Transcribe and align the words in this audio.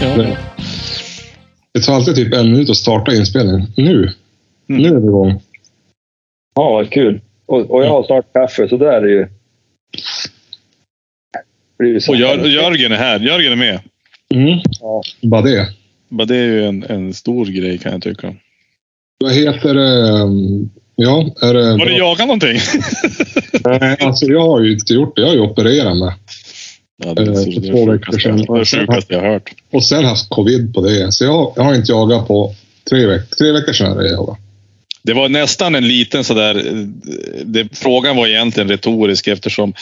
Ja. 0.00 0.36
Det 1.72 1.80
tar 1.80 1.94
alltid 1.94 2.14
typ 2.14 2.34
en 2.34 2.52
minut 2.52 2.70
att 2.70 2.76
starta 2.76 3.14
inspelningen. 3.14 3.66
Nu! 3.76 4.12
Mm. 4.68 4.82
Nu 4.82 4.88
är 4.88 5.00
vi 5.00 5.06
igång. 5.06 5.42
Ja, 6.54 6.72
vad 6.72 6.90
kul. 6.90 7.20
Och, 7.46 7.70
och 7.70 7.84
jag 7.84 7.90
har 7.90 8.02
snart 8.02 8.32
kaffe, 8.32 8.68
så 8.68 8.76
där 8.76 8.92
är 8.92 9.00
det 9.00 9.10
ju... 9.10 9.28
Det 11.78 12.08
Och 12.08 12.16
Jör, 12.16 12.46
Jörgen 12.46 12.92
är 12.92 12.96
här. 12.96 13.20
Jörgen 13.20 13.52
är 13.52 13.56
med. 13.56 13.80
Mm. 14.34 14.60
Ja. 14.80 15.02
Bara 15.22 15.42
det. 15.42 15.68
Men 16.08 16.26
det 16.26 16.36
är 16.36 16.44
ju 16.44 16.64
en, 16.64 16.82
en 16.82 17.14
stor 17.14 17.46
grej 17.46 17.78
kan 17.78 17.92
jag 17.92 18.02
tycka. 18.02 18.34
Vad 19.18 19.32
heter 19.32 19.74
det? 19.74 20.10
um, 20.22 20.70
Ja, 20.98 21.34
är 21.42 21.54
det... 21.54 21.64
Har 21.66 21.86
du 21.86 21.96
jagat 21.98 22.26
någonting? 22.26 22.58
Nej, 23.64 23.96
alltså 24.00 24.26
jag 24.26 24.40
har 24.46 24.60
ju 24.62 24.72
inte 24.72 24.94
gjort 24.94 25.16
det. 25.16 25.22
Jag 25.22 25.28
har 25.28 25.34
ju 25.34 25.40
opererat 25.40 25.96
med. 25.96 26.12
Ja, 27.04 27.14
det 27.14 27.22
är 27.22 27.28
Eh, 27.28 27.34
så- 27.34 27.52
för 27.52 27.60
två 27.72 27.90
veckor 27.92 28.18
sedan. 28.18 28.36
Det 28.36 28.64
sjukaste 28.64 29.14
jag 29.14 29.20
har 29.20 29.28
hört. 29.32 29.50
Och 29.72 29.84
sen 29.84 30.04
haft 30.04 30.28
covid 30.28 30.74
på 30.74 30.80
det. 30.80 31.12
Så 31.12 31.24
jag, 31.24 31.52
jag 31.56 31.62
har 31.62 31.74
inte 31.74 31.92
jagat 31.92 32.28
på 32.28 32.54
tre 32.90 33.06
veckor. 33.06 33.36
Tre 33.36 33.52
veckor 33.52 33.72
sedan 33.72 33.96
det 33.96 34.08
jagat. 34.10 34.38
Det 35.02 35.12
var 35.14 35.28
nästan 35.28 35.74
en 35.74 35.88
liten 35.88 36.24
sådär... 36.24 36.54
eh, 36.66 36.72
Det, 37.44 37.68
frågan 37.76 38.16
var 38.16 38.26
egentligen 38.26 38.68
retorisk 38.68 39.28
eftersom 39.28 39.72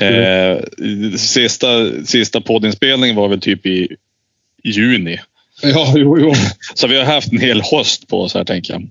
eh, 0.00 0.58
sista, 1.16 1.66
sista 2.04 2.40
poddinspelningen 2.40 3.16
var 3.16 3.28
väl 3.28 3.40
typ 3.40 3.66
i 3.66 3.88
juni. 4.64 5.18
Ja, 5.62 5.92
jo, 5.96 6.18
jo. 6.18 6.32
Så 6.74 6.86
vi 6.86 6.98
har 6.98 7.04
haft 7.04 7.32
en 7.32 7.38
hel 7.38 7.62
höst 7.62 8.08
på 8.08 8.20
oss 8.20 8.34
här 8.34 8.44
tänker 8.44 8.72
jag. 8.72 8.88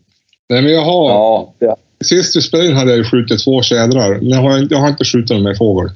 Nej, 0.49 0.61
men 0.61 0.71
jag 0.71 0.85
har... 0.85 1.09
Ja, 1.09 1.53
ja. 1.59 1.77
Sist 2.03 2.35
vi 2.35 2.41
spelade 2.41 2.69
in 2.69 2.75
hade 2.75 2.91
jag 2.91 2.97
ju 2.97 3.03
skjutit 3.03 3.43
två 3.43 3.61
tjädrar. 3.61 4.19
Jag 4.21 4.37
har, 4.37 4.67
jag 4.69 4.77
har 4.77 4.89
inte 4.89 5.05
skjutit 5.05 5.29
någon 5.29 5.43
mer 5.43 5.55
fågel. 5.55 5.91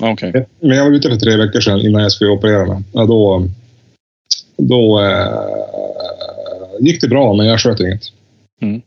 Okej. 0.00 0.46
Men 0.60 0.76
jag 0.76 0.84
var 0.84 0.92
ute 0.92 1.08
för 1.08 1.16
tre 1.16 1.36
veckor 1.36 1.60
sedan 1.60 1.80
innan 1.80 2.02
jag 2.02 2.12
skulle 2.12 2.30
operera 2.30 2.66
mig. 2.66 2.82
Ja, 2.92 3.04
då 3.04 3.48
då 4.56 5.00
eh, 5.00 5.28
gick 6.80 7.00
det 7.00 7.08
bra, 7.08 7.34
men 7.34 7.46
jag 7.46 7.60
sköt 7.60 7.80
inget. 7.80 8.02
Mm. 8.62 8.82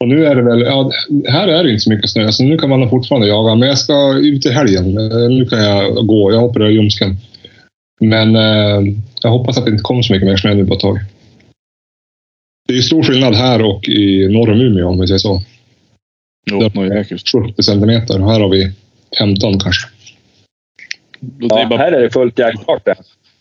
Och 0.00 0.08
nu 0.08 0.26
är 0.26 0.34
det 0.34 0.42
väl... 0.42 0.60
Ja, 0.60 0.90
här 1.28 1.48
är 1.48 1.64
det 1.64 1.70
inte 1.70 1.80
så 1.80 1.90
mycket 1.90 2.10
snö, 2.10 2.32
så 2.32 2.44
nu 2.44 2.58
kan 2.58 2.68
man 2.68 2.90
fortfarande 2.90 3.28
jaga. 3.28 3.54
Men 3.54 3.68
jag 3.68 3.78
ska 3.78 4.18
ut 4.18 4.46
i 4.46 4.50
helgen. 4.50 4.98
Eh, 4.98 5.28
Nu 5.28 5.46
kan 5.46 5.64
jag 5.64 6.06
gå. 6.06 6.32
Jag 6.32 6.44
opererar 6.44 6.68
ljumsken. 6.70 7.16
Men 8.00 8.36
eh, 8.36 8.94
jag 9.22 9.30
hoppas 9.30 9.58
att 9.58 9.64
det 9.64 9.70
inte 9.70 9.82
kommer 9.82 10.02
så 10.02 10.12
mycket 10.12 10.28
mer 10.28 10.36
snö 10.36 10.54
nu 10.54 10.66
på 10.66 10.74
ett 10.74 10.80
tag. 10.80 10.98
Det 12.68 12.72
är 12.72 12.76
ju 12.76 12.82
stor 12.82 13.02
skillnad 13.02 13.34
här 13.34 13.62
och 13.64 13.88
i 13.88 14.28
norr 14.28 14.50
om 14.52 14.60
Umeå, 14.60 14.88
om 14.88 15.00
vi 15.00 15.06
säger 15.06 15.18
så. 15.18 15.42
Jo, 16.50 16.60
något 16.74 16.94
jäkligt. 16.94 17.28
70 17.28 17.62
centimeter. 17.62 18.18
Här 18.18 18.40
har 18.40 18.48
vi 18.48 18.72
15 19.18 19.60
kanske. 19.60 19.88
Och 21.20 21.58
ja, 21.58 21.66
bara, 21.70 21.78
här 21.78 21.92
är 21.92 22.00
det 22.02 22.10
fullt 22.10 22.38
jaktbart 22.38 22.84
det. 22.84 22.94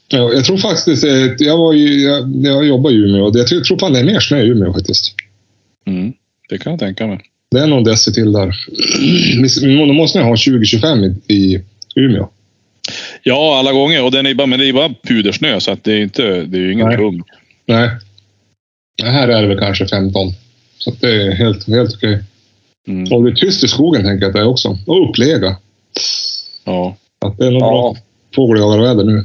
Ja, 0.08 0.34
jag 0.34 0.46
tror 0.46 0.58
faktiskt... 0.58 1.04
eh, 1.04 1.12
Jag, 1.40 1.58
var 1.58 1.74
ju, 1.74 2.02
jag, 2.02 2.46
jag 2.46 2.66
jobbar 2.68 2.92
i 2.92 2.96
Umeå 2.96 3.24
och 3.26 3.36
jag 3.36 3.48
tror, 3.48 3.62
tror 3.62 3.78
fan 3.80 3.94
det 3.94 4.00
är 4.00 4.04
mer 4.04 4.20
snö 4.20 4.42
i 4.42 4.48
Umeå 4.48 4.74
faktiskt. 4.74 5.16
mm, 5.88 6.14
det 6.50 6.58
kan 6.58 6.72
jag 6.72 6.80
tänka 6.80 7.08
mig. 7.08 7.20
Det 7.52 7.60
är 7.60 7.68
nog 7.68 7.86
deci 7.86 8.14
till 8.14 8.32
där. 8.32 8.56
Då 9.88 9.94
måste 9.94 10.18
ni 10.20 10.24
ha 10.26 10.32
2025 10.32 11.04
i, 11.04 11.34
i 11.34 11.62
Umeå. 11.96 12.30
Ja, 13.24 13.60
alla 13.60 13.72
gånger. 13.72 14.04
Och 14.06 14.12
den 14.12 14.26
är 14.26 14.34
bara, 14.34 14.48
men 14.48 14.60
det 14.60 14.70
är 14.70 14.74
bara 14.74 14.94
pudersnö 15.04 15.60
så 15.60 15.72
att 15.72 15.84
det 15.84 15.94
är 15.94 16.00
inte, 16.02 16.24
det 16.46 16.58
är 16.58 16.62
ju 16.62 16.74
ingen 16.74 16.88
Nej. 16.88 16.98
tung. 16.98 17.24
Nej. 17.66 17.90
Nej, 19.04 19.12
Här 19.12 19.28
är 19.28 19.42
det 19.42 19.48
väl 19.48 19.60
kanske 19.60 19.88
15. 19.88 20.28
Så 20.78 20.90
att 20.90 21.02
det 21.02 21.12
är 21.28 21.32
helt, 21.32 21.68
helt 21.68 21.96
okej. 21.96 22.24
Mm. 22.88 23.14
Och 23.14 23.24
det 23.24 23.30
är 23.32 23.36
tyst 23.36 23.64
i 23.64 23.68
skogen 23.68 24.04
tänker 24.04 24.22
jag 24.26 24.30
att 24.30 24.34
det 24.36 24.40
är 24.42 24.48
också. 24.48 24.78
Och 24.88 25.10
upplega. 25.10 25.56
Ja. 26.66 26.96
Att 27.26 27.38
det 27.38 27.48
är 27.48 27.52
nog 27.52 27.62
Ja, 27.62 27.70
bra 27.70 27.96
fågeljagarväder 28.36 29.04
nu. 29.04 29.24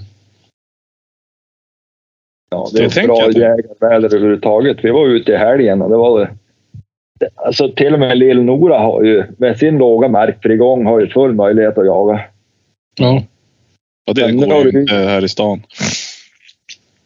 ja, 2.50 2.69
det 2.72 2.78
Det 2.78 2.97
är 3.00 3.06
bra 3.06 3.31
jägarväder 3.31 4.14
överhuvudtaget. 4.16 4.76
Vi 4.82 4.91
var 4.91 5.06
ute 5.08 5.32
i 5.32 5.37
helgen 5.37 5.82
och 5.82 5.91
det 5.91 5.97
var... 5.97 6.20
det- 6.20 7.28
Alltså 7.34 7.72
till 7.72 7.94
och 7.94 8.00
med 8.00 8.19
Lill-Nora 8.19 8.78
har 8.78 9.03
ju 9.03 9.25
med 9.38 9.58
sin 9.58 9.78
låga 9.78 10.08
markfrigång 10.08 10.87
har 10.87 11.00
ju 11.00 11.08
full 11.08 11.32
möjlighet 11.34 11.78
att 11.78 11.87
jaga. 11.87 12.20
Ja. 12.98 13.22
Och 14.06 14.14
det 14.14 14.32
går 14.32 14.64
ju 14.64 14.70
du- 14.70 14.80
inte 14.80 14.94
här 14.94 15.24
i 15.24 15.28
stan. 15.28 15.62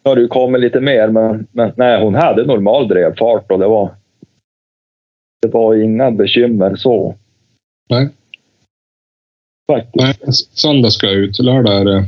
Nu 0.03 0.09
har 0.09 0.15
det 0.15 0.21
ju 0.21 0.27
kommit 0.27 0.61
lite 0.61 0.79
mer, 0.79 1.07
men, 1.07 1.47
men 1.51 1.73
nej, 1.77 2.01
hon 2.03 2.15
hade 2.15 2.45
normal 2.45 2.87
drevfart 2.87 3.51
och 3.51 3.59
det 3.59 3.67
var... 3.67 3.95
Det 5.41 5.47
var 5.47 5.75
inga 5.75 6.11
bekymmer 6.11 6.75
så. 6.75 7.15
Nej. 7.89 8.09
Faktiskt. 9.71 9.95
Nej, 9.95 10.33
söndag 10.33 10.91
ska 10.91 11.07
jag 11.07 11.15
ut. 11.15 11.39
Lördag 11.39 11.81
är 11.81 11.85
det 11.85 12.05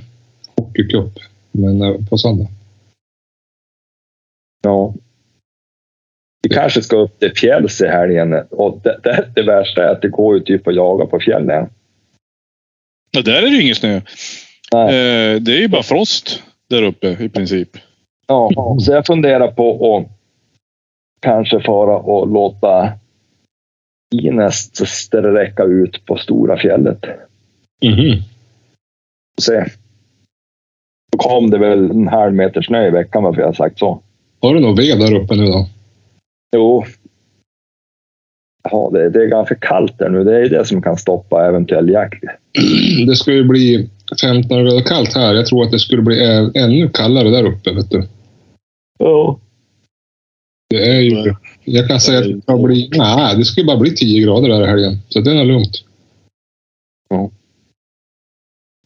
hockeycup. 0.56 1.14
Men 1.52 1.82
eh, 1.82 1.96
på 2.10 2.18
söndag. 2.18 2.48
Ja. 4.64 4.94
Vi 6.42 6.50
kanske 6.50 6.82
ska 6.82 6.98
upp 6.98 7.20
till 7.20 7.32
fjälls 7.36 7.82
i 7.82 7.88
helgen. 7.88 8.34
Och 8.50 8.82
det, 8.84 9.00
det, 9.04 9.30
det 9.36 9.44
värsta 9.44 9.84
är 9.84 9.92
att 9.92 10.02
det 10.02 10.10
går 10.10 10.38
ju 10.38 10.44
typ 10.44 10.68
att 10.68 10.76
jaga 10.76 11.06
på 11.06 11.20
fjällen. 11.20 11.70
Ja, 13.12 13.22
där 13.22 13.38
är 13.38 13.42
det 13.42 13.48
ju 13.48 13.62
ingen 13.64 13.76
snö. 13.76 14.02
Eh, 14.74 15.42
det 15.42 15.52
är 15.52 15.62
ju 15.62 15.68
bara 15.68 15.84
frost 15.84 16.44
där 16.70 16.84
uppe 16.84 17.08
i 17.08 17.30
princip. 17.30 17.70
Ja, 18.28 18.50
så 18.80 18.92
jag 18.92 19.06
funderar 19.06 19.52
på 19.52 19.98
att 19.98 20.08
kanske 21.20 21.60
fara 21.62 21.98
och 21.98 22.28
låta 22.28 22.92
Ines 24.16 24.72
räcka 25.12 25.64
ut 25.64 26.06
på 26.06 26.18
stora 26.18 26.58
fjället. 26.58 27.06
Mhm. 27.84 28.22
Och 29.38 29.44
se. 29.44 29.66
Då 31.12 31.18
kom 31.18 31.50
det 31.50 31.58
väl 31.58 31.92
en 31.92 32.08
halv 32.08 32.34
meter 32.34 32.62
snö 32.62 32.88
i 32.88 32.92
veckan 32.92 33.24
varför 33.24 33.42
jag 33.42 33.48
har 33.48 33.54
sagt 33.54 33.80
så. 33.80 34.02
Har 34.42 34.54
du 34.54 34.60
någon 34.60 34.76
ved 34.76 35.00
där 35.00 35.16
uppe 35.16 35.36
nu 35.36 35.46
då? 35.46 35.68
Jo. 36.56 36.86
Ja, 38.72 38.90
det, 38.94 39.10
det 39.10 39.24
är 39.24 39.28
ganska 39.28 39.56
kallt 39.56 39.98
där 39.98 40.10
nu. 40.10 40.24
Det 40.24 40.38
är 40.38 40.50
det 40.50 40.66
som 40.66 40.82
kan 40.82 40.98
stoppa 40.98 41.48
eventuell 41.48 41.90
jakt. 41.90 42.24
Det 43.08 43.16
ska 43.16 43.34
ju 43.34 43.44
bli 43.44 43.90
15 44.22 44.64
grader 44.66 44.82
kallt 44.82 45.16
här. 45.16 45.34
Jag 45.36 45.46
tror 45.46 45.64
att 45.64 45.72
det 45.72 45.80
skulle 45.80 46.02
bli 46.02 46.20
ä- 46.20 46.52
ännu 46.56 46.90
kallare 46.90 47.30
där 47.30 47.44
uppe. 47.44 47.72
Vet 47.74 47.90
du. 47.90 48.08
Ja. 49.00 49.40
Det 50.70 50.90
är 50.90 51.02
ju... 51.02 51.36
Jag 51.64 51.88
kan 51.88 52.00
säga 52.00 52.20
att 52.20 52.26
det 52.26 52.42
ska 52.42 52.58
bli... 52.58 52.90
Nej, 52.96 53.38
det 53.38 53.46
ju 53.62 53.68
bara 53.68 53.78
bli 53.78 53.96
10 53.96 54.24
grader 54.24 54.50
där 54.50 54.64
i 54.64 54.68
helgen. 54.68 54.98
Så 55.10 55.22
det 55.22 55.32
är 55.32 55.46
lugnt. 55.46 55.84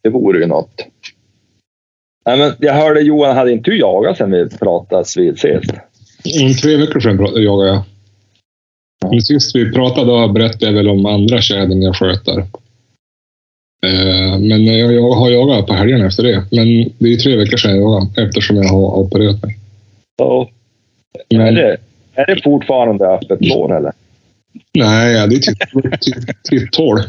Det 0.03 0.09
vore 0.09 0.39
ju 0.39 0.45
något. 0.45 0.81
Nej, 2.25 2.37
men 2.37 2.53
jag 2.59 2.73
hörde 2.73 3.01
Johan, 3.01 3.35
hade 3.35 3.51
inte 3.51 3.71
du 3.71 3.79
jagat 3.79 4.17
sen 4.17 4.31
vi 4.31 4.49
pratades 4.49 5.17
vid 5.17 5.39
sist? 5.39 5.71
Om 6.43 6.53
tre 6.61 6.77
veckor 6.77 6.99
sedan 6.99 7.43
jagade 7.43 7.69
jag. 7.69 7.83
Men 9.11 9.21
sist 9.21 9.55
vi 9.55 9.71
pratade 9.71 10.11
då 10.11 10.27
berättade 10.27 10.65
jag 10.65 10.73
väl 10.73 10.89
om 10.89 11.05
andra 11.05 11.41
tjädern 11.41 11.81
jag 11.81 11.95
sköt 11.95 12.25
där. 12.25 12.45
Eh, 13.83 14.39
Men 14.39 14.65
jag, 14.65 15.11
har 15.11 15.31
jagat 15.31 15.67
på 15.67 15.73
helgerna 15.73 16.05
efter 16.05 16.23
det. 16.23 16.43
Men 16.51 16.91
det 16.97 17.13
är 17.13 17.17
tre 17.17 17.35
veckor 17.37 17.57
sedan 17.57 17.71
jag 17.71 17.81
jagade 17.81 18.27
eftersom 18.27 18.55
jag 18.55 18.69
har 18.69 18.97
opererat 18.97 19.43
mig. 19.43 19.57
Ja. 20.17 20.49
Är 21.29 21.37
Men, 21.37 21.55
det, 21.55 21.77
är 22.15 22.35
det 22.35 22.41
fortfarande 22.43 23.05
öppet 23.07 23.39
sår 23.47 23.77
eller? 23.77 23.91
nej, 24.73 25.27
det 25.27 25.35
är 25.35 25.39
typ, 25.39 26.01
typ, 26.01 26.43
typ 26.43 26.71
12. 26.71 26.99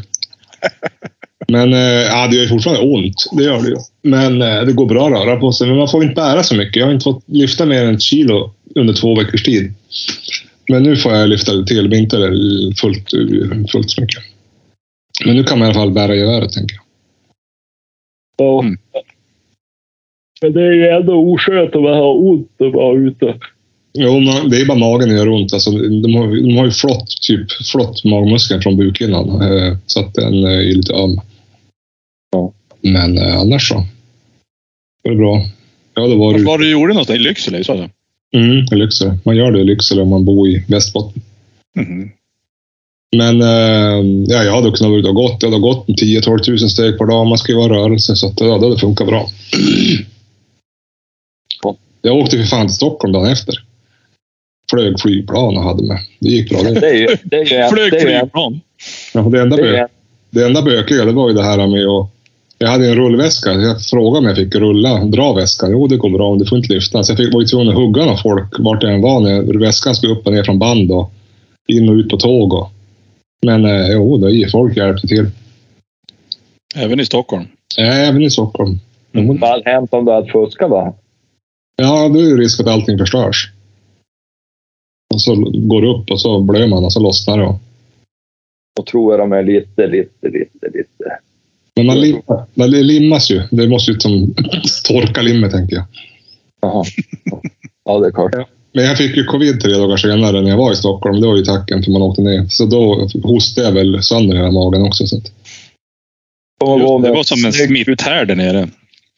Men 1.47 1.73
eh, 1.73 1.79
ja, 1.79 2.27
det 2.27 2.35
gör 2.35 2.47
fortfarande 2.47 2.81
ont. 2.81 3.15
Det 3.37 3.43
gör 3.43 3.61
det 3.61 3.69
ju. 3.69 3.75
Men 4.01 4.41
eh, 4.41 4.61
det 4.61 4.73
går 4.73 4.85
bra 4.85 5.07
att 5.07 5.11
röra 5.11 5.35
på 5.35 5.51
sig. 5.51 5.67
Men 5.67 5.77
man 5.77 5.87
får 5.87 6.03
inte 6.03 6.15
bära 6.15 6.43
så 6.43 6.55
mycket. 6.55 6.75
Jag 6.75 6.85
har 6.85 6.93
inte 6.93 7.03
fått 7.03 7.23
lyfta 7.25 7.65
mer 7.65 7.85
än 7.85 7.95
ett 7.95 8.01
kilo 8.01 8.53
under 8.75 8.93
två 8.93 9.15
veckors 9.15 9.43
tid. 9.43 9.73
Men 10.69 10.83
nu 10.83 10.95
får 10.95 11.13
jag 11.13 11.29
lyfta 11.29 11.51
till, 11.63 11.89
men 11.89 11.99
inte 11.99 12.17
fullt, 12.81 13.11
fullt 13.71 13.89
så 13.89 14.01
mycket. 14.01 14.23
Men 15.25 15.35
nu 15.35 15.43
kan 15.43 15.59
man 15.59 15.67
i 15.67 15.71
alla 15.71 15.79
fall 15.79 15.91
bära 15.91 16.15
geväret, 16.15 16.51
tänker 16.51 16.75
jag. 16.75 16.83
Ja. 18.37 18.63
Mm. 18.63 18.77
Men 20.41 20.53
det 20.53 20.61
är 20.61 20.71
ju 20.71 20.87
ändå 20.87 21.33
oskönt 21.33 21.75
att 21.75 21.81
man 21.81 21.93
har 21.93 22.27
ont 22.27 22.51
och 22.57 22.71
vara 22.71 22.97
ute. 22.97 23.39
Jo, 23.97 24.19
det 24.49 24.57
är 24.61 24.65
bara 24.65 24.77
magen 24.77 25.09
det 25.09 25.15
gör 25.15 25.29
ont. 25.29 25.53
Alltså, 25.53 25.71
de, 25.71 26.15
har, 26.15 26.47
de 26.47 26.57
har 26.57 26.65
ju 26.65 26.71
flott, 26.71 27.21
typ, 27.21 27.51
flott 27.71 28.03
magmuskeln 28.03 28.61
från 28.61 28.77
bukhinnan, 28.77 29.41
eh, 29.41 29.77
så 29.85 29.99
att 29.99 30.13
den 30.13 30.43
eh, 30.43 30.51
är 30.51 30.75
lite 30.75 30.93
öm. 30.93 31.21
Ja. 32.31 32.53
Men 32.81 33.17
eh, 33.17 33.39
annars 33.39 33.69
så. 33.69 33.83
Det 35.03 35.09
är 35.09 35.15
bra. 35.15 35.45
Ja, 35.93 36.07
det 36.07 36.15
var 36.15 36.31
Var 36.31 36.39
det 36.39 36.45
var 36.45 36.57
du 36.57 36.71
gjorde 36.71 36.93
någonstans? 36.93 37.19
I 37.19 37.23
Lycksele? 37.23 37.63
Så 37.63 37.73
det? 37.73 37.89
mm, 38.37 38.65
i 38.71 38.75
Lycksele. 38.75 39.17
Man 39.23 39.35
gör 39.35 39.51
det 39.51 39.59
i 39.59 39.63
Lycksele 39.63 40.01
om 40.01 40.09
man 40.09 40.25
bor 40.25 40.47
i 40.47 40.65
Västerbotten. 40.67 41.21
Mhm. 41.75 42.11
Men 43.17 43.41
eh, 43.41 44.25
ja, 44.27 44.43
jag 44.43 44.51
hade 44.51 44.71
kunnat 44.71 44.91
vara 44.91 44.99
ute 44.99 45.09
och 45.09 45.15
gått. 45.15 45.43
Jag 45.43 45.49
hade 45.49 45.61
gått 45.61 45.87
10-12 45.87 46.39
tusen 46.39 46.69
steg 46.69 46.97
per 46.97 47.05
dag. 47.05 47.27
Man 47.27 47.37
ska 47.37 47.51
ju 47.51 47.57
vara 47.57 47.75
i 47.75 47.79
rörelse, 47.79 48.15
så 48.15 48.27
att, 48.27 48.39
ja, 48.39 48.57
det 48.57 48.65
hade 48.65 48.77
funkat 48.77 49.07
bra. 49.07 49.27
Jag 52.01 52.17
åkte 52.17 52.37
för 52.37 52.43
fan 52.43 52.67
till 52.67 52.75
Stockholm 52.75 53.13
dagen 53.13 53.31
efter. 53.31 53.55
flög 54.71 54.99
flygplan 54.99 55.57
och 55.57 55.63
hade 55.63 55.83
med. 55.83 55.99
Det 56.19 56.29
gick 56.29 56.49
bra 56.49 56.61
det. 56.63 56.79
Det 56.79 56.89
är 56.89 56.93
ju, 56.93 57.07
det 57.23 57.35
är 57.35 57.63
ju, 57.63 57.69
Flög 57.69 57.91
det 57.91 57.97
är 57.97 58.19
flygplan. 58.19 58.61
Ja, 59.13 59.21
det, 59.21 59.41
enda 59.41 59.55
det 59.55 59.87
bö, 60.31 60.45
enda 60.45 60.61
bökiga 60.61 61.05
det 61.05 61.11
var 61.11 61.29
ju 61.29 61.35
det 61.35 61.43
här 61.43 61.67
med 61.67 61.87
att... 61.87 62.09
Jag 62.57 62.67
hade 62.67 62.87
en 62.87 62.95
rullväska. 62.95 63.53
Jag 63.53 63.81
frågade 63.81 64.17
om 64.17 64.25
jag 64.25 64.35
fick 64.35 64.55
rulla, 64.55 65.05
dra 65.05 65.33
väskan. 65.33 65.71
Jo, 65.71 65.87
det 65.87 65.97
går 65.97 66.09
bra, 66.09 66.29
men 66.29 66.39
du 66.39 66.45
får 66.45 66.57
inte 66.57 66.73
lyfta. 66.73 67.03
Så 67.03 67.11
jag 67.11 67.17
fick, 67.17 67.33
var 67.33 67.41
ju 67.41 67.47
tvungen 67.47 67.69
att 67.69 67.75
hugga 67.75 68.05
några 68.05 68.17
folk 68.17 68.59
vart 68.59 68.83
jag 68.83 68.93
än 68.93 69.01
var. 69.01 69.19
När 69.19 69.59
väskan 69.59 69.95
skulle 69.95 70.13
upp 70.13 70.27
och 70.27 70.33
ner 70.33 70.43
från 70.43 70.59
band 70.59 70.91
och 70.91 71.11
in 71.67 71.89
och 71.89 71.95
ut 71.95 72.09
på 72.09 72.17
tåg. 72.17 72.53
Och, 72.53 72.71
men 73.45 73.65
eh, 73.65 73.91
jo, 73.91 74.17
det, 74.17 74.51
folk 74.51 74.77
hjälpte 74.77 75.07
till. 75.07 75.25
Även 76.75 76.99
i 76.99 77.05
Stockholm. 77.05 77.45
Även 77.77 78.21
i 78.21 78.29
Stockholm. 78.29 78.79
Mm. 79.13 79.37
Vad 79.37 79.49
hade 79.49 79.69
hänt 79.69 79.93
om 79.93 80.05
du 80.05 80.11
hade 80.11 80.31
fuskat 80.31 80.69
då? 80.69 80.95
Ja, 81.75 82.09
då 82.09 82.19
är 82.19 82.35
det 82.35 82.43
risk 82.43 82.59
att 82.59 82.67
allting 82.67 82.97
förstörs. 82.97 83.51
Och 85.13 85.21
så 85.21 85.35
går 85.53 85.81
det 85.81 85.87
upp 85.87 86.11
och 86.11 86.21
så 86.21 86.39
blöder 86.41 86.67
man 86.67 86.85
och 86.85 86.93
så 86.93 86.99
lossnar 86.99 87.37
det. 87.37 87.55
Då 88.75 88.83
tror 88.83 89.13
jag 89.13 89.19
de 89.19 89.31
är 89.31 89.43
lite, 89.43 89.87
lite, 89.87 90.27
lite, 90.27 90.67
lite... 90.73 91.19
Men 91.75 91.85
man 91.85 91.99
limmar, 91.99 92.45
man 92.53 92.69
limmas 92.71 93.31
ju. 93.31 93.41
Det 93.51 93.67
måste 93.67 93.91
ju 93.91 93.99
som 93.99 94.33
torka 94.83 95.21
limmet, 95.21 95.51
tänker 95.51 95.75
jag. 95.75 95.85
Jaha. 96.61 96.83
Ja, 97.85 97.99
det 97.99 98.07
är 98.07 98.11
klart. 98.11 98.49
Men 98.75 98.85
jag 98.85 98.97
fick 98.97 99.17
ju 99.17 99.23
covid 99.23 99.61
tre 99.61 99.73
dagar 99.73 99.97
senare 99.97 100.41
när 100.41 100.49
jag 100.49 100.57
var 100.57 100.71
i 100.71 100.75
Stockholm. 100.75 101.21
Det 101.21 101.27
var 101.27 101.37
ju 101.37 101.43
tacken 101.43 101.83
för 101.83 101.91
man 101.91 102.01
åkte 102.01 102.21
ner. 102.21 102.45
Så 102.49 102.65
då 102.65 103.07
hostade 103.23 103.67
jag 103.67 103.73
väl 103.73 104.03
sönder 104.03 104.35
hela 104.35 104.51
magen 104.51 104.81
också. 104.81 105.07
Så 105.07 105.15
Det 105.19 107.11
var 107.11 107.23
som 107.23 107.45
en 107.45 107.53
smitthärd 107.53 108.27
där 108.27 108.35
nere. 108.35 108.67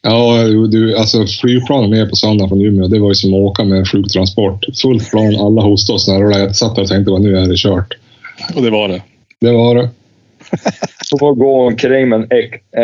ja, 0.02 0.42
du, 0.70 0.96
alltså 0.98 1.26
flygplanet 1.26 1.90
ner 1.90 2.06
på 2.06 2.16
söndagen 2.16 2.48
från 2.48 2.60
Umeå, 2.64 2.88
det 2.88 2.98
var 2.98 3.08
ju 3.08 3.14
som 3.14 3.34
att 3.34 3.40
åka 3.40 3.64
med 3.64 3.78
en 3.78 3.86
sjuktransport. 3.86 4.64
Fullt 4.82 5.10
plan, 5.10 5.36
alla 5.36 5.62
hostade 5.62 5.94
och 5.94 6.02
snarare. 6.02 6.38
Jag 6.38 6.56
satt 6.56 6.74
där 6.74 6.82
och 6.82 6.88
tänkte, 6.88 7.10
vad 7.10 7.20
nu 7.20 7.38
är 7.38 7.46
det 7.46 7.56
kört. 7.56 7.94
Och 8.54 8.62
det 8.62 8.70
var 8.70 8.88
det. 8.88 9.02
Det 9.40 9.52
var 9.52 9.74
det. 9.74 9.88
Du 11.10 11.18
får 11.18 11.34
gå 11.34 11.66
omkring 11.66 12.08
med 12.08 12.20
en, 12.20 12.28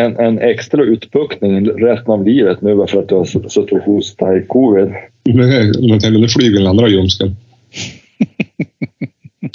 en, 0.00 0.16
en 0.16 0.38
extra 0.38 0.82
utpuckning 0.82 1.66
resten 1.66 2.12
av 2.12 2.26
livet 2.26 2.62
nu 2.62 2.74
bara 2.74 2.86
för 2.86 3.02
att 3.02 3.08
du 3.08 3.14
har 3.14 3.24
suttit 3.24 3.72
och 3.72 3.78
hostat 3.78 4.36
i 4.36 4.46
covid. 4.46 4.92
Nej, 5.28 5.72
jag 6.02 6.20
nu 6.20 6.28
flyger 6.28 6.58
den 6.58 6.66
andra 6.66 6.88
ljumsken. 6.88 7.36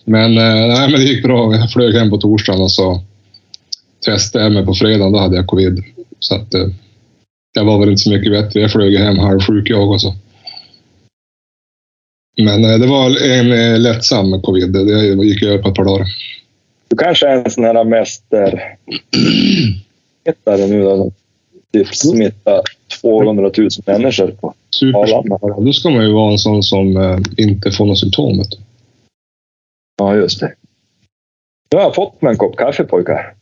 men, 0.05 0.37
eh, 0.37 0.67
nej, 0.67 0.91
men 0.91 0.99
det 0.99 1.05
gick 1.05 1.23
bra. 1.23 1.55
Jag 1.55 1.71
flög 1.71 1.95
hem 1.95 2.09
på 2.09 2.17
torsdagen 2.17 2.61
och 2.61 2.71
så 2.71 3.01
testade 4.05 4.45
jag 4.45 4.53
mig 4.53 4.65
på 4.65 4.73
fredagen. 4.73 5.13
Då 5.13 5.19
hade 5.19 5.35
jag 5.35 5.47
covid. 5.47 5.83
Så 6.19 6.35
att, 6.35 6.53
eh, 6.53 6.67
jag 7.53 7.65
var 7.65 7.79
väl 7.79 7.89
inte 7.89 8.01
så 8.01 8.09
mycket 8.09 8.31
bättre. 8.31 8.59
Jag 8.59 8.71
flög 8.71 8.97
hem 8.97 9.19
halvsjuk 9.19 9.69
jag 9.69 9.91
också. 9.91 10.13
Men 12.41 12.65
eh, 12.65 12.79
det 12.79 12.87
var 12.87 13.23
en 13.23 13.83
lättsam 13.83 14.41
covid. 14.41 14.73
Det 14.73 15.15
det 15.15 15.25
gick 15.25 15.43
över 15.43 15.57
på 15.57 15.69
ett 15.69 15.75
par 15.75 15.85
dagar. 15.85 16.07
Du 16.89 16.95
kanske 16.97 17.27
är 17.27 17.37
en 17.37 17.51
sån 17.51 17.63
här 17.63 17.83
mäster... 17.83 18.75
Smittare 20.23 20.67
nu 20.67 20.83
då. 20.83 21.11
Typ 21.73 21.95
smitta 21.95 22.61
200 23.01 23.51
000 23.57 23.69
människor 23.85 24.27
på 24.27 24.53
Super. 24.69 24.99
Arlanda. 24.99 25.37
Då 25.61 25.73
ska 25.73 25.89
man 25.89 26.05
ju 26.05 26.13
vara 26.13 26.31
en 26.31 26.37
sån 26.37 26.63
som 26.63 26.97
eh, 26.97 27.17
inte 27.37 27.71
får 27.71 27.85
några 27.85 27.95
symptom. 27.95 28.43
Ja, 29.97 30.15
just 30.15 30.39
det. 30.39 30.53
Nu 31.71 31.77
har 31.77 31.83
jag 31.85 31.95
fått 31.95 32.21
mig 32.21 32.31
en 32.31 32.37
kopp 32.37 32.55
kaffe 32.55 32.83
pojkar. 32.83 33.33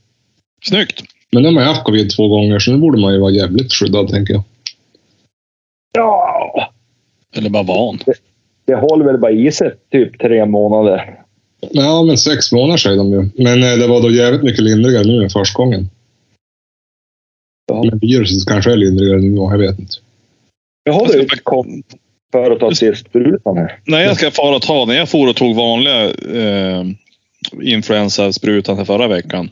Snyggt! 0.66 1.04
Men 1.32 1.42
nu 1.44 1.48
har 1.48 1.54
man 1.54 1.64
ju 1.64 1.70
haft 1.70 1.84
covid 1.84 2.10
två 2.16 2.28
gånger 2.28 2.60
så 2.60 2.72
nu 2.72 2.78
borde 2.78 3.02
man 3.02 3.14
ju 3.14 3.20
vara 3.20 3.32
jävligt 3.32 3.74
skyddad 3.74 4.10
tänker 4.10 4.34
jag. 4.34 4.44
Ja, 5.94 6.72
Eller 7.36 7.50
bara 7.50 7.64
van. 7.64 8.00
det 8.66 8.76
håller 8.76 9.06
väl 9.06 9.18
bara 9.18 9.32
i 9.32 9.52
sig 9.52 9.74
typ 9.92 10.20
tre 10.20 10.46
månader. 10.46 11.22
Ja, 11.60 12.04
men 12.04 12.18
sex 12.18 12.52
månader 12.52 12.78
säger 12.78 12.98
de 12.98 13.12
ju. 13.12 13.30
Men 13.44 13.64
eh, 13.64 13.78
det 13.78 13.88
var 13.88 14.02
då 14.02 14.12
jävligt 14.12 14.44
mycket 14.44 14.64
lindrigare 14.64 15.04
nu 15.04 15.24
än 15.24 15.30
första 15.30 15.58
gången. 15.58 15.90
Ja. 17.68 17.84
Men 17.84 18.00
viruset 18.00 18.48
kanske 18.48 18.72
är 18.72 18.76
lindrigare 18.76 19.20
nu, 19.20 19.36
jag 19.36 19.58
vet 19.58 19.80
inte. 19.80 19.94
Jag 20.84 20.94
har 20.94 21.14
ju 21.14 21.22
inte 21.22 21.38
kommit 21.38 21.86
för 22.32 22.52
att 22.52 22.60
ta 22.60 22.72
till 22.72 22.96
sprutan 22.96 23.58
här. 23.58 23.80
När 23.86 24.02
jag 24.02 24.16
ska 24.16 24.32
fara 24.32 24.56
och 24.56 24.62
ta, 24.62 24.86
när 24.86 24.96
jag 24.96 25.10
for 25.10 25.30
och 25.30 25.36
tog 25.36 25.56
vanliga 25.56 26.06
eh, 26.10 26.86
influensasprutan 27.62 28.86
förra 28.86 29.08
veckan. 29.08 29.50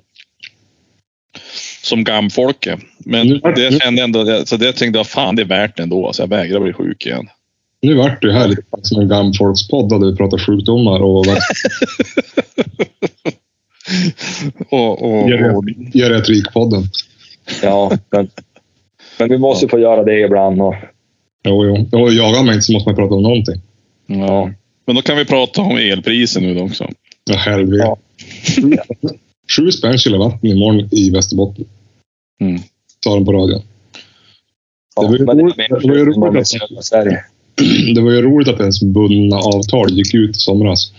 Som 1.82 2.04
gamfolke. 2.04 2.78
Men 2.98 3.30
det 3.30 3.82
kände 3.82 4.02
jag 4.02 4.04
ändå, 4.04 4.46
så 4.46 4.58
det 4.58 4.74
tänkte 4.74 5.00
jag, 5.00 5.08
fan 5.08 5.36
det 5.36 5.42
är 5.42 5.46
värt 5.46 5.78
det 5.78 5.84
ändå. 5.84 6.14
Så 6.14 6.22
jag 6.22 6.28
vägrar 6.28 6.60
bli 6.60 6.74
sjuk 6.74 7.06
igen. 7.06 7.30
Nu 7.86 7.94
vart 7.96 8.22
det 8.22 8.34
här 8.34 8.48
lite 8.48 8.62
som 8.82 9.02
en 9.02 9.08
gamfolkspodd 9.08 9.90
där 9.90 10.12
vi 10.12 10.16
pratar 10.18 10.38
sjukdomar 10.38 11.00
och 11.00 11.26
Och, 14.70 15.02
och, 15.02 15.24
och, 15.56 15.64
geriatrikpodden. 15.94 16.84
Ja, 17.62 17.92
men, 18.10 18.30
men 19.20 19.30
vi 19.30 19.38
måste 19.38 19.68
få 19.68 19.80
göra 19.80 20.04
det 20.04 20.20
ibland. 20.20 20.62
Och, 20.62 20.76
Jo, 21.48 21.66
jo. 21.66 22.00
Och 22.02 22.14
jagar 22.14 22.44
man 22.44 22.54
inte 22.54 22.62
så 22.66 22.74
måste 22.74 22.90
man 22.90 22.96
prata 22.96 23.14
om 23.16 23.24
någonting. 23.24 23.62
ja. 24.06 24.52
Men 24.88 24.96
då 24.96 25.02
kan 25.02 25.18
vi 25.18 25.26
prata 25.26 25.62
om 25.62 25.78
elpriser 25.78 26.42
nu 26.42 26.54
då 26.54 26.64
också. 26.64 26.88
Ja, 27.30 27.36
helvete. 27.38 27.84
Ja. 27.84 27.98
Sju 29.58 29.72
spänn 29.72 29.98
kilowatten 29.98 30.50
imorgon 30.50 30.90
i 30.92 31.10
Västerbotten. 31.10 31.66
Mm. 32.42 32.62
Sa 33.04 33.16
de 33.16 33.26
på 33.26 33.34
radion. 33.34 33.62
ja, 34.96 35.02
Det 35.02 35.08
var 35.08 35.96
ju 35.96 36.06
roligt- 36.06 36.54
att-. 36.90 37.35
Det 37.96 38.02
var 38.02 38.12
ju 38.12 38.22
roligt 38.22 38.48
att 38.48 38.60
ens 38.60 38.82
bundna 38.84 39.38
avtal 39.38 39.92
gick 39.92 40.14
ut 40.14 40.38
i 40.38 40.40
somras. 40.40 40.92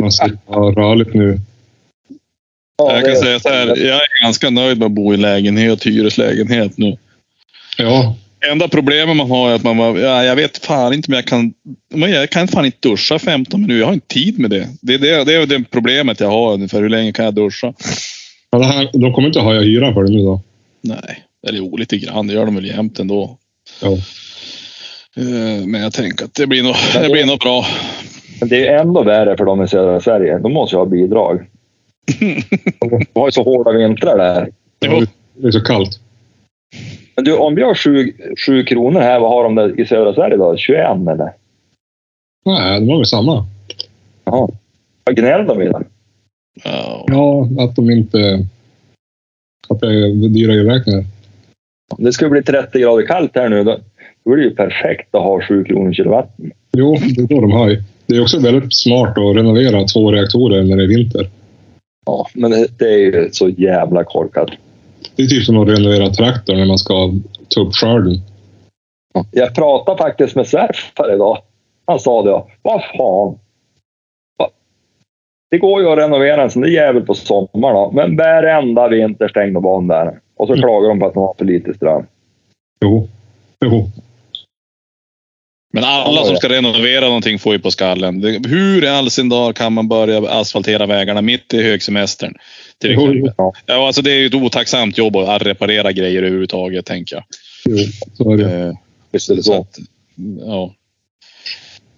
Man 0.00 0.12
slipper 0.12 0.54
ha 0.54 0.72
rörligt 0.72 1.14
nu. 1.14 1.38
Ja, 2.78 2.94
jag 2.94 3.04
kan 3.04 3.16
säga 3.16 3.40
så 3.40 3.48
här, 3.48 3.66
jag 3.66 3.96
är 3.96 4.22
ganska 4.22 4.50
nöjd 4.50 4.78
med 4.78 4.86
att 4.86 4.92
bo 4.92 5.14
i 5.14 5.16
lägenhet, 5.16 5.86
hyreslägenhet 5.86 6.78
nu. 6.78 6.96
Ja, 7.78 8.16
Enda 8.40 8.68
problemet 8.68 9.16
man 9.16 9.30
har 9.30 9.50
är 9.50 9.54
att 9.54 9.62
man 9.62 9.76
bara, 9.76 10.00
ja, 10.00 10.24
jag 10.24 10.36
vet 10.36 10.58
fan 10.58 10.92
inte 10.92 11.10
om 11.12 11.14
jag 11.14 11.24
kan, 11.24 11.52
men 11.94 12.10
jag 12.10 12.30
kan 12.30 12.48
fan 12.48 12.64
inte 12.64 12.88
duscha 12.88 13.18
15 13.18 13.60
minuter. 13.60 13.80
Jag 13.80 13.86
har 13.86 13.94
inte 13.94 14.06
tid 14.06 14.38
med 14.38 14.50
det. 14.50 14.68
Det 14.80 14.94
är 14.94 14.98
det, 14.98 15.24
det, 15.24 15.34
är 15.34 15.46
det 15.46 15.64
problemet 15.70 16.20
jag 16.20 16.30
har 16.30 16.54
ungefär. 16.54 16.82
Hur 16.82 16.88
länge 16.88 17.12
kan 17.12 17.24
jag 17.24 17.34
duscha? 17.34 17.74
Ja, 18.50 18.58
det 18.58 18.64
här, 18.64 18.90
de 18.92 19.12
kommer 19.12 19.28
inte 19.28 19.40
höja 19.40 19.60
hyran 19.60 19.94
för 19.94 20.04
det 20.04 20.10
nu 20.10 20.18
då. 20.18 20.42
Nej, 20.80 21.24
eller 21.46 21.58
jo, 21.58 21.76
lite 21.76 21.98
grann. 21.98 22.26
Det 22.26 22.34
gör 22.34 22.46
de 22.46 22.54
väl 22.54 22.66
jämt 22.66 22.98
ändå. 22.98 23.38
Ja. 23.82 23.92
Eh, 25.16 25.66
Men 25.66 25.80
jag 25.80 25.92
tänker 25.92 26.24
att 26.24 26.34
det 26.34 26.46
blir 26.46 26.62
nog, 26.62 26.74
det 27.02 27.12
blir 27.12 27.26
nog 27.26 27.38
bra. 27.38 27.64
Men 28.40 28.48
det 28.48 28.66
är 28.66 28.78
ändå 28.78 29.02
värre 29.02 29.36
för 29.36 29.44
de 29.44 29.62
i 29.62 29.68
södra 29.68 30.00
Sverige. 30.00 30.38
De 30.38 30.52
måste 30.52 30.76
ju 30.76 30.78
ha 30.78 30.86
bidrag. 30.86 31.46
De 32.80 33.20
har 33.20 33.26
ju 33.28 33.32
så 33.32 33.42
hårda 33.42 33.72
vintrar 33.72 34.18
där. 34.18 34.50
Jo. 34.86 35.06
Det 35.34 35.46
är 35.46 35.50
så 35.50 35.60
kallt. 35.60 36.00
Men 37.16 37.24
du, 37.24 37.36
om 37.36 37.54
vi 37.54 37.62
har 37.62 37.74
sju, 37.74 38.12
sju 38.46 38.64
kronor 38.64 39.00
här, 39.00 39.20
vad 39.20 39.30
har 39.30 39.44
de 39.44 39.54
där 39.54 39.80
i 39.80 39.86
södra 39.86 40.14
Sverige 40.14 40.36
då? 40.36 40.56
21 40.56 40.78
eller? 40.80 41.32
Nej, 42.44 42.80
de 42.80 42.88
har 42.88 42.96
väl 42.96 43.06
samma. 43.06 43.46
Jaha. 44.24 44.48
Vad 45.04 45.16
gnäller 45.16 45.44
de 45.44 45.62
i 45.62 45.66
då? 45.68 45.82
Ja. 46.64 47.04
Ja, 47.06 47.48
att 47.64 47.76
de 47.76 47.90
inte... 47.90 48.46
Att 49.68 49.80
det 49.80 49.86
är 49.86 50.28
dyra 50.28 50.54
elräkningar. 50.54 51.04
Om 51.88 52.04
det 52.04 52.12
skulle 52.12 52.30
bli 52.30 52.42
30 52.42 52.78
grader 52.78 53.06
kallt 53.06 53.30
här 53.34 53.48
nu, 53.48 53.64
då, 53.64 53.78
då 54.24 54.32
är 54.32 54.36
det 54.36 54.42
ju 54.42 54.54
perfekt 54.54 55.14
att 55.14 55.22
ha 55.22 55.42
7 55.42 55.64
kronor 55.64 55.92
kilowatten. 55.92 56.52
Jo, 56.72 56.96
det 57.16 57.34
då 57.34 57.40
de 57.40 57.52
höjer. 57.52 57.82
Det 58.06 58.16
är 58.16 58.22
också 58.22 58.40
väldigt 58.40 58.74
smart 58.74 59.18
att 59.18 59.36
renovera 59.36 59.84
två 59.84 60.12
reaktorer 60.12 60.62
när 60.62 60.76
det 60.76 60.82
är 60.82 60.88
vinter. 60.88 61.28
Ja, 62.06 62.26
men 62.34 62.50
det, 62.78 62.84
är 62.84 62.98
ju 62.98 63.28
så 63.32 63.48
jävla 63.48 64.04
korkat. 64.04 64.50
Det 65.16 65.22
är 65.22 65.26
typ 65.26 65.44
som 65.44 65.56
att 65.56 65.68
renovera 65.68 66.10
traktor 66.10 66.56
när 66.56 66.66
man 66.66 66.78
ska 66.78 67.12
ta 67.48 67.60
upp 67.60 67.74
skörden. 67.74 68.14
Jag 69.30 69.54
pratade 69.54 69.98
faktiskt 69.98 70.36
med 70.36 70.46
svärfar 70.46 71.14
idag. 71.14 71.38
Han 71.86 71.98
sa 71.98 72.22
det. 72.22 72.42
Vad 72.62 72.82
fan? 72.96 73.38
Det 75.50 75.58
går 75.58 75.80
ju 75.80 75.88
att 75.88 75.98
renovera 75.98 76.42
en 76.42 76.50
sån 76.50 76.62
där 76.62 76.68
jävel 76.68 77.02
på 77.02 77.14
sommaren, 77.14 77.94
men 77.94 78.16
varenda 78.16 78.88
vinter 78.88 79.28
stänger 79.28 79.52
de 79.52 79.66
av 79.66 79.86
där. 79.86 80.20
Och 80.38 80.46
så 80.46 80.52
Mm. 80.52 80.62
klagar 80.62 80.88
de 80.88 81.00
på 81.00 81.06
att 81.06 81.14
de 81.14 81.20
har 81.22 81.34
för 81.38 81.44
lite 81.44 81.74
ström. 81.74 82.06
Jo. 82.82 83.08
Jo. 83.64 83.90
Men 85.72 85.84
alla 85.84 86.24
som 86.24 86.36
ska 86.36 86.48
renovera 86.48 87.04
någonting 87.06 87.38
får 87.38 87.52
ju 87.52 87.58
på 87.58 87.70
skallen. 87.70 88.24
Hur 88.46 88.84
i 88.84 88.88
all 88.88 89.10
sin 89.10 89.28
dag 89.28 89.56
kan 89.56 89.72
man 89.72 89.88
börja 89.88 90.30
asfaltera 90.30 90.86
vägarna 90.86 91.22
mitt 91.22 91.54
i 91.54 91.62
högsemestern? 91.62 92.34
Till 92.80 92.90
Jo, 92.92 93.00
exempel. 93.10 93.32
Ja. 93.36 93.52
Ja, 93.66 93.86
alltså 93.86 94.02
det 94.02 94.12
är 94.12 94.16
ju 94.18 94.26
ett 94.26 94.34
otacksamt 94.34 94.98
jobb 94.98 95.16
att 95.16 95.42
reparera 95.42 95.92
grejer 95.92 96.22
överhuvudtaget, 96.22 96.86
tänker 96.86 97.16
jag. 97.16 97.24
jo. 97.64 97.76
Så 98.14 98.32
är 98.32 98.36
det. 98.36 98.58
Eh, 98.68 98.72
Visst 99.10 99.30
är 99.30 99.34
det 99.36 99.42
så 99.42 99.52
så. 99.52 99.60
att, 99.60 99.78
ja. 100.46 100.74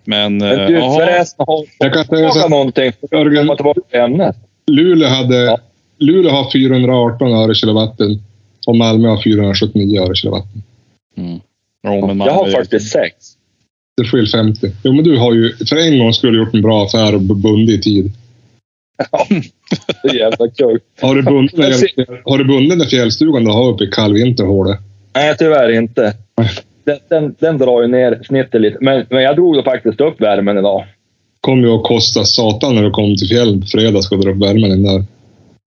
Men, 0.04 0.36
Men 0.38 0.60
eh, 0.60 0.66
du, 0.66 0.72
jaha. 0.74 0.94
förresten, 1.06 1.44
har 1.48 1.64
Jag 1.78 1.92
kan 1.94 2.04
säga 2.04 2.30
så 2.30 2.48
någonting. 2.48 2.92
Jörgen, 3.10 3.46
Komma 3.46 3.56
tillbaka 3.56 3.80
till 3.90 4.00
ämnet. 4.00 4.36
Luleå, 4.66 5.08
hade, 5.08 5.36
Ja. 5.44 5.58
Luleå 5.98 6.30
har 6.32 6.50
418 6.52 7.32
öre 7.32 7.54
kilowatten 7.54 8.22
och 8.70 8.76
Malmö 8.76 9.08
har 9.08 9.22
479 9.22 10.00
öre 10.00 10.14
kilowatten. 10.14 10.62
Mm. 11.16 11.40
Man, 11.82 12.26
Jag 12.26 12.32
har 12.32 12.50
46. 12.50 13.16
jätteskil 14.00 14.28
50. 14.28 14.72
Jo, 14.84 14.92
men 14.92 15.04
du 15.04 15.18
har 15.18 15.34
ju 15.34 15.56
för 15.68 15.76
en 15.76 15.98
gång 15.98 16.12
skulle 16.12 16.38
gjort 16.38 16.54
en 16.54 16.62
bra 16.62 16.84
affär 16.84 17.14
och 17.14 17.20
bundit 17.20 17.80
i 17.80 17.82
tid. 17.82 18.12
Det 20.02 20.08
är 20.08 20.14
jävla 20.14 20.48
kul. 20.50 20.80
Har 21.00 21.14
du 21.14 21.22
bundit 21.22 21.56
den, 21.56 22.06
har 22.24 22.38
du 22.38 22.44
bundit 22.44 22.78
den 22.78 22.88
fjällstugan 22.88 23.44
du 23.44 23.50
har 23.50 23.68
uppe 23.68 23.84
i 23.84 23.86
kallvinterhålet? 23.86 24.78
Nej, 25.14 25.34
tyvärr 25.38 25.70
inte. 25.70 26.14
Den, 26.84 26.98
den, 27.08 27.34
den 27.38 27.58
drar 27.58 27.82
ju 27.82 27.88
ner 27.88 28.20
snittet 28.24 28.60
lite. 28.60 28.78
Men, 28.80 29.06
men 29.10 29.22
jag 29.22 29.36
drog 29.36 29.54
då 29.54 29.62
faktiskt 29.62 30.00
upp 30.00 30.20
värmen 30.20 30.58
idag. 30.58 30.84
kommer 31.40 31.68
ju 31.68 31.74
att 31.74 31.82
kosta 31.84 32.24
satan 32.24 32.74
när 32.74 32.82
du 32.82 32.90
kommer 32.90 33.16
till 33.16 33.28
fjällen 33.28 33.60
på 33.60 33.66
fredag 33.66 34.02
ska 34.02 34.16
dra 34.16 34.30
upp 34.30 34.42
värmen 34.42 34.70
in 34.70 34.82
där. 34.82 35.04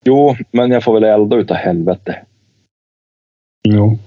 Jo, 0.05 0.35
men 0.51 0.71
jag 0.71 0.83
får 0.83 0.93
väl 0.93 1.03
elda 1.03 1.35
utav 1.37 1.57
helvete. 1.57 2.15
Jo. 3.63 3.99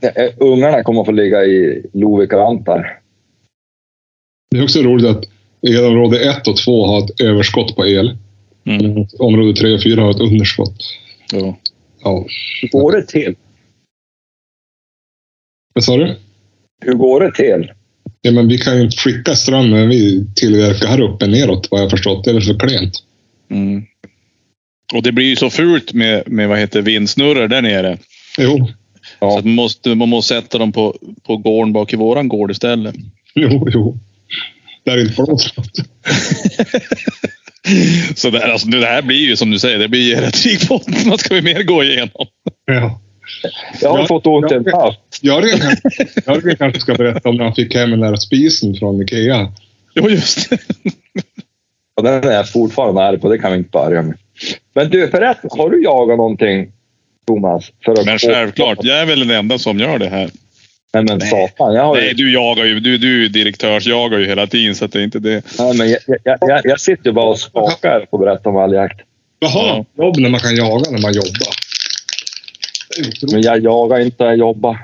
Eh, 0.00 0.32
Ungarna 0.36 0.82
kommer 0.82 1.00
att 1.00 1.06
få 1.06 1.12
ligga 1.12 1.44
i 1.44 1.86
Lovikkarantar. 1.92 3.00
Det 4.50 4.58
är 4.58 4.62
också 4.62 4.82
roligt 4.82 5.06
att 5.06 5.24
elområde 5.62 6.30
1 6.30 6.48
och 6.48 6.56
2 6.56 6.86
har 6.86 7.04
ett 7.04 7.20
överskott 7.20 7.76
på 7.76 7.86
el. 7.86 8.16
Mm. 8.64 9.06
Område 9.18 9.52
3 9.52 9.74
och 9.74 9.82
4 9.82 10.02
har 10.02 10.10
ett 10.10 10.20
underskott. 10.20 10.76
Ja. 11.32 11.56
Ja. 12.04 12.26
Hur 12.62 12.68
går 12.68 12.92
det 12.92 13.02
till? 13.02 13.34
Vad 15.74 15.84
sa 15.84 15.96
du? 15.96 16.16
Hur 16.84 16.94
går 16.94 17.20
det 17.20 17.32
till? 17.32 17.72
Ja, 18.20 18.32
men 18.32 18.48
vi 18.48 18.58
kan 18.58 18.76
ju 18.76 18.82
inte 18.82 18.96
skicka 18.96 19.34
ström 19.34 19.70
men 19.70 19.88
vi 19.88 20.26
tillverkar 20.34 20.86
här 20.86 21.00
uppe 21.00 21.26
neråt 21.26 21.68
vad 21.70 21.80
jag 21.80 21.90
förstått. 21.90 22.24
Det 22.24 22.30
är 22.30 22.34
väl 22.34 22.42
för 22.42 22.58
klent. 22.58 23.02
Mm. 23.50 23.82
Och 24.94 25.02
det 25.02 25.12
blir 25.12 25.26
ju 25.26 25.36
så 25.36 25.50
fult 25.50 25.92
med, 25.92 26.22
med 26.26 26.48
vad 26.48 26.58
heter 26.58 26.82
vindsnurror 26.82 27.48
där 27.48 27.62
nere. 27.62 27.98
Jo, 28.38 28.68
Så 29.18 29.38
att 29.38 29.44
man, 29.44 29.54
måste, 29.54 29.94
man 29.94 30.08
måste 30.08 30.34
sätta 30.34 30.58
dem 30.58 30.72
på, 30.72 30.96
på 31.26 31.36
gården 31.36 31.72
bak 31.72 31.92
i 31.92 31.96
våran 31.96 32.28
gård 32.28 32.50
istället. 32.50 32.94
jo, 33.34 33.68
jo. 33.70 33.98
Där 34.84 34.92
är 34.98 35.00
inte 35.00 35.22
något. 35.22 35.42
Så 38.14 38.30
det, 38.30 38.38
här, 38.38 38.48
alltså, 38.48 38.68
det 38.68 38.86
här 38.86 39.02
blir 39.02 39.16
ju 39.28 39.36
som 39.36 39.50
du 39.50 39.58
säger, 39.58 39.78
det 39.78 39.88
blir 39.88 40.14
geriatrikpodden. 40.16 40.94
Vad 41.10 41.20
ska 41.20 41.34
vi 41.34 41.42
mer 41.42 41.62
gå 41.62 41.84
igenom? 41.84 42.26
Ja. 42.66 43.00
Jag 43.80 43.90
har 43.90 43.98
Ja, 43.98 44.06
fått 44.06 44.26
ont 44.26 44.52
i 44.52 44.54
en 44.54 44.62
ja. 44.66 44.72
pass. 44.80 44.96
Jörgen, 45.22 45.58
kanske- 45.60 46.06
Jörgen 46.26 46.56
kanske 46.56 46.80
ska 46.80 46.94
berätta 46.94 47.28
om 47.28 47.36
när 47.36 47.44
han 47.44 47.54
fick 47.54 47.74
hem 47.74 47.90
den 47.90 48.00
där 48.00 48.16
spisen 48.16 48.74
från 48.74 49.02
Ikea. 49.02 49.52
Jo, 49.94 50.10
just 50.10 50.50
det. 50.50 50.58
Och 51.96 52.02
den 52.02 52.24
är 52.24 52.32
jag 52.32 52.48
fortfarande 52.52 53.02
arg 53.02 53.18
på. 53.18 53.28
Det 53.28 53.38
kan 53.38 53.52
vi 53.52 53.58
inte 53.58 53.70
börja 53.70 54.02
med. 54.02 54.16
Men 54.74 54.90
du, 54.90 55.08
förresten. 55.08 55.50
Har 55.52 55.70
du 55.70 55.84
jagat 55.84 56.16
någonting, 56.16 56.72
Thomas? 57.26 57.72
För 57.84 57.92
att 57.92 58.06
Men 58.06 58.18
självklart, 58.18 58.78
jag 58.82 59.00
är 59.00 59.06
väl 59.06 59.28
den 59.28 59.30
enda 59.30 59.58
som 59.58 59.78
gör 59.78 59.98
det 59.98 60.08
här. 60.08 60.30
Nej, 60.94 61.04
men 61.04 61.18
Nej. 61.18 61.28
satan. 61.28 61.74
Jag 61.74 61.84
har 61.84 61.96
ju... 61.96 62.02
Nej, 62.02 62.14
du 62.14 62.32
jagar 62.32 62.64
ju. 62.64 62.80
Du, 62.80 62.98
du 62.98 63.28
direktörsjagar 63.28 64.18
ju 64.18 64.26
hela 64.26 64.46
tiden 64.46 64.74
så 64.74 64.84
att 64.84 64.92
det 64.92 65.00
är 65.00 65.04
inte 65.04 65.18
det. 65.18 65.42
Nej, 65.58 65.76
men 65.76 65.90
jag, 65.90 65.98
jag, 66.24 66.38
jag, 66.40 66.60
jag 66.64 66.80
sitter 66.80 67.06
ju 67.06 67.12
bara 67.12 67.30
och 67.30 67.38
skakar 67.38 68.06
och 68.10 68.18
berättar 68.18 68.50
om 68.50 68.56
valljakt. 68.56 69.00
Jaha, 69.38 69.84
jobb 69.98 70.16
när 70.16 70.28
man 70.28 70.40
kan 70.40 70.56
jaga 70.56 70.90
när 70.90 71.02
man 71.02 71.12
jobbar. 71.12 71.54
Men 73.32 73.42
jag 73.42 73.62
jagar 73.62 74.00
inte, 74.00 74.24
jag 74.24 74.36
jobbar. 74.36 74.78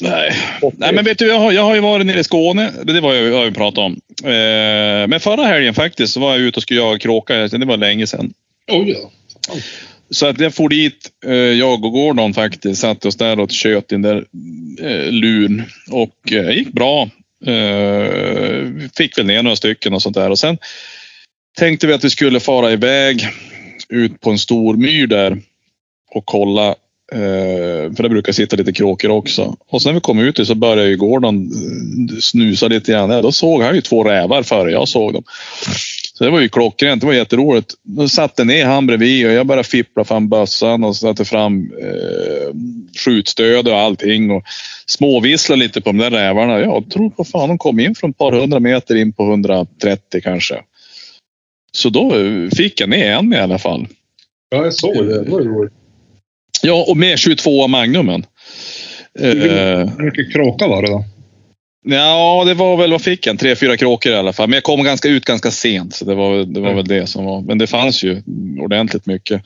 Nej. 0.00 0.32
Nej, 0.76 0.94
men 0.94 1.04
vet 1.04 1.18
du, 1.18 1.28
jag 1.28 1.38
har, 1.38 1.52
jag 1.52 1.62
har 1.62 1.74
ju 1.74 1.80
varit 1.80 2.06
nere 2.06 2.20
i 2.20 2.24
Skåne. 2.24 2.70
Det 2.82 3.00
var 3.00 3.14
jag, 3.14 3.28
jag 3.28 3.36
har 3.38 3.44
ju 3.44 3.52
pratat 3.52 3.78
om. 3.78 4.00
Eh, 4.24 5.08
men 5.08 5.20
förra 5.20 5.44
helgen 5.44 5.74
faktiskt 5.74 6.12
så 6.12 6.20
var 6.20 6.30
jag 6.30 6.40
ute 6.40 6.56
och 6.56 6.62
skulle 6.62 6.80
jaga 6.80 6.98
kråka. 6.98 7.34
Det 7.34 7.64
var 7.64 7.76
länge 7.76 8.06
sedan. 8.06 8.32
Oh, 8.72 8.88
ja. 8.88 9.10
Så 10.10 10.26
att 10.26 10.40
jag 10.40 10.54
for 10.54 10.68
dit, 10.68 11.10
eh, 11.26 11.34
jag 11.34 11.84
och 11.84 11.92
Gordon 11.92 12.34
faktiskt, 12.34 12.80
satte 12.80 13.08
oss 13.08 13.16
där 13.16 13.40
och 13.40 13.50
tjöt 13.50 13.92
i 13.92 13.94
den 13.94 14.02
där 14.02 14.24
eh, 14.80 15.12
lun. 15.12 15.62
Och 15.90 16.14
det 16.22 16.54
gick 16.54 16.72
bra. 16.72 17.08
Vi 18.74 18.88
fick 18.96 19.18
väl 19.18 19.26
ner 19.26 19.42
några 19.42 19.56
stycken 19.56 19.94
och 19.94 20.02
sånt 20.02 20.16
där. 20.16 20.30
Och 20.30 20.38
sen 20.38 20.58
tänkte 21.58 21.86
vi 21.86 21.92
att 21.92 22.04
vi 22.04 22.10
skulle 22.10 22.40
fara 22.40 22.72
iväg 22.72 23.28
ut 23.88 24.20
på 24.20 24.30
en 24.30 24.38
stor 24.38 24.76
myr 24.76 25.06
där 25.06 25.38
och 26.10 26.26
kolla. 26.26 26.74
För 27.96 28.02
det 28.02 28.08
brukar 28.08 28.32
sitta 28.32 28.56
lite 28.56 28.72
kråkor 28.72 29.10
också. 29.10 29.56
Och 29.68 29.82
sen 29.82 29.90
när 29.90 29.94
vi 29.94 30.00
kom 30.00 30.18
ut 30.18 30.36
dit 30.36 30.46
så 30.46 30.54
började 30.54 30.88
ju 30.88 30.96
Gordon 30.96 31.50
snusa 32.22 32.68
lite 32.68 32.92
grann. 32.92 33.22
Då 33.22 33.32
såg 33.32 33.62
han 33.62 33.74
ju 33.74 33.80
två 33.80 34.04
rävar 34.04 34.42
före 34.42 34.70
jag 34.70 34.88
såg 34.88 35.12
dem. 35.12 35.24
Så 36.18 36.24
det 36.24 36.30
var 36.30 36.40
ju 36.40 36.48
klockrent. 36.48 37.00
Det 37.00 37.06
var 37.06 37.14
jätteroligt. 37.14 37.74
Då 37.82 38.08
satte 38.08 38.44
ner 38.44 38.66
han 38.66 38.86
bredvid 38.86 39.26
och 39.26 39.32
jag 39.32 39.46
började 39.46 39.68
fippla 39.68 40.04
fram 40.04 40.28
bössan 40.28 40.84
och 40.84 40.96
satte 40.96 41.24
fram 41.24 41.72
eh, 41.82 42.54
skjutstöd 43.04 43.68
och 43.68 43.76
allting. 43.76 44.30
Och 44.30 44.42
småvisslade 44.86 45.58
lite 45.62 45.80
på 45.80 45.88
de 45.88 45.98
där 45.98 46.10
rävarna. 46.10 46.60
Jag 46.60 46.90
tror 46.90 47.10
på 47.10 47.24
fan 47.24 47.48
de 47.48 47.58
kom 47.58 47.80
in 47.80 47.94
från 47.94 48.10
ett 48.10 48.18
par 48.18 48.32
hundra 48.32 48.60
meter 48.60 48.94
in 48.96 49.12
på 49.12 49.22
130 49.22 50.20
kanske. 50.22 50.62
Så 51.72 51.88
då 51.88 52.16
eh, 52.16 52.50
fick 52.50 52.80
jag 52.80 52.88
ner 52.88 53.10
en 53.12 53.32
i 53.32 53.36
alla 53.36 53.58
fall. 53.58 53.86
ja, 54.50 54.64
jag 54.64 54.74
såg 54.74 54.94
det. 55.06 55.24
Det 55.24 55.30
var 55.30 55.40
roligt. 55.40 55.72
Ja, 56.62 56.84
och 56.88 56.96
med 56.96 57.18
22 57.18 57.68
Magnumen. 57.68 58.26
Eh, 59.18 59.28
Hur 59.28 60.04
mycket 60.04 60.32
kråka 60.32 60.68
var 60.68 60.82
det 60.82 60.88
då? 60.88 61.04
Ja, 61.88 62.44
det 62.46 62.54
var 62.54 62.76
väl, 62.76 62.90
vad 62.90 63.02
fick 63.02 63.26
jag? 63.26 63.38
Tre, 63.38 63.56
fyra 63.56 63.76
kråkor 63.76 64.12
i 64.12 64.14
alla 64.14 64.32
fall. 64.32 64.48
Men 64.48 64.54
jag 64.54 64.62
kom 64.62 64.82
ganska 64.82 65.08
ut 65.08 65.24
ganska 65.24 65.50
sent. 65.50 65.94
Så 65.94 66.04
det 66.04 66.14
var, 66.14 66.44
det 66.44 66.60
var 66.60 66.74
väl 66.74 66.86
det 66.86 67.06
som 67.06 67.24
var. 67.24 67.40
Men 67.40 67.58
det 67.58 67.66
fanns 67.66 68.02
ju 68.02 68.22
ordentligt 68.60 69.06
mycket. 69.06 69.42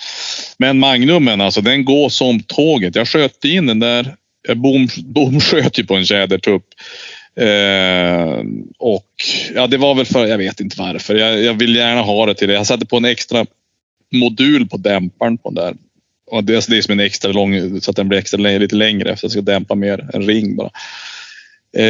Men 0.59 0.79
Magnumen, 0.79 1.41
alltså 1.41 1.61
den 1.61 1.85
går 1.85 2.09
som 2.09 2.43
tåget. 2.43 2.97
Jag 2.97 3.09
sköt 3.09 3.45
in 3.45 3.67
den 3.67 3.79
där. 3.79 4.15
Jag 4.49 4.57
bom, 4.57 4.89
bomsköt 4.97 5.79
ju 5.79 5.87
på 5.87 5.95
en 5.95 6.05
tjädertupp. 6.05 6.65
Eh, 7.37 8.45
och 8.79 9.13
ja, 9.55 9.67
det 9.67 9.77
var 9.77 9.95
väl 9.95 10.07
för, 10.07 10.27
jag 10.27 10.39
vet 10.39 10.61
inte 10.61 10.77
varför. 10.79 11.15
Jag, 11.15 11.43
jag 11.43 11.55
vill 11.55 11.77
gärna 11.77 12.03
ha 12.03 12.27
det 12.27 12.35
till 12.35 12.49
det. 12.49 12.55
Jag 12.55 12.67
satte 12.67 12.87
på 12.87 12.97
en 12.97 13.05
extra 13.05 13.47
modul 14.13 14.69
på 14.69 14.77
dämparen 14.77 15.39
på 15.39 15.51
den 15.51 15.65
där. 15.65 15.75
Och 16.31 16.45
det, 16.45 16.67
det 16.69 16.79
är 16.79 16.83
som 16.83 16.93
en 16.93 17.01
extra 17.01 17.33
lång, 17.33 17.81
så 17.81 17.91
att 17.91 17.97
den 17.97 18.09
blir 18.09 18.19
extra 18.19 18.41
lite 18.41 18.77
längre. 18.77 19.17
Så 19.17 19.25
jag 19.25 19.31
ska 19.31 19.41
dämpa 19.41 19.75
mer. 19.75 20.09
En 20.13 20.23
ring 20.23 20.57
bara. 20.57 20.71
Eh, 21.77 21.85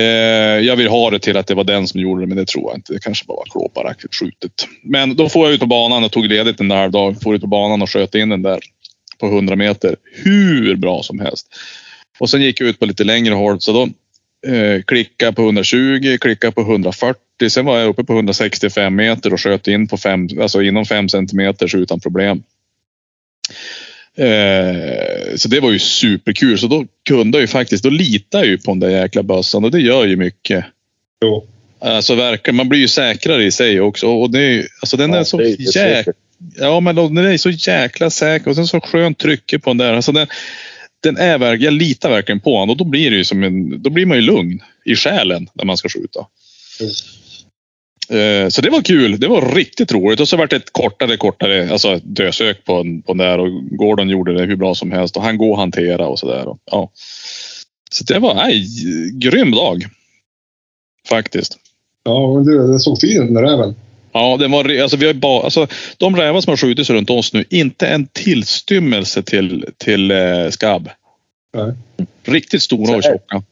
jag 0.66 0.76
vill 0.76 0.88
ha 0.88 1.10
det 1.10 1.18
till 1.18 1.36
att 1.36 1.46
det 1.46 1.54
var 1.54 1.64
den 1.64 1.88
som 1.88 2.00
gjorde 2.00 2.22
det, 2.22 2.26
men 2.26 2.36
det 2.36 2.46
tror 2.46 2.70
jag 2.70 2.78
inte. 2.78 2.92
Det 2.92 2.98
kanske 2.98 3.26
bara 3.26 3.36
var 3.36 3.44
klåparaktigt 3.44 4.14
skjutet. 4.14 4.52
Men 4.82 5.16
då 5.16 5.28
får 5.28 5.46
jag 5.46 5.54
ut 5.54 5.60
på 5.60 5.66
banan 5.66 6.04
och 6.04 6.12
tog 6.12 6.26
ledigt 6.26 6.60
en 6.60 6.70
halvdag. 6.70 7.22
Får 7.22 7.34
ut 7.34 7.40
på 7.40 7.46
banan 7.46 7.82
och 7.82 7.90
sköt 7.90 8.14
in 8.14 8.28
den 8.28 8.42
där 8.42 8.60
på 9.18 9.26
100 9.26 9.56
meter. 9.56 9.96
Hur 10.24 10.76
bra 10.76 11.02
som 11.02 11.20
helst. 11.20 11.46
Och 12.18 12.30
sen 12.30 12.42
gick 12.42 12.60
jag 12.60 12.68
ut 12.68 12.78
på 12.78 12.86
lite 12.86 13.04
längre 13.04 13.34
håll. 13.34 13.60
Så 13.60 13.72
då 13.72 13.82
eh, 14.52 14.82
klickade 14.82 15.28
jag 15.28 15.36
på 15.36 15.42
120, 15.42 16.18
klickade 16.20 16.52
på 16.52 16.60
140. 16.60 17.50
Sen 17.50 17.64
var 17.64 17.78
jag 17.78 17.88
uppe 17.88 18.04
på 18.04 18.12
165 18.12 18.96
meter 18.96 19.32
och 19.32 19.40
sköt 19.40 19.68
in 19.68 19.88
på 19.88 19.96
fem, 19.96 20.28
alltså 20.40 20.62
inom 20.62 20.84
5 20.84 21.08
centimeter 21.08 21.76
utan 21.76 22.00
problem. 22.00 22.42
Eh, 24.16 25.36
så 25.36 25.48
det 25.48 25.60
var 25.60 25.70
ju 25.70 25.78
superkul. 25.78 26.58
Så 26.58 26.66
då 26.66 26.86
kunde 27.08 27.38
jag 27.38 27.42
ju 27.42 27.46
faktiskt, 27.46 27.84
då 27.84 27.90
litar 27.90 28.38
jag 28.38 28.48
ju 28.48 28.58
på 28.58 28.70
den 28.70 28.80
där 28.80 28.90
jäkla 28.90 29.22
bössan 29.22 29.64
och 29.64 29.70
det 29.70 29.80
gör 29.80 30.06
ju 30.06 30.16
mycket. 30.16 30.64
Jo. 31.24 31.46
Alltså 31.78 32.14
verkar, 32.14 32.52
man 32.52 32.68
blir 32.68 32.80
ju 32.80 32.88
säkrare 32.88 33.44
i 33.44 33.52
sig 33.52 33.80
också. 33.80 34.06
Och 34.06 34.30
det 34.30 34.66
alltså 34.80 34.96
den 34.96 35.14
är 35.14 35.24
så 35.24 35.36
det 35.36 35.44
är 35.44 35.50
inte 35.50 35.78
jäkla... 35.78 36.12
Ja, 36.58 36.80
men 36.80 36.94
den 36.94 37.18
är 37.18 37.36
så 37.36 37.50
jäkla 37.50 38.10
säker 38.10 38.50
och 38.50 38.56
sen 38.56 38.66
så 38.66 38.80
skönt 38.80 39.18
trycke 39.18 39.58
på 39.58 39.70
den 39.70 39.76
där. 39.76 39.94
Alltså 39.94 40.12
den, 40.12 40.26
den 41.02 41.16
är 41.16 41.38
verkligen, 41.38 41.74
jag 41.74 41.82
litar 41.82 42.10
verkligen 42.10 42.40
på 42.40 42.56
honom 42.56 42.70
och 42.70 42.76
då 42.76 42.84
blir 42.84 43.10
det 43.10 43.16
ju 43.16 43.24
som 43.24 43.42
en, 43.42 43.82
då 43.82 43.90
blir 43.90 44.06
man 44.06 44.16
ju 44.16 44.22
lugn 44.22 44.62
i 44.84 44.96
själen 44.96 45.48
när 45.54 45.64
man 45.64 45.76
ska 45.76 45.88
skjuta. 45.88 46.20
Eh, 46.80 46.86
Så 48.50 48.60
det 48.60 48.70
var 48.70 48.82
kul. 48.82 49.20
Det 49.20 49.28
var 49.28 49.54
riktigt 49.54 49.92
roligt. 49.92 50.20
Och 50.20 50.28
så 50.28 50.36
vart 50.36 50.50
det 50.50 50.56
ett 50.56 50.72
kortare, 50.72 51.16
kortare 51.16 51.70
alltså 51.72 52.00
dösök 52.02 52.64
på, 52.64 52.72
på 53.06 53.12
den 53.12 53.16
där 53.18 53.38
och 53.38 53.68
Gordon 53.70 54.08
gjorde 54.08 54.34
det 54.34 54.44
hur 54.44 54.56
bra 54.56 54.74
som 54.74 54.92
helst 54.92 55.16
och 55.16 55.22
han 55.22 55.38
går 55.38 55.52
att 55.52 55.58
hantera 55.58 56.06
och 56.06 56.18
sådär. 56.18 56.44
Ja. 56.70 56.90
Så 57.90 58.04
det 58.04 58.18
var 58.18 58.44
en 58.44 59.20
grym 59.20 59.50
dag. 59.50 59.84
Faktiskt. 61.08 61.58
Ja, 62.04 62.34
men 62.34 62.44
det, 62.44 62.72
det 62.72 62.78
såg 62.78 63.00
fin 63.00 63.22
ut 63.22 63.34
den 63.34 63.42
räven. 63.42 63.74
Ja, 64.12 64.36
det 64.36 64.48
var, 64.48 64.80
alltså, 64.82 64.96
vi 64.96 65.06
har 65.06 65.14
bara, 65.14 65.42
alltså, 65.44 65.66
de 65.96 66.16
rävar 66.16 66.40
som 66.40 66.50
har 66.50 66.56
skjutits 66.56 66.90
runt 66.90 67.10
oss 67.10 67.32
nu, 67.32 67.44
inte 67.50 67.86
en 67.86 68.06
tillstymmelse 68.12 69.22
till, 69.22 69.66
till 69.76 70.10
eh, 70.10 70.48
skabb. 70.50 70.88
Nej. 71.56 71.72
Riktigt 72.24 72.62
stora 72.62 72.96
och 72.96 73.04
Så 73.04 73.08
är- 73.08 73.12
tjocka. 73.12 73.42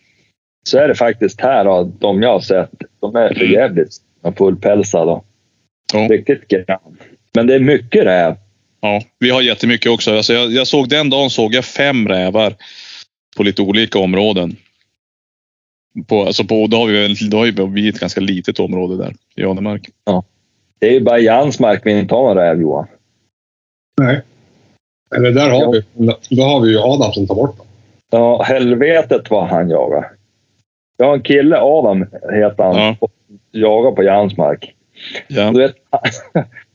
Så 0.69 0.79
är 0.79 0.88
det 0.88 0.95
faktiskt 0.95 1.41
här. 1.41 1.65
Då, 1.65 1.93
de 1.99 2.23
jag 2.23 2.33
har 2.33 2.41
sett, 2.41 2.71
de 3.00 3.17
är 3.17 3.35
för 3.35 3.45
jävligt 3.45 3.97
fullpälsade. 4.39 5.21
Ja. 5.93 5.99
Riktigt 5.99 6.49
grann. 6.49 6.97
Men 7.35 7.47
det 7.47 7.55
är 7.55 7.61
mycket 7.61 8.05
räv. 8.05 8.37
Ja, 8.81 9.03
vi 9.19 9.31
har 9.31 9.43
jättemycket 9.43 9.93
också. 9.93 10.17
Alltså, 10.17 10.33
jag, 10.33 10.51
jag 10.53 10.67
såg 10.67 10.89
den 10.89 11.11
dagen 11.11 11.31
såg 11.31 11.55
jag 11.55 11.65
fem 11.65 12.09
rävar 12.09 12.55
på 13.37 13.43
lite 13.43 13.63
olika 13.63 13.99
områden. 13.99 14.57
På, 16.07 16.25
alltså 16.25 16.45
på, 16.45 16.67
då 16.67 16.77
har 16.77 16.87
vi, 16.87 17.01
väl- 17.03 17.31
då 17.31 17.37
har 17.39 17.67
vi 17.67 17.89
ett 17.89 18.01
ganska 18.01 18.21
litet 18.21 18.61
område 18.61 18.97
där 18.97 19.15
i 19.37 19.41
Janemark. 19.41 19.89
Det 20.79 20.87
är 20.89 20.93
ju 20.93 21.01
bara 21.01 21.19
i 21.19 21.27
mark 21.61 21.81
vi 21.85 21.99
inte 21.99 22.15
har 22.15 22.23
någon 22.35 22.37
räv, 22.37 22.61
Johan. 22.61 22.87
Nej. 24.01 24.21
Eller 25.17 25.31
där 25.31 25.51
har 25.51 25.73
vi. 25.73 25.83
Då 26.37 26.43
har 26.43 26.61
vi 26.61 26.71
ju 26.71 26.79
Adam 26.79 27.13
som 27.13 27.27
tar 27.27 27.35
bort 27.35 27.57
dem. 27.59 27.67
Ja, 28.11 28.43
helvetet 28.43 29.31
vad 29.31 29.49
han 29.49 29.71
jagar. 29.71 30.11
Jag 30.97 31.07
har 31.07 31.15
en 31.15 31.23
kille, 31.23 31.57
Adam 31.61 32.03
heter 32.33 32.63
han, 32.65 32.77
Ja. 32.77 33.09
Och 33.52 33.59
jagar 33.59 33.90
på 33.93 34.02
Jansmark. 34.02 34.75
Ja. 35.28 35.50
Du 35.50 35.59
vet, 35.59 35.75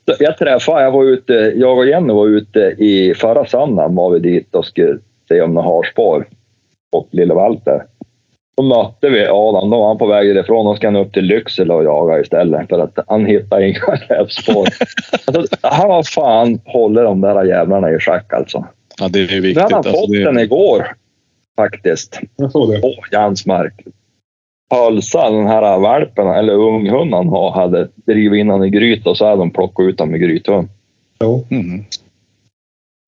jag 0.19 0.37
träffade, 0.37 0.83
jag 0.83 0.91
var 0.91 1.03
ute, 1.03 1.33
jag 1.55 1.77
och 1.77 1.85
Jenny 1.85 2.13
var 2.13 2.27
ute 2.27 2.59
i 2.59 3.13
förra 3.17 3.45
söndagen 3.45 3.95
var 3.95 4.09
vi 4.09 4.19
dit 4.19 4.55
och 4.55 4.65
skulle 4.65 4.99
se 5.27 5.41
om 5.41 5.53
några 5.53 5.67
harspår 5.67 6.25
och 6.91 7.07
Lille 7.11 7.33
Walter. 7.33 7.83
Då 8.57 8.63
mötte 8.63 9.09
vi 9.09 9.27
Adam, 9.27 9.69
då 9.69 9.79
var 9.79 9.87
han 9.87 9.97
på 9.97 10.05
väg 10.07 10.35
därifrån 10.35 10.67
och 10.67 10.77
ska 10.77 10.87
han 10.87 10.95
upp 10.95 11.13
till 11.13 11.23
Lycksele 11.25 11.73
och 11.73 11.83
jaga 11.83 12.19
istället 12.19 12.69
för 12.69 12.79
att 12.79 12.99
han 13.07 13.25
hittade 13.25 13.67
inga 13.67 13.79
rävspår. 14.09 14.67
alltså, 15.25 15.55
han 15.61 15.89
har 15.91 16.03
fan 16.03 16.59
håller 16.65 17.03
de 17.03 17.21
där 17.21 17.43
jävlarna 17.43 17.91
i 17.91 17.99
schack 17.99 18.33
alltså. 18.33 18.65
ja, 18.99 19.07
det 19.07 19.19
är 19.19 19.27
Nu 19.27 19.39
viktigt. 19.41 19.61
hade 19.63 19.75
han 19.75 19.85
Alltså, 19.85 20.01
fått 20.01 20.11
det, 20.11 20.23
den 20.23 20.39
igår 20.39 20.87
faktiskt 21.55 22.19
Jag 22.35 22.51
såg 22.51 22.71
det. 22.71 22.81
på 22.81 22.93
Jansmark. 23.11 23.73
Pölsa, 24.73 25.29
den 25.29 25.47
här 25.47 25.79
valpen, 25.79 26.27
eller 26.27 26.53
unghunden 26.53 27.13
han 27.13 27.29
har, 27.29 27.51
hade 27.51 27.87
drivit 28.05 28.39
in 28.39 28.49
honom 28.49 28.67
i 28.67 28.69
gryt 28.69 29.07
och 29.07 29.17
så 29.17 29.25
hade 29.25 29.41
de 29.41 29.51
plockat 29.51 29.83
ut 29.83 29.99
honom 29.99 30.11
med 30.11 30.21
grythund. 30.21 30.69
Jo. 31.21 31.45
mm. 31.49 31.85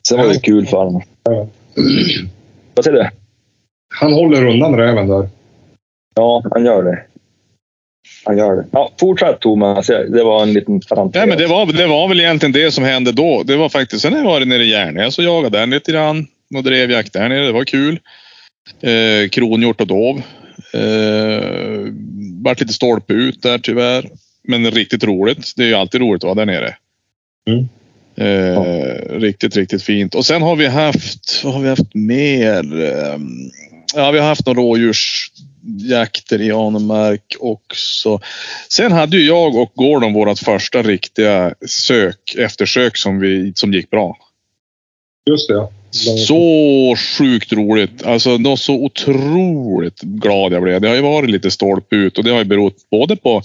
Så 0.08 0.18
det 0.18 0.24
var 0.24 0.34
ju 0.34 0.40
kul 0.40 0.66
för 0.66 0.78
honom. 0.78 1.02
Ja. 1.24 1.48
Vad 2.76 2.86
säger 2.86 2.98
du? 2.98 3.10
Han 3.96 4.14
håller 4.14 4.46
undan 4.46 4.78
räven 4.78 5.08
där. 5.08 5.30
Ja, 6.16 6.44
han 6.52 6.66
gör 6.66 6.84
det. 6.84 7.04
Han 8.26 8.38
gör 8.38 8.56
det. 8.56 8.66
Ja, 8.72 8.92
fortsätt 9.00 9.40
Thomas. 9.40 9.88
Det 9.88 10.24
var 10.24 10.44
en 10.44 10.54
liten 10.54 10.80
parentes. 10.80 11.20
Ja, 11.20 11.26
men 11.26 11.38
det, 11.38 11.48
var, 11.48 11.66
det 11.66 11.88
var 11.88 12.08
väl 12.08 12.20
egentligen 12.20 12.54
det 12.54 12.72
som 12.72 12.84
hände 12.84 13.12
då. 13.12 13.44
Det 13.44 13.56
var 13.56 13.70
faktiskt, 13.70 14.02
sen 14.02 14.14
jag 14.14 14.24
varit 14.24 14.48
nere 14.48 14.64
i 14.64 14.70
Järnäs 14.70 15.18
och 15.18 15.24
jagat 15.24 15.52
där 15.52 15.68
lite 15.68 15.92
grann. 15.92 16.28
Och 16.56 16.64
drev 16.64 16.92
jakt 16.92 17.14
där 17.14 17.30
nere. 17.30 17.46
Det 17.46 17.52
var 17.52 17.64
kul. 17.64 18.00
Eh, 18.82 19.30
kronhjort 19.30 19.82
och 19.82 19.88
dov. 19.88 20.22
Eh, 20.74 21.94
vart 22.44 22.60
lite 22.60 22.74
stolpe 22.74 23.14
ut 23.14 23.42
där 23.42 23.58
tyvärr. 23.58 24.10
Men 24.48 24.72
riktigt 24.72 25.04
roligt. 25.04 25.54
Det 25.56 25.64
är 25.64 25.68
ju 25.68 25.74
alltid 25.74 26.02
roligt 26.02 26.24
att 26.24 26.36
vara 26.36 26.46
där 26.46 26.46
nere. 26.46 26.76
Mm. 27.48 27.68
Eh, 28.18 28.62
Riktigt, 29.20 29.56
riktigt 29.56 29.84
fint. 29.84 30.16
Och 30.16 30.26
sen 30.26 30.42
har 30.42 30.56
vi 30.56 30.68
haft, 30.68 31.42
vad 31.44 31.54
har 31.54 31.62
vi 31.62 31.70
haft 31.70 31.94
mer? 31.94 32.84
Eh, 32.84 33.18
Ja, 33.96 34.12
vi 34.12 34.20
har 34.20 34.28
haft 34.28 34.46
några 34.46 34.62
rådjursjakter 34.62 36.42
i 36.42 36.52
Arnemark 36.52 37.36
också. 37.40 38.20
Sen 38.70 38.92
hade 38.92 39.18
ju 39.18 39.28
jag 39.28 39.56
och 39.56 39.72
Gordon 39.76 40.14
vårt 40.14 40.40
första 40.40 40.84
riktiga 40.84 41.54
sök, 41.68 42.36
eftersök 42.38 42.98
som, 42.98 43.20
vi, 43.20 43.54
som 43.56 43.74
gick 43.74 43.90
bra. 43.90 44.18
Just 45.30 45.48
det, 45.48 45.54
ja. 45.54 45.72
Så 45.96 46.96
sjukt 46.98 47.54
roligt. 47.54 48.04
Alltså, 48.04 48.38
något 48.38 48.60
så 48.60 48.74
otroligt 48.74 50.02
glad 50.02 50.54
jag 50.54 50.64
blev. 50.64 50.82
Det 50.82 50.88
har 50.88 50.96
ju 50.96 51.02
varit 51.02 51.30
lite 51.30 51.52
stolpe 51.52 51.96
ut 51.96 52.18
och 52.18 52.24
det 52.24 52.32
har 52.32 52.38
ju 52.38 52.46
berott 52.46 52.90
både 52.92 53.16
på 53.16 53.42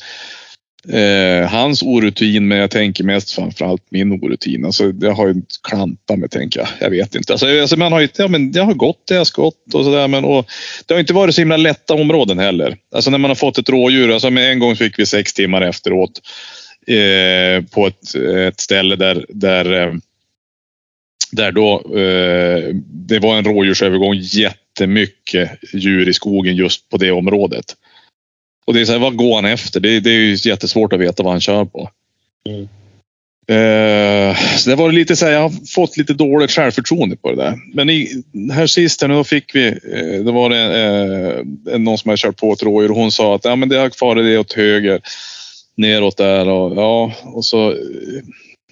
eh, 0.88 1.48
hans 1.50 1.82
orutin, 1.82 2.48
men 2.48 2.58
jag 2.58 2.70
tänker 2.70 3.04
mest 3.04 3.30
framförallt 3.30 3.82
min 3.90 4.12
orutin. 4.12 4.64
Alltså, 4.64 4.92
det 4.92 5.10
har 5.10 5.28
ju 5.28 5.34
klantat 5.68 6.18
mig, 6.18 6.28
tänker 6.28 6.60
jag. 6.60 6.68
Jag 6.80 6.90
vet 6.90 7.14
inte. 7.14 7.32
Alltså, 7.32 7.60
alltså, 7.60 7.76
man 7.76 7.92
har 7.92 8.00
ju, 8.00 8.08
ja, 8.16 8.28
men 8.28 8.52
jag 8.52 8.64
har 8.64 8.74
gått 8.74 9.06
det 9.08 9.14
jag 9.14 9.26
skott 9.26 9.74
och 9.74 9.84
sådär, 9.84 10.08
men 10.08 10.24
och, 10.24 10.46
det 10.86 10.94
har 10.94 11.00
inte 11.00 11.12
varit 11.12 11.34
så 11.34 11.40
himla 11.40 11.56
lätta 11.56 11.94
områden 11.94 12.38
heller. 12.38 12.76
Alltså 12.94 13.10
när 13.10 13.18
man 13.18 13.30
har 13.30 13.34
fått 13.34 13.58
ett 13.58 13.68
rådjur, 13.68 14.12
alltså 14.12 14.30
med 14.30 14.52
en 14.52 14.58
gång 14.58 14.76
fick 14.76 14.98
vi 14.98 15.06
sex 15.06 15.34
timmar 15.34 15.62
efteråt 15.62 16.20
eh, 16.86 17.64
på 17.64 17.86
ett, 17.86 18.14
ett 18.48 18.60
ställe 18.60 18.96
där, 18.96 19.26
där 19.28 19.82
eh, 19.82 19.94
där 21.32 21.52
då 21.52 21.74
eh, 21.98 22.74
det 23.08 23.18
var 23.18 23.38
en 23.38 23.44
rådjursövergång 23.44 24.14
jättemycket 24.14 25.50
djur 25.72 26.08
i 26.08 26.12
skogen 26.12 26.56
just 26.56 26.88
på 26.88 26.96
det 26.96 27.10
området. 27.10 27.64
Och 28.66 28.74
det 28.74 28.80
är 28.80 28.84
så 28.84 28.92
här, 28.92 28.98
vad 28.98 29.16
går 29.16 29.34
han 29.34 29.44
efter? 29.44 29.80
Det, 29.80 30.00
det 30.00 30.10
är 30.10 30.18
ju 30.18 30.36
jättesvårt 30.44 30.92
att 30.92 31.00
veta 31.00 31.22
vad 31.22 31.32
han 31.32 31.40
kör 31.40 31.64
på. 31.64 31.90
Mm. 32.48 32.68
Eh, 33.50 34.36
så 34.56 34.70
det 34.70 34.76
var 34.76 34.92
lite 34.92 35.16
så 35.16 35.26
här, 35.26 35.32
jag 35.32 35.40
har 35.40 35.66
fått 35.74 35.96
lite 35.96 36.14
dåligt 36.14 36.50
självförtroende 36.50 37.16
på 37.16 37.30
det 37.30 37.36
där. 37.36 37.58
Men 37.74 37.90
i, 37.90 38.22
här 38.52 38.66
sist 38.66 39.02
här 39.02 39.08
då 39.08 39.24
fick 39.24 39.54
vi, 39.54 39.66
eh, 39.66 40.24
då 40.24 40.32
var 40.32 40.50
det 40.50 40.80
eh, 41.72 41.78
någon 41.78 41.98
som 41.98 42.08
hade 42.08 42.18
kört 42.18 42.36
på 42.36 42.52
ett 42.52 42.62
rådjur 42.62 42.90
och 42.90 42.96
hon 42.96 43.12
sa 43.12 43.34
att 43.34 43.44
ja, 43.44 43.56
men 43.56 43.68
det 43.68 43.76
har 43.76 43.90
farit 43.90 44.24
det 44.24 44.38
åt 44.38 44.52
höger, 44.52 45.00
neråt 45.76 46.16
där 46.16 46.48
och 46.48 46.76
ja, 46.76 47.12
och 47.24 47.44
så 47.44 47.70
eh, 47.70 47.76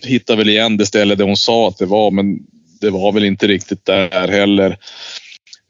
hittade 0.07 0.37
väl 0.37 0.49
igen 0.49 0.77
det 0.77 0.87
ställe 0.87 1.15
där 1.15 1.25
hon 1.25 1.37
sa 1.37 1.69
att 1.69 1.79
det 1.79 1.87
var, 1.87 2.11
men 2.11 2.39
det 2.81 2.91
var 2.91 3.13
väl 3.13 3.25
inte 3.25 3.47
riktigt 3.47 3.85
där 3.85 4.29
heller. 4.29 4.77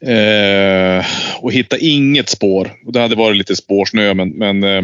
Eh, 0.06 1.06
och 1.40 1.52
hitta 1.52 1.78
inget 1.78 2.28
spår. 2.28 2.72
Det 2.92 3.00
hade 3.00 3.14
varit 3.14 3.36
lite 3.36 3.56
spårsnö, 3.56 4.14
men, 4.14 4.28
men 4.28 4.64
eh, 4.64 4.82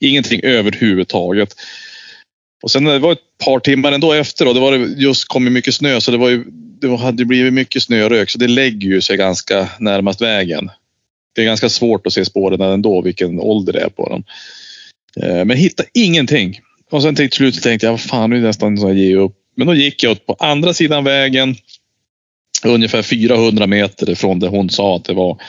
ingenting 0.00 0.40
överhuvudtaget. 0.44 1.54
Och 2.62 2.70
sen 2.70 2.86
eh, 2.86 2.92
det 2.92 2.98
var 2.98 3.12
ett 3.12 3.38
par 3.44 3.60
timmar 3.60 3.92
ändå 3.92 4.12
efter 4.12 4.48
och 4.48 4.54
det 4.54 4.60
var 4.60 4.72
just 4.76 5.28
kommit 5.28 5.52
mycket 5.52 5.74
snö 5.74 6.00
så 6.00 6.10
det 6.10 6.16
var 6.16 6.28
ju, 6.28 6.44
det 6.80 6.96
hade 6.96 7.24
blivit 7.24 7.52
mycket 7.52 7.82
snörök 7.82 8.30
så 8.30 8.38
det 8.38 8.48
lägger 8.48 8.88
ju 8.88 9.00
sig 9.00 9.16
ganska 9.16 9.68
närmast 9.78 10.20
vägen. 10.20 10.70
Det 11.34 11.40
är 11.40 11.46
ganska 11.46 11.68
svårt 11.68 12.06
att 12.06 12.12
se 12.12 12.24
spåren 12.24 12.60
ändå 12.60 13.00
vilken 13.02 13.40
ålder 13.40 13.72
det 13.72 13.80
är 13.80 13.88
på 13.88 14.08
dem. 14.08 14.24
Eh, 15.22 15.44
men 15.44 15.56
hitta 15.56 15.84
ingenting. 15.94 16.60
Och 16.90 17.02
sen 17.02 17.14
till 17.14 17.30
slut 17.30 17.62
tänkte 17.62 17.86
jag, 17.86 17.92
vad 17.92 18.00
fan 18.00 18.30
nu 18.30 18.36
är 18.36 18.40
det 18.40 18.46
nästan 18.46 18.78
så 18.78 18.88
jag 18.88 18.96
ger 18.96 19.16
upp. 19.16 19.37
Men 19.58 19.66
då 19.66 19.74
gick 19.74 20.02
jag 20.02 20.12
ut 20.12 20.26
på 20.26 20.36
andra 20.38 20.74
sidan 20.74 21.04
vägen. 21.04 21.56
Ungefär 22.64 23.02
400 23.02 23.66
meter 23.66 24.10
ifrån 24.10 24.38
där 24.38 24.48
hon 24.48 24.70
sa 24.70 24.96
att 24.96 25.04
det 25.04 25.14
var. 25.14 25.40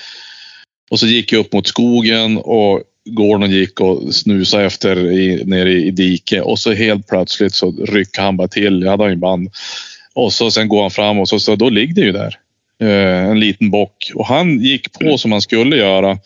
Och 0.91 0.99
så 0.99 1.07
gick 1.07 1.31
jag 1.31 1.39
upp 1.39 1.53
mot 1.53 1.67
skogen 1.67 2.37
och 2.37 2.81
Gordon 3.05 3.51
gick 3.51 3.79
och 3.79 4.15
snusade 4.15 4.65
efter 4.65 5.11
i, 5.11 5.43
nere 5.45 5.71
i, 5.71 5.87
i 5.87 5.91
dike 5.91 6.41
och 6.41 6.59
så 6.59 6.73
helt 6.73 7.07
plötsligt 7.07 7.53
så 7.53 7.71
rycker 7.71 8.21
han 8.21 8.37
bara 8.37 8.47
till. 8.47 8.81
Jag 8.81 8.91
hade 8.91 9.09
ju 9.09 9.15
band. 9.15 9.49
Och 10.13 10.33
så 10.33 10.51
sen 10.51 10.69
går 10.69 10.81
han 10.81 10.91
fram 10.91 11.19
och 11.19 11.29
så, 11.29 11.39
så 11.39 11.55
då 11.55 11.69
ligger 11.69 11.93
det 11.93 12.01
ju 12.01 12.11
där. 12.11 12.35
Eh, 12.81 13.29
en 13.29 13.39
liten 13.39 13.71
bock 13.71 14.11
och 14.15 14.25
han 14.25 14.59
gick 14.59 14.99
på 14.99 15.17
som 15.17 15.31
han 15.31 15.41
skulle 15.41 15.77
göra. 15.77 16.17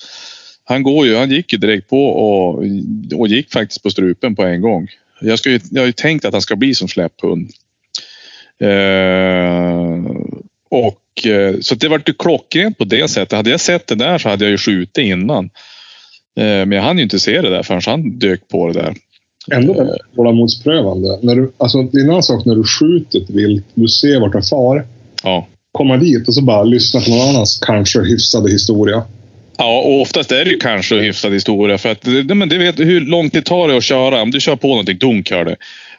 Han 0.64 0.84
går 0.84 1.08
ju, 1.08 1.16
han 1.16 1.32
gick 1.32 1.54
ju 1.54 1.60
direkt 1.60 1.90
på 1.90 2.06
och, 2.08 2.64
och 3.16 3.28
gick 3.28 3.52
faktiskt 3.52 3.84
på 3.84 3.90
strupen 3.90 4.36
på 4.36 4.44
en 4.44 4.62
gång. 4.62 4.88
Jag, 5.22 5.40
ska 5.40 5.50
ju, 5.50 5.60
jag 5.72 5.82
har 5.82 5.88
ju 5.88 5.94
tänkt 5.94 6.26
att 6.26 6.34
han 6.34 6.42
ska 6.42 6.56
bli 6.56 6.76
som 6.76 6.88
släpphund. 6.88 7.52
Eh, 8.60 10.04
och 10.70 11.28
eh, 11.28 11.60
så 11.62 11.76
det 11.76 11.88
vart 11.88 12.10
ju 12.10 12.14
klockrent 12.14 12.78
på 12.78 12.84
det 12.84 13.08
sättet. 13.08 13.32
Hade 13.32 13.50
jag 13.50 13.60
sett 13.60 13.88
det 13.88 13.96
där 13.96 14.18
så 14.18 14.30
hade 14.30 14.46
jag 14.46 14.52
ju 14.52 14.58
skjutit 14.58 14.98
innan. 14.98 15.46
Eh, 16.36 16.44
men 16.44 16.72
jag 16.72 16.82
hann 16.82 16.98
ju 16.98 17.04
inte 17.04 17.20
se 17.20 17.42
det 17.42 17.50
där 17.50 17.64
förrän 17.64 17.82
han 17.86 18.20
dök 18.20 18.48
på 18.48 18.68
det 18.68 18.74
där. 18.74 18.96
Ändå 19.52 19.74
väldigt 19.74 20.16
tålamodsprövande. 20.16 21.20
När 21.22 21.36
du, 21.36 21.52
alltså, 21.58 21.84
det 21.84 21.98
är 21.98 22.04
en 22.04 22.10
annan 22.10 22.24
sak 22.24 22.46
när 22.46 22.56
du 22.56 22.64
skjuter 22.64 23.20
ett 23.20 23.30
vilt, 23.30 23.66
du 23.74 23.88
ser 23.88 24.20
vart 24.20 24.34
det 24.34 24.50
far. 24.50 24.86
Ja. 25.24 25.48
Komma 25.72 25.98
dit 25.98 26.28
och 26.28 26.34
så 26.34 26.42
bara 26.42 26.64
lyssna 26.64 27.02
på 27.02 27.10
någon 27.10 27.30
annans 27.30 27.60
kanske 27.66 28.00
hyfsade 28.00 28.52
historia. 28.52 29.04
Ja, 29.58 29.80
och 29.80 30.02
oftast 30.02 30.32
är 30.32 30.46
det 30.46 30.52
ju 30.52 30.58
kanske 30.58 30.96
hyfsad 30.96 31.34
historia. 31.34 31.78
För 31.78 31.90
att, 31.90 32.06
men 32.26 32.50
det 32.50 32.58
vet 32.58 32.80
hur 32.80 33.02
långt 33.02 33.34
det 33.34 33.42
tar 33.42 33.68
det 33.68 33.78
att 33.78 33.84
köra. 33.84 34.22
Om 34.22 34.32
du 34.32 34.40
kör 34.40 34.56
på 34.56 34.68
någonting, 34.68 34.98
dunk 34.98 35.32
hör 35.32 35.46
det. 35.46 35.56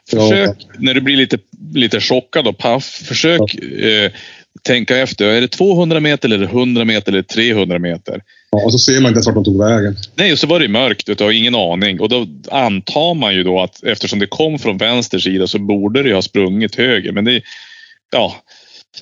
Försök, 0.09 0.57
när 0.77 0.93
du 0.93 1.01
blir 1.01 1.17
lite, 1.17 1.37
lite 1.73 2.01
chockad 2.01 2.47
och 2.47 2.57
paff, 2.57 2.83
försök 2.83 3.55
eh, 3.55 4.11
tänka 4.61 4.97
efter. 4.97 5.25
Är 5.25 5.41
det 5.41 5.47
200 5.47 5.99
meter, 5.99 6.29
eller 6.29 6.45
100 6.45 6.85
meter 6.85 7.11
eller 7.11 7.21
300 7.21 7.79
meter? 7.79 8.21
Ja, 8.51 8.65
och 8.65 8.71
så 8.71 8.79
ser 8.79 9.01
man 9.01 9.09
inte 9.09 9.17
ens 9.17 9.27
vart 9.27 9.35
de 9.35 9.43
tog 9.43 9.59
vägen. 9.59 9.95
Nej, 10.15 10.31
och 10.31 10.39
så 10.39 10.47
var 10.47 10.59
det 10.59 10.67
mörkt. 10.67 11.17
Du 11.17 11.23
har 11.23 11.31
ingen 11.31 11.55
aning. 11.55 11.99
Och 11.99 12.09
då 12.09 12.27
antar 12.51 13.13
man 13.13 13.35
ju 13.35 13.43
då 13.43 13.61
att 13.61 13.83
eftersom 13.83 14.19
det 14.19 14.27
kom 14.27 14.59
från 14.59 14.77
vänster 14.77 15.19
sida 15.19 15.47
så 15.47 15.59
borde 15.59 16.03
det 16.03 16.09
ju 16.09 16.15
ha 16.15 16.21
sprungit 16.21 16.75
höger. 16.75 17.11
Men 17.11 17.25
det, 17.25 17.41
ja, 18.11 18.35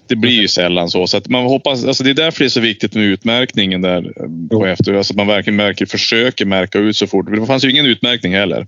det 0.07 0.15
blir 0.15 0.41
ju 0.41 0.47
sällan 0.47 0.89
så. 0.89 1.07
så 1.07 1.17
att 1.17 1.27
man 1.27 1.43
hoppas, 1.43 1.85
alltså 1.85 2.03
det 2.03 2.09
är 2.09 2.13
därför 2.13 2.39
det 2.39 2.47
är 2.47 2.49
så 2.49 2.59
viktigt 2.59 2.95
med 2.95 3.03
utmärkningen 3.03 3.81
där 3.81 4.05
eh, 4.05 4.57
på 4.57 4.65
efter. 4.65 4.93
Alltså 4.93 5.13
att 5.13 5.17
man 5.17 5.27
verkligen 5.27 5.57
märker, 5.57 5.85
försöker 5.85 6.45
märka 6.45 6.79
ut 6.79 6.97
så 6.97 7.07
fort. 7.07 7.35
Det 7.35 7.45
fanns 7.45 7.65
ju 7.65 7.71
ingen 7.71 7.85
utmärkning 7.85 8.33
heller. 8.35 8.67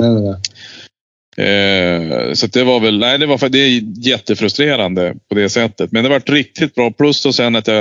Nej, 0.00 0.10
nej, 0.10 0.22
nej. 0.22 0.36
Eh, 1.36 2.32
så 2.32 2.46
det 2.46 2.64
var 2.64 2.80
väl, 2.80 2.98
nej 2.98 3.18
det 3.18 3.26
var 3.26 3.38
för 3.38 3.48
det 3.48 3.58
är 3.58 3.82
jättefrustrerande 4.08 5.14
på 5.28 5.34
det 5.34 5.48
sättet. 5.48 5.92
Men 5.92 6.04
det 6.04 6.10
var 6.10 6.20
riktigt 6.20 6.74
bra. 6.74 6.90
Plus 6.90 7.26
och 7.26 7.34
sen 7.34 7.56
att 7.56 7.66
jag 7.66 7.80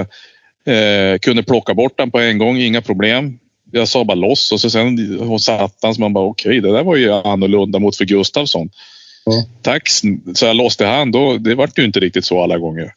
eh, 0.66 1.18
kunde 1.20 1.44
plocka 1.44 1.74
bort 1.74 1.98
den 1.98 2.12
på 2.12 2.20
en 2.20 2.38
gång, 2.38 2.58
inga 2.58 2.82
problem. 2.82 3.40
Jag 3.72 3.88
sa 3.88 4.06
bara 4.06 4.16
loss 4.16 4.52
och 4.52 4.62
så 4.62 4.70
sen 4.70 5.18
hon 5.20 5.40
satt 5.40 5.78
han 5.82 5.96
så 5.96 6.02
man 6.02 6.14
bara 6.14 6.26
okej, 6.26 6.62
det 6.62 6.72
där 6.72 6.84
var 6.84 6.96
ju 6.96 7.12
annorlunda 7.14 7.80
mot 7.80 7.96
för 7.96 8.06
Gustafsson. 8.06 8.70
Ja. 9.26 9.46
Tack, 9.62 9.90
så 10.36 10.46
jag 10.46 10.56
loss 10.56 10.78
till 10.78 10.86
han 10.86 11.12
då. 11.12 11.38
Det 11.38 11.56
vart 11.56 11.80
ju 11.80 11.86
inte 11.86 12.00
riktigt 12.00 12.26
så 12.26 12.44
alla 12.44 12.58
gånger. 12.58 12.94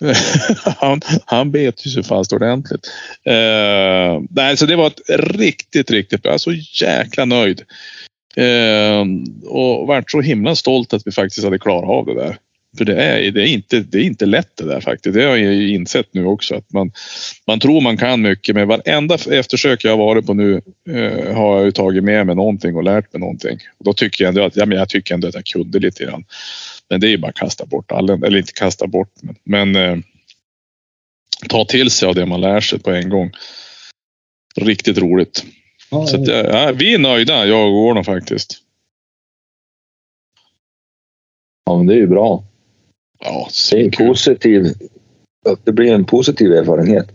han, 0.64 1.00
han 1.24 1.50
bet 1.50 1.86
ju 1.86 1.90
så 1.90 2.02
fast 2.02 2.32
ordentligt. 2.32 2.86
Eh, 3.24 4.22
nej, 4.30 4.56
så 4.56 4.66
det 4.66 4.76
var 4.76 4.86
ett 4.86 5.00
riktigt, 5.18 5.90
riktigt 5.90 6.22
bra. 6.22 6.30
Jag 6.30 6.34
är 6.34 6.38
så 6.38 6.52
jäkla 6.84 7.24
nöjd. 7.24 7.62
Eh, 8.36 9.04
och 9.44 9.86
varit 9.86 10.10
så 10.10 10.20
himla 10.20 10.54
stolt 10.54 10.92
att 10.92 11.06
vi 11.06 11.12
faktiskt 11.12 11.44
hade 11.44 11.58
klarat 11.58 11.90
av 11.90 12.06
det 12.06 12.14
där. 12.14 12.36
För 12.78 12.84
det 12.84 13.02
är, 13.02 13.30
det, 13.30 13.42
är 13.42 13.46
inte, 13.46 13.80
det 13.80 13.98
är 13.98 14.02
inte 14.02 14.26
lätt 14.26 14.56
det 14.56 14.64
där 14.64 14.80
faktiskt. 14.80 15.14
Det 15.14 15.24
har 15.24 15.36
jag 15.36 15.54
ju 15.54 15.74
insett 15.74 16.08
nu 16.12 16.26
också. 16.26 16.54
Att 16.54 16.72
man, 16.72 16.92
man 17.46 17.60
tror 17.60 17.80
man 17.80 17.96
kan 17.96 18.22
mycket 18.22 18.54
men 18.54 18.68
varenda 18.68 19.14
eftersök 19.14 19.84
jag 19.84 19.90
har 19.90 19.98
varit 19.98 20.26
på 20.26 20.34
nu 20.34 20.60
eh, 20.90 21.34
har 21.36 21.56
jag 21.56 21.64
ju 21.64 21.72
tagit 21.72 22.04
med 22.04 22.26
mig 22.26 22.36
någonting 22.36 22.76
och 22.76 22.84
lärt 22.84 23.12
mig 23.12 23.20
någonting. 23.20 23.58
Och 23.78 23.84
då 23.84 23.92
tycker 23.92 24.24
jag 24.24 24.28
ändå 24.28 24.44
att, 24.44 24.56
ja, 24.56 24.66
men 24.66 24.78
jag 24.78 24.88
tycker 24.88 25.14
ändå 25.14 25.28
att 25.28 25.34
jag 25.34 25.44
kunde 25.44 25.78
lite 25.78 26.04
grann. 26.04 26.24
Men 26.90 27.00
det 27.00 27.06
är 27.06 27.10
ju 27.10 27.18
bara 27.18 27.28
att 27.28 27.34
kasta 27.34 27.66
bort 27.66 27.92
all, 27.92 28.10
eller 28.10 28.36
inte 28.36 28.52
kasta 28.52 28.86
bort 28.86 29.12
men, 29.22 29.36
men 29.44 29.76
eh, 29.76 29.98
ta 31.48 31.64
till 31.64 31.90
sig 31.90 32.08
av 32.08 32.14
det 32.14 32.26
man 32.26 32.40
lär 32.40 32.60
sig 32.60 32.78
på 32.78 32.90
en 32.90 33.08
gång. 33.08 33.30
Riktigt 34.56 34.98
roligt. 34.98 35.44
Ja, 35.94 36.06
Så 36.06 36.16
att, 36.22 36.28
ja, 36.28 36.72
vi 36.74 36.94
är 36.94 36.98
nöjda, 36.98 37.46
jag 37.46 37.66
och 37.66 37.72
Gordon 37.72 38.04
faktiskt. 38.04 38.60
Ja, 41.66 41.76
men 41.76 41.86
det 41.86 41.94
är 41.94 41.98
ju 41.98 42.06
bra. 42.06 42.44
Ja, 43.24 43.48
Det, 43.70 43.76
är 43.80 43.84
en 43.84 43.90
positiv, 43.90 44.66
det 45.64 45.72
blir 45.72 45.92
en 45.92 46.04
positiv 46.04 46.52
erfarenhet. 46.52 47.06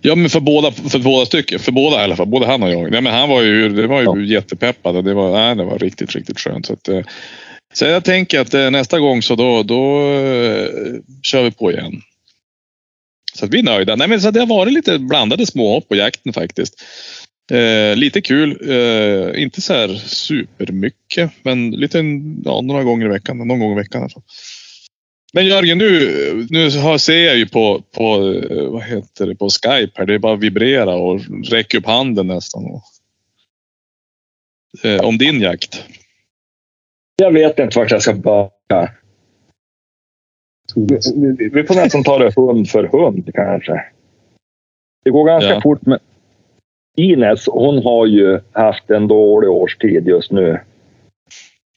Ja, 0.00 0.14
men 0.14 0.30
för 0.30 0.40
båda, 0.40 0.72
för 0.72 0.98
båda 0.98 1.26
stycken. 1.26 1.58
För 1.58 1.72
båda 1.72 2.00
i 2.00 2.04
alla 2.04 2.16
fall. 2.16 2.26
Både 2.26 2.46
han 2.46 2.62
och 2.62 2.70
jag. 2.70 2.90
Nej, 2.90 3.00
men 3.00 3.12
han 3.14 3.28
var 3.28 3.42
ju, 3.42 3.68
det 3.68 3.86
var 3.86 4.00
ju 4.00 4.04
Ja. 4.04 4.18
jättepeppad 4.18 4.96
och 4.96 5.04
det 5.04 5.14
var, 5.14 5.32
nej, 5.32 5.56
det 5.56 5.64
var 5.64 5.78
riktigt, 5.78 6.12
riktigt 6.12 6.40
skönt. 6.40 6.66
Så, 6.66 6.72
att, 6.72 6.88
eh, 6.88 7.00
så 7.74 7.84
jag 7.84 8.04
tänker 8.04 8.40
att 8.40 8.54
eh, 8.54 8.70
nästa 8.70 8.98
gång 8.98 9.22
så 9.22 9.34
då, 9.34 9.62
då 9.62 10.00
eh, 10.12 10.68
kör 11.22 11.42
vi 11.42 11.50
på 11.50 11.72
igen. 11.72 12.02
Så 13.34 13.44
att 13.44 13.54
vi 13.54 13.58
är 13.58 13.62
nöjda. 13.62 13.96
Nej, 13.96 14.08
men 14.08 14.20
så 14.20 14.30
det 14.30 14.40
har 14.40 14.46
varit 14.46 14.72
lite 14.72 14.98
blandade 14.98 15.46
småhopp 15.46 15.88
på 15.88 15.96
jakten 15.96 16.32
faktiskt. 16.32 16.84
Eh, 17.52 17.96
lite 17.96 18.20
kul. 18.22 18.70
Eh, 18.70 19.42
inte 19.42 19.60
så 19.60 19.72
här 19.74 19.88
supermycket, 19.94 21.30
men 21.42 21.70
lite 21.70 21.98
ja, 22.44 22.60
några 22.60 22.82
gånger 22.84 23.06
i 23.06 23.08
veckan. 23.08 23.38
Någon 23.38 23.58
gång 23.60 23.72
i 23.72 23.76
veckan 23.76 24.00
i 24.00 24.02
alla 24.02 24.08
fall. 24.10 24.22
Men 25.32 25.46
Jörgen, 25.46 25.78
nu, 25.78 26.46
nu 26.50 26.70
har- 26.78 26.98
ser 26.98 27.24
jag 27.26 27.36
ju 27.36 27.48
på, 27.48 27.82
på, 27.92 28.32
eh, 28.50 28.66
vad 28.70 28.82
heter 28.82 29.26
det, 29.26 29.34
på 29.36 29.48
Skype 29.50 29.92
här. 29.94 30.06
Det 30.06 30.14
är 30.14 30.18
bara 30.18 30.36
vibrera 30.36 30.94
och 30.94 31.20
räcka 31.50 31.78
upp 31.78 31.86
handen 31.86 32.26
nästan. 32.26 32.64
Och, 32.64 32.82
eh, 34.84 35.00
om 35.00 35.18
din 35.18 35.40
jakt. 35.40 35.84
Jag 37.16 37.32
vet 37.32 37.58
inte 37.58 37.78
vart 37.78 37.90
jag 37.90 38.02
ska 38.02 38.14
börja. 38.14 38.50
Vi, 40.74 40.98
vi, 41.38 41.48
vi 41.48 41.64
får 41.64 41.74
nästan 41.74 42.04
ta 42.04 42.18
det 42.18 42.32
hund 42.36 42.68
för 42.70 42.84
hund 42.84 43.30
kanske. 43.34 43.84
Det 45.04 45.10
går 45.10 45.26
ganska 45.26 45.50
Ja. 45.50 45.60
fort. 45.60 45.86
Men 45.86 45.98
Ines, 46.96 47.46
hon 47.46 47.84
har 47.84 48.06
ju 48.06 48.40
haft 48.52 48.90
en 48.90 49.08
dålig 49.08 49.50
årstid 49.50 50.08
just 50.08 50.32
nu. 50.32 50.60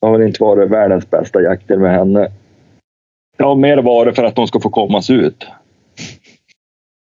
Det 0.02 0.08
har 0.08 0.18
väl 0.18 0.28
inte 0.28 0.44
varit 0.44 0.70
världens 0.70 1.10
bästa 1.10 1.42
jakter 1.42 1.78
med 1.78 1.92
henne. 1.92 2.32
Det 3.38 3.44
har 3.44 3.56
mer 3.56 3.78
varit 3.78 4.16
för 4.16 4.24
att 4.24 4.36
de 4.36 4.48
ska 4.48 4.60
få 4.60 4.70
kommas 4.70 5.10
ut. 5.10 5.46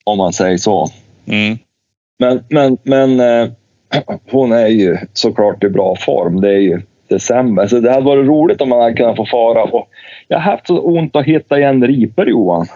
Om 0.04 0.18
man 0.18 0.32
säger 0.32 0.58
så. 0.58 0.86
Mm. 1.26 1.58
Men, 2.18 2.44
men, 2.48 2.78
men 2.82 3.20
eh, 3.20 3.50
hon 4.30 4.52
är 4.52 4.68
ju 4.68 4.98
såklart 5.12 5.64
i 5.64 5.68
bra 5.68 5.96
form. 5.96 6.40
Det 6.40 6.48
är 6.48 6.60
ju 6.60 6.82
december. 7.08 7.66
Så 7.66 7.80
det 7.80 7.90
hade 7.90 8.06
varit 8.06 8.26
roligt 8.26 8.60
om 8.60 8.68
man 8.68 8.80
hade 8.80 8.94
kunnat 8.94 9.16
få 9.16 9.26
fara. 9.26 9.62
Och 9.62 9.88
jag 10.28 10.38
har 10.38 10.50
haft 10.50 10.66
så 10.66 10.80
ont 10.80 11.16
att 11.16 11.24
hitta 11.24 11.58
igen 11.58 11.86
ripor 11.86 12.28
Johan. 12.28 12.66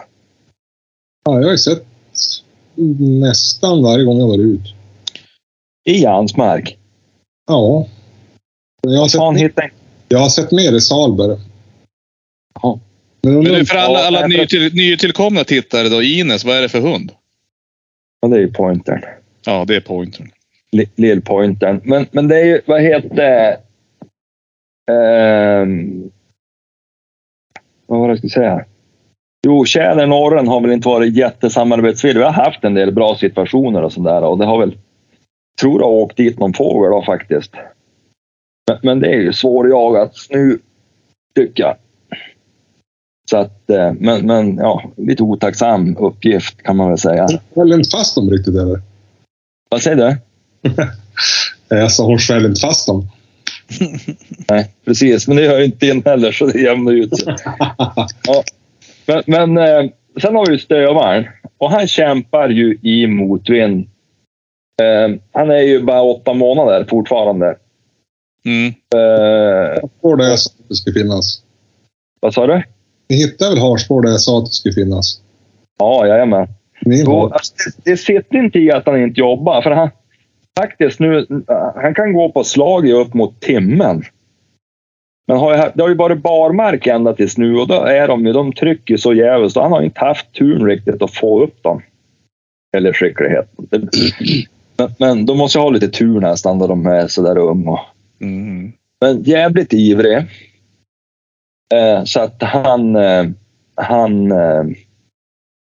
Ja, 1.25 1.37
jag 1.37 1.45
har 1.45 1.51
ju 1.51 1.59
sett 1.59 1.87
nästan 2.99 3.83
varje 3.83 4.05
gång 4.05 4.19
jag 4.19 4.27
varit 4.27 4.41
ut. 4.41 4.75
I 5.85 6.05
hans 6.05 6.37
mark. 6.37 6.79
Ja. 7.47 7.87
Jag 8.81 9.01
har 9.01 9.09
sett, 9.09 9.43
hitta 9.43 9.63
en... 9.63 9.71
jag 10.09 10.19
har 10.19 10.29
sett 10.29 10.53
mer 10.53 10.73
i 10.73 10.81
Salberg. 10.81 11.39
Ja. 12.63 12.81
Men, 13.23 13.39
Men 13.43 13.67
för 13.67 13.77
alla, 13.77 13.99
alla 13.99 14.27
nytill, 14.27 14.75
nytillkomna 14.75 15.45
tittare 15.45 15.89
då, 15.89 16.03
Ines, 16.03 16.45
vad 16.45 16.57
är 16.57 16.63
det 16.63 16.69
för 16.69 16.81
hund? 16.81 17.13
Ja, 18.21 18.29
det 18.29 18.37
är 18.37 18.41
ju 18.41 18.53
pointern. 18.53 19.05
Ja, 19.47 19.65
det 19.65 19.77
är 19.77 19.81
pointern. 19.81 20.31
Li- 20.73 20.91
Lillpointern. 20.97 21.81
Men, 21.85 22.07
men 22.11 22.29
det 22.29 22.41
är 22.41 22.45
ju, 22.45 22.61
vad 22.67 22.83
heter? 22.83 23.57
Ehm, 24.91 26.11
vad 27.87 28.01
var 28.01 28.09
det 28.09 28.11
jag 28.11 28.19
skulle 28.19 28.31
säga? 28.31 28.65
Jo, 29.47 29.65
Tjäder 29.65 30.07
Norren 30.07 30.49
har 30.49 30.61
väl 30.61 30.73
inte 30.73 30.89
varit 30.89 31.17
jättesamarbetsvillig. 31.17 32.19
Vi 32.19 32.25
har 32.25 32.33
haft 32.33 32.65
en 32.65 32.75
del 32.75 32.93
bra 32.93 33.17
situationer 33.17 33.83
och 33.83 33.93
sådär 33.93 34.23
och 34.23 34.39
det 34.39 34.45
har 34.45 34.59
väl, 34.59 34.79
tror 35.61 35.81
jag, 35.81 35.91
åkt 35.91 36.17
dit 36.17 36.39
någon 36.39 36.55
fågel 36.55 36.91
då 36.91 37.03
faktiskt. 37.03 37.53
Men, 38.69 38.79
men 38.83 39.01
det 39.01 39.09
är 39.09 39.21
ju 39.21 39.33
svårjagat 39.33 40.17
nu, 40.31 40.59
tycker 41.35 41.63
jag. 41.63 41.77
Så 43.31 43.37
att, 43.37 43.71
eh, 43.71 43.93
men, 43.93 44.27
men 44.27 44.57
ja, 44.57 44.83
lite 44.97 45.23
otacksam 45.23 45.97
uppgift 45.97 46.63
kan 46.63 46.77
man 46.77 46.89
väl 46.89 46.99
säga. 46.99 47.29
Skäller 47.55 47.77
inte 47.77 47.91
fast 47.91 48.15
dem 48.15 48.31
riktigt 48.31 48.55
eller? 48.55 48.81
Vad 49.71 49.83
säger 49.83 49.97
du? 49.97 50.17
Jag 51.77 51.93
sa 51.93 52.07
hon 52.07 52.19
skäller 52.19 52.49
inte 52.49 52.61
fast 52.61 52.87
dem. 52.87 53.09
Nej, 54.49 54.71
precis. 54.85 55.29
Men 55.29 55.37
det 55.37 55.43
gör 55.43 55.59
ju 55.59 55.65
inte 55.65 55.87
in 55.87 56.03
heller, 56.05 56.33
så 56.33 56.47
det 56.47 56.61
jämnar 56.61 56.93
ut 56.93 57.19
sig. 57.19 57.37
Ja. 58.27 58.45
Men, 59.07 59.23
men 59.27 59.59
eh, 59.59 59.91
sen 60.23 60.35
har 60.35 60.51
vi 60.51 60.59
stövaren 60.59 61.27
och 61.59 61.71
han 61.71 61.89
kämpar 61.89 62.49
ju 62.49 62.79
i 62.83 63.07
motvind. 63.07 63.89
Eh, 64.83 65.17
han 65.33 65.51
är 65.51 65.61
ju 65.61 65.83
bara 65.83 66.03
åtta 66.03 66.33
månader 66.33 66.87
fortfarande. 66.91 67.57
Mm. 68.45 68.75
Eh, 68.95 69.79
Eh, 70.03 70.17
där 70.17 70.25
jag 70.25 70.39
sa 70.39 70.51
att 70.61 70.69
det 70.69 70.75
skulle 70.75 71.01
finnas. 71.01 71.43
vad 72.21 72.35
sa 72.35 72.47
du? 72.47 72.63
Ni 73.09 73.17
hittade 73.17 73.51
väl 73.51 73.63
harspår 73.63 74.03
där 74.03 74.11
jag 74.11 74.21
sa 74.21 74.39
att 74.39 74.45
det 74.45 74.51
skulle 74.51 74.75
finnas? 74.75 75.21
Ja, 75.79 76.07
jajamän. 76.07 76.49
Har. 77.07 77.31
alltså, 77.31 77.55
det, 77.57 77.91
det 77.91 77.97
sitter 77.97 78.37
inte 78.37 78.59
i 78.59 78.73
att 78.73 78.87
han 78.87 79.03
inte 79.03 79.21
jobbar. 79.21 79.63
För 79.63 79.71
han, 79.71 79.91
faktiskt 80.59 81.01
nu, 81.01 81.27
han 81.75 81.95
kan 81.95 82.13
gå 82.13 82.33
på 82.33 82.45
slag 82.45 82.89
i 82.89 82.93
upp 82.93 83.15
mot 83.15 83.41
timmen. 83.41 84.05
Men 85.27 85.37
har 85.37 85.57
ju, 85.57 85.63
det 85.75 85.83
har 85.83 85.89
ju 85.89 85.95
varit 85.95 86.23
barmark 86.23 86.87
ända 86.87 87.15
tills 87.15 87.39
nu 87.39 87.57
och 87.57 87.69
då 87.69 87.75
är 87.75 88.09
de 88.09 88.27
ju, 88.27 88.33
de 88.33 88.53
trycker 88.53 88.97
så 88.97 89.15
jävligt. 89.15 89.53
Så 89.53 89.63
han 89.63 89.73
har 89.73 89.83
inte 89.83 90.01
haft 90.01 90.33
turen 90.33 90.67
riktigt 90.67 91.03
att 91.03 91.15
få 91.15 91.43
upp 91.43 91.63
dem. 91.63 91.83
Eller 92.77 92.93
skickligheten. 92.93 93.69
Men, 94.77 94.95
men 94.99 95.27
de 95.27 95.39
måste 95.39 95.59
ju 95.59 95.63
ha 95.63 95.71
lite 95.71 95.89
tur 95.89 96.21
nästan 96.21 96.59
då 96.59 96.67
de 96.67 96.87
är 96.87 97.07
sådär. 97.07 97.39
Och, 97.39 97.79
Mm. 98.21 98.73
men 99.01 99.23
jävligt 99.23 99.73
ivrig. 99.73 100.17
Eh, 101.75 102.05
så 102.05 102.21
att 102.21 102.43
han, 102.43 102.97
eh, 102.97 103.25
han, 103.75 104.33
eh, 104.33 104.65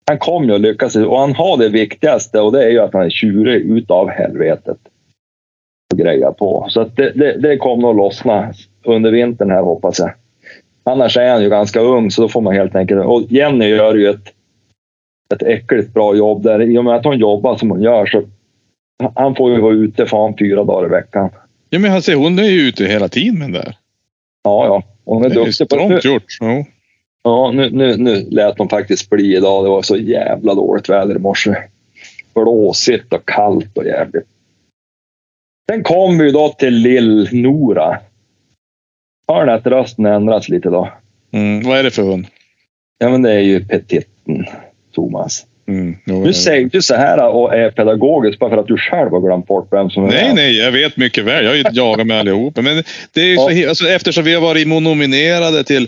han 0.07 0.17
kommer 0.19 0.47
ju 0.47 0.55
att 0.55 0.61
lyckas. 0.61 0.95
Och 0.95 1.19
han 1.19 1.33
har 1.35 1.57
det 1.57 1.69
viktigaste 1.69 2.41
och 2.41 2.51
det 2.51 2.63
är 2.63 2.69
ju 2.69 2.79
att 2.79 2.93
han 2.93 3.05
är 3.05 3.09
tjurig 3.09 3.61
utav 3.77 4.09
helvetet. 4.09 4.77
Och 5.93 5.99
grejer 5.99 6.31
på. 6.31 6.65
Så 6.69 6.81
att 6.81 6.95
det, 6.95 7.11
det, 7.11 7.37
det 7.37 7.57
kommer 7.57 7.89
att 7.89 7.95
lossna 7.95 8.53
under 8.83 9.11
vintern 9.11 9.51
här 9.51 9.61
hoppas 9.61 9.99
jag. 9.99 10.11
Annars 10.83 11.17
är 11.17 11.31
han 11.31 11.43
ju 11.43 11.49
ganska 11.49 11.79
ung 11.79 12.11
så 12.11 12.21
då 12.21 12.29
får 12.29 12.41
man 12.41 12.55
helt 12.55 12.75
enkelt... 12.75 13.05
Och 13.05 13.21
Jenny 13.29 13.65
gör 13.65 13.95
ju 13.95 14.09
ett, 14.09 14.33
ett 15.33 15.43
äckligt 15.43 15.93
bra 15.93 16.15
jobb 16.15 16.43
där. 16.43 16.61
I 16.61 16.77
och 16.77 16.85
med 16.85 16.95
att 16.95 17.05
hon 17.05 17.19
jobbar 17.19 17.57
som 17.57 17.69
hon 17.69 17.81
gör 17.81 18.05
så 18.05 18.21
han 19.15 19.35
får 19.35 19.51
ju 19.51 19.61
vara 19.61 19.73
ute 19.73 20.05
fan 20.05 20.33
fyra 20.39 20.63
dagar 20.63 20.87
i 20.87 20.89
veckan. 20.89 21.29
Ja, 21.69 21.79
men 21.79 21.91
alltså, 21.91 22.13
hon 22.13 22.39
är 22.39 22.43
ju 22.43 22.61
ute 22.61 22.85
hela 22.85 23.09
tiden 23.09 23.39
med 23.39 23.53
där. 23.53 23.77
Ja, 24.43 24.65
ja. 24.65 24.83
Hon 25.05 25.25
är 25.25 25.29
Det 25.29 25.35
är 25.41 25.45
duktig 25.45 25.69
på 25.69 25.75
det. 25.75 26.05
gjort. 26.05 26.37
Jo. 26.41 26.65
Ja, 27.23 27.51
nu, 27.51 27.69
nu, 27.69 27.97
nu 27.97 28.27
lät 28.29 28.57
de 28.57 28.69
faktiskt 28.69 29.09
bli 29.09 29.35
idag. 29.37 29.65
Det 29.65 29.69
var 29.69 29.81
så 29.81 29.97
jävla 29.97 30.53
dåligt 30.53 30.89
väder 30.89 31.15
i 31.15 31.19
morse. 31.19 31.55
Blåsigt 32.33 33.13
och 33.13 33.25
kallt 33.29 33.77
och 33.77 33.85
jävligt. 33.85 34.27
Sen 35.71 35.83
kom 35.83 36.17
vi 36.17 36.31
då 36.31 36.49
till 36.49 36.73
Lill-Nora. 36.73 37.97
Hör 39.27 39.45
ni 39.45 39.51
att 39.51 39.67
rösten 39.67 40.05
ändras 40.05 40.49
lite 40.49 40.69
då? 40.69 40.89
Mm. 41.31 41.63
Vad 41.63 41.77
är 41.79 41.83
det 41.83 41.91
för 41.91 42.03
hund? 42.03 42.27
Ja, 42.97 43.09
men 43.09 43.21
det 43.21 43.31
är 43.33 43.39
ju 43.39 43.65
petitten, 43.65 44.45
Thomas. 44.93 45.45
Mm. 45.67 45.95
Nu 46.05 46.33
säger 46.33 46.69
du 46.69 46.81
så 46.81 46.95
här 46.95 47.27
och 47.27 47.55
är 47.55 47.71
pedagogisk 47.71 48.39
bara 48.39 48.49
för 48.49 48.57
att 48.57 48.67
du 48.67 48.77
själv 48.77 49.11
har 49.11 49.21
glömt 49.21 49.47
bort 49.47 49.67
vem 49.71 49.89
som 49.89 50.03
är 50.03 50.07
Nej, 50.07 50.25
med. 50.25 50.35
nej, 50.35 50.57
jag 50.57 50.71
vet 50.71 50.97
mycket 50.97 51.23
väl. 51.25 51.43
Jag 51.43 51.51
har 51.51 51.57
ju 51.57 51.63
jagat 51.71 52.07
med 52.07 52.19
allihopa. 52.19 52.61
Men 52.61 52.83
det 53.11 53.21
är 53.21 53.25
ju 53.25 53.37
så, 53.37 53.69
alltså, 53.69 53.87
eftersom 53.87 54.23
vi 54.23 54.33
har 54.33 54.41
varit 54.41 54.67
nominerade 54.67 55.63
till 55.63 55.87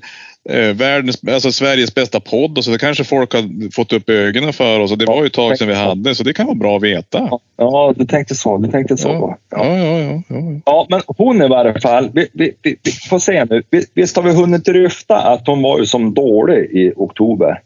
eh, 0.49 0.75
världens, 0.75 1.21
alltså 1.31 1.51
Sveriges 1.51 1.95
bästa 1.95 2.19
podd 2.19 2.57
och 2.57 2.63
så 2.63 2.71
det 2.71 2.77
kanske 2.77 3.03
folk 3.03 3.33
har 3.33 3.71
fått 3.71 3.93
upp 3.93 4.09
ögonen 4.09 4.53
för 4.53 4.79
oss. 4.79 4.91
Och 4.91 4.97
det 4.97 5.05
var 5.05 5.21
ju 5.21 5.27
ett 5.27 5.33
tag 5.33 5.57
sedan 5.57 5.67
vi 5.67 5.73
hade, 5.73 6.15
så 6.15 6.23
det 6.23 6.33
kan 6.33 6.45
vara 6.45 6.55
bra 6.55 6.77
att 6.77 6.83
veta. 6.83 7.17
Ja, 7.31 7.39
Ja, 7.57 7.93
du 7.97 8.05
tänkte 8.05 8.35
så. 8.35 8.57
Du 8.57 8.71
tänkte 8.71 8.97
så. 8.97 9.09
ja, 9.09 9.37
ja. 9.49 9.77
ja, 9.77 9.99
ja, 9.99 10.21
ja. 10.27 10.61
Ja, 10.65 10.87
men 10.89 11.01
hon 11.07 11.41
i 11.41 11.47
varje 11.47 11.79
fall. 11.79 12.09
Vi, 12.13 12.27
vi, 12.33 12.53
vi, 12.61 12.75
vi 12.83 12.91
får 12.91 13.19
se 13.19 13.45
nu. 13.45 13.63
Vi, 13.69 13.85
visst 13.93 14.15
har 14.15 14.23
vi 14.23 14.33
hunnit 14.33 14.65
dryfta 14.65 15.17
att 15.17 15.47
hon 15.47 15.61
var 15.61 15.79
ju 15.79 15.85
som 15.85 16.13
dålig 16.13 16.69
i 16.71 16.93
oktober. 16.95 17.61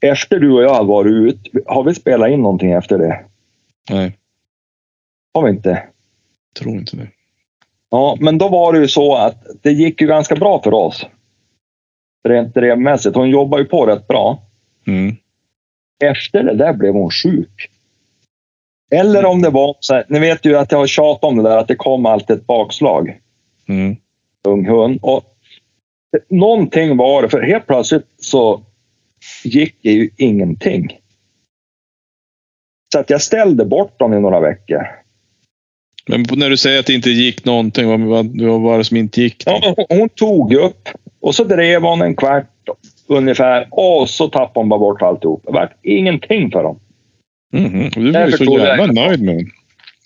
Efter 0.00 0.38
du 0.40 0.52
och 0.52 0.62
jag 0.62 0.74
har 0.74 0.84
varit 0.84 1.12
ut, 1.12 1.64
har 1.66 1.84
vi 1.84 1.94
spelat 1.94 2.30
in 2.30 2.42
någonting 2.42 2.72
efter 2.72 2.98
det? 2.98 3.24
Nej, 3.90 4.16
Har 5.34 5.42
vi 5.42 5.50
inte? 5.50 5.82
tror 6.58 6.74
inte 6.76 6.96
det. 6.96 7.08
Ja, 7.90 8.16
men 8.20 8.38
då 8.38 8.48
var 8.48 8.72
det 8.72 8.78
ju 8.78 8.88
så 8.88 9.16
att 9.16 9.46
det 9.62 9.72
gick 9.72 10.00
ju 10.00 10.06
ganska 10.06 10.36
bra 10.36 10.62
för 10.62 10.74
oss. 10.74 11.06
rent 12.28 12.54
drevmässigt. 12.54 13.16
Hon 13.16 13.30
jobbar 13.30 13.58
ju 13.58 13.64
på 13.64 13.86
rätt 13.86 14.08
bra. 14.08 14.42
Mm. 14.86 15.16
Efter 16.04 16.42
det 16.42 16.54
där 16.54 16.72
blev 16.72 16.92
hon 16.92 17.10
sjuk. 17.10 17.70
Eller 18.90 19.24
om 19.24 19.42
det 19.42 19.50
var 19.50 19.76
så 19.80 19.94
här, 19.94 20.04
ni 20.08 20.18
vet 20.18 20.44
ju 20.44 20.56
att 20.56 20.72
jag 20.72 20.78
har 20.78 20.86
tjatat 20.86 21.24
om 21.24 21.36
det 21.36 21.42
där 21.42 21.56
att 21.56 21.68
det 21.68 21.76
kom 21.76 22.06
alltid 22.06 22.36
ett 22.36 22.46
bakslag. 22.46 23.18
Mm. 23.68 23.96
Ung 24.48 24.66
hund. 24.68 24.98
Och 25.02 25.24
någonting 26.28 26.96
var 26.96 27.22
det, 27.22 27.28
för 27.28 27.42
helt 27.42 27.66
plötsligt 27.66 28.06
så 28.18 28.62
gick 29.44 29.76
ju 29.84 30.10
ingenting. 30.16 30.98
Så 32.92 32.98
att 33.00 33.10
jag 33.10 33.22
ställde 33.22 33.64
bort 33.64 33.98
dem 33.98 34.14
i 34.14 34.20
några 34.20 34.40
veckor. 34.40 34.86
Men 36.08 36.24
när 36.36 36.50
du 36.50 36.56
säger 36.56 36.80
att 36.80 36.86
det 36.86 36.94
inte 36.94 37.10
gick 37.10 37.44
någonting, 37.44 37.88
vad, 37.88 38.00
vad, 38.00 38.40
vad 38.42 38.60
var 38.60 38.78
det 38.78 38.84
som 38.84 38.96
inte 38.96 39.20
gick? 39.22 39.42
Ja, 39.46 39.74
hon- 39.76 39.98
hon 39.98 40.08
tog 40.08 40.54
upp 40.54 40.88
och 41.20 41.34
så 41.34 41.44
drev 41.44 41.82
hon 41.82 42.02
en 42.02 42.16
kvart 42.16 42.46
ungefär 43.06 43.66
och 43.70 44.10
så 44.10 44.28
tappade 44.28 44.60
hon 44.60 44.68
bara 44.68 44.80
bort 44.80 45.02
alltihop. 45.02 45.42
Det 45.46 45.52
var 45.52 45.72
ingenting 45.82 46.50
för 46.50 46.62
dem. 46.62 46.78
Mhm. 47.52 47.90
Du 47.94 48.12
var 48.12 48.26
ju 48.26 48.32
så 48.32 48.44
trodde 48.44 48.66
jag- 48.68 48.78
jävla 48.78 48.92
nöjd 49.06 49.22
med 49.22 49.36
den. 49.36 49.46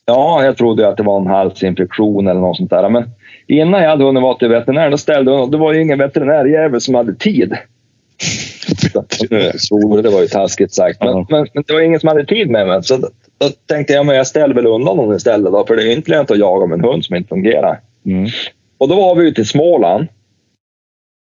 Ja, 0.06 0.44
jag 0.44 0.56
trodde 0.56 0.88
att 0.88 0.96
det 0.96 1.02
var 1.02 1.20
en 1.20 1.26
halsinfektion 1.26 2.26
eller 2.28 2.40
något 2.40 2.56
sånt 2.56 2.70
där. 2.70 2.88
Men 2.88 3.10
innan 3.46 3.82
jag 3.82 3.90
hade 3.90 4.04
hunnit 4.04 4.22
vara 4.22 4.38
till 4.38 4.48
veterinären, 4.48 4.90
då 4.90 4.98
ställde 4.98 5.30
hon, 5.30 5.50
det 5.50 5.56
var 5.56 5.72
ju 5.74 5.82
ingen 5.82 5.98
veterinärjävel 5.98 6.80
som 6.80 6.94
hade 6.94 7.14
tid. 7.14 7.54
Så, 9.58 10.00
det 10.02 10.10
var 10.10 10.20
ju 10.22 10.28
taskigt 10.28 10.72
sagt. 10.74 11.00
Men, 11.00 11.08
Ja. 11.08 11.26
men, 11.30 11.46
men 11.54 11.64
det 11.66 11.72
var 11.72 11.80
ingen 11.80 12.00
som 12.00 12.08
hade 12.08 12.26
tid 12.26 12.50
med 12.50 12.66
mig. 12.66 12.82
Så 12.82 12.96
då, 12.96 13.08
då 13.38 13.48
tänkte 13.66 13.92
jag, 13.92 14.06
men 14.06 14.16
jag 14.16 14.26
ställer 14.26 14.54
väl 14.54 14.66
undan 14.66 14.98
honom 14.98 15.16
istället 15.16 15.52
då. 15.52 15.66
För 15.66 15.76
det 15.76 15.82
är 15.82 15.92
inte 15.92 16.10
lönt 16.10 16.30
att 16.30 16.38
jaga 16.38 16.66
med 16.66 16.78
en 16.78 16.84
hund 16.84 17.04
som 17.04 17.16
inte 17.16 17.28
fungerar. 17.28 17.80
Mm. 18.06 18.26
Och 18.78 18.88
då 18.88 18.96
var 18.96 19.14
vi 19.14 19.28
ute 19.28 19.40
i 19.40 19.44
Småland 19.44 20.06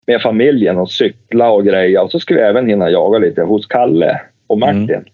med 0.06 0.22
familjen 0.22 0.78
och 0.78 0.90
cykla 0.90 1.50
och 1.50 1.64
greja. 1.64 2.02
Och 2.02 2.10
så 2.10 2.20
skulle 2.20 2.40
vi 2.40 2.46
även 2.46 2.66
hinna 2.66 2.90
jaga 2.90 3.18
lite 3.18 3.42
hos 3.42 3.66
Kalle 3.66 4.20
och 4.46 4.58
Martin. 4.58 4.90
Mm. 4.90 5.04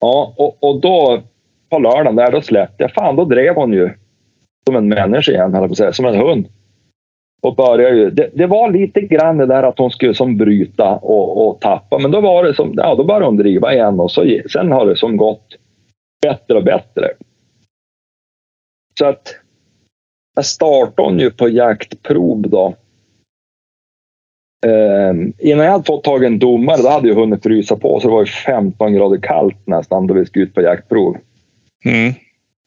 Ja, 0.00 0.34
och, 0.36 0.64
och 0.64 0.80
då 0.80 1.22
på 1.70 1.78
lördagen 1.78 2.16
där, 2.16 2.32
då 2.32 2.42
släppte 2.42 2.82
jag. 2.82 2.92
Fan, 2.92 3.16
då 3.16 3.24
drev 3.24 3.54
hon 3.54 3.72
ju 3.72 3.90
som 4.66 4.76
en 4.76 4.88
människa 4.88 5.32
igen, 5.32 5.54
höll 5.54 5.62
jag 5.62 5.68
på 5.68 5.72
att 5.72 5.78
säga. 5.78 5.92
Som 5.92 6.06
en 6.06 6.16
hund. 6.16 6.46
Och 7.46 7.54
började 7.54 7.96
ju. 7.96 8.10
Det, 8.10 8.30
det 8.34 8.46
var 8.46 8.70
lite 8.70 9.00
grann 9.00 9.36
det 9.36 9.46
där 9.46 9.62
att 9.62 9.78
hon 9.78 9.90
skulle 9.90 10.14
som 10.14 10.36
bryta 10.36 10.96
och, 10.96 11.48
och 11.48 11.60
tappa. 11.60 11.98
Men 11.98 12.10
då 12.10 12.20
var 12.20 12.44
det 12.44 12.54
som, 12.54 12.74
ja 12.76 12.94
då 12.94 13.04
började 13.04 13.24
hon 13.24 13.36
driva 13.36 13.74
igen 13.74 14.00
och 14.00 14.10
så, 14.10 14.38
sen 14.52 14.72
har 14.72 14.86
det 14.86 14.96
som 14.96 15.16
gått 15.16 15.56
bättre 16.22 16.54
och 16.56 16.64
bättre. 16.64 17.10
Så 18.98 19.06
att 19.06 19.34
jag 20.36 20.46
startade 20.46 21.08
hon 21.08 21.18
ju 21.18 21.30
på 21.30 21.48
jaktprov 21.48 22.42
då. 22.42 22.74
Ehm, 24.66 25.32
innan 25.38 25.64
jag 25.64 25.72
hade 25.72 25.84
fått 25.84 26.04
tag 26.04 26.22
i 26.22 26.26
en 26.26 26.38
domare, 26.38 26.82
då 26.82 26.88
hade 26.88 27.08
jag 27.08 27.14
hunnit 27.14 27.42
frysa 27.42 27.76
på. 27.76 28.00
Så 28.00 28.08
det 28.08 28.14
var 28.14 28.22
ju 28.22 28.26
15 28.26 28.94
grader 28.94 29.18
kallt 29.22 29.66
nästan 29.66 30.06
då 30.06 30.14
vi 30.14 30.26
skulle 30.26 30.44
ut 30.44 30.54
på 30.54 30.62
jaktprov. 30.62 31.16
Mm. 31.84 32.12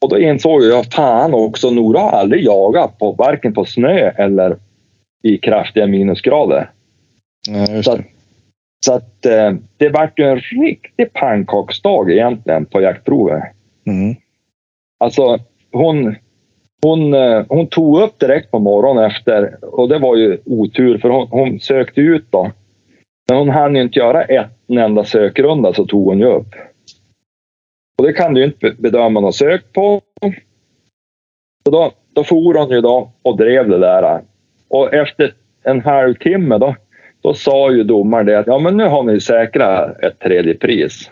Och 0.02 0.08
då 0.08 0.18
insåg 0.18 0.62
jag, 0.62 0.86
fan 0.86 1.34
också, 1.34 1.70
Nora 1.70 2.00
har 2.00 2.10
aldrig 2.10 2.44
jagat 2.44 2.98
på 2.98 3.12
varken 3.12 3.54
på 3.54 3.64
snö 3.64 4.10
eller 4.10 4.56
i 5.22 5.38
kraftiga 5.38 5.86
minusgrader. 5.86 6.70
Ja, 7.48 7.82
Så 7.82 7.92
att, 7.92 8.00
så 8.86 8.92
att 8.94 9.26
eh, 9.26 9.52
det 9.76 9.88
vart 9.88 10.18
ju 10.18 10.24
en 10.24 10.40
riktig 10.40 11.12
pannkaksdag 11.12 12.10
egentligen 12.12 12.66
på 12.66 12.80
jaktprovet. 12.80 13.42
Mm. 13.86 14.16
Alltså 14.98 15.38
hon, 15.72 16.16
hon, 16.82 17.14
eh, 17.14 17.44
hon 17.48 17.66
tog 17.66 18.00
upp 18.00 18.18
direkt 18.18 18.50
på 18.50 18.58
morgonen 18.58 19.04
efter 19.04 19.64
och 19.64 19.88
det 19.88 19.98
var 19.98 20.16
ju 20.16 20.38
otur 20.44 20.98
för 20.98 21.08
hon, 21.08 21.28
hon 21.30 21.60
sökte 21.60 22.00
ut 22.00 22.24
då. 22.30 22.50
Men 23.28 23.38
hon 23.38 23.48
hann 23.48 23.76
ju 23.76 23.82
inte 23.82 23.98
göra 23.98 24.24
ett, 24.24 24.50
en 24.66 24.78
enda 24.78 25.04
sökrunda 25.04 25.74
så 25.74 25.86
tog 25.86 26.06
hon 26.06 26.18
ju 26.18 26.26
upp. 26.26 26.54
Och 27.98 28.04
det 28.06 28.12
kan 28.12 28.34
du 28.34 28.40
ju 28.40 28.46
inte 28.46 28.58
be- 28.60 28.74
bedöma 28.78 29.20
något 29.20 29.34
sök 29.34 29.72
på. 29.72 30.00
Så 31.64 31.70
då, 31.70 31.92
då 32.12 32.24
for 32.24 32.54
hon 32.54 32.70
ju 32.70 32.80
då 32.80 33.10
och 33.22 33.36
drev 33.36 33.68
det 33.68 33.78
där. 33.78 34.20
Och 34.70 34.94
efter 34.94 35.34
en 35.62 35.80
halvtimme 35.80 36.58
då, 36.58 36.76
då 37.22 37.34
sa 37.34 37.72
ju 37.72 37.84
domaren 37.84 38.26
det 38.26 38.38
att 38.38 38.46
ja 38.46 38.58
men 38.58 38.76
nu 38.76 38.84
har 38.84 39.02
ni 39.02 39.20
säkrat 39.20 39.98
ett 40.02 40.18
tredje 40.18 40.54
pris. 40.54 41.10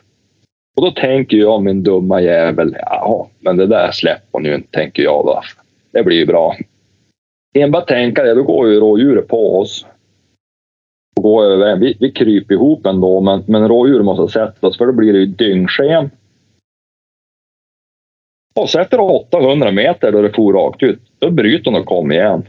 Och 0.77 0.85
då 0.85 0.90
tänker 0.90 1.37
jag 1.37 1.62
min 1.62 1.83
dumma 1.83 2.21
jävel, 2.21 2.77
ja 2.81 3.31
men 3.40 3.57
det 3.57 3.66
där 3.66 3.90
släpper 3.90 4.29
hon 4.33 4.44
ju 4.44 4.55
inte 4.55 4.71
tänker 4.71 5.03
jag 5.03 5.25
då. 5.25 5.42
Det 5.90 6.03
blir 6.03 6.16
ju 6.16 6.27
bra. 6.27 6.57
Enbart 7.55 7.88
tänka 7.88 8.23
det, 8.23 8.35
då 8.35 8.42
går 8.42 8.68
ju 8.68 8.81
rådjuret 8.81 9.29
på 9.29 9.59
oss. 9.59 9.87
Och 11.16 11.23
går 11.23 11.44
över, 11.44 11.77
vi, 11.77 11.97
vi 12.01 12.11
kryper 12.12 12.55
ihop 12.55 12.87
ändå 12.87 13.21
men, 13.21 13.44
men 13.47 13.68
rådjuret 13.68 14.05
måste 14.05 14.33
sätta 14.33 14.66
oss 14.66 14.79
för 14.79 14.87
då 14.87 14.92
blir 14.92 15.12
det 15.12 15.18
ju 15.18 15.27
dyngsken. 15.27 16.11
Och 18.55 18.71
så 18.71 18.81
efter 18.81 19.01
800 19.01 19.73
meter 19.73 20.12
då 20.12 20.23
det 20.23 20.33
for 20.33 20.53
rakt 20.53 20.83
ut, 20.83 21.01
då 21.18 21.31
bryter 21.31 21.71
hon 21.71 21.81
och 21.81 21.87
kommer 21.87 22.14
igen. 22.14 22.44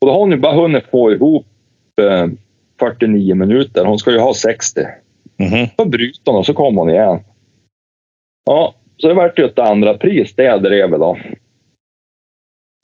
Och 0.00 0.06
då 0.06 0.12
har 0.12 0.20
hon 0.20 0.30
ju 0.30 0.36
bara 0.36 0.54
hunnit 0.54 0.84
få 0.90 1.12
ihop 1.12 1.46
eh, 2.00 2.26
49 2.80 3.34
minuter. 3.34 3.84
Hon 3.84 3.98
ska 3.98 4.10
ju 4.10 4.18
ha 4.18 4.34
60. 4.34 4.80
Mhm. 5.36 5.66
Då 5.76 5.84
bryter 5.84 6.32
hon 6.32 6.38
och 6.38 6.46
så 6.46 6.54
kommer 6.54 6.80
hon 6.80 6.90
igen. 6.90 7.20
Ja, 8.44 8.74
så 8.96 9.08
det 9.08 9.14
vart 9.14 9.38
ju 9.38 9.44
ett 9.44 9.58
andra 9.58 9.94
pris 9.94 10.34
det 10.34 10.44
jag 10.44 10.62
drev 10.62 10.90
då. 10.90 11.18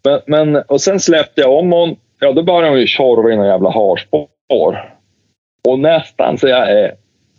Men, 0.05 0.20
men, 0.27 0.62
och 0.62 0.81
sen 0.81 1.00
släppte 1.00 1.40
jag 1.40 1.59
om 1.59 1.72
hon. 1.72 1.96
Ja, 2.18 2.33
då 2.33 2.42
började 2.42 2.68
hon 2.68 2.81
ju 2.81 2.87
tjorva 2.87 3.33
i 3.33 3.37
någon 3.37 3.46
jävla 3.46 3.70
harspår. 3.70 4.94
Och 5.68 5.79
nästan 5.79 6.38
så 6.38 6.48
jag 6.48 6.70
är 6.70 6.92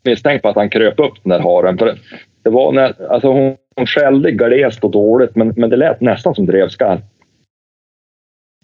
misstänkt 0.03 0.41
på 0.41 0.49
att 0.49 0.55
han 0.55 0.69
kröp 0.69 0.99
upp 0.99 1.13
den 1.23 1.29
där 1.29 1.39
haren. 1.39 1.77
För 1.77 1.97
det 2.43 2.49
var 2.49 2.71
när, 2.71 3.11
alltså 3.11 3.27
hon, 3.27 3.55
hon 3.75 3.87
skällde 3.87 4.31
glest 4.31 4.83
och 4.83 4.91
dåligt, 4.91 5.35
men, 5.35 5.53
men 5.57 5.69
det 5.69 5.75
lät 5.75 6.01
nästan 6.01 6.35
som 6.35 6.45
drevskarv. 6.45 6.99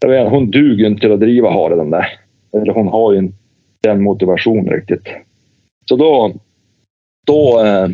Jag 0.01 0.09
vet, 0.09 0.29
hon 0.29 0.51
duger 0.51 0.87
inte 0.87 1.01
till 1.01 1.11
att 1.11 1.19
driva 1.19 1.49
haren 1.49 1.77
den 1.77 1.89
där. 1.89 2.07
Eller 2.53 2.73
hon 2.73 2.87
har 2.87 3.13
ju 3.13 3.19
inte 3.19 3.37
den 3.81 4.03
motivationen 4.03 4.69
riktigt. 4.73 5.07
Så 5.89 5.95
då, 5.95 6.33
då, 7.27 7.65
eh, 7.65 7.87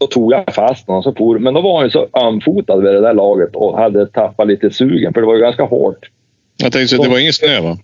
då 0.00 0.06
tog 0.06 0.32
jag 0.32 0.54
fast 0.54 0.86
honom. 0.86 1.02
Så 1.02 1.14
for, 1.14 1.38
men 1.38 1.54
då 1.54 1.60
var 1.60 1.76
han 1.76 1.84
ju 1.86 1.90
så 1.90 2.08
ömfotad 2.12 2.82
vid 2.82 2.92
det 2.92 3.00
där 3.00 3.14
laget 3.14 3.56
och 3.56 3.78
hade 3.78 4.06
tappat 4.06 4.46
lite 4.46 4.70
sugen, 4.70 5.12
för 5.14 5.20
det 5.20 5.26
var 5.26 5.34
ju 5.34 5.40
ganska 5.40 5.64
hårt. 5.64 6.10
Jag 6.56 6.72
tänkte 6.72 6.96
att 6.96 7.02
det 7.02 7.08
var 7.08 7.18
ingen 7.18 7.32
snö 7.32 7.60
va? 7.60 7.78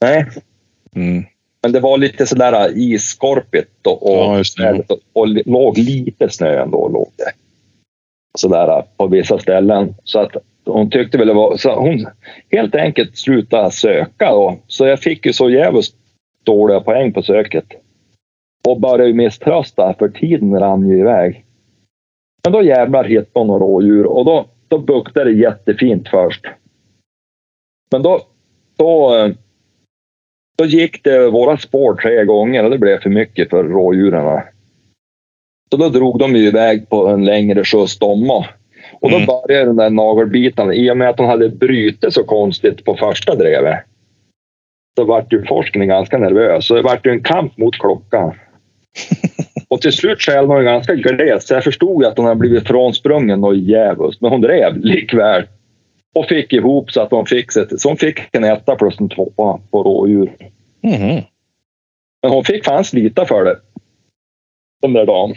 Nej, 0.00 0.26
Mm. 0.94 1.24
men 1.62 1.72
det 1.72 1.80
var 1.80 1.98
lite 1.98 2.26
sådär 2.26 2.72
isskorpigt 2.78 3.86
och, 3.86 4.02
och, 4.02 4.44
Ja, 4.56 4.74
och, 4.88 4.98
och 5.12 5.28
låg 5.28 5.78
lite 5.78 6.30
snö 6.30 6.62
ändå. 6.62 6.88
Låg 6.88 7.12
det. 7.16 7.32
Sådär 8.38 8.84
på 8.96 9.06
vissa 9.06 9.38
ställen. 9.38 9.94
Så 10.04 10.18
att 10.18 10.36
hon 10.64 10.90
tyckte 10.90 11.18
väl 11.18 11.26
det 11.26 11.34
var... 11.34 11.56
Så 11.56 11.74
hon 11.74 12.06
helt 12.50 12.74
enkelt 12.74 13.18
slutade 13.18 13.70
söka. 13.70 14.30
Då. 14.30 14.58
Så 14.66 14.86
jag 14.86 15.00
fick 15.00 15.26
ju 15.26 15.32
så 15.32 15.50
jävligt 15.50 15.94
dåliga 16.44 16.80
poäng 16.80 17.12
på 17.12 17.22
söket. 17.22 17.66
Och 18.68 18.80
började 18.80 19.06
ju 19.06 19.14
misströsta 19.14 19.94
för 19.98 20.08
tiden 20.08 20.60
rann 20.60 20.88
ju 20.88 20.98
iväg. 20.98 21.44
Men 22.44 22.52
då 22.52 22.62
jävlar 22.62 23.04
hittade 23.04 23.30
hon 23.32 23.46
några 23.46 23.64
rådjur 23.64 24.06
och 24.06 24.24
då, 24.24 24.46
då 24.68 24.78
buktade 24.78 25.30
det 25.30 25.38
jättefint 25.38 26.08
först. 26.08 26.46
Men 27.92 28.02
då, 28.02 28.20
då, 28.76 29.10
då 30.58 30.64
gick 30.64 31.04
det 31.04 31.30
våra 31.30 31.56
spår 31.56 31.94
tre 31.94 32.24
gånger 32.24 32.64
och 32.64 32.70
det 32.70 32.78
blev 32.78 33.00
för 33.00 33.10
mycket 33.10 33.50
för 33.50 33.64
rådjuren. 33.64 34.40
Så 35.70 35.76
då 35.76 35.88
drog 35.88 36.18
de 36.18 36.36
ju 36.36 36.46
iväg 36.46 36.88
på 36.88 37.06
en 37.06 37.24
längre 37.24 37.64
skjuts 37.64 37.98
de 37.98 38.30
och. 39.00 39.10
Då 39.10 39.16
Mm. 39.16 39.26
började 39.26 39.64
den 39.66 39.76
där 39.76 39.90
nagelbiten. 39.90 40.72
I 40.72 40.90
och 40.90 40.96
med 40.96 41.08
att 41.08 41.18
hon 41.18 41.28
hade 41.28 41.48
brutit 41.48 42.12
så 42.12 42.24
konstigt 42.24 42.84
på 42.84 42.96
första 42.96 43.34
drevet. 43.34 43.78
Så 44.98 45.04
vart 45.04 45.32
ju 45.32 45.44
forskningen 45.44 45.88
ganska 45.88 46.18
nervös. 46.18 46.66
Så 46.66 46.74
det 46.74 46.82
vart 46.82 47.06
ju 47.06 47.10
en 47.10 47.22
kamp 47.22 47.56
mot 47.58 47.74
klockan. 47.78 48.32
Och 49.68 49.80
till 49.80 49.92
slut 49.92 50.20
skällde 50.20 50.46
hon 50.54 50.58
ju 50.58 50.64
ganska 50.64 50.94
glest. 50.94 51.48
Så 51.48 51.54
jag 51.54 51.64
förstod 51.64 52.04
att 52.04 52.16
hon 52.16 52.26
hade 52.26 52.38
blivit 52.40 52.66
frånsprungen 52.68 53.44
och 53.44 53.56
djävulskt. 53.56 54.20
Men 54.20 54.30
hon 54.30 54.40
drev 54.40 54.76
likväl. 54.76 55.46
Och 56.14 56.26
fick 56.26 56.52
ihop 56.52 56.90
så 56.90 57.00
att 57.00 57.10
hon 57.10 57.26
fick, 57.26 57.52
sig- 57.52 57.78
så 57.78 57.88
hon 57.88 57.96
fick 57.96 58.20
en 58.32 58.44
etta 58.44 58.76
plus 58.76 59.00
en 59.00 59.08
tvåa 59.08 59.58
på 59.70 59.82
rådjur. 59.82 60.36
Mhm. 60.82 61.22
Men 62.22 62.32
hon 62.32 62.44
fick 62.44 62.64
fan 62.64 62.84
slita 62.84 63.26
för 63.26 63.44
det. 63.44 63.56
Den 64.82 64.92
där 64.92 65.06
dagen. 65.06 65.34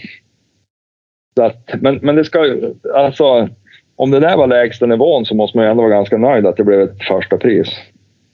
Så 1.36 1.43
att, 1.43 1.69
men, 1.82 2.00
men 2.02 2.15
det 2.15 2.26
ska 2.26 2.46
ju, 2.46 2.74
alltså, 2.96 3.50
om 3.96 4.12
det 4.12 4.19
där 4.19 4.38
var 4.38 4.48
lägsta 4.48 4.86
nivån 4.86 5.26
så 5.26 5.36
måste 5.36 5.58
man 5.58 5.65
ju 5.65 5.72
ändå 5.72 5.84
vara 5.84 5.93
ganska 5.93 6.17
nöjd 6.17 6.46
att 6.46 6.58
det 6.58 6.63
blev 6.63 6.82
ett 6.82 7.04
första 7.04 7.38
pris. 7.38 7.67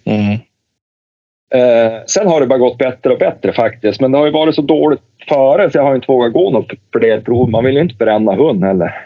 Mm. 0.06 0.40
Eh, 1.54 2.04
sen 2.08 2.28
har 2.28 2.40
det 2.40 2.48
bara 2.48 2.60
gått 2.60 2.78
bättre 2.78 3.14
och 3.14 3.20
bättre 3.20 3.54
faktiskt. 3.54 4.02
Men 4.02 4.12
det 4.12 4.18
har 4.18 4.26
ju 4.26 4.32
varit 4.32 4.56
så 4.56 4.62
dåligt 4.62 5.02
före 5.30 5.72
så 5.72 5.78
jag 5.78 5.84
har 5.84 5.96
inte 5.96 6.12
vågat 6.12 6.34
gå 6.34 6.50
något 6.52 6.72
fler 6.94 7.22
prov. 7.22 7.50
Man 7.50 7.66
vill 7.66 7.76
ju 7.76 7.82
inte 7.82 7.96
bränna 7.96 8.36
hund 8.36 8.64
heller. 8.64 9.06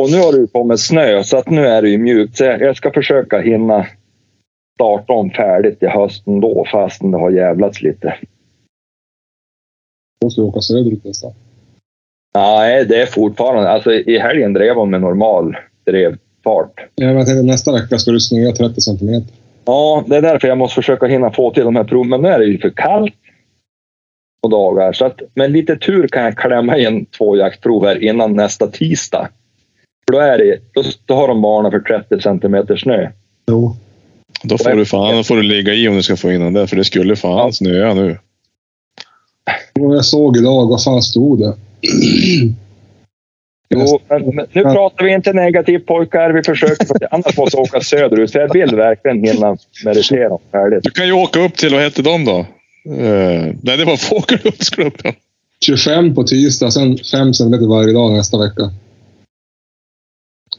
Och 0.00 0.10
nu 0.10 0.16
har 0.18 0.32
det 0.32 0.38
ju 0.38 0.46
kommit 0.46 0.80
snö 0.80 1.22
så 1.24 1.36
att 1.36 1.50
nu 1.50 1.66
är 1.66 1.82
det 1.82 1.88
ju 1.88 1.98
mjukt. 1.98 2.36
Så 2.36 2.44
jag 2.44 2.76
ska 2.76 2.90
försöka 2.90 3.40
hinna 3.40 3.86
starta 4.74 5.12
om 5.12 5.30
färdigt 5.30 5.82
i 5.82 5.86
hösten 5.86 6.40
då 6.40 6.64
fastän 6.72 7.10
det 7.10 7.18
har 7.18 7.30
jävlats 7.30 7.82
lite. 7.82 8.16
Ska 10.30 10.42
vi 10.42 10.48
åka 10.48 10.60
söderut 10.60 11.04
nästan. 11.04 11.32
Nej, 12.34 12.84
det 12.84 13.02
är 13.02 13.06
fortfarande... 13.06 13.70
Alltså 13.70 13.92
i 13.92 14.18
helgen 14.18 14.52
drev 14.52 14.74
hon 14.74 14.90
med 14.90 15.00
normal 15.00 15.56
drevfart. 15.86 16.72
Ja, 16.94 17.06
men 17.06 17.16
jag 17.16 17.26
tänkte 17.26 17.42
nästa 17.42 17.72
vecka 17.72 17.98
ska 17.98 18.10
du 18.10 18.20
snöa 18.20 18.52
30 18.52 18.80
centimeter. 18.80 19.34
Ja, 19.64 20.04
det 20.06 20.16
är 20.16 20.22
därför 20.22 20.48
jag 20.48 20.58
måste 20.58 20.74
försöka 20.74 21.06
hinna 21.06 21.30
få 21.30 21.50
till 21.50 21.64
de 21.64 21.76
här 21.76 21.84
proven. 21.84 22.08
Men 22.10 22.22
nu 22.22 22.28
är 22.28 22.38
det 22.38 22.44
ju 22.44 22.58
för 22.58 22.70
kallt 22.70 23.14
på 24.42 24.48
dagar. 24.48 24.92
Så 24.92 25.04
att 25.04 25.20
med 25.34 25.50
lite 25.50 25.76
tur 25.76 26.08
kan 26.08 26.24
jag 26.24 26.36
klämma 26.36 26.76
in 26.76 27.06
två 27.06 27.36
jaktprov 27.36 27.84
här 27.84 28.04
innan 28.04 28.36
nästa 28.36 28.66
tisdag. 28.66 29.28
För 30.06 30.12
då, 30.12 30.18
är 30.18 30.38
det, 30.38 30.58
då, 30.72 30.82
då 31.06 31.14
har 31.14 31.28
de 31.28 31.42
varnat 31.42 31.72
för 31.72 31.80
30 31.80 32.20
centimeter 32.20 32.76
snö. 32.76 33.10
Jo. 33.46 33.76
Då 34.42 34.58
får 34.58 34.70
du 34.70 34.84
fan 34.84 35.16
då 35.16 35.24
får 35.24 35.36
du 35.36 35.42
ligga 35.42 35.74
i 35.74 35.88
om 35.88 35.94
du 35.94 36.02
ska 36.02 36.16
få 36.16 36.32
in 36.32 36.40
den 36.40 36.52
där, 36.52 36.66
för 36.66 36.76
det 36.76 36.84
skulle 36.84 37.16
fan 37.16 37.52
snöa 37.52 37.94
nu. 37.94 38.18
Jag 39.74 40.04
såg 40.04 40.36
idag, 40.36 40.68
vad 40.68 40.84
fan 40.84 41.02
stod 41.02 41.38
det? 41.38 41.54
Jo, 43.70 44.00
nu 44.52 44.62
pratar 44.62 45.04
vi 45.04 45.12
inte 45.12 45.32
negativt 45.32 45.86
pojkar. 45.86 46.30
Vi 46.30 46.42
försöker, 46.42 46.86
annars 47.10 47.36
måste 47.36 47.56
jag 47.56 47.64
åka 47.64 47.80
söderut. 47.80 48.32
För 48.32 48.38
jag 48.38 48.52
vill 48.52 48.76
verkligen 48.76 49.24
hinna 49.24 49.56
meditera 49.84 50.38
färdigt. 50.52 50.80
Du 50.82 50.90
kan 50.90 51.06
ju 51.06 51.12
åka 51.12 51.40
upp 51.40 51.56
till, 51.56 51.72
vad 51.72 51.82
hette 51.82 52.02
de 52.02 52.24
då? 52.24 52.38
Uh, 52.38 53.54
nej, 53.62 53.76
det 53.76 53.84
var 53.84 53.96
Fågelholmsklubben. 54.08 55.14
25 55.64 56.14
på 56.14 56.24
tisdag, 56.24 56.70
sen 56.70 56.98
5 56.98 57.34
centimeter 57.34 57.66
varje 57.66 57.92
dag 57.92 58.12
nästa 58.12 58.38
vecka. 58.38 58.70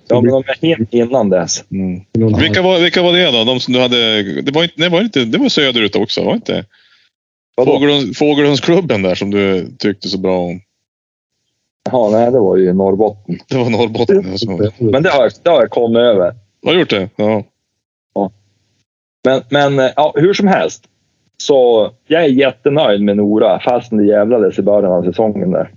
Ja, 0.08 0.22
men 0.22 0.32
de 0.32 0.44
är 0.48 0.68
hin 0.68 0.88
innan 0.92 1.30
dess. 1.30 1.64
Mm. 1.72 2.02
Vilka, 2.40 2.62
var, 2.62 2.80
vilka 2.80 3.02
var 3.02 3.14
det 3.14 3.32
då? 3.32 3.44
De 3.44 3.60
som 3.60 3.74
du 3.74 3.80
hade... 3.80 4.24
Det 4.42 4.52
var 4.52 4.64
inte, 4.64 4.76
nej, 4.78 4.90
var 4.90 5.02
inte, 5.02 5.26
det 5.26 5.38
var 5.38 5.50
söderut 5.50 5.96
också, 5.96 6.24
var 6.24 6.34
inte? 6.34 6.66
Fågelholms, 7.66 8.18
Fågelholmsklubben 8.18 9.02
där 9.02 9.16
som 9.16 9.32
du 9.32 9.68
tyckte 9.80 10.08
så 10.10 10.18
bra 10.18 10.40
om. 10.40 10.62
Ja, 11.94 12.10
nej, 12.12 12.32
det 12.32 12.40
var 12.40 12.58
ju 12.58 12.74
Norrbotten. 12.74 13.40
Det 13.50 13.58
var 13.58 13.70
Norrbotten. 13.70 14.32
Alltså. 14.32 14.50
Men 14.80 15.04
det 15.04 15.10
har, 15.10 15.44
det 15.44 15.50
har 15.50 15.62
jag 15.62 15.70
kommit 15.70 16.00
över. 16.00 16.36
Har 16.66 16.74
du 16.74 16.80
gjort 16.80 16.90
det? 16.90 17.10
Ja. 17.16 17.44
ja. 18.14 18.32
Men, 19.24 19.42
men 19.50 19.92
ja, 19.96 20.14
hur 20.16 20.34
som 20.34 20.48
helst. 20.48 20.84
Så 21.38 21.92
jag 22.08 22.24
är 22.24 22.28
jättenöjd 22.28 23.02
med 23.02 23.18
Nora 23.18 23.60
fastän 23.60 23.98
det 23.98 24.06
jävlades 24.06 24.60
i 24.60 24.62
början 24.62 24.92
av 24.92 25.04
säsongen 25.04 25.52
där. 25.52 25.72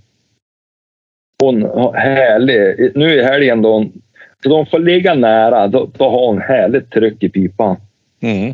Hon 1.39 1.61
härlig. 1.93 2.91
Nu 2.95 3.13
i 3.13 3.23
helgen 3.23 3.61
då 3.61 3.73
hon, 3.73 4.01
så 4.43 4.49
de 4.49 4.65
får 4.65 4.79
ligga 4.79 5.13
nära. 5.13 5.67
Då, 5.67 5.89
då 5.97 6.09
har 6.09 6.27
hon 6.27 6.41
härligt 6.41 6.91
tryck 6.91 7.23
i 7.23 7.29
pipan. 7.29 7.77
Mm. 8.21 8.53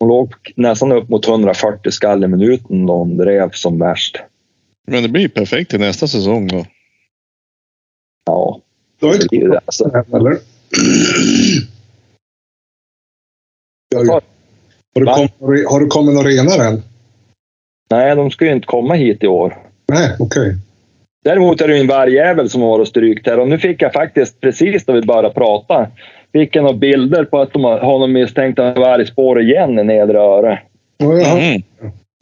Hon 0.00 0.08
låg 0.08 0.34
nästan 0.56 0.92
upp 0.92 1.08
mot 1.08 1.28
140 1.28 1.90
skall 1.90 2.24
i 2.24 2.28
minuten 2.28 2.86
då 2.86 2.94
hon 2.94 3.16
drev 3.16 3.50
som 3.50 3.78
värst. 3.78 4.22
Men 4.88 5.02
det 5.02 5.08
blir 5.08 5.28
perfekt 5.28 5.70
till 5.70 5.80
nästa 5.80 6.06
säsong 6.06 6.46
då. 6.46 6.66
Ja. 8.26 8.60
Du 9.00 9.06
har 9.06 9.14
inte 9.14 9.36
det, 9.36 9.60
alltså. 9.64 10.04
eller? 10.14 10.38
Har, 13.94 14.04
har, 14.04 14.20
du 14.94 15.06
kommit, 15.06 15.68
har 15.70 15.80
du 15.80 15.86
kommit 15.86 16.14
några 16.14 16.28
renar 16.28 16.64
än? 16.64 16.82
Nej, 17.90 18.16
de 18.16 18.30
ska 18.30 18.44
ju 18.44 18.52
inte 18.52 18.66
komma 18.66 18.94
hit 18.94 19.22
i 19.24 19.26
år. 19.26 19.58
Nej, 19.88 20.16
okej. 20.18 20.42
Okay. 20.42 20.54
Däremot 21.24 21.60
är 21.60 21.68
det 21.68 21.74
ju 21.74 21.80
en 21.80 21.86
vargjävel 21.86 22.50
som 22.50 22.62
har 22.62 22.68
varit 22.68 22.88
strykt 22.88 23.26
här 23.26 23.38
och 23.38 23.48
nu 23.48 23.58
fick 23.58 23.82
jag 23.82 23.92
faktiskt 23.92 24.40
precis 24.40 24.86
när 24.86 24.94
vi 24.94 25.02
började 25.02 25.30
prata 25.30 25.86
fick 26.32 26.56
jag 26.56 26.62
några 26.62 26.76
bilder 26.76 27.24
på 27.24 27.40
att 27.40 27.52
de 27.52 27.64
har, 27.64 27.78
har 27.78 27.98
någon 27.98 28.12
misstänkta 28.12 28.74
vargspår 28.74 29.40
igen 29.40 29.78
i 29.78 29.84
nedre 29.84 30.18
öre. 30.18 30.62
Ja. 30.96 31.38
mm. 31.38 31.62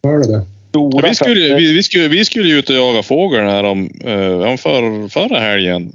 Hörde 0.03 0.27
det. 0.27 0.56
Vi, 1.03 1.15
skulle, 1.15 1.55
vi, 1.57 1.73
vi, 1.73 1.83
skulle, 1.83 2.09
vi 2.09 2.25
skulle 2.25 2.49
ju 2.49 2.59
ut 2.59 2.71
och 2.71 2.77
jaga 2.77 3.03
fågel 3.03 3.45
här 3.45 3.65
om, 3.65 3.91
eh, 4.05 4.57
för, 4.57 5.09
förra 5.09 5.41
helgen. 5.41 5.93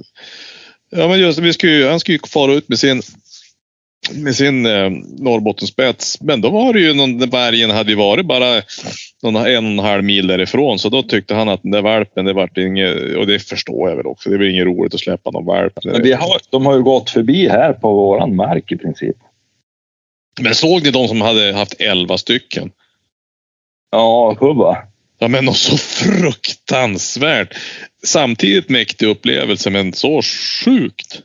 Ja, 0.90 1.08
men 1.08 1.20
just, 1.20 1.38
vi 1.38 1.52
skulle, 1.52 1.88
han 1.88 2.00
skulle 2.00 2.18
ju 2.18 2.28
fara 2.28 2.52
ut 2.52 2.68
med 2.68 2.78
sin, 2.78 3.02
med 4.12 4.36
sin 4.36 4.66
eh, 4.66 4.90
Norrbottenspets. 5.18 6.20
Men 6.20 6.40
då 6.40 6.50
var 6.50 6.72
det 6.72 6.80
ju 6.80 6.94
någon, 6.94 7.30
vargen 7.30 7.70
hade 7.70 7.90
ju 7.90 7.96
varit 7.96 8.26
bara 8.26 8.62
någon, 9.22 9.36
en 9.36 9.64
och 9.64 9.70
en 9.70 9.78
halv 9.78 10.04
mil 10.04 10.26
därifrån. 10.26 10.78
Så 10.78 10.88
då 10.88 11.02
tyckte 11.02 11.34
han 11.34 11.48
att 11.48 11.62
den 11.62 11.70
där 11.70 11.82
valpen, 11.82 12.24
det 12.24 12.32
vart 12.32 12.58
inget, 12.58 13.16
och 13.16 13.26
det 13.26 13.38
förstår 13.38 13.88
jag 13.88 13.96
väl 13.96 14.06
också. 14.06 14.30
Det 14.30 14.38
blir 14.38 14.48
inget 14.48 14.66
roligt 14.66 14.94
att 14.94 15.00
släppa 15.00 15.30
någon 15.30 15.46
valp. 15.46 15.78
Men 15.84 16.02
vi 16.02 16.12
har, 16.12 16.40
de 16.50 16.66
har 16.66 16.74
ju 16.74 16.82
gått 16.82 17.10
förbi 17.10 17.48
här 17.48 17.72
på 17.72 17.92
våran 17.92 18.36
mark 18.36 18.72
i 18.72 18.76
princip. 18.76 19.16
Men 20.40 20.54
såg 20.54 20.82
ni 20.82 20.90
de 20.90 21.08
som 21.08 21.20
hade 21.20 21.52
haft 21.52 21.80
elva 21.80 22.18
stycken? 22.18 22.70
Ja, 23.92 24.36
hubba. 24.40 24.86
Ja, 25.18 25.28
men 25.28 25.44
något 25.44 25.56
så 25.56 25.76
fruktansvärt. 25.76 27.54
Samtidigt 28.04 28.68
mäktig 28.68 29.06
upplevelse, 29.06 29.70
men 29.70 29.92
så 29.92 30.22
sjukt. 30.64 31.22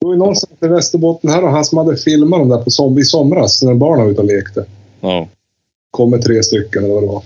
Det 0.00 0.06
var 0.06 0.12
ju 0.12 0.18
någonstans 0.18 0.62
i 0.62 0.66
Västerbotten 0.66 1.30
här 1.30 1.44
och 1.44 1.50
han 1.50 1.64
som 1.64 1.78
hade 1.78 1.96
filmat 1.96 2.40
dem 2.40 2.48
där 2.48 2.62
på 2.62 2.70
som, 2.70 2.98
i 2.98 3.04
somras 3.04 3.62
när 3.62 3.74
barnen 3.74 4.04
var 4.04 4.12
ute 4.12 4.20
och 4.20 4.26
lekte. 4.26 4.66
Ja. 5.00 5.28
Kommer 5.90 6.18
tre 6.18 6.42
stycken 6.42 6.84
eller 6.84 6.94
vad 6.94 7.02
det 7.02 7.06
var. 7.06 7.22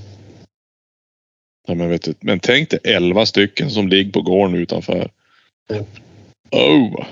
Ja, 1.67 1.75
men, 1.75 1.89
vet 1.89 2.03
du, 2.03 2.15
men 2.21 2.41
tänk 2.41 2.71
dig 2.71 2.81
elva 2.85 3.27
stycken 3.27 3.71
som 3.71 3.89
ligger 3.89 4.13
på 4.13 4.23
gården 4.23 4.55
utanför. 4.55 5.11
Mm. 5.71 5.85
Oh! 6.51 7.05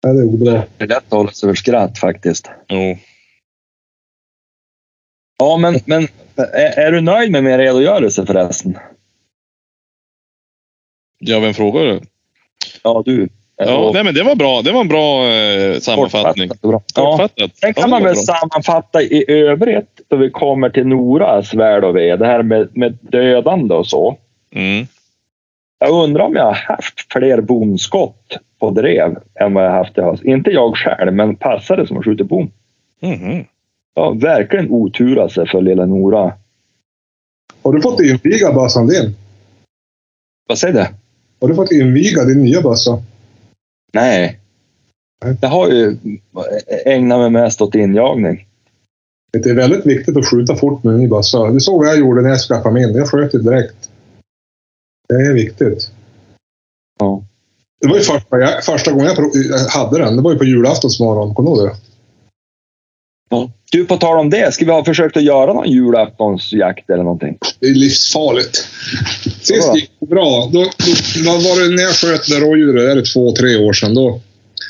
Ja, 0.00 0.12
det 0.12 0.20
är 0.20 0.24
obra. 0.24 0.64
Det 0.76 0.84
är 0.84 0.88
lätt 0.88 0.96
att 0.96 1.12
hålla 1.12 1.30
sig 1.30 1.48
för 1.48 1.54
skratt 1.54 1.98
faktiskt. 1.98 2.50
Jo. 2.68 2.78
Ja, 2.78 2.96
men, 5.60 5.80
men 5.86 6.08
är, 6.36 6.78
är 6.78 6.92
du 6.92 7.00
nöjd 7.00 7.30
med 7.30 7.44
min 7.44 7.58
redogörelse 7.58 8.26
förresten? 8.26 8.78
Ja, 11.18 11.40
vem 11.40 11.54
frågar 11.54 11.84
du? 11.84 12.00
Ja, 12.82 13.02
du. 13.06 13.28
Ja, 13.56 13.90
nej, 13.94 14.04
men 14.04 14.14
det 14.14 14.22
var 14.22 14.34
bra. 14.34 14.62
Det 14.62 14.72
var 14.72 14.80
en 14.80 14.88
bra 14.88 15.28
eh, 15.28 15.78
sammanfattning. 15.78 16.48
Kortfattat. 16.48 17.32
Ja. 17.34 17.48
Sen 17.54 17.74
kan 17.74 17.82
ja, 17.82 17.86
man 17.86 18.02
väl 18.02 18.14
bra. 18.14 18.22
sammanfatta 18.22 19.02
i 19.02 19.24
övrigt 19.28 20.00
då 20.08 20.16
vi 20.16 20.30
kommer 20.30 20.70
till 20.70 20.86
Noras 20.86 21.54
väl 21.54 21.84
och 21.84 21.96
ve. 21.96 22.16
Det 22.16 22.26
här 22.26 22.42
med, 22.42 22.76
med 22.76 22.98
dödande 23.00 23.74
och 23.74 23.86
så. 23.86 24.18
Mm. 24.54 24.86
Jag 25.78 26.04
undrar 26.04 26.24
om 26.24 26.36
jag 26.36 26.44
har 26.44 26.54
haft 26.54 27.12
fler 27.12 27.40
bomskott 27.40 28.36
på 28.58 28.70
drev 28.70 29.16
än 29.40 29.54
vad 29.54 29.64
jag 29.64 29.70
haft 29.70 29.98
i 29.98 30.00
höst. 30.00 30.24
Inte 30.24 30.50
jag 30.50 30.76
själv, 30.76 31.12
men 31.12 31.36
passare 31.36 31.86
som 31.86 31.96
har 31.96 32.02
skjutit 32.02 32.28
bom. 32.28 32.50
Mm. 33.00 33.44
Ja, 33.94 34.10
verkligen 34.10 34.70
otur 34.70 35.18
alltså 35.18 35.46
för 35.46 35.62
lilla 35.62 35.86
Nora. 35.86 36.34
Har 37.62 37.72
du 37.72 37.82
fått 37.82 38.00
inviga 38.00 38.52
bössan 38.52 38.86
din? 38.86 39.16
Vad 40.48 40.58
säger 40.58 40.74
du? 40.74 40.86
Har 41.40 41.48
du 41.48 41.54
fått 41.54 41.72
inviga 41.72 42.24
din 42.24 42.42
nya 42.42 42.62
bössa? 42.62 43.02
Nej. 43.92 44.40
Jag 45.40 45.48
har 45.48 45.68
ju 45.68 45.96
ägnat 46.84 47.18
mig 47.18 47.30
mest 47.30 47.60
åt 47.60 47.74
injagning. 47.74 48.46
Det 49.32 49.50
är 49.50 49.54
väldigt 49.54 49.86
viktigt 49.86 50.16
att 50.16 50.26
skjuta 50.26 50.56
fort 50.56 50.84
med 50.84 50.94
en 50.94 51.00
ny 51.00 51.08
bössa. 51.08 51.50
Det 51.50 51.60
såg 51.60 51.78
vad 51.78 51.88
jag 51.88 51.98
gjorde 51.98 52.22
när 52.22 52.28
jag 52.28 52.40
skaffade 52.40 52.74
min. 52.74 52.94
Jag 52.94 53.08
sköt 53.08 53.34
ju 53.34 53.38
direkt. 53.38 53.90
Det 55.08 55.14
är 55.14 55.34
viktigt. 55.34 55.90
Ja. 56.98 57.24
Det 57.80 57.88
var 57.88 57.96
ju 57.96 58.02
första, 58.02 58.38
jag, 58.38 58.64
första 58.64 58.92
gången 58.92 59.06
jag 59.06 59.58
hade 59.58 59.98
den. 59.98 60.16
Det 60.16 60.22
var 60.22 60.32
ju 60.32 60.38
på 60.38 60.44
julaftons 60.44 61.00
morgon. 61.00 61.34
Kommer 61.34 61.50
du 61.50 61.56
ihåg 61.56 61.68
det? 61.68 61.76
Ja. 63.30 63.50
Du, 63.72 63.84
på 63.84 63.96
tal 63.96 64.18
om 64.18 64.30
det. 64.30 64.54
Ska 64.54 64.64
vi 64.64 64.70
ha 64.70 64.84
försökt 64.84 65.16
att 65.16 65.22
göra 65.22 65.52
någon 65.52 65.70
julaftonsjakt 65.70 66.90
eller 66.90 67.02
någonting? 67.02 67.38
Det 67.60 67.66
är 67.66 67.74
livsfarligt. 67.74 68.68
Sist 69.40 69.74
gick 69.74 69.90
det 70.00 70.06
bra. 70.06 70.50
Då, 70.52 70.58
då, 70.62 70.68
vad 71.24 71.42
var 71.42 71.62
det 71.62 71.76
när 71.76 71.82
jag 71.82 71.92
sköt 71.92 72.28
det 72.28 72.40
rådjuret? 72.40 72.94
Det 72.94 73.00
är 73.00 73.12
två, 73.12 73.32
tre 73.32 73.56
år 73.56 73.72
sedan. 73.72 73.94
Då, 73.94 74.20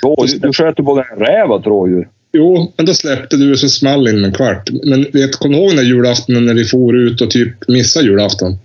Rådjur, 0.03 0.39
du 0.39 0.53
sköt 0.53 0.77
både 0.77 1.07
en 1.13 1.19
räv 1.19 1.51
och 1.51 1.61
ett 1.61 1.67
rådjur. 1.67 2.09
Jo, 2.33 2.73
men 2.77 2.87
då 2.87 2.95
släppte 2.95 3.37
du 3.37 3.57
så 3.57 3.69
small 3.69 4.09
in 4.09 4.25
en 4.25 4.33
kvart. 4.33 4.71
Men 4.85 5.07
vet, 5.13 5.37
kom 5.37 5.55
ihåg 5.55 5.77
den 5.77 5.87
julaftonen 5.87 6.47
när 6.47 6.55
vi 6.55 6.65
for 6.65 6.97
ut 6.97 7.21
och 7.21 7.31
typ 7.31 7.69
missade 7.69 8.07
julafton? 8.07 8.59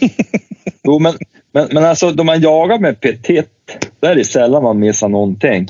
jo, 0.84 0.98
men, 0.98 1.14
men, 1.52 1.68
men 1.72 1.84
alltså 1.84 2.10
då 2.10 2.24
man 2.24 2.40
jagar 2.40 2.78
med 2.78 3.00
petit, 3.00 3.48
då 4.00 4.08
är 4.08 4.14
det 4.14 4.24
sällan 4.24 4.62
man 4.62 4.78
missar 4.78 5.08
någonting. 5.08 5.68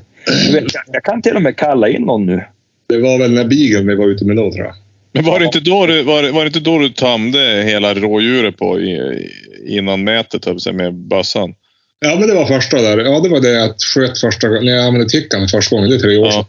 Vet, 0.53 0.65
jag 0.93 1.05
kan 1.05 1.23
till 1.23 1.37
och 1.37 1.43
med 1.43 1.57
kalla 1.57 1.89
in 1.89 2.03
någon 2.03 2.27
nu. 2.27 2.43
Det 2.89 2.99
var 2.99 3.19
väl 3.19 3.33
när 3.33 3.45
bigeln 3.45 3.87
vi 3.87 3.95
var 3.95 4.09
ute 4.09 4.25
med 4.25 4.37
då, 4.37 4.53
tror 4.53 4.65
jag. 4.65 4.75
Men 5.13 5.25
var 5.25 5.39
det 5.39 5.45
inte 5.45 5.61
då 5.61 5.87
du, 5.87 6.03
var, 6.03 6.31
var 6.31 6.41
det 6.41 6.47
inte 6.47 6.61
då 6.61 6.79
du 6.79 6.89
tömde 6.89 7.63
hela 7.67 7.95
rådjuret 7.95 8.57
på 8.57 8.81
i, 8.81 9.29
innan 9.67 10.05
mätet 10.05 10.75
med 10.75 10.95
bössan? 10.95 11.55
Ja, 12.01 12.17
men 12.19 12.29
det 12.29 12.35
var 12.35 12.47
första 12.47 12.83
där. 12.83 12.99
Ja, 12.99 13.21
det 13.21 13.29
var 13.29 13.41
det 13.41 13.51
jag 13.51 13.75
sköt 13.95 14.19
första 14.19 14.49
gången. 14.49 14.65
När 14.65 14.73
jag 14.73 14.87
använde 14.87 15.09
tickan 15.09 15.49
första 15.49 15.77
gången. 15.77 15.91
Det 15.91 15.97
är 15.97 16.01
tre 16.01 16.19
år 16.19 16.31
sedan. 16.31 16.45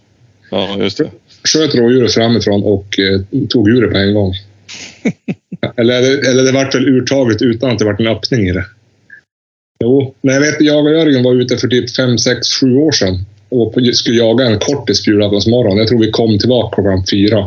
Ja, 0.52 0.78
just 0.80 0.98
det. 0.98 1.12
Sköt 1.44 1.76
rådjuret 1.76 2.14
framifrån 2.14 2.64
och 2.64 3.00
eh, 3.00 3.22
tog 3.50 3.70
ur 3.70 3.82
det 3.82 3.88
på 3.88 3.98
en 3.98 4.14
gång. 4.14 4.34
eller, 5.78 6.30
eller 6.30 6.44
det 6.44 6.52
vart 6.52 6.76
väl 6.76 6.88
urtaget 6.88 7.42
utan 7.42 7.70
att 7.70 7.80
det 7.80 7.86
vart 7.86 8.00
en 8.00 8.08
öppning 8.08 8.48
i 8.48 8.52
det. 8.52 8.66
Jo, 9.84 10.16
men 10.22 10.34
jag 10.34 10.42
vet 10.42 10.62
jag 10.62 10.86
och 10.86 10.92
Jörgen 10.92 11.24
var 11.24 11.36
ute 11.36 11.58
för 11.58 11.68
typ 11.68 11.96
fem, 11.96 12.18
sex, 12.18 12.48
sju 12.48 12.76
år 12.76 12.92
sedan. 12.92 13.26
Och 13.50 13.74
skulle 13.94 14.18
jaga 14.18 14.46
en 14.46 14.60
kortis 14.60 15.06
på 15.06 15.12
julaftonsmorgon. 15.12 15.78
Jag 15.78 15.88
tror 15.88 16.00
vi 16.00 16.12
kom 16.12 16.40
tillbaka 16.40 16.76
klockan 16.76 17.04
fyra. 17.12 17.46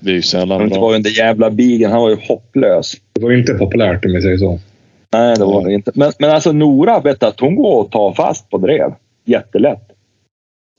Det 0.00 0.10
är 0.10 0.14
ju 0.14 0.22
sällan 0.22 0.68
Det 0.68 0.78
var 0.78 0.80
bra. 0.80 0.96
ju 0.96 1.02
den 1.02 1.12
jävla 1.12 1.50
bigen. 1.50 1.90
Han 1.90 2.00
var 2.02 2.10
ju 2.10 2.16
hopplös. 2.28 2.94
Det 3.12 3.22
var 3.24 3.32
inte 3.32 3.52
populärt 3.52 4.04
om 4.04 4.12
vi 4.12 4.22
säger 4.22 4.38
så. 4.38 4.60
Nej, 5.12 5.36
det 5.36 5.44
var 5.44 5.64
det 5.68 5.74
inte. 5.74 5.90
Men, 5.94 6.12
men 6.18 6.30
alltså 6.30 6.52
Nora, 6.52 7.00
vet 7.00 7.20
du, 7.20 7.26
att 7.26 7.40
hon 7.40 7.56
går 7.56 7.80
och 7.80 7.90
tar 7.90 8.12
fast 8.12 8.50
på 8.50 8.58
drev. 8.58 8.92
Jättelätt. 9.24 9.88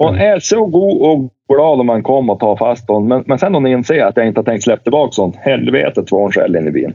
Hon 0.04 0.16
är 0.16 0.40
så 0.40 0.66
god 0.66 1.02
och 1.02 1.34
glad 1.54 1.80
om 1.80 1.86
man 1.86 2.04
kommer 2.04 2.34
och 2.34 2.40
tar 2.40 2.56
fast 2.58 2.84
hon. 2.88 3.08
Men, 3.08 3.24
men 3.28 3.40
sen 3.40 3.54
hon 3.54 3.68
inser 3.68 4.00
att 4.06 4.18
jag 4.18 4.28
inte 4.28 4.40
har 4.40 4.46
tänkt 4.46 4.64
släppa 4.64 4.84
tillbaka 4.84 5.22
hon. 5.22 5.34
Helvetet 5.40 6.12
vad 6.12 6.22
hon 6.22 6.32
skäller 6.32 6.60
in 6.60 6.68
i 6.68 6.72
bilen. 6.72 6.94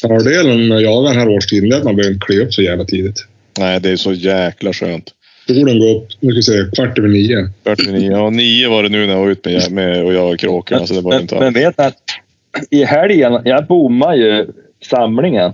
Fördelen 0.00 0.68
med 0.68 0.76
att 0.76 0.82
jaga 0.82 1.08
den 1.08 1.18
här 1.18 1.28
årstiden 1.28 1.72
är 1.72 1.76
att 1.76 1.84
man 1.84 1.96
behöver 1.96 2.14
inte 2.14 2.26
klä 2.26 2.42
upp 2.42 2.54
så 2.54 2.62
jävla 2.62 2.84
tidigt. 2.84 3.26
Nej, 3.58 3.80
det 3.80 3.90
är 3.90 3.96
så 3.96 4.12
jäkla 4.12 4.72
skönt. 4.72 5.10
Solen 5.46 5.78
går 5.78 5.96
upp, 5.96 6.08
nu 6.20 6.30
ska 6.30 6.36
vi 6.36 6.42
säga, 6.42 6.70
kvart 6.70 6.98
över 6.98 7.08
nio. 7.08 7.48
49. 7.64 8.10
Ja, 8.12 8.30
nio 8.30 8.70
var 8.70 8.82
det 8.82 8.88
nu 8.88 9.06
när 9.06 9.14
jag 9.14 9.20
var 9.20 9.30
ute 9.30 9.50
med, 9.50 9.72
med 9.72 10.04
och 10.04 10.12
jag 10.14 10.38
kråkorna. 10.38 10.86
Så 10.86 10.94
det 10.94 11.00
var 11.00 11.10
Men, 11.10 11.20
inte 11.20 11.40
men 11.40 11.52
vet 11.52 11.78
ni 11.78 11.84
att 11.84 11.96
i 12.70 12.84
helgen, 12.84 13.40
jag 13.44 13.66
bommade 13.66 14.16
ju 14.16 14.46
samlingen. 14.82 15.52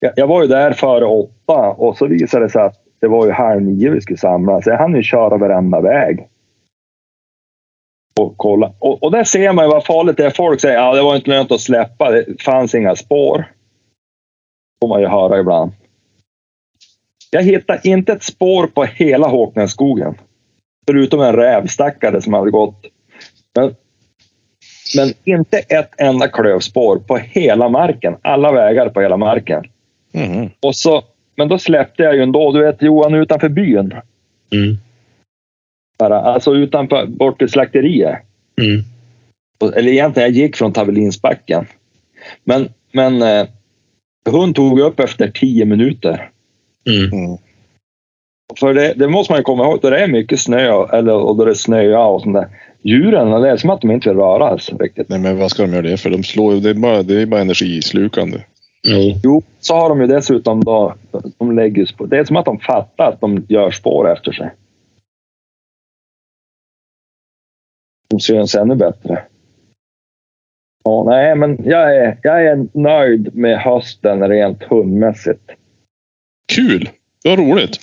Jag, 0.00 0.12
jag 0.16 0.26
var 0.26 0.42
ju 0.42 0.48
där 0.48 0.72
före 0.72 1.04
åtta 1.04 1.68
och 1.68 1.96
så 1.96 2.06
visade 2.06 2.44
det 2.44 2.50
sig 2.50 2.62
att 2.62 2.74
det 3.00 3.08
var 3.08 3.26
ju 3.26 3.32
halv 3.32 3.62
nio 3.62 3.90
vi 3.90 4.00
skulle 4.00 4.18
samlas. 4.18 4.66
Jag 4.66 4.78
hann 4.78 4.96
ju 4.96 5.02
köra 5.02 5.36
varenda 5.36 5.80
väg. 5.80 6.28
Och 8.20 8.34
kolla. 8.36 8.72
Och, 8.78 9.02
och 9.02 9.10
där 9.10 9.24
ser 9.24 9.52
man 9.52 9.64
ju 9.64 9.70
vad 9.70 9.86
farligt 9.86 10.16
det 10.16 10.26
är. 10.26 10.30
Folk 10.30 10.60
säger 10.60 10.78
att 10.78 10.84
ja, 10.84 10.94
det 10.94 11.02
var 11.02 11.16
inte 11.16 11.30
lönt 11.30 11.52
att 11.52 11.60
släppa. 11.60 12.10
Det 12.10 12.42
fanns 12.42 12.74
inga 12.74 12.96
spår. 12.96 13.52
får 14.80 14.88
man 14.88 15.00
ju 15.00 15.06
höra 15.06 15.38
ibland. 15.38 15.72
Jag 17.30 17.42
hittade 17.42 17.88
inte 17.88 18.12
ett 18.12 18.22
spår 18.22 18.66
på 18.66 18.84
hela 18.84 19.28
Håknässkogen. 19.28 20.14
Förutom 20.86 21.20
en 21.20 21.36
rävstackare 21.36 22.22
som 22.22 22.32
hade 22.32 22.50
gått. 22.50 22.86
Men 23.54 23.74
men 24.96 25.12
inte 25.24 25.58
ett 25.58 25.90
enda 25.98 26.28
klövspår 26.28 26.96
på 26.96 27.16
hela 27.16 27.68
marken. 27.68 28.16
Alla 28.22 28.52
vägar 28.52 28.88
på 28.88 29.00
hela 29.00 29.16
marken. 29.16 29.64
Mhm. 30.12 30.50
Och 30.60 30.76
så, 30.76 31.02
men 31.36 31.48
då 31.48 31.58
släppte 31.58 32.02
jag 32.02 32.14
ju 32.14 32.22
ändå. 32.22 32.52
Du 32.52 32.64
vet 32.64 32.82
Johan 32.82 33.14
utanför 33.14 33.48
byn. 33.48 33.94
Mm. 34.52 34.76
Bara, 35.98 36.20
alltså 36.20 36.54
utanför, 36.54 37.06
bort 37.06 37.38
till 37.38 37.48
slakteriet. 37.48 38.18
Mm. 38.60 38.82
Eller 39.76 39.92
egentligen, 39.92 40.28
jag 40.28 40.42
gick 40.42 40.56
från 40.56 40.72
Tavelinsbacken. 40.72 41.66
Men, 42.44 42.68
men 42.92 43.22
eh, 43.22 43.46
hon 44.30 44.54
tog 44.54 44.80
upp 44.80 45.00
efter 45.00 45.30
tio 45.30 45.64
minuter. 45.64 46.30
Mm. 46.86 47.12
Mm. 47.12 47.38
För 48.60 48.74
det, 48.74 48.94
det 48.94 49.08
måste 49.08 49.32
man 49.32 49.40
ju 49.40 49.44
komma 49.44 49.64
ihåg. 49.64 49.78
Då 49.82 49.90
det 49.90 49.98
är 50.00 50.08
mycket 50.08 50.40
snö 50.40 50.86
eller, 50.92 51.14
och 51.14 51.36
då 51.36 51.44
det 51.44 51.54
snöar 51.54 52.08
och 52.08 52.22
sånt 52.22 52.34
där. 52.34 52.48
Djuren, 52.82 53.42
det 53.42 53.50
är 53.50 53.56
som 53.56 53.70
att 53.70 53.80
de 53.80 53.90
inte 53.90 54.08
vill 54.08 54.18
röra 54.18 54.58
sig 54.58 54.76
riktigt. 54.78 55.08
Nej, 55.08 55.18
men 55.20 55.38
vad 55.38 55.50
ska 55.50 55.62
de 55.62 55.72
göra 55.72 55.82
det 55.82 55.96
för? 55.96 56.10
De 56.10 56.22
slår 56.22 56.54
ju- 56.54 56.60
det 56.60 56.70
är 56.70 56.74
bara, 56.74 57.02
det 57.02 57.22
är 57.22 57.26
bara 57.26 57.40
energislukande. 57.40 58.38
Jo. 58.82 59.20
Jo, 59.24 59.42
så 59.60 59.74
har 59.74 59.88
de 59.88 60.00
ju 60.00 60.06
dessutom 60.06 60.64
då, 60.64 60.94
de 61.38 61.52
lägger 61.56 61.86
spår. 61.86 62.06
Det 62.06 62.18
är 62.18 62.24
som 62.24 62.36
att 62.36 62.44
de 62.44 62.58
fattar 62.58 63.08
att 63.12 63.20
de 63.20 63.46
gör 63.48 63.70
spår 63.70 64.12
efter 64.12 64.32
sig. 64.32 64.50
De 68.08 68.20
syns 68.20 68.54
ännu 68.54 68.74
bättre. 68.74 69.22
Ja, 70.84 71.04
nej, 71.06 71.34
men 71.36 71.64
jag 71.64 71.96
är, 71.96 72.18
jag 72.22 72.46
är 72.46 72.66
nöjd 72.72 73.34
med 73.34 73.58
hösten 73.58 74.28
rent 74.28 74.62
hundmässigt. 74.62 75.50
Kul! 76.54 76.88
Vad 77.24 77.38
roligt! 77.38 77.78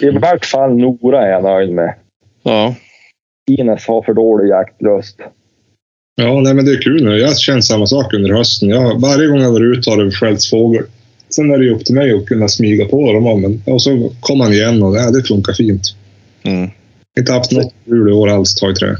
I 0.00 0.10
vart 0.10 0.44
fall 0.44 0.76
Nora 0.76 1.26
är 1.26 1.30
jag 1.30 1.42
nöjd 1.42 1.72
med. 1.72 1.94
Ja. 2.42 2.74
Ines 3.50 3.86
har 3.86 4.02
för 4.02 4.14
dålig 4.14 4.48
jaktlust. 4.48 5.20
Ja, 6.14 6.40
nej, 6.40 6.54
men 6.54 6.64
det 6.64 6.72
är 6.72 6.82
kul 6.82 7.04
nu. 7.04 7.18
Jag 7.18 7.28
har 7.28 7.34
känt 7.34 7.64
samma 7.64 7.86
sak 7.86 8.14
under 8.14 8.32
hösten. 8.32 8.68
Jag, 8.68 9.00
varje 9.00 9.28
gång 9.28 9.40
jag 9.40 9.52
varit 9.52 9.78
ute 9.78 9.90
har 9.90 10.04
det 10.04 10.10
skällts 10.10 10.50
fågel. 10.50 10.84
Sen 11.28 11.50
är 11.50 11.58
det 11.58 11.64
ju 11.64 11.74
upp 11.74 11.84
till 11.84 11.94
mig 11.94 12.14
att 12.14 12.26
kunna 12.26 12.48
smyga 12.48 12.84
på 12.84 13.12
dem. 13.12 13.40
Men, 13.40 13.62
och 13.74 13.82
så 13.82 14.10
kom 14.20 14.40
han 14.40 14.52
igen 14.52 14.82
och 14.82 14.96
ja, 14.96 15.10
det 15.10 15.22
funkar 15.22 15.52
fint. 15.52 15.82
Mm. 16.42 16.70
Inte 17.18 17.32
haft 17.32 17.52
något 17.52 17.72
strul 17.82 18.10
i 18.10 18.12
år 18.12 18.28
alls, 18.28 18.54
ta 18.54 18.70
i 18.70 18.74
trä. 18.74 18.96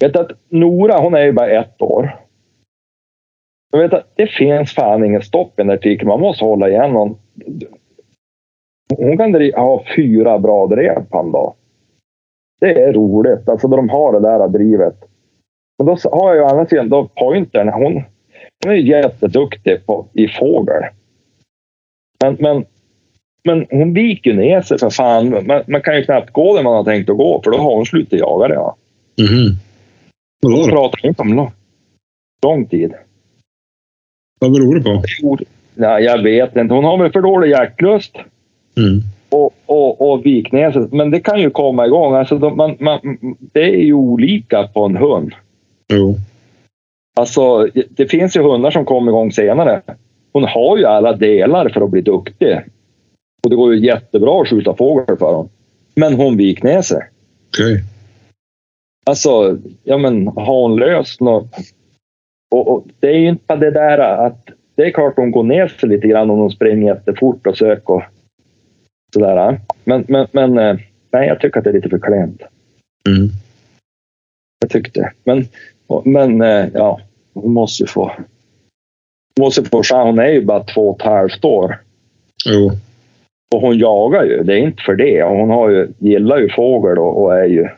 Vet 0.00 0.16
att 0.16 0.30
Nora, 0.48 0.98
hon 0.98 1.14
är 1.14 1.24
ju 1.24 1.32
bara 1.32 1.50
ett 1.50 1.82
år. 1.82 2.16
Jag 3.72 3.78
vet 3.82 3.92
att 3.92 4.12
det 4.16 4.26
finns 4.26 4.72
fan 4.72 5.04
inget 5.04 5.24
stopp 5.24 5.48
i 5.48 5.52
den 5.56 5.66
där 5.66 5.74
artikeln. 5.74 6.08
Man 6.08 6.20
måste 6.20 6.44
hålla 6.44 6.68
igen 6.68 6.92
någon. 6.92 7.16
Hon 8.96 9.18
kan 9.18 9.52
ha 9.52 9.84
fyra 9.96 10.38
bra 10.38 10.66
drev 10.66 11.04
på 11.04 11.18
en 11.18 11.32
dag. 11.32 11.54
Det 12.60 12.82
är 12.82 12.92
roligt. 12.92 13.48
Alltså 13.48 13.68
då 13.68 13.76
de 13.76 13.88
har 13.88 14.12
det 14.12 14.20
där 14.20 14.48
drivet. 14.48 14.94
Men 15.78 15.86
då 15.86 15.96
har 16.12 16.34
jag 16.34 16.36
ju 16.36 16.50
andra 16.50 16.66
sidan 16.66 16.88
då 16.88 17.08
pointern. 17.08 17.68
Hon, 17.68 18.02
hon 18.64 18.72
är 18.72 18.76
jätteduktig 18.76 19.86
på, 19.86 20.06
i 20.12 20.28
fågel. 20.28 20.82
Men, 22.20 22.36
men, 22.40 22.64
men 23.44 23.66
hon 23.70 23.94
viker 23.94 24.34
ner 24.34 24.62
sig 24.62 24.78
för 24.78 24.90
fan. 24.90 25.30
Man, 25.46 25.62
man 25.66 25.82
kan 25.82 25.96
ju 25.96 26.04
knappt 26.04 26.32
gå 26.32 26.56
där 26.56 26.62
man 26.62 26.74
har 26.74 26.84
tänkt 26.84 27.10
att 27.10 27.16
gå 27.16 27.40
för 27.44 27.50
då 27.50 27.58
har 27.58 27.76
hon 27.76 27.86
slutat 27.86 28.18
jaga 28.18 28.48
det. 28.48 28.54
Ja. 28.54 28.76
Vadå 30.42 30.56
Hon 30.56 30.70
pratar 30.70 31.06
inte 31.06 31.22
om 31.22 31.34
lång, 31.34 31.52
lång 32.42 32.66
tid. 32.66 32.94
Vad 34.40 34.52
beror 34.52 34.74
det 34.74 34.82
på? 34.82 35.02
Ja, 35.74 36.00
jag 36.00 36.22
vet 36.22 36.56
inte. 36.56 36.74
Hon 36.74 36.84
har 36.84 36.98
väl 36.98 37.12
för 37.12 37.20
dålig 37.20 37.50
jaktlust 37.50 38.16
Mm. 38.76 39.00
och, 39.28 39.54
och, 39.66 40.10
och 40.10 40.26
viknäset. 40.26 40.92
Men 40.92 41.10
det 41.10 41.20
kan 41.20 41.40
ju 41.40 41.50
komma 41.50 41.86
igång. 41.86 42.14
Alltså, 42.14 42.38
de, 42.38 42.56
man, 42.56 42.76
man, 42.80 43.00
det 43.52 43.62
är 43.62 43.82
ju 43.84 43.92
olika 43.92 44.68
på 44.68 44.84
en 44.84 44.96
hund. 44.96 45.32
Jo. 45.92 46.16
Alltså, 47.16 47.68
det 47.88 48.06
finns 48.06 48.36
ju 48.36 48.42
hundar 48.42 48.70
som 48.70 48.84
kommer 48.84 49.12
igång 49.12 49.32
senare. 49.32 49.82
Hon 50.32 50.44
har 50.44 50.78
ju 50.78 50.84
alla 50.84 51.12
delar 51.12 51.68
för 51.68 51.80
att 51.80 51.90
bli 51.90 52.00
duktig. 52.00 52.58
Och 53.44 53.50
det 53.50 53.56
går 53.56 53.74
ju 53.74 53.86
jättebra 53.86 54.42
att 54.42 54.48
skjuta 54.48 54.74
fågel 54.74 55.16
för 55.16 55.34
hon. 55.34 55.48
Men 55.94 56.14
hon 56.14 56.36
viknäser. 56.36 57.08
Okej. 57.48 57.84
Alltså, 59.06 59.58
ja 59.84 59.98
men 59.98 60.28
har 60.28 60.62
hon 60.62 60.76
löst 60.76 61.20
något? 61.20 61.54
Och, 62.54 62.68
och 62.68 62.86
det 63.00 63.06
är 63.06 63.18
ju 63.18 63.28
inte 63.28 63.44
bara 63.46 63.58
det 63.58 63.70
där 63.70 63.98
att 63.98 64.48
det 64.74 64.82
är 64.82 64.90
klart 64.90 65.16
hon 65.16 65.30
går 65.30 65.42
ner 65.42 65.68
sig 65.68 65.88
lite 65.88 66.08
grann 66.08 66.30
om 66.30 66.38
hon 66.38 66.50
springer 66.50 66.94
jättefort 66.94 67.46
och 67.46 67.56
söker 67.56 67.92
och 67.94 68.02
sådär. 69.12 69.60
Men, 69.84 70.04
men, 70.08 70.26
men 70.32 70.58
eh, 70.58 70.76
nej, 71.10 71.28
jag 71.28 71.40
tycker 71.40 71.58
att 71.58 71.64
det 71.64 71.70
är 71.70 71.74
lite 71.74 71.88
för 71.88 71.98
klent. 71.98 72.42
Mm. 73.08 73.28
Jag 74.60 74.70
tyckte. 74.70 75.12
Men, 75.24 75.48
men 76.04 76.42
eh, 76.42 76.68
ja, 76.74 77.00
hon 77.34 77.52
måste 77.52 77.82
ju 77.82 77.86
få. 77.86 78.12
Hon 79.36 79.44
måste 79.44 79.64
få 79.64 79.82
chans. 79.82 80.06
Hon 80.06 80.18
är 80.18 80.32
ju 80.32 80.44
bara 80.44 80.64
två 80.64 80.90
och 80.90 81.00
ett 81.00 81.06
halvt 81.06 81.44
år. 81.44 81.78
Jo. 82.46 82.70
Och 83.54 83.60
hon 83.60 83.78
jagar 83.78 84.24
ju, 84.24 84.42
det 84.42 84.54
är 84.54 84.58
inte 84.58 84.82
för 84.82 84.94
det. 84.94 85.22
Hon 85.22 85.50
har 85.50 85.70
ju, 85.70 85.92
gillar 85.98 86.38
ju 86.38 86.48
fågel 86.48 86.98
och, 86.98 87.22
och 87.22 87.38
är 87.38 87.44
ju... 87.44 87.68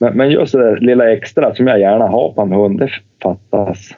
Men, 0.00 0.16
men 0.16 0.30
just 0.30 0.52
det 0.52 0.58
där 0.58 0.80
lilla 0.80 1.12
extra 1.12 1.54
som 1.54 1.66
jag 1.66 1.80
gärna 1.80 2.06
har 2.06 2.32
på 2.32 2.42
en 2.42 2.52
hund, 2.52 2.78
det 2.78 2.90
fattas. 3.22 3.90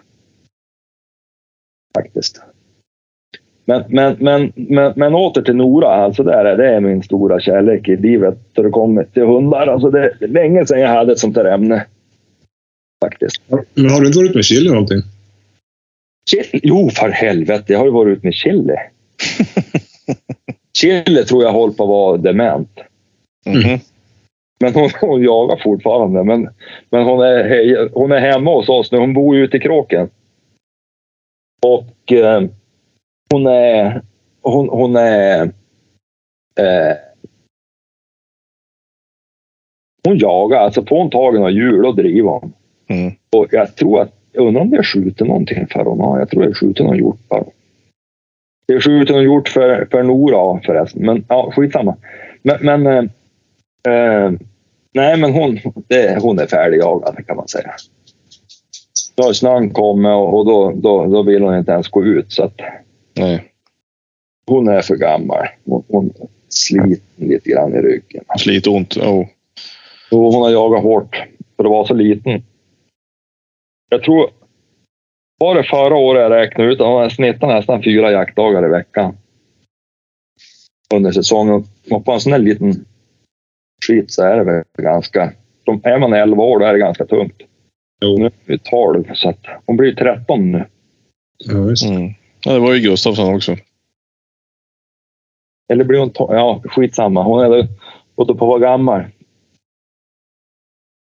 Faktiskt. 1.94 2.42
Men, 3.70 3.84
men, 3.88 4.16
men, 4.20 4.52
men, 4.54 4.92
men 4.96 5.14
åter 5.14 5.42
till 5.42 5.56
Nora, 5.56 5.88
alltså 5.88 6.22
där 6.22 6.44
är, 6.44 6.56
det 6.56 6.68
är 6.68 6.80
min 6.80 7.02
stora 7.02 7.40
kärlek 7.40 7.88
i 7.88 7.96
livet 7.96 8.38
då 8.52 8.62
det 8.62 8.70
kommer 8.70 9.04
till 9.04 9.22
hundar. 9.22 9.66
Alltså 9.66 9.90
det 9.90 9.98
är 10.20 10.28
länge 10.28 10.66
sedan 10.66 10.80
jag 10.80 10.88
hade 10.88 11.12
ett 11.12 11.18
sånt 11.18 11.34
där 11.34 11.44
ämne. 11.44 11.86
Faktiskt. 13.04 13.42
Men 13.74 13.90
har 13.90 14.00
du 14.00 14.06
inte 14.06 14.18
varit 14.18 14.34
med 14.34 14.44
Chili 14.44 14.70
någonting? 14.70 15.02
Chili? 16.30 16.60
Jo, 16.62 16.90
för 16.90 17.08
helvete. 17.08 17.72
Jag 17.72 17.78
har 17.78 17.86
ju 17.86 17.92
varit 17.92 18.18
ute 18.18 18.26
med 18.26 18.34
Chili. 18.34 18.76
Chili 20.78 21.24
tror 21.24 21.42
jag 21.42 21.52
håller 21.52 21.74
på 21.74 21.82
att 21.82 21.88
vara 21.88 22.16
dement. 22.16 22.78
Mhm. 23.46 23.78
Men 24.60 24.74
hon, 24.74 24.90
hon 25.00 25.22
jagar 25.22 25.56
fortfarande. 25.56 26.24
Men, 26.24 26.48
men 26.90 27.04
hon, 27.04 27.20
är, 27.20 27.90
hon 27.92 28.12
är 28.12 28.20
hemma 28.20 28.54
hos 28.54 28.68
oss 28.68 28.92
nu. 28.92 28.98
Hon 28.98 29.14
bor 29.14 29.36
ju 29.36 29.44
ute 29.44 29.56
i 29.56 29.60
kråken. 29.60 30.10
Och 31.62 32.12
eh, 32.12 32.42
hon 33.30 33.46
är... 33.46 34.02
Hon, 34.42 34.68
hon 34.68 34.96
är... 34.96 35.42
Eh, 36.58 36.96
hon 40.04 40.18
jagar. 40.18 40.58
Alltså 40.58 40.86
får 40.86 40.98
hon 40.98 41.10
tagen 41.10 41.42
av 41.42 41.50
djur, 41.50 41.82
då 41.82 41.92
driver 41.92 42.30
hon. 42.30 42.52
Mm. 42.88 43.12
Och 43.36 43.46
jag 43.50 43.76
tror 43.76 44.00
att... 44.00 44.16
Jag 44.32 44.46
undrar 44.46 44.62
om 44.62 44.70
det 44.70 44.76
är 44.76 44.82
skjutit 44.82 45.26
någonting 45.26 45.66
för 45.66 45.84
hon 45.84 46.00
har. 46.00 46.18
Jag 46.18 46.30
tror 46.30 46.42
det 46.42 46.48
är 46.48 46.54
skjutit 46.54 46.86
någon 46.86 46.96
hjort 46.96 47.28
bara. 47.28 47.44
Det 48.66 48.74
är 48.74 48.80
skjutit 48.80 49.14
någon 49.14 49.24
hjort 49.24 49.48
för, 49.48 49.88
för 49.90 50.02
Nora 50.02 50.60
förresten. 50.60 51.02
Men 51.06 51.24
ja, 51.28 51.52
skitsamma. 51.56 51.96
Men, 52.42 52.56
men 52.60 52.86
eh, 52.86 53.94
eh, 53.94 54.32
nej, 54.94 55.16
men 55.16 55.32
hon, 55.32 55.58
det, 55.88 56.22
hon 56.22 56.38
är 56.38 56.46
färdigjagad 56.46 57.26
kan 57.26 57.36
man 57.36 57.48
säga. 57.48 57.70
Då 59.14 59.22
har 59.22 59.32
snön 59.32 59.70
kommit 59.70 60.10
och, 60.10 60.38
och 60.38 60.46
då, 60.46 60.72
då, 60.74 61.06
då 61.06 61.22
vill 61.22 61.42
hon 61.42 61.58
inte 61.58 61.72
ens 61.72 61.88
gå 61.88 62.04
ut. 62.04 62.32
Så 62.32 62.44
att 62.44 62.60
Nej. 63.20 63.52
hon 64.46 64.68
är 64.68 64.80
för 64.80 64.96
gammal. 64.96 65.46
Hon, 65.64 65.84
hon, 65.88 66.12
sliten 66.48 67.28
lite 67.28 67.50
grann 67.50 67.74
i 67.74 67.78
ryggen. 67.78 68.24
Slitont. 68.38 68.96
Oh. 68.96 69.26
Jo, 70.10 70.30
hon 70.30 70.42
har 70.42 70.50
jagat 70.50 70.82
hårt 70.82 71.16
för 71.56 71.64
att 71.64 71.70
vara 71.70 71.86
så 71.86 71.94
liten. 71.94 72.42
Jag 73.88 74.02
tror... 74.02 74.30
Var 75.38 75.54
det 75.54 75.64
förra 75.64 75.96
året 75.96 76.22
jag 76.22 76.32
räknade 76.32 76.72
ut? 76.72 76.78
Hon 76.78 77.10
snittade 77.10 77.54
nästan 77.54 77.82
fyra 77.82 78.12
jaktdagar 78.12 78.64
i 78.64 78.68
veckan. 78.68 79.16
Under 80.94 81.12
säsongen. 81.12 81.64
Och 81.90 82.04
på 82.04 82.12
en 82.12 82.20
sån 82.20 82.32
här 82.32 82.38
liten 82.38 82.84
skit 83.86 84.10
så 84.10 84.22
är 84.22 84.36
det 84.36 84.44
väl 84.44 84.64
ganska... 84.78 85.32
Som 85.64 85.80
är 85.84 85.98
man 85.98 86.12
11 86.12 86.42
år 86.42 86.58
då 86.58 86.66
är 86.66 86.72
det 86.72 86.78
ganska 86.78 87.06
tungt. 87.06 87.42
Jo. 88.00 88.18
Nu 88.18 88.24
är 88.24 88.32
vi 88.44 88.58
12 88.58 89.14
så 89.14 89.28
att 89.28 89.46
hon 89.66 89.76
blir 89.76 89.94
13 89.94 90.52
nu. 90.52 90.64
Ja, 91.38 91.62
visst. 91.62 91.86
Mm. 91.86 92.14
Ja, 92.44 92.52
det 92.52 92.58
var 92.58 92.74
ju 92.74 92.80
Gustafsson 92.80 93.34
också. 93.34 93.56
Eller 95.72 95.84
blir 95.84 95.98
hon 95.98 96.10
12? 96.12 96.34
Ja, 96.34 96.62
skitsamma. 96.64 97.22
Hon 97.22 97.44
är 97.44 97.68
gått 98.14 98.26
på 98.26 98.32
att 98.32 98.40
vara 98.40 98.58
gammal. 98.58 99.04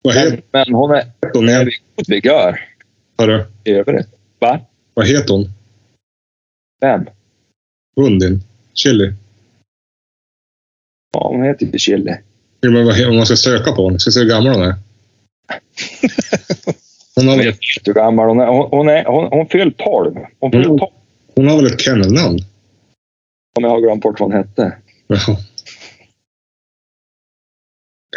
Vad 0.03 0.15
Men, 0.15 0.23
heter 0.23 0.43
men 0.51 0.73
hon 0.73 0.91
är 0.91 1.11
hon? 1.33 1.49
är 1.49 1.65
god 1.65 2.07
vigör 2.07 2.59
Hörru, 3.17 3.43
i 3.63 3.71
övrigt. 3.71 4.07
Va? 4.39 4.59
Vad 4.93 5.07
heter 5.07 5.33
hon? 5.33 5.45
Vem? 6.81 7.05
Hund 7.95 8.21
din? 8.21 8.39
Chili? 8.73 9.13
Ja, 11.13 11.27
hon 11.27 11.43
heter 11.43 11.65
ju 11.65 11.79
Chili. 11.79 12.15
Jo, 12.61 12.71
men 12.71 12.85
vad 12.85 13.07
Om 13.07 13.15
man 13.15 13.25
ska 13.25 13.35
söka 13.35 13.71
på 13.71 13.87
henne. 13.87 13.99
Ska 13.99 14.11
se 14.11 14.19
hur 14.19 14.29
gammal 14.29 14.53
hon 14.53 14.63
är. 14.63 14.75
Hon 17.15 17.27
har, 17.27 17.37
vet 17.37 17.47
inte 17.47 17.59
hur 17.85 17.93
gammal 17.93 18.27
hon 18.27 18.39
är. 18.39 18.47
Hon, 18.47 18.67
hon, 18.71 18.89
är, 18.89 19.05
hon, 19.05 19.27
hon 19.31 19.47
fyller 19.47 19.71
12. 19.71 20.15
Hon 20.39 20.51
fyller 20.51 20.65
Mm. 20.65 20.77
12 20.77 20.91
hon 21.35 21.47
har 21.47 21.55
väl 21.55 21.73
ett 21.73 21.81
kennelnamn? 21.81 22.39
om 23.55 23.63
jag 23.63 23.71
har 23.71 23.81
glömt 23.81 24.03
bort 24.03 24.19
vad 24.19 24.31
hon 24.31 24.37
hette. 24.37 24.77
Jaha. 25.07 25.37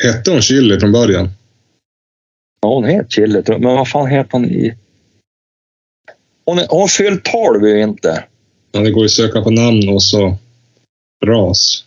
Hette 0.03 0.31
hon 0.31 0.43
Chili 0.43 0.81
från 0.81 0.93
början? 0.93 1.31
Ja, 2.61 2.75
hon 2.75 2.85
heter 2.85 3.11
Chili. 3.11 3.43
Men 3.47 3.62
vad 3.62 3.89
fan 3.89 4.11
heter 4.11 4.33
hon 4.33 4.45
i... 4.45 4.75
Hon, 6.45 6.59
hon 6.69 6.89
fyller 6.89 7.16
12 7.16 7.69
ju 7.69 7.83
inte. 7.83 8.25
Ja, 8.73 8.81
det 8.81 8.91
går 8.91 9.03
ju 9.03 9.07
att 9.07 9.12
söka 9.12 9.43
på 9.43 9.51
namn 9.51 9.89
och 9.89 10.03
så 10.03 10.37
ras. 11.25 11.85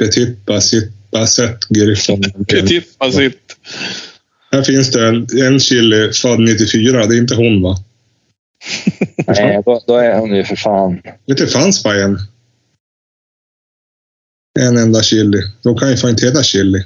Petit 0.00 0.46
Basit 0.46 0.92
Basset 1.10 1.68
Griffon. 1.68 2.22
Tippa 2.46 3.12
sitt. 3.12 3.56
Här 4.52 4.62
finns 4.62 4.90
det 4.90 5.08
en, 5.08 5.26
en 5.42 5.60
chili 5.60 6.12
född 6.12 6.40
94. 6.40 7.06
Det 7.06 7.14
är 7.14 7.18
inte 7.18 7.34
hon 7.34 7.62
va? 7.62 7.76
Nej, 9.26 9.62
då, 9.64 9.82
då 9.86 9.96
är 9.96 10.18
hon 10.18 10.36
ju 10.36 10.44
för 10.44 10.56
fan... 10.56 11.02
Det 11.26 11.52
fanns 11.52 11.84
bara 11.84 11.94
en. 11.94 12.18
En 14.60 14.76
enda 14.76 15.02
chili. 15.02 15.38
De 15.62 15.76
kan 15.78 15.90
ju 15.90 15.96
fan 15.96 16.10
inte 16.10 16.26
heta 16.26 16.42
chili. 16.42 16.84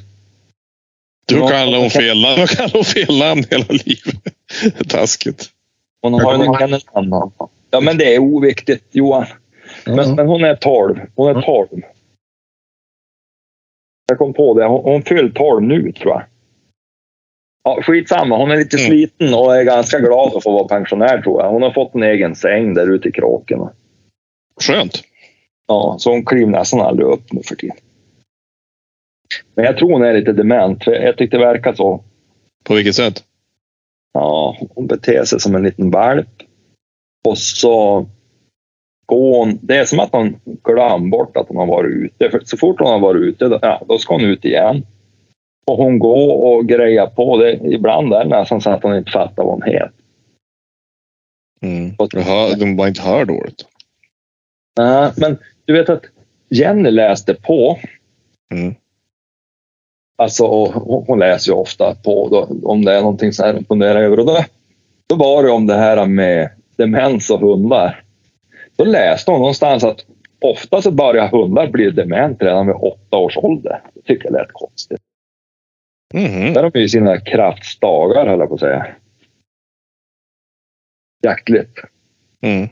Du 1.27 1.35
kallar 1.35 1.79
hon 1.79 1.91
fel 1.91 2.23
namn. 2.23 2.41
Du 2.41 2.47
kallar 2.47 2.73
hon 2.73 2.85
fel 2.85 3.19
namn 3.19 3.45
hela 3.51 3.67
livet. 3.69 4.89
Taskigt. 4.89 5.51
Hon 6.03 6.13
har 6.15 6.39
ju 6.39 6.45
en 6.45 6.55
kennelnamn. 6.55 7.33
Ja, 7.71 7.81
men 7.81 7.99
det 7.99 8.15
är 8.15 8.19
oviktigt 8.19 8.85
Johan. 8.91 9.27
Ja. 9.85 9.97
Men, 9.97 10.15
men 10.15 10.27
hon 10.27 10.45
är 10.45 10.57
12. 10.57 11.01
Hon 11.15 11.37
är 11.37 11.43
12. 11.43 11.69
Jag 14.09 14.19
kom 14.19 14.33
på 14.33 14.55
det. 14.55 14.67
Hon, 14.67 14.85
hon 14.85 15.03
fyller 15.03 15.31
12 15.31 15.63
nu 15.63 15.93
tror 15.93 16.13
jag. 16.13 16.23
Ja, 17.65 17.83
skitsamma. 17.83 18.37
Hon 18.37 18.51
är 18.51 18.57
lite 18.57 18.77
Mm. 18.77 18.87
sliten 18.89 19.35
och 19.35 19.57
är 19.57 19.65
ganska 19.65 19.99
glad 19.99 20.37
att 20.37 20.43
få 20.43 20.53
vara 20.53 20.69
pensionär 20.69 21.23
tror 21.23 21.43
jag. 21.43 21.51
Hon 21.51 21.63
har 21.63 21.71
fått 21.71 21.95
en 21.95 22.03
egen 22.03 22.35
säng 22.35 22.75
där 22.75 22.95
ute 22.95 23.09
i 23.09 23.13
kråken. 23.13 23.69
Skönt. 24.61 25.03
Ja, 25.67 25.97
så 25.99 26.11
hon 26.11 26.25
kliver 26.25 26.51
nästan 26.53 26.81
aldrig 26.81 27.09
upp 27.09 27.33
nu 27.33 27.43
för 27.43 27.57
tiden. 27.57 27.77
Men 29.55 29.65
jag 29.65 29.77
tror 29.79 29.93
hon 29.93 30.03
är 30.03 30.15
lite 30.15 30.33
dement. 30.33 30.85
För 30.85 30.93
jag 30.93 31.17
tyckte 31.17 31.37
det 31.37 31.45
verkar 31.45 31.75
så. 31.75 32.05
På 32.65 32.75
vilket 32.75 32.95
sätt? 32.95 33.25
Ja, 34.13 34.57
hon 34.75 34.87
beter 34.87 35.25
sig 35.25 35.41
som 35.41 35.55
en 35.55 35.63
liten 35.63 35.91
valp. 35.91 36.29
Och 37.25 37.39
så 37.39 38.07
går 39.07 39.39
hon... 39.39 39.59
Det 39.63 39.77
är 39.77 39.85
som 39.85 40.01
att 40.01 40.13
hon 40.13 40.41
glömmer 40.45 41.09
bort 41.11 41.37
att 41.37 41.49
hon 41.49 41.57
har 41.57 41.67
varit 41.67 41.93
ute. 41.97 42.31
För 42.31 42.41
så 42.45 42.57
fort 42.57 42.81
hon 42.81 42.89
har 42.91 42.99
varit 42.99 43.23
ute, 43.23 43.49
då, 43.49 43.59
ja, 43.63 43.83
då 43.89 43.99
ska 43.99 44.15
hon 44.15 44.25
ut 44.25 44.45
igen. 44.45 44.87
Och 45.67 45.77
hon 45.77 45.99
går 45.99 46.45
och 46.45 46.67
grejar 46.67 47.07
på. 47.07 47.37
Det, 47.37 47.53
ibland 47.53 48.13
är 48.13 48.25
det 48.25 48.39
nästan 48.39 48.61
så 48.61 48.71
att 48.71 48.83
hon 48.83 48.97
inte 48.97 49.11
fattar 49.11 49.43
vad 49.43 49.53
hon 49.53 49.63
heter. 49.63 49.93
Mm. 51.63 51.95
Hör, 52.27 52.57
de 52.57 52.77
bara 52.77 52.89
inte 52.89 53.03
hör 53.03 53.25
dåligt. 53.25 53.67
Nej, 54.79 55.13
men 55.17 55.39
du 55.65 55.73
vet 55.73 55.89
att 55.89 56.03
Jenny 56.49 56.91
läste 56.91 57.35
på. 57.35 57.79
Mm. 58.55 58.75
Alltså, 60.19 60.47
hon 61.07 61.19
läser 61.19 61.53
ju 61.53 61.59
ofta 61.59 61.95
på 61.95 62.29
då, 62.29 62.69
om 62.69 62.85
det 62.85 62.93
är 62.93 63.01
någonting 63.01 63.33
här 63.39 63.55
hon 63.55 63.65
funderar 63.65 64.03
över. 64.03 64.21
Och 64.21 64.27
då, 64.27 64.45
då 65.07 65.17
var 65.17 65.43
det 65.43 65.51
om 65.51 65.67
det 65.67 65.75
här 65.75 66.07
med 66.07 66.51
demens 66.77 67.31
och 67.31 67.41
hundar. 67.41 68.05
Då 68.77 68.85
läste 68.85 69.31
hon 69.31 69.41
någonstans 69.41 69.85
att 69.85 70.05
ofta 70.41 70.83
så 70.83 70.91
börjar 70.91 71.29
hundar 71.29 71.67
bli 71.67 71.91
dement 71.91 72.43
redan 72.43 72.67
vid 72.67 72.77
åtta 72.77 73.17
års 73.17 73.37
ålder. 73.37 73.83
Det 73.95 74.03
tycker 74.03 74.25
jag 74.25 74.33
lät 74.33 74.53
konstigt. 74.53 75.01
Mhm. 76.15 76.53
Där 76.53 76.63
har 76.63 76.71
de 76.71 76.81
ju 76.81 76.89
sina 76.89 77.21
kraftsdagar, 77.21 78.27
höll 78.27 78.39
jag 78.39 78.49
på 78.49 78.55
att 78.55 78.61
säga. 78.61 78.87
Jaktligt. 81.23 81.79
Mm. 82.41 82.69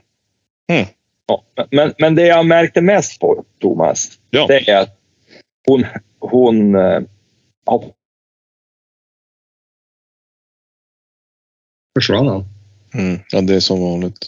Ja, 1.26 1.44
men, 1.70 1.94
men 1.98 2.14
det 2.14 2.26
jag 2.26 2.46
märkte 2.46 2.80
mest 2.80 3.20
på, 3.20 3.44
Thomas, 3.58 4.18
Ja. 4.30 4.46
det 4.46 4.68
är 4.70 4.82
att 4.82 4.98
hon, 5.66 5.84
hon 6.18 6.74
eh, 6.74 7.00
har 7.66 7.84
Försvann 11.98 12.26
han? 12.26 12.44
Mm. 12.94 13.20
Ja, 13.30 13.40
det 13.40 13.54
är 13.54 13.60
som 13.60 13.80
vanligt. 13.80 14.18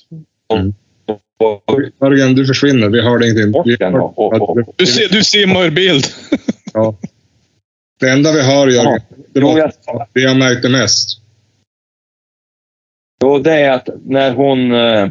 Jörgen, 2.01 2.35
du 2.35 2.47
försvinner. 2.47 2.89
Vi 2.89 3.03
hörde 3.03 3.25
ingenting. 3.31 3.63
Vi 3.65 3.77
hör, 3.81 4.73
Du, 4.77 4.87
ser, 4.87 5.09
du 5.09 5.25
simmar 5.25 5.71
bild. 5.71 6.05
ja. 6.73 6.97
Det 8.03 8.11
enda 8.11 8.33
vi 8.33 8.43
hör, 8.43 8.67
Jörgen, 8.69 9.01
det 9.35 9.41
var 9.41 9.59
jag- 9.59 10.07
det 10.13 10.21
jag 10.21 10.37
märkte 10.37 10.69
mest. 10.69 11.09
Jo, 13.25 13.39
det 13.39 13.53
är 13.53 13.71
att 13.73 13.89
när 14.05 14.33
hon, 14.35 14.73
eh, 14.75 15.09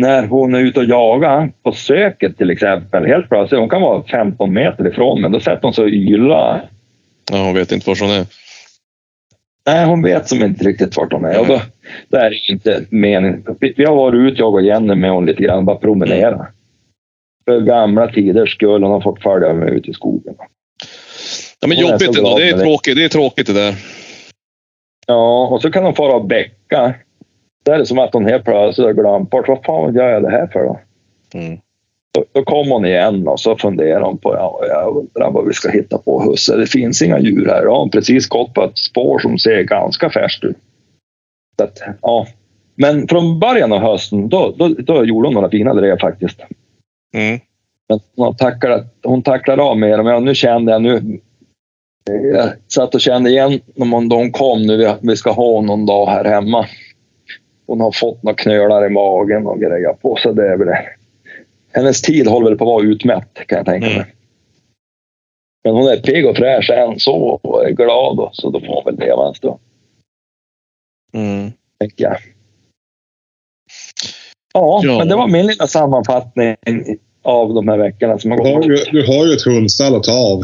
när 0.00 0.26
hon 0.26 0.54
är 0.54 0.60
ute 0.60 0.80
och 0.80 0.84
jagar 0.86 1.52
på 1.62 1.72
söket 1.72 2.38
till 2.38 2.50
exempel, 2.50 3.06
helt 3.06 3.28
plötsligt, 3.28 3.60
hon 3.60 3.68
kan 3.68 3.82
vara 3.82 4.02
15 4.02 4.52
meter 4.52 4.86
ifrån 4.88 5.20
men 5.20 5.32
då 5.32 5.40
sätter 5.40 5.62
hon 5.62 5.74
sig 5.74 5.84
och 5.84 5.90
ylar. 5.90 6.68
Ja, 7.32 7.44
hon 7.44 7.54
vet 7.54 7.72
inte 7.72 7.90
var 7.90 7.96
hon 8.00 8.10
är. 8.10 8.26
Nej, 9.66 9.86
hon 9.86 10.02
vet 10.02 10.28
som 10.28 10.42
inte 10.42 10.64
riktigt 10.64 10.96
vart 10.96 11.12
hon 11.12 11.24
är. 11.24 11.40
Och 11.40 11.46
då, 11.46 11.60
då 12.08 12.16
är 12.18 12.30
det 12.30 12.52
inte 12.52 12.84
mening. 12.90 13.44
Vi, 13.60 13.74
vi 13.76 13.84
har 13.84 13.96
varit 13.96 14.32
ute, 14.32 14.40
jag 14.42 14.54
och 14.54 14.62
Jenny, 14.62 14.94
med 14.94 15.10
hon 15.10 15.26
lite 15.26 15.42
grann, 15.42 15.64
bara 15.64 15.76
promenera. 15.76 16.46
För 17.44 17.60
gamla 17.60 18.12
tiders 18.12 18.54
skull, 18.54 18.82
hon 18.82 18.92
har 18.92 19.00
fått 19.00 19.22
följa 19.22 19.52
med 19.52 19.68
ut 19.68 19.88
i 19.88 19.92
skogen. 19.92 20.34
Ja, 21.66 21.68
men 21.68 21.78
jobbigt 21.78 22.18
ändå. 22.18 22.38
Det 22.38 22.48
är 22.48 22.56
det. 22.56 22.62
tråkigt 22.62 22.96
det, 22.96 23.04
är 23.04 23.08
tråkigt 23.08 23.46
det 23.46 23.52
där. 23.52 23.74
Ja, 25.06 25.48
och 25.48 25.62
så 25.62 25.70
kan 25.70 25.84
hon 25.84 25.94
fara 25.94 26.14
och 26.14 26.24
bäcka. 26.24 26.94
Då 27.64 27.72
är 27.72 27.78
det 27.78 27.86
som 27.86 27.98
att 27.98 28.12
hon 28.12 28.26
helt 28.26 28.44
plötsligt 28.44 28.86
har 28.86 28.92
glömt 28.92 29.30
bort, 29.30 29.48
vad 29.48 29.64
fan 29.64 29.94
gör 29.94 30.08
jag 30.08 30.22
det 30.22 30.30
här 30.30 30.46
för 30.46 30.64
då? 30.64 30.80
Mm. 31.34 31.58
Då, 32.14 32.24
då 32.32 32.44
kom 32.44 32.70
hon 32.70 32.84
igen 32.84 33.28
och 33.28 33.40
så 33.40 33.56
funderar 33.56 34.00
hon 34.00 34.18
på, 34.18 34.34
ja, 34.34 34.60
jag 34.68 34.96
undrar 34.96 35.30
vad 35.30 35.46
vi 35.46 35.52
ska 35.52 35.70
hitta 35.70 35.98
på 35.98 36.22
husse. 36.22 36.56
Det 36.56 36.66
finns 36.66 37.02
inga 37.02 37.18
djur 37.18 37.46
här. 37.46 37.64
Då 37.64 37.70
har 37.70 37.78
hon 37.78 37.90
precis 37.90 38.28
gått 38.28 38.54
på 38.54 38.64
ett 38.64 38.78
spår 38.78 39.18
som 39.18 39.38
ser 39.38 39.62
ganska 39.62 40.10
färskt 40.10 40.44
ut. 40.44 40.56
Så 41.58 41.64
att, 41.64 41.78
ja. 42.02 42.26
Men 42.74 43.08
från 43.08 43.38
början 43.38 43.72
av 43.72 43.80
hösten, 43.80 44.28
då, 44.28 44.54
då, 44.58 44.68
då 44.68 45.04
gjorde 45.04 45.28
hon 45.28 45.34
några 45.34 45.50
fina 45.50 45.74
drev 45.74 45.98
faktiskt. 45.98 46.40
Mm. 47.14 47.40
Men 47.88 48.00
hon, 48.16 48.26
har 48.26 48.32
tacklat, 48.32 48.94
hon 49.02 49.22
tacklar 49.22 49.58
av 49.58 49.78
med 49.78 49.98
dem. 49.98 50.06
Ja, 50.06 50.20
nu 50.20 50.34
kände 50.34 50.72
jag 50.72 50.82
nu. 50.82 51.20
Jag 52.10 52.52
satt 52.68 52.94
och 52.94 53.00
kände 53.00 53.30
igen 53.30 53.60
när 53.74 54.16
hon 54.16 54.32
kom 54.32 54.62
nu. 54.62 54.94
Vi, 55.00 55.16
ska 55.16 55.30
ha 55.32 55.60
någon 55.60 55.86
dag 55.86 56.06
här 56.06 56.24
hemma. 56.24 56.66
Hon 57.66 57.80
har 57.80 57.92
fått 57.92 58.22
några 58.22 58.36
knölar 58.36 58.86
i 58.86 58.90
magen 58.90 59.46
och 59.46 59.60
grejer 59.60 59.92
på 59.92 60.16
så 60.22 60.32
det 60.32 60.48
är 60.48 60.56
väl 60.56 60.66
det. 60.66 60.84
Hennes 61.72 62.02
tid 62.02 62.26
håller 62.28 62.48
väl 62.50 62.58
på 62.58 62.64
att 62.64 62.68
vara 62.82 62.84
utmätt 62.84 63.34
kan 63.34 63.56
jag 63.56 63.66
tänka 63.66 63.86
mig. 63.86 63.94
Mm. 63.96 64.06
Men 65.64 65.74
hon 65.74 65.86
är 65.88 65.96
pigg 65.96 66.26
och 66.26 66.36
fräsch 66.36 66.70
än 66.70 67.00
så 67.00 67.16
och 67.42 67.66
är 67.68 67.70
glad 67.70 68.20
och, 68.20 68.30
så 68.36 68.50
då 68.50 68.60
får 68.60 68.66
hon 68.66 68.84
väl 68.84 69.06
leva 69.06 69.28
en 69.28 69.34
stund. 69.34 69.58
Mm. 71.14 71.52
Tänker 71.80 72.04
jag. 72.04 72.16
Ja, 74.54 74.80
Ja. 74.84 74.98
men 74.98 75.08
det 75.08 75.16
var 75.16 75.28
min 75.28 75.46
lilla 75.46 75.66
sammanfattning 75.66 76.56
av 77.22 77.54
de 77.54 77.68
här 77.68 77.78
veckorna 77.78 78.18
som 78.18 78.30
har 78.30 78.38
Du 78.38 78.44
har, 78.44 78.54
gått. 78.56 78.66
ju, 78.66 78.76
du 78.76 79.06
har 79.06 79.26
ju 79.26 79.32
ett 79.32 79.42
hundstall 79.42 79.94
att 79.94 80.02
ta 80.02 80.12
av. 80.32 80.42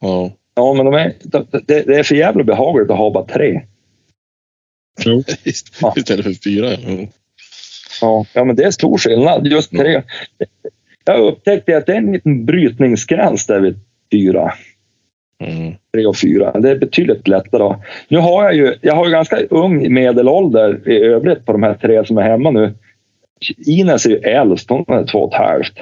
Ja. 0.00 0.30
Ja, 0.54 0.74
men 0.74 0.84
de 0.84 0.94
är, 0.94 1.12
det, 1.66 1.82
det 1.82 1.98
är 1.98 2.02
för 2.02 2.14
jävla 2.14 2.44
behagligt 2.44 2.90
att 2.90 2.98
ha 2.98 3.10
bara 3.10 3.24
tre. 3.24 3.60
Jo. 5.04 5.24
Ja. 5.80 5.94
Istället 5.96 6.24
för 6.24 6.42
fyra. 6.44 6.70
Ja. 6.70 6.88
Mm. 6.88 7.06
Ja, 8.00 8.26
ja 8.34 8.44
men 8.44 8.56
det 8.56 8.64
är 8.64 8.70
stor 8.70 8.98
skillnad. 8.98 9.46
Just 9.46 9.70
tre. 9.70 10.02
Jag 11.04 11.20
upptäckte 11.20 11.76
att 11.76 11.86
det 11.86 11.92
är 11.92 11.96
en 11.96 12.12
liten 12.12 12.44
brytningsgräns 12.44 13.46
där 13.46 13.60
vid 13.60 13.80
fyra. 14.12 14.52
Mm. 15.44 15.74
tre 15.92 16.06
och 16.06 16.16
fyra. 16.16 16.60
Det 16.60 16.70
är 16.70 16.76
betydligt 16.76 17.28
lättare. 17.28 17.76
Nu 18.08 18.18
har 18.18 18.44
jag 18.44 18.54
ju, 18.54 18.74
jag 18.80 18.94
har 18.94 19.06
ju 19.06 19.10
ganska 19.10 19.36
ung 19.50 19.92
medelålder 19.92 20.88
i 20.88 20.98
övrigt 21.04 21.46
på 21.46 21.52
de 21.52 21.62
här 21.62 21.74
tre 21.74 22.06
som 22.06 22.18
är 22.18 22.22
hemma 22.22 22.50
nu. 22.50 22.74
Ines 23.66 24.06
är 24.06 24.10
ju 24.10 24.16
äldst, 24.16 24.70
hon 24.70 24.84
är 24.88 25.06
två 25.06 25.18
och 25.18 25.32
ett 25.32 25.38
halvt. 25.38 25.78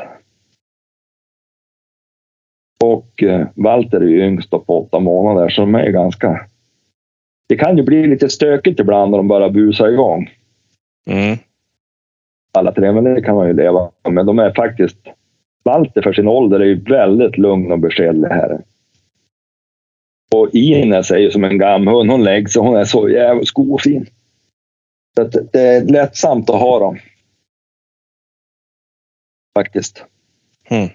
Och 2.84 3.22
eh, 3.22 3.46
Walter 3.54 4.00
är 4.00 4.06
ju 4.06 4.24
yngst 4.26 4.50
på 4.50 4.64
åtta 4.66 5.00
månader, 5.00 5.48
så 5.48 5.60
de 5.60 5.74
är 5.74 5.90
ganska... 5.90 6.46
Det 7.48 7.56
kan 7.56 7.76
ju 7.76 7.82
bli 7.82 8.06
lite 8.06 8.28
stökigt 8.28 8.80
ibland 8.80 9.10
när 9.10 9.18
de 9.18 9.28
börjar 9.28 9.50
busa 9.50 9.90
igång, 9.90 10.30
Mm. 11.06 11.38
alla 12.52 12.72
tre, 12.72 12.92
men 12.92 13.04
det 13.04 13.22
kan 13.22 13.34
man 13.34 13.46
ju 13.46 13.52
leva 13.52 13.90
med. 14.10 14.26
De 14.26 14.38
är 14.38 14.52
faktiskt... 14.54 14.98
Walter 15.64 16.02
för 16.02 16.12
sin 16.12 16.28
ålder 16.28 16.60
är 16.60 16.64
ju 16.64 16.80
väldigt 16.80 17.38
lugn 17.38 17.72
och 17.72 17.78
beskedlig 17.78 18.28
här. 18.28 18.62
Och 20.34 20.54
Ines 20.54 21.10
är 21.10 21.18
ju 21.18 21.30
som 21.30 21.44
en 21.44 21.58
gamhund. 21.58 22.10
Hon 22.10 22.24
lägger 22.24 22.48
sig. 22.48 22.62
Hon 22.62 22.76
är 22.76 22.84
så 22.84 23.08
jävla 23.08 23.44
skofin. 23.44 24.06
Så 25.16 25.22
att 25.22 25.52
det 25.52 25.60
är 25.60 25.84
lättsamt 25.84 26.50
att 26.50 26.60
ha 26.60 26.78
dem. 26.78 26.98
Faktiskt. 29.58 30.04
Mm. 30.68 30.88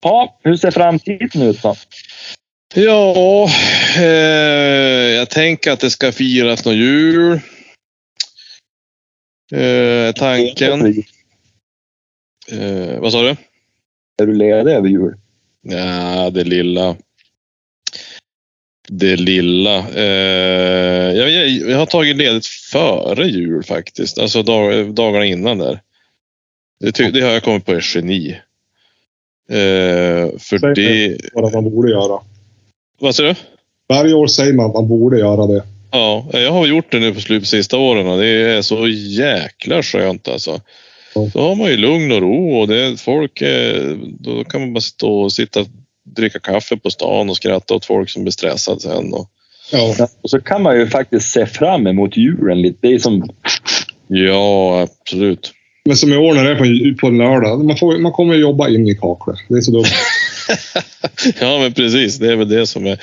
Ja, 0.00 0.38
hur 0.42 0.56
ser 0.56 0.70
framtiden 0.70 1.42
ut 1.42 1.62
då? 1.62 1.76
Ja, 2.74 3.48
eh, 3.96 4.04
jag 5.16 5.30
tänker 5.30 5.72
att 5.72 5.80
det 5.80 5.90
ska 5.90 6.12
firas 6.12 6.64
någon 6.64 6.76
jul. 6.76 7.40
Eh, 9.52 10.12
tanken. 10.12 11.04
Eh, 12.50 12.98
vad 13.00 13.12
sa 13.12 13.22
du? 13.22 13.36
Är 14.22 14.26
du 14.26 14.34
ledig 14.34 14.72
över 14.72 14.88
jul? 14.88 15.14
Ja, 15.62 16.30
det 16.30 16.44
lilla. 16.44 16.96
Det 18.88 19.16
lilla. 19.16 19.88
Eh, 19.88 21.16
jag, 21.16 21.30
jag, 21.30 21.48
jag 21.48 21.78
har 21.78 21.86
tagit 21.86 22.16
ledigt 22.16 22.46
före 22.46 23.26
jul 23.26 23.62
faktiskt. 23.62 24.18
Alltså 24.18 24.42
dag, 24.42 24.94
dagarna 24.94 25.24
innan 25.24 25.58
där. 25.58 25.80
Det, 26.80 27.10
det 27.10 27.20
har 27.20 27.30
jag 27.30 27.42
kommit 27.42 27.66
på 27.66 27.72
är 27.72 27.96
geni. 27.96 28.40
Eh, 29.50 30.38
för 30.38 30.58
Säg 30.58 30.74
det... 30.74 31.18
Vad 31.32 31.52
man 31.52 31.64
borde 31.64 31.90
göra. 31.90 32.20
Vad 33.00 33.14
säger 33.14 33.30
du? 33.30 33.36
Varje 33.94 34.14
år 34.14 34.26
säger 34.26 34.52
man 34.52 34.66
att 34.66 34.74
man 34.74 34.88
borde 34.88 35.18
göra 35.18 35.46
det. 35.46 35.62
Ja, 35.90 36.26
jag 36.32 36.52
har 36.52 36.66
gjort 36.66 36.92
det 36.92 36.98
nu 36.98 37.14
på 37.14 37.20
slut 37.20 37.42
på 37.42 37.46
sista 37.46 37.76
åren 37.76 38.06
och 38.06 38.18
det 38.18 38.26
är 38.26 38.62
så 38.62 38.88
jäkla 38.88 39.82
skönt 39.82 40.28
alltså. 40.28 40.60
Ja. 41.14 41.30
Då 41.34 41.40
har 41.40 41.54
man 41.54 41.70
ju 41.70 41.76
lugn 41.76 42.12
och 42.12 42.20
ro 42.20 42.60
och 42.60 42.68
det 42.68 42.86
är 42.86 42.96
folk, 42.96 43.42
då 44.18 44.44
kan 44.44 44.60
man 44.60 44.72
bara 44.72 44.80
stå 44.80 45.20
och 45.20 45.32
sitta 45.32 45.60
och 45.60 45.66
dricka 46.16 46.38
kaffe 46.38 46.76
på 46.76 46.90
stan 46.90 47.30
och 47.30 47.36
skratta 47.36 47.74
åt 47.74 47.84
folk 47.84 48.10
som 48.10 48.22
blir 48.22 48.32
stressade 48.32 48.80
sen. 48.80 49.14
Och, 49.14 49.30
Ja. 49.72 50.08
Och 50.22 50.30
så 50.30 50.40
kan 50.40 50.62
man 50.62 50.78
ju 50.78 50.86
faktiskt 50.86 51.30
se 51.30 51.46
fram 51.46 51.86
emot 51.86 52.16
julen 52.16 52.62
lite. 52.62 52.78
Det 52.80 52.94
är 52.94 52.98
som 52.98 53.28
ja, 54.06 54.80
absolut. 54.80 55.52
Men 55.88 55.96
som 55.96 56.12
i 56.12 56.16
år 56.16 56.34
när 56.34 56.44
det 56.44 56.50
är 56.50 56.92
på, 56.92 56.98
på 57.00 57.06
en 57.06 57.18
lördag. 57.18 57.64
Man, 57.64 57.76
får, 57.76 57.98
man 57.98 58.12
kommer 58.12 58.34
jobba 58.34 58.68
in 58.68 58.88
i 58.88 58.94
kaklet. 58.94 59.38
Det 59.48 59.54
är 59.54 59.60
så 59.60 59.70
dumt. 59.70 59.84
ja, 61.40 61.58
men 61.58 61.72
precis. 61.72 62.18
Det 62.18 62.32
är 62.32 62.36
väl 62.36 62.48
det 62.48 62.66
som 62.66 62.86
är. 62.86 62.98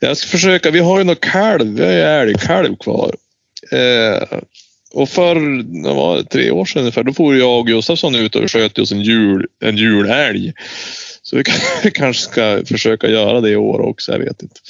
Jag 0.00 0.16
ska 0.16 0.28
försöka. 0.28 0.70
Vi 0.70 0.78
har 0.78 0.98
ju 0.98 1.04
något 1.04 1.20
kalv. 1.20 1.76
Vi 1.76 1.84
har 1.84 1.92
ju 1.92 2.00
älgkalv 2.00 2.76
kvar. 2.76 3.14
Eh, 3.72 4.38
och 4.92 5.08
för 5.08 5.34
det 5.82 5.94
var 5.94 6.22
tre 6.22 6.50
år 6.50 6.64
sedan 6.64 6.80
ungefär, 6.80 7.02
då 7.02 7.12
får 7.12 7.36
jag 7.36 7.58
och 7.58 7.66
Gustafsson 7.66 8.14
ut 8.14 8.36
och 8.36 8.50
sköt 8.50 8.78
oss 8.78 8.92
en, 8.92 9.02
jul, 9.02 9.46
en 9.64 9.76
julälg. 9.76 10.52
Så 11.22 11.36
vi, 11.36 11.44
kan, 11.44 11.54
vi 11.82 11.90
kanske 11.90 12.22
ska 12.22 12.62
försöka 12.66 13.08
göra 13.08 13.40
det 13.40 13.50
i 13.50 13.56
år 13.56 13.80
också. 13.80 14.12
Jag 14.12 14.18
vet 14.18 14.42
inte. 14.42 14.60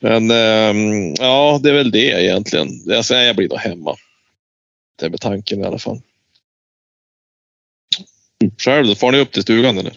Men 0.00 0.30
eh, 0.30 1.14
ja, 1.18 1.60
det 1.62 1.68
är 1.68 1.74
väl 1.74 1.90
det 1.90 2.22
egentligen. 2.22 2.68
Alltså, 2.96 3.14
jag 3.14 3.36
blir 3.36 3.48
nog 3.48 3.58
hemma. 3.58 3.96
Det 5.00 5.06
är 5.06 5.10
med 5.10 5.20
tanken 5.20 5.60
i 5.60 5.64
alla 5.64 5.78
fall. 5.78 6.00
Själv 8.58 8.86
då? 8.86 8.94
Far 8.94 9.12
ni 9.12 9.20
upp 9.20 9.32
till 9.32 9.42
stugan 9.42 9.78
eller? 9.78 9.92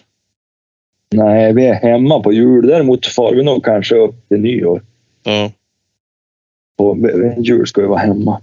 Nej, 1.10 1.52
vi 1.52 1.66
är 1.66 1.74
hemma 1.74 2.20
på 2.20 2.32
jul. 2.32 2.66
Däremot 2.66 3.06
far 3.06 3.34
vi 3.34 3.42
nog 3.42 3.64
kanske 3.64 3.94
upp 3.94 4.28
till 4.28 4.40
nyår. 4.40 4.82
Ja. 5.22 5.52
På 6.78 6.96
jul 7.38 7.66
ska 7.66 7.80
vi 7.80 7.86
vara 7.86 7.98
hemma. 7.98 8.40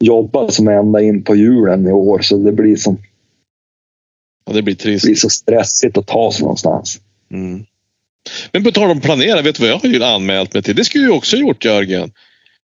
Jobba 0.00 0.50
som 0.50 0.68
ända 0.68 1.02
in 1.02 1.24
på 1.24 1.36
julen 1.36 1.88
i 1.88 1.92
år, 1.92 2.20
så 2.20 2.36
det 2.36 2.52
blir, 2.52 2.76
som, 2.76 2.98
ja, 4.46 4.52
det 4.52 4.62
blir 4.62 4.74
det 4.74 4.80
trist. 4.82 5.04
blir 5.04 5.14
så 5.14 5.30
stressigt 5.30 5.98
att 5.98 6.06
ta 6.06 6.32
sig 6.32 6.42
någonstans. 6.42 7.00
Mm. 7.30 7.64
Men 8.52 8.64
på 8.64 8.70
tal 8.70 8.90
om 8.90 9.00
planera, 9.00 9.42
vet 9.42 9.54
du 9.54 9.62
vad 9.62 9.70
jag 9.70 9.78
har 9.78 9.88
ju 9.88 10.04
anmält 10.04 10.54
mig 10.54 10.62
till? 10.62 10.76
Det 10.76 10.84
skulle 10.84 11.04
jag 11.04 11.16
också 11.16 11.36
gjort 11.36 11.64
Jörgen. 11.64 12.12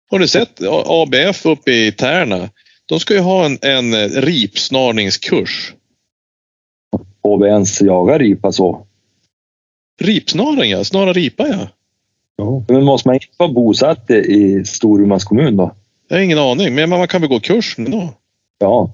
Har 0.09 0.19
du 0.19 0.27
sett 0.27 0.61
ABF 0.85 1.45
uppe 1.45 1.71
i 1.71 1.91
Tärna? 1.91 2.49
De 2.89 2.99
ska 2.99 3.13
ju 3.13 3.19
ha 3.19 3.45
en, 3.45 3.57
en 3.61 4.09
ripsnarningskurs. 4.09 5.73
Får 7.21 7.43
vi 7.43 7.49
ens 7.49 7.81
jaga 7.81 8.17
ripa 8.17 8.51
så? 8.51 8.87
Ripsnaring 10.01 10.71
ja, 10.71 10.83
snara 10.83 11.13
ripa 11.13 11.47
ja. 11.47 11.67
Ja. 12.37 12.63
Men 12.67 12.83
måste 12.83 13.07
man 13.07 13.15
inte 13.15 13.27
vara 13.37 13.49
bosatt 13.51 14.11
i 14.11 14.63
Storumans 14.65 15.23
kommun 15.23 15.57
då? 15.57 15.75
Jag 16.07 16.17
har 16.17 16.21
ingen 16.21 16.39
aning, 16.39 16.75
men 16.75 16.89
man 16.89 17.07
kan 17.07 17.21
väl 17.21 17.29
gå 17.29 17.39
kursen 17.39 17.91
då? 17.91 18.13
Ja. 18.59 18.91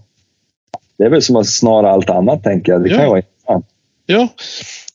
Det 0.98 1.04
är 1.04 1.10
väl 1.10 1.22
som 1.22 1.36
att 1.36 1.48
snara 1.50 1.91
allt 1.91 2.10
annat, 2.10 2.44
tänker 2.44 2.72
jag. 2.72 2.84
Det 2.84 2.89
kan 2.89 2.98
Ja. 2.98 3.04
ju 3.04 3.10
vara 3.10 3.20
intressant. 3.20 3.66
Ja, 4.06 4.28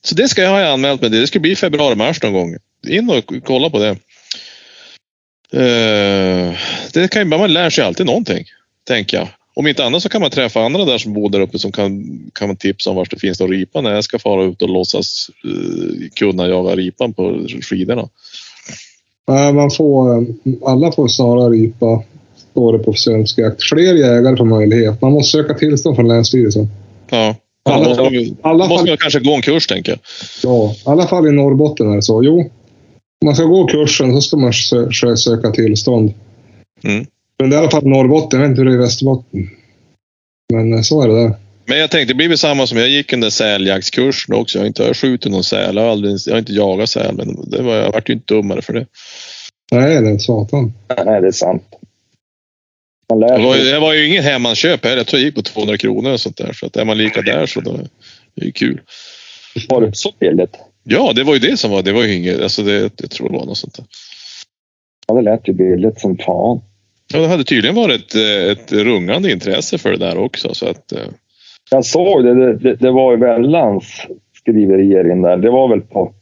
så 0.03 0.15
det 0.15 0.29
ska 0.29 0.43
jag 0.43 0.51
ha 0.51 0.73
anmält 0.73 1.01
mig 1.01 1.11
till. 1.11 1.21
Det 1.21 1.27
ska 1.27 1.41
bli 1.41 1.57
februari-mars 1.57 2.23
någon 2.23 2.33
gång. 2.33 2.57
In 2.89 3.11
och 3.11 3.33
kolla 3.45 3.71
på 3.71 3.79
det. 3.79 3.97
Eh, 5.53 6.55
det 6.93 7.09
kan 7.11 7.23
ju, 7.23 7.29
man 7.39 7.53
lär 7.53 7.71
sig 7.71 7.85
alltid 7.85 8.07
någonting, 8.07 8.45
tänker 8.89 9.17
jag. 9.17 9.29
Om 9.55 9.67
inte 9.67 9.85
annat 9.85 10.03
så 10.03 10.09
kan 10.09 10.21
man 10.21 10.31
träffa 10.31 10.61
andra 10.61 10.85
där 10.85 10.99
som 10.99 11.13
bor 11.13 11.31
där 11.31 11.41
uppe 11.41 11.59
som 11.59 11.73
kan, 11.73 12.21
kan 12.35 12.49
man 12.49 12.57
tipsa 12.57 12.91
om 12.91 12.97
var 12.97 13.07
det 13.11 13.19
finns 13.19 13.41
någon 13.41 13.51
ripa 13.51 13.81
när 13.81 13.95
jag 13.95 14.05
ska 14.05 14.19
fara 14.19 14.45
ut 14.45 14.63
och 14.63 14.69
låtsas 14.69 15.31
uh, 15.47 16.09
kunna 16.15 16.49
jaga 16.49 16.77
ripan 16.77 17.13
på 17.15 17.47
skidorna. 17.63 18.09
Nej, 19.29 19.53
man 19.53 19.71
får, 19.71 20.19
eh, 20.19 20.25
alla 20.65 20.93
får 20.93 21.09
snarare 21.09 21.51
ripa, 21.51 22.03
står 22.51 22.79
det 22.79 22.85
på 22.85 22.93
svensk 22.93 23.39
jakt. 23.39 23.63
Fler 23.63 23.95
jägare 23.95 24.37
får 24.37 24.45
möjlighet. 24.45 25.03
Man 25.03 25.13
måste 25.13 25.31
söka 25.39 25.55
tillstånd 25.55 25.97
från 25.97 26.09
Länsstyrelsen. 26.09 26.69
Ja, 27.11 27.37
Alla- 27.63 27.77
alla, 27.87 27.89
måste, 27.89 28.35
alla 28.43 28.59
måste 28.59 28.77
fall- 28.77 28.87
man 28.89 28.97
kanske 28.97 29.21
gå 29.21 29.35
en 29.35 29.43
kurs 29.43 29.67
tänker 29.67 29.93
jag. 29.93 29.99
Ja, 30.43 30.73
i 30.73 30.77
alla 30.85 31.07
fall 31.07 31.27
i 31.27 31.33
Norrbotten 31.33 31.93
är 31.93 31.97
det 31.97 32.03
så. 32.03 32.25
Jo, 32.25 32.41
om 33.21 33.25
man 33.25 33.35
ska 33.37 33.45
gå 33.45 33.67
kursen 33.67 34.15
så 34.15 34.21
ska 34.21 34.37
man 34.37 34.53
sö 34.53 35.17
söka 35.17 35.51
tillstånd. 35.51 36.15
Mm. 36.85 37.07
Men 37.39 37.51
det 37.51 37.57
är 37.57 37.59
i 37.59 37.61
alla 37.61 37.71
fall 37.71 37.87
Norrbotten. 37.87 38.41
Jag 38.41 38.49
vet 38.49 38.51
inte 38.51 38.61
hur 38.61 38.67
det 38.67 38.75
är 38.75 38.79
i 38.79 38.83
Västerbotten. 38.83 39.51
Men 40.53 40.73
eh, 40.73 40.81
så 40.81 41.03
är 41.03 41.09
det 41.09 41.23
där. 41.23 41.35
Men 41.65 41.79
jag 41.79 41.91
tänkte 41.91 42.13
det 42.13 42.17
blir 42.17 42.29
väl 42.29 42.39
samma 42.39 42.67
som 42.67 42.79
jag 42.79 42.89
gick 42.89 43.13
under 43.13 43.31
säljaktskursen 43.31 44.35
också. 44.35 44.59
Jag 44.59 44.63
har 44.63 44.67
inte 44.67 44.95
skjutit 44.95 45.33
någon 45.33 45.45
säl. 45.45 45.77
Jag 45.77 45.83
har, 45.83 45.91
aldrig, 45.91 46.17
jag 46.27 46.33
har 46.33 46.39
inte 46.39 46.53
jagat 46.53 46.91
säl, 46.91 47.15
men 47.17 47.51
det 47.51 47.63
var, 47.63 47.77
jag 47.77 47.93
vart 47.93 48.09
ju 48.09 48.15
inte 48.15 48.35
dummare 48.35 48.63
för 48.63 48.73
det. 48.73 48.87
Nej, 49.73 50.03
det 50.03 50.11
är 50.11 50.19
satan. 50.19 50.73
Nej, 51.05 51.21
det 51.21 51.27
är 51.27 51.33
sant. 51.33 51.63
Man 53.09 53.21
lär 53.21 53.39
Det 53.39 53.45
var, 53.45 53.57
det 53.57 53.79
var 53.79 53.95
ju 53.95 54.07
ingen 54.07 54.25
hemmaköp 54.25 54.85
heller. 54.85 54.97
Jag 54.97 55.07
tror 55.07 55.21
jag 55.21 55.27
gick 55.27 55.35
på 55.35 55.43
200 55.43 55.79
kronor 55.79 56.13
och 56.13 56.21
sånt 56.21 56.37
där. 56.37 56.53
Så 56.53 56.67
att 56.67 56.77
är 56.77 56.85
man 56.85 56.99
lika 56.99 57.23
där 57.23 57.47
så 57.47 57.61
då, 57.61 57.73
det 58.35 58.43
är 58.43 58.47
ju 58.47 58.53
kul. 58.53 58.81
Var 59.69 59.81
det 59.81 59.97
så 59.97 60.13
billigt? 60.19 60.57
Ja, 60.83 61.13
det 61.13 61.25
var 61.25 61.35
ju 61.35 61.41
det 61.41 61.57
som 61.57 61.71
var. 61.71 61.83
Det 61.83 61.93
var 61.93 62.05
ju 62.05 62.15
inget. 62.15 62.41
Alltså 62.41 62.63
det, 62.63 62.91
jag 63.01 63.11
tror 63.11 63.29
det 63.29 63.39
var 63.39 63.47
något 63.47 63.59
sånt 63.59 63.75
där. 63.75 63.85
Ja, 65.07 65.15
det 65.15 65.23
lät 65.23 65.49
ju 65.49 65.53
billigt 65.53 66.01
som 66.01 66.19
fan. 66.19 66.61
Ja, 67.13 67.19
det 67.21 67.29
hade 67.29 67.45
tydligen 67.45 67.77
varit 67.77 68.01
ett, 68.01 68.15
eh, 68.15 68.53
ett 68.53 68.73
rungande 68.73 69.33
intresse 69.33 69.79
för 69.79 69.91
det 69.91 69.97
där 69.99 70.19
också. 70.19 70.55
Så 70.55 70.67
att, 70.69 70.93
eh, 70.93 70.99
Jag 71.71 71.85
såg 71.85 72.25
det. 72.25 72.35
Det, 72.35 72.57
det, 72.59 72.75
det 72.75 72.91
var 72.91 73.13
ju 73.13 73.19
väldans 73.19 73.85
skriverier 74.41 75.13
in 75.13 75.23
där. 75.23 75.37
Det 75.37 75.51
var 75.51 75.69
väl 75.69 75.81
på 75.81 76.15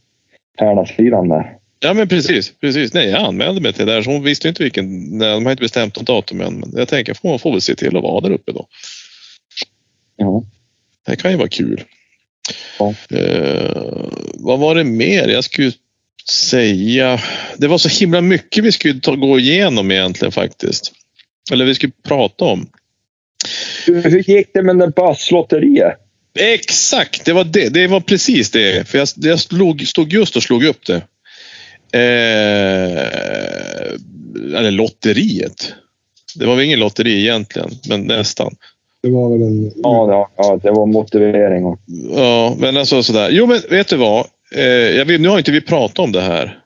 Härnasliran 0.58 1.28
där. 1.28 1.56
ja, 1.80 1.94
men 1.94 2.08
precis. 2.08 2.52
precis. 2.60 2.94
Nej, 2.94 3.08
jag 3.08 3.20
anmälde 3.22 3.60
mig 3.60 3.72
till 3.72 3.86
det 3.86 3.92
där. 3.92 4.02
Så 4.02 4.10
hon 4.10 4.22
visste 4.22 4.48
inte 4.48 4.62
vilken. 4.62 5.18
Nej, 5.18 5.34
de 5.34 5.44
har 5.44 5.52
inte 5.52 5.62
bestämt 5.62 5.96
något 5.96 6.06
datum 6.06 6.40
än. 6.40 6.54
Men 6.54 6.72
jag 6.76 6.88
tänker, 6.88 7.14
får 7.14 7.28
man 7.28 7.38
får 7.38 7.52
väl 7.52 7.60
se 7.60 7.74
till 7.74 7.96
att 7.96 8.02
vara 8.02 8.20
där 8.20 8.30
uppe 8.30 8.52
då. 8.52 8.66
Ja. 10.16 10.42
Det 11.06 11.16
kan 11.16 11.30
ju 11.30 11.36
vara 11.36 11.48
kul. 11.48 11.82
Ja. 12.78 12.94
Eh, 13.10 14.06
vad 14.34 14.58
var 14.58 14.74
det 14.74 14.84
mer 14.84 15.28
jag 15.28 15.44
skulle 15.44 15.72
säga? 16.30 17.20
Det 17.56 17.66
var 17.66 17.78
så 17.78 17.88
himla 17.88 18.20
mycket 18.20 18.64
vi 18.64 18.72
skulle 18.72 19.00
ta, 19.00 19.14
gå 19.14 19.38
igenom 19.38 19.90
egentligen 19.90 20.32
faktiskt. 20.32 20.92
Eller 21.52 21.64
vi 21.64 21.74
skulle 21.74 21.92
prata 22.08 22.44
om. 22.44 22.66
Hur, 23.86 24.30
gick 24.30 24.48
det 24.54 24.62
med 24.62 24.78
den 24.78 24.90
basslotteriet? 24.90 25.94
Exakt, 26.38 27.24
det 27.24 27.32
var 27.32 27.44
det. 27.44 27.68
Det 27.68 27.86
var 27.86 28.00
precis 28.00 28.50
det. 28.50 28.88
För 28.88 28.98
jag, 28.98 29.08
jag 29.16 29.40
slog, 29.40 29.86
stod 29.86 30.12
just 30.12 30.36
och 30.36 30.42
slog 30.42 30.64
upp 30.64 30.86
det. 30.86 31.02
Eh, 31.92 32.96
eller 34.58 34.70
lotteriet. 34.70 35.72
Det 36.34 36.46
var 36.46 36.56
väl 36.56 36.64
ingen 36.64 36.78
lotteri 36.78 37.20
egentligen, 37.20 37.70
men 37.88 38.00
nästan. 38.00 38.54
Det 39.02 39.10
var 39.10 39.30
väl 39.30 39.42
en... 39.42 39.72
Ja, 39.82 40.12
ja, 40.12 40.30
ja, 40.36 40.60
det 40.62 40.70
var 40.70 40.86
motivering. 40.86 41.64
Och, 41.64 41.78
Ja, 42.16 42.56
men 42.58 42.76
alltså 42.76 43.02
sådär. 43.02 43.30
Jo, 43.30 43.46
men 43.46 43.60
vet 43.70 43.88
du 43.88 43.96
vad? 43.96 44.26
Eh, 44.50 44.62
jag 44.96 45.04
vet, 45.04 45.20
nu 45.20 45.28
har 45.28 45.38
inte 45.38 45.52
vi 45.52 45.60
pratat 45.60 45.98
om 45.98 46.12
det 46.12 46.20
här. 46.20 46.62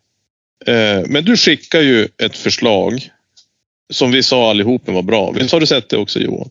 Eh, 0.67 1.03
men 1.07 1.25
du 1.25 1.37
skickar 1.37 1.81
ju 1.81 2.09
ett 2.19 2.37
förslag 2.37 3.11
som 3.93 4.11
vi 4.11 4.23
sa 4.23 4.51
allihopen 4.51 4.95
var 4.95 5.03
bra. 5.03 5.31
Visst 5.31 5.53
har 5.53 5.61
du 5.61 5.67
sett 5.67 5.89
det 5.89 5.97
också 5.97 6.19
Johan? 6.19 6.51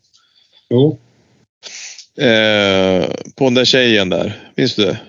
Jo. 0.70 0.98
Eh, 2.18 3.10
på 3.36 3.44
den 3.44 3.54
där 3.54 3.66
tjejen 3.66 4.10
där. 4.10 4.52
Minns 4.56 4.76
du 4.76 4.86
det? 4.86 5.00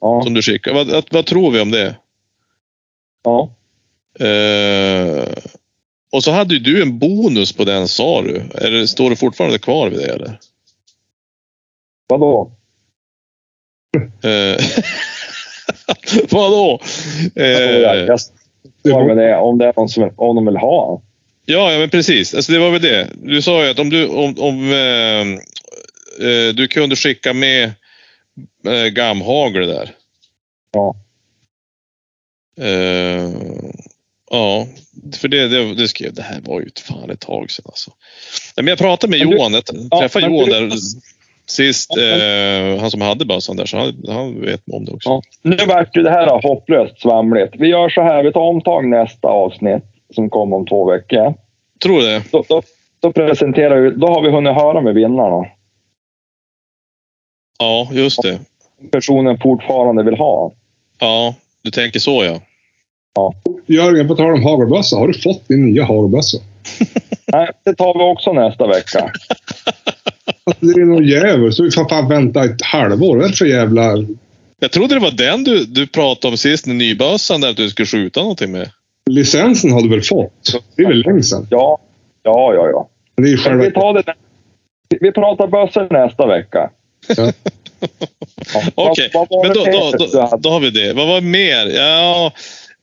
ja, 0.00 0.22
Som 0.22 0.34
du 0.34 0.42
skickade. 0.42 0.76
Vad, 0.76 0.86
vad, 0.86 1.04
vad 1.10 1.26
tror 1.26 1.50
vi 1.50 1.60
om 1.60 1.70
det? 1.70 1.96
ja. 3.24 3.50
Och 6.12 6.24
så 6.24 6.30
hade 6.30 6.54
ju 6.54 6.60
du 6.60 6.82
en 6.82 6.98
bonus 6.98 7.52
på 7.52 7.64
den 7.64 7.88
sa 7.88 8.22
du. 8.22 8.42
Eller 8.54 8.86
står 8.86 9.10
du 9.10 9.16
fortfarande 9.16 9.58
kvar 9.58 9.90
vid 9.90 9.98
det 9.98 10.12
eller? 10.12 10.38
Vadå? 12.08 12.52
Eh, 14.22 14.64
vadå? 16.30 16.80
Eh, 17.34 17.48
om 19.38 19.58
det 19.58 19.64
är 19.66 19.72
någon 19.76 19.88
som 19.88 20.10
om 20.16 20.36
de 20.36 20.46
vill 20.46 20.56
ha. 20.56 21.02
ja, 21.46 21.72
ja, 21.72 21.78
men 21.78 21.90
precis. 21.90 22.34
Alltså, 22.34 22.52
det 22.52 22.58
var 22.58 22.70
väl 22.70 22.82
det. 22.82 23.08
Du 23.22 23.42
sa 23.42 23.64
ju 23.64 23.70
att 23.70 23.78
om 23.78 23.90
du, 23.90 24.06
om, 24.06 24.34
om 24.38 24.72
eh, 24.72 25.20
eh, 26.28 26.54
du 26.54 26.68
kunde 26.68 26.96
skicka 26.96 27.32
med 27.32 27.64
eh, 28.66 28.84
gamhagel 28.86 29.66
där. 29.68 29.90
Ja. 30.72 30.96
Eh, 32.60 33.30
ja, 34.30 34.66
för 35.16 35.28
det, 35.28 35.48
det, 35.48 35.74
det 35.74 35.88
skrev 35.88 36.14
det 36.14 36.22
här 36.22 36.40
var 36.40 36.60
ju 36.60 36.68
fan 36.88 37.10
ett 37.10 37.20
tag 37.20 37.50
sedan 37.50 37.64
alltså. 37.68 37.92
Men 38.56 38.66
jag 38.66 38.78
pratade 38.78 39.10
med 39.10 39.18
Men 39.20 39.30
du- 39.30 39.36
Johan, 39.36 39.52
jag 39.54 39.62
Ja, 39.90 40.00
träffade 40.00 40.28
men 40.28 40.36
Johan 40.36 40.50
du- 40.50 40.68
där 40.68 40.76
sist, 41.50 41.90
Ja, 41.96 42.02
eh, 42.02 42.80
han 42.80 42.90
som 42.90 43.00
hade 43.00 43.24
bössan 43.24 43.56
där, 43.56 43.66
så 43.66 43.76
han, 43.76 44.04
han 44.08 44.40
vet 44.40 44.60
om 44.72 44.84
det 44.84 44.92
också. 44.92 45.08
Ja. 45.08 45.22
Nu 45.42 45.56
vart 45.56 45.96
ju 45.96 46.02
det 46.02 46.10
här 46.10 46.42
hopplöst 46.42 47.00
svamligt. 47.00 47.54
Vi 47.58 47.68
gör 47.68 47.88
så 47.88 48.02
här, 48.02 48.22
vi 48.22 48.32
tar 48.32 48.40
omtag 48.40 48.88
nästa 48.88 49.28
avsnitt 49.28 49.84
som 50.14 50.30
kommer 50.30 50.56
om 50.56 50.66
två 50.66 50.90
veckor. 50.90 51.34
Tror 51.82 52.00
du 52.00 52.06
det? 52.06 52.22
Då, 52.32 52.44
då, 52.48 52.62
då 53.00 53.12
presenterar 53.12 53.80
vi, 53.80 53.90
då 53.90 54.06
har 54.06 54.22
vi 54.22 54.30
hunnit 54.30 54.54
höra 54.54 54.80
med 54.80 54.94
vinnarna. 54.94 55.46
Ja, 57.58 57.88
just 57.92 58.22
det. 58.22 58.38
Personen 58.92 59.38
fortfarande 59.38 60.02
vill 60.02 60.16
ha. 60.16 60.52
Ja, 60.98 61.34
du 61.62 61.70
tänker 61.70 62.00
så 62.00 62.24
ja. 62.24 62.40
Jörgen, 63.66 64.08
på 64.08 64.16
tal 64.16 64.32
om 64.32 64.42
hagelbössa. 64.42 64.96
Har 64.96 65.08
du 65.08 65.20
fått 65.20 65.48
din 65.48 65.66
nya 65.66 65.84
hagelbössa? 65.84 66.38
Nej, 67.32 67.50
det 67.64 67.74
tar 67.74 67.98
vi 67.98 68.04
också 68.04 68.32
nästa 68.32 68.66
vecka. 68.66 69.12
Alltså, 70.46 70.66
det 70.66 70.80
är 70.80 70.84
någon 70.84 71.06
jävel. 71.06 71.52
Så 71.52 71.62
vi 71.62 71.70
får 71.70 71.88
fan 71.88 72.08
vänta 72.08 72.44
ett 72.44 72.62
halvår. 72.62 73.16
Vad 73.16 73.36
för 73.36 73.46
jävla... 73.46 73.96
Jag 74.58 74.72
trodde 74.72 74.94
det 74.94 75.00
var 75.00 75.10
den 75.10 75.44
du, 75.44 75.64
du 75.64 75.86
pratade 75.86 76.32
om 76.32 76.38
sist, 76.38 76.66
nybössan 76.66 77.40
där 77.40 77.50
att 77.50 77.56
du 77.56 77.70
skulle 77.70 77.86
skjuta 77.86 78.20
någonting 78.20 78.52
med. 78.52 78.70
Licensen 79.10 79.72
har 79.72 79.82
du 79.82 79.88
väl 79.88 80.02
fått? 80.02 80.60
Det 80.76 80.82
är 80.82 80.88
väl 80.88 81.00
länge 81.00 81.22
sedan? 81.22 81.46
Ja, 81.50 81.78
ja, 82.22 82.54
ja. 82.54 82.70
ja. 82.70 82.88
Det 83.16 83.32
är 83.32 83.36
själva... 83.36 83.64
vi, 83.64 83.70
tar 83.70 83.94
det, 83.94 84.14
vi 85.00 85.12
pratar 85.12 85.46
bössor 85.46 85.88
nästa 85.90 86.26
vecka. 86.26 86.70
Ja. 87.16 87.32
Ja, 88.50 88.62
Okej, 88.74 89.10
var 89.14 89.46
men 89.46 89.54
då, 89.54 89.64
då, 89.64 90.06
då, 90.06 90.36
då 90.36 90.50
har 90.50 90.60
vi 90.60 90.70
det. 90.70 90.92
Vad 90.92 91.08
var 91.08 91.20
mer? 91.20 91.66
Ja, 91.66 92.32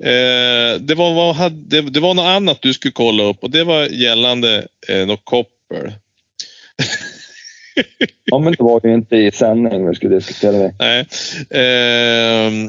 eh, 0.04 0.80
det, 0.80 0.96
var, 0.96 1.14
vad 1.14 1.36
hade, 1.36 1.56
det, 1.56 1.82
det 1.82 2.00
var 2.00 2.14
något 2.14 2.26
annat 2.26 2.62
du 2.62 2.74
skulle 2.74 2.92
kolla 2.92 3.24
upp 3.24 3.44
och 3.44 3.50
det 3.50 3.64
var 3.64 3.86
gällande 3.86 4.68
eh, 4.88 5.08
något 5.08 5.26
koppel. 5.26 5.92
Ja, 8.26 8.40
men 8.40 8.54
det 8.54 8.64
var 8.64 8.82
ju 8.84 8.94
inte 8.94 9.16
i 9.16 9.32
sändning 9.32 9.88
vi 9.90 9.96
skulle 9.96 10.16
diskutera 10.16 10.52
det. 10.58 10.74
Nej. 10.80 11.08
Ehm, 11.50 12.66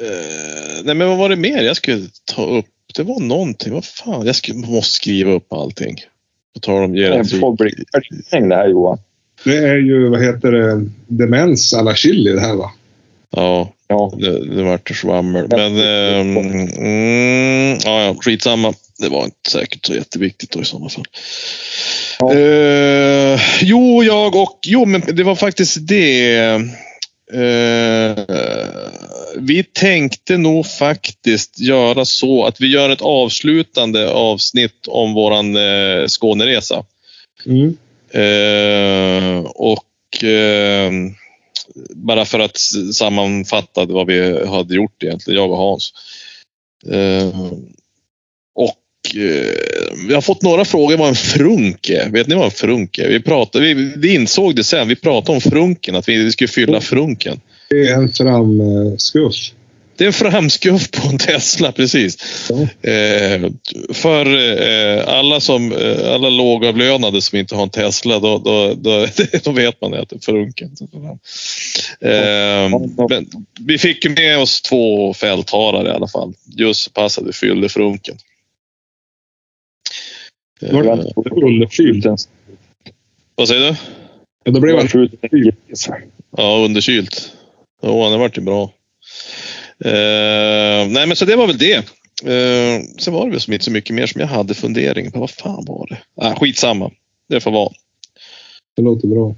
eh, 0.00 0.84
nej, 0.84 0.94
men 0.94 1.08
vad 1.08 1.18
var 1.18 1.28
det 1.28 1.36
mer 1.36 1.62
jag 1.62 1.76
skulle 1.76 2.06
ta 2.24 2.44
upp? 2.46 2.66
Det 2.96 3.02
var 3.02 3.20
någonting. 3.20 3.72
Vad 3.72 3.84
fan? 3.84 4.26
Jag 4.26 4.36
skulle, 4.36 4.58
måste 4.58 4.94
skriva 4.94 5.32
upp 5.32 5.52
allting. 5.52 5.96
På 6.54 6.60
tal 6.60 6.84
om 6.84 6.92
Det 6.92 6.98
geriatrik. 7.00 7.42
bli 7.58 7.84
försäljning 7.94 8.48
det 8.48 8.56
här 8.56 8.68
Johan. 8.68 8.98
Det 9.44 9.56
är 9.56 9.76
ju, 9.76 10.08
vad 10.08 10.24
heter 10.24 10.52
det, 10.52 10.86
demens 11.06 11.74
alla 11.74 11.94
chili 11.94 12.32
det 12.32 12.40
här 12.40 12.54
va? 12.54 12.70
Ja, 13.30 13.72
Ja. 13.88 14.12
det, 14.18 14.54
det 14.56 14.62
vart 14.62 14.96
svammel. 14.96 15.46
Men 15.50 15.76
ehm, 15.76 16.36
mm, 16.36 17.78
ja, 17.84 18.02
ja, 18.02 18.16
skitsamma. 18.20 18.74
Det 18.98 19.08
var 19.08 19.24
inte 19.24 19.50
säkert 19.50 19.86
så 19.86 19.94
jätteviktigt 19.94 20.50
då 20.50 20.60
i 20.60 20.64
sådana 20.64 20.88
fall. 20.88 21.04
Ja. 22.22 22.34
Eh, 22.34 23.40
jo, 23.62 24.04
jag 24.04 24.36
och... 24.36 24.58
Jo, 24.62 24.84
men 24.84 25.02
det 25.12 25.22
var 25.22 25.34
faktiskt 25.34 25.88
det. 25.88 26.34
Eh, 27.32 28.18
vi 29.36 29.64
tänkte 29.64 30.36
nog 30.36 30.66
faktiskt 30.66 31.60
göra 31.60 32.04
så 32.04 32.44
att 32.44 32.60
vi 32.60 32.66
gör 32.66 32.90
ett 32.90 33.02
avslutande 33.02 34.10
avsnitt 34.10 34.86
om 34.88 35.14
våran 35.14 35.56
eh, 35.56 36.06
Skåneresa. 36.06 36.84
Mm. 37.46 37.76
Eh, 38.10 39.44
och 39.44 39.84
bara 41.94 42.24
för 42.24 42.38
att 42.38 42.58
sammanfatta 42.94 43.84
vad 43.84 44.06
vi 44.06 44.46
hade 44.46 44.74
gjort 44.74 45.02
egentligen, 45.02 45.40
jag 45.40 45.50
och 45.50 45.56
Hans. 45.56 45.92
Eh, 49.14 50.06
vi 50.08 50.14
har 50.14 50.20
fått 50.20 50.42
några 50.42 50.64
frågor 50.64 50.96
vad 50.96 51.08
en 51.08 51.14
frunk 51.14 51.90
är. 51.90 52.10
Vet 52.10 52.26
ni 52.26 52.34
vad 52.34 52.44
en 52.44 52.50
frunk 52.50 52.98
är? 52.98 53.08
Vi, 53.08 53.20
pratade, 53.20 53.74
vi, 53.74 53.92
vi 53.96 54.14
insåg 54.14 54.56
det 54.56 54.64
sen. 54.64 54.88
Vi 54.88 54.96
pratade 54.96 55.36
om 55.36 55.40
frunken, 55.40 55.96
att 55.96 56.08
vi 56.08 56.32
skulle 56.32 56.48
fylla 56.48 56.80
frunken. 56.80 57.40
Det 57.70 57.88
är 57.88 57.94
en 57.94 58.12
framskuff. 58.12 59.52
Det 59.96 60.04
är 60.04 60.06
en 60.06 60.12
framskuff 60.12 60.90
på 60.90 61.08
en 61.08 61.18
Tesla, 61.18 61.72
precis. 61.72 62.16
Ja. 62.50 62.90
Eh, 62.90 63.50
för 63.92 64.26
eh, 64.26 65.08
alla, 65.08 65.40
som, 65.40 65.72
eh, 65.72 66.14
alla 66.14 66.28
lågavlönade 66.28 67.22
som 67.22 67.38
inte 67.38 67.54
har 67.54 67.62
en 67.62 67.70
Tesla, 67.70 68.18
då, 68.18 68.38
då, 68.38 68.74
då, 68.74 69.06
då 69.44 69.52
vet 69.52 69.80
man 69.80 69.94
att 69.94 70.08
det 70.08 70.16
är 70.16 70.20
frunken. 70.20 70.70
Men 73.08 73.26
vi 73.60 73.78
fick 73.78 74.18
med 74.18 74.38
oss 74.38 74.62
två 74.62 75.14
fältharare 75.14 75.88
i 75.88 75.92
alla 75.92 76.08
fall. 76.08 76.34
Just 76.56 76.80
så 76.80 76.90
pass 76.90 77.18
att 77.18 77.26
vi 77.26 77.32
fyllde 77.32 77.68
frunken. 77.68 78.16
Var 80.70 80.82
det 80.82 81.46
underkyld? 81.46 82.06
vad 83.34 83.48
säger 83.48 83.70
du? 83.70 83.76
Ja, 84.44 84.52
då 84.52 84.60
blev 84.60 84.76
han 84.76 84.88
Ja, 86.36 86.64
underkylt. 86.64 87.32
Jo, 87.82 88.02
han 88.02 88.12
har 88.12 88.18
varit 88.18 88.38
ju 88.38 88.42
bra. 88.42 88.62
Eh, 89.84 90.88
nej, 90.88 91.06
men 91.06 91.16
så 91.16 91.24
det 91.24 91.36
var 91.36 91.46
väl 91.46 91.58
det. 91.58 91.74
Eh, 92.24 92.82
sen 92.98 93.14
var 93.14 93.24
det 93.24 93.30
väl 93.30 93.40
som 93.40 93.52
inte 93.52 93.64
så 93.64 93.70
mycket 93.70 93.94
mer 93.96 94.06
som 94.06 94.20
jag 94.20 94.28
hade 94.28 94.54
fundering 94.54 95.10
på. 95.10 95.20
Vad 95.20 95.30
fan 95.30 95.64
var 95.66 95.86
det? 95.90 95.98
Ah, 96.14 96.34
skitsamma. 96.34 96.90
Det 97.28 97.40
får 97.40 97.50
vara. 97.50 97.72
Det 98.76 98.82
låter 98.82 99.08
bra. 99.08 99.34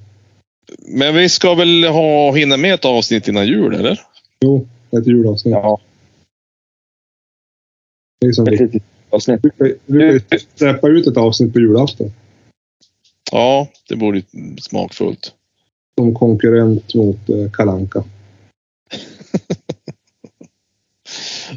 Men 0.79 1.15
vi 1.15 1.29
ska 1.29 1.55
väl 1.55 1.85
ha, 1.85 2.33
hinna 2.33 2.57
med 2.57 2.75
ett 2.75 2.85
avsnitt 2.85 3.29
innan 3.29 3.47
jul, 3.47 3.75
eller? 3.75 4.01
Jo, 4.41 4.69
ett 4.91 5.07
julavsnitt. 5.07 5.53
Ja, 5.53 5.81
Det 8.21 8.27
är 8.27 8.33
som 8.33 8.45
avsnitt. 9.15 9.41
vi, 9.59 9.75
vi 9.87 10.21
kan 10.21 10.39
släppa 10.55 10.89
ut 10.89 11.07
ett 11.07 11.17
avsnitt 11.17 11.53
på 11.53 11.61
julafton. 11.61 12.13
Ja, 13.33 13.69
det 13.89 13.95
vore 13.95 14.19
ju 14.19 14.57
smakfullt. 14.61 15.33
Som 15.99 16.15
konkurrent 16.15 16.95
mot 16.95 17.29
eh, 17.29 17.51
Kalanka. 17.53 18.05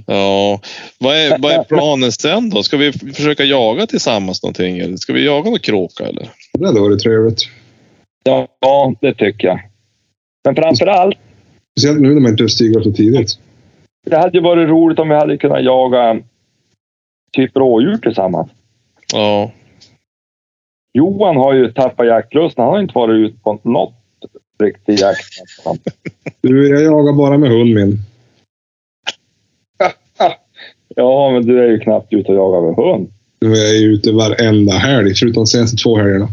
Ja, 0.06 0.62
vad 1.00 1.16
är, 1.16 1.38
vad 1.40 1.52
är 1.52 1.64
planen 1.64 2.12
sen 2.12 2.50
då? 2.50 2.64
Ska 2.64 2.78
vi 2.78 2.92
försöka 2.92 3.44
jaga 3.44 3.88
tillsammans 3.88 4.44
någonting? 4.44 4.78
Eller 4.80 4.98
ska 4.98 5.14
vi 5.14 5.26
jaga 5.26 5.50
någon 5.50 5.60
kråka 5.60 6.04
eller? 6.04 6.30
Det 6.54 6.66
hade 6.66 6.80
varit 6.80 7.00
trevligt. 7.00 7.42
Ja, 8.24 8.48
ja, 8.60 8.94
det 9.02 9.14
tycker 9.14 9.48
jag. 9.48 9.60
Men 10.46 10.56
framför 10.56 10.88
allt, 10.88 11.18
Speciellt 11.78 12.02
nu 12.02 12.14
när 12.14 12.22
man 12.22 12.32
inte 12.32 12.50
stiger 12.50 12.78
upp 12.78 12.84
så 12.84 12.92
tidigt. 12.92 13.40
det 14.06 14.18
hade 14.18 14.38
ju 14.38 14.44
varit 14.44 14.70
roligt 14.70 15.00
om 15.00 15.10
vi 15.10 15.16
hade 15.16 15.38
kunnat 15.38 15.64
jaga 15.64 16.20
typ 17.38 17.58
rådjur 17.58 17.98
tillsammans. 17.98 18.52
Ja, 19.14 19.52
Johan 20.94 21.38
har 21.38 21.54
ju 21.54 21.72
tappat 21.72 22.08
jaktlusten. 22.08 22.64
Han 22.64 22.74
har 22.74 22.82
inte 22.82 22.94
varit 22.96 23.16
ute 23.16 23.40
på 23.40 23.60
något 23.64 23.94
riktig 24.64 25.00
jakt. 25.00 25.28
Du, 26.42 26.70
jag 26.70 26.82
jagar 26.84 27.14
bara 27.14 27.38
med 27.38 27.50
hund 27.50 27.74
min. 27.74 27.98
Ja, 30.96 31.32
men 31.32 31.46
du 31.46 31.64
är 31.64 31.68
ju 31.68 31.80
knappt 31.80 32.14
ute 32.14 32.32
och 32.32 32.38
jagar 32.38 32.62
med 32.62 32.76
hund. 32.76 33.12
Nu 33.42 33.52
är 33.52 33.66
jag 33.66 33.78
ju 33.78 33.94
ute 33.94 34.12
varenda 34.12 34.74
helg, 34.74 35.14
förutom 35.16 35.44
de 35.44 35.48
senaste 35.48 35.78
två 35.78 35.98
helgerna. 35.98 36.28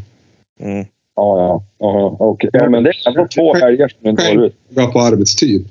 mm. 0.60 0.86
Ja, 1.16 1.38
ja. 1.38 1.64
ja 1.78 2.16
okej. 2.20 2.50
ja 2.52 2.68
men 2.68 2.82
det 2.84 2.90
är 2.90 3.08
ändå 3.08 3.28
två 3.28 3.54
helger 3.54 3.88
som 3.88 3.98
du 4.00 4.10
inte 4.10 4.34
var 4.36 4.44
ute. 4.44 4.56
Jag 4.68 4.92
på 4.92 5.00
arbetstid. 5.00 5.68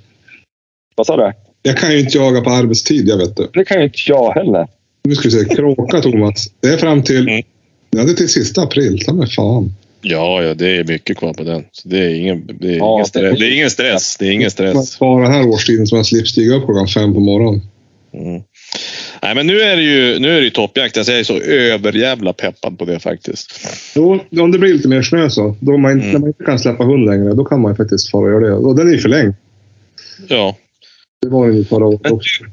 Vad 0.95 1.05
sa 1.05 1.17
du? 1.17 1.31
Jag 1.61 1.77
kan 1.77 1.91
ju 1.91 1.99
inte 1.99 2.17
jaga 2.17 2.41
på 2.41 2.49
arbetstid, 2.49 3.07
jag 3.07 3.17
vet 3.17 3.37
du. 3.37 3.47
Det 3.53 3.65
kan 3.65 3.77
ju 3.77 3.83
inte 3.83 3.99
jag 4.07 4.31
heller. 4.31 4.67
Nu 5.03 5.15
ska 5.15 5.29
vi 5.29 5.31
se. 5.31 5.55
Kråka, 5.55 6.01
Thomas. 6.01 6.51
Det 6.61 6.67
är 6.67 6.77
fram 6.77 7.03
till... 7.03 7.27
Mm. 7.29 7.43
Ja, 7.89 8.03
det 8.03 8.11
är 8.11 8.15
till 8.15 8.29
sista 8.29 8.61
april. 8.61 8.99
Ta 9.05 9.13
mig 9.13 9.29
fan. 9.29 9.73
Ja, 10.01 10.43
ja, 10.43 10.53
det 10.53 10.77
är 10.77 10.83
mycket 10.83 11.17
kvar 11.17 11.33
på 11.33 11.43
den. 11.43 11.63
Så 11.71 11.87
det 11.89 11.97
är 11.97 12.09
ingen, 12.15 12.47
det 12.59 12.67
är 12.67 12.77
Ja, 12.77 12.93
ingen, 12.93 13.05
stress. 13.05 13.39
det- 13.39 13.45
är 13.47 13.51
ingen 13.55 13.69
stress. 13.69 14.17
Det 14.19 14.25
är 14.27 14.31
ingen 14.31 14.51
stress. 14.51 14.99
Bara 14.99 15.23
den 15.23 15.31
här 15.31 15.47
årstiden 15.47 15.87
som 15.87 15.95
jag 15.95 16.05
slipper 16.05 16.25
stiga 16.27 16.55
upp 16.55 16.65
klockan 16.65 16.87
fem 16.87 17.13
på 17.13 17.19
morgonen. 17.19 17.61
Mm. 18.13 18.41
Nej, 19.23 19.35
men 19.35 19.47
nu 19.47 19.61
är 19.61 19.75
det 19.75 19.81
ju, 19.83 20.19
nu 20.19 20.29
är 20.29 20.37
det 20.37 20.43
ju 20.43 20.49
toppjakten, 20.49 21.05
så 21.05 21.11
jag 21.11 21.19
är 21.19 21.23
så 21.23 21.39
överjävla 21.39 22.33
peppad 22.33 22.79
på 22.79 22.85
det 22.85 22.99
faktiskt. 22.99 23.67
Jo, 23.95 24.19
om 24.39 24.51
det 24.51 24.59
blir 24.59 24.73
lite 24.73 24.87
mer 24.87 25.01
snö 25.01 25.29
så, 25.29 25.55
då 25.59 25.77
man, 25.77 25.91
Mm. 25.91 26.11
när 26.11 26.19
man 26.19 26.27
inte 26.29 26.43
kan 26.43 26.59
släppa 26.59 26.83
hund 26.83 27.05
längre, 27.05 27.33
då 27.33 27.45
kan 27.45 27.61
man 27.61 27.71
ju 27.71 27.75
faktiskt 27.75 28.11
fara 28.11 28.23
och 28.25 28.31
göra 28.31 28.45
det. 28.49 28.53
Och 28.67 28.75
den 28.75 28.87
är 28.87 28.91
ju 28.91 28.97
förlängd. 28.99 29.33
Ja. 30.27 30.57
Det 31.21 31.27
var 31.27 31.47
den 31.47 31.57
ju 31.57 31.63
förra 31.65 31.85
året 31.85 32.11
också. 32.11 32.43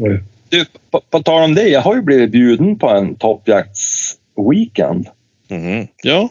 Du, 0.50 0.64
på, 0.90 1.00
på 1.10 1.22
tal 1.22 1.42
om 1.44 1.54
det, 1.54 1.68
jag 1.68 1.80
har 1.80 1.94
ju 1.94 2.02
blivit 2.02 2.30
bjuden 2.30 2.78
på 2.78 2.88
en 2.88 3.14
toppjaktsweekend. 3.14 5.08
Mhm. 5.48 5.86
Ja. 6.02 6.28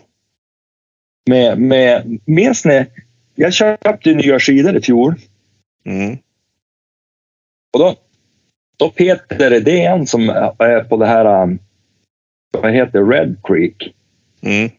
Med, 1.29 1.59
med, 1.61 2.19
minns 2.25 2.65
ni? 2.65 2.85
Jag 3.35 3.53
köpte 3.53 4.13
nya 4.13 4.39
skidor 4.39 4.77
i 4.77 4.81
fjol. 4.81 5.15
Mm. 5.85 6.17
Och 7.73 7.79
då, 7.79 7.95
då 8.77 8.89
Peter 8.89 9.53
Edén 9.53 10.07
som 10.07 10.29
är 10.29 10.83
på 10.83 10.97
det 10.97 11.05
här, 11.05 11.43
um, 11.43 11.59
vad 12.51 12.73
heter 12.73 13.05
Red 13.05 13.35
Creek. 13.43 13.93
Mm. 14.41 14.69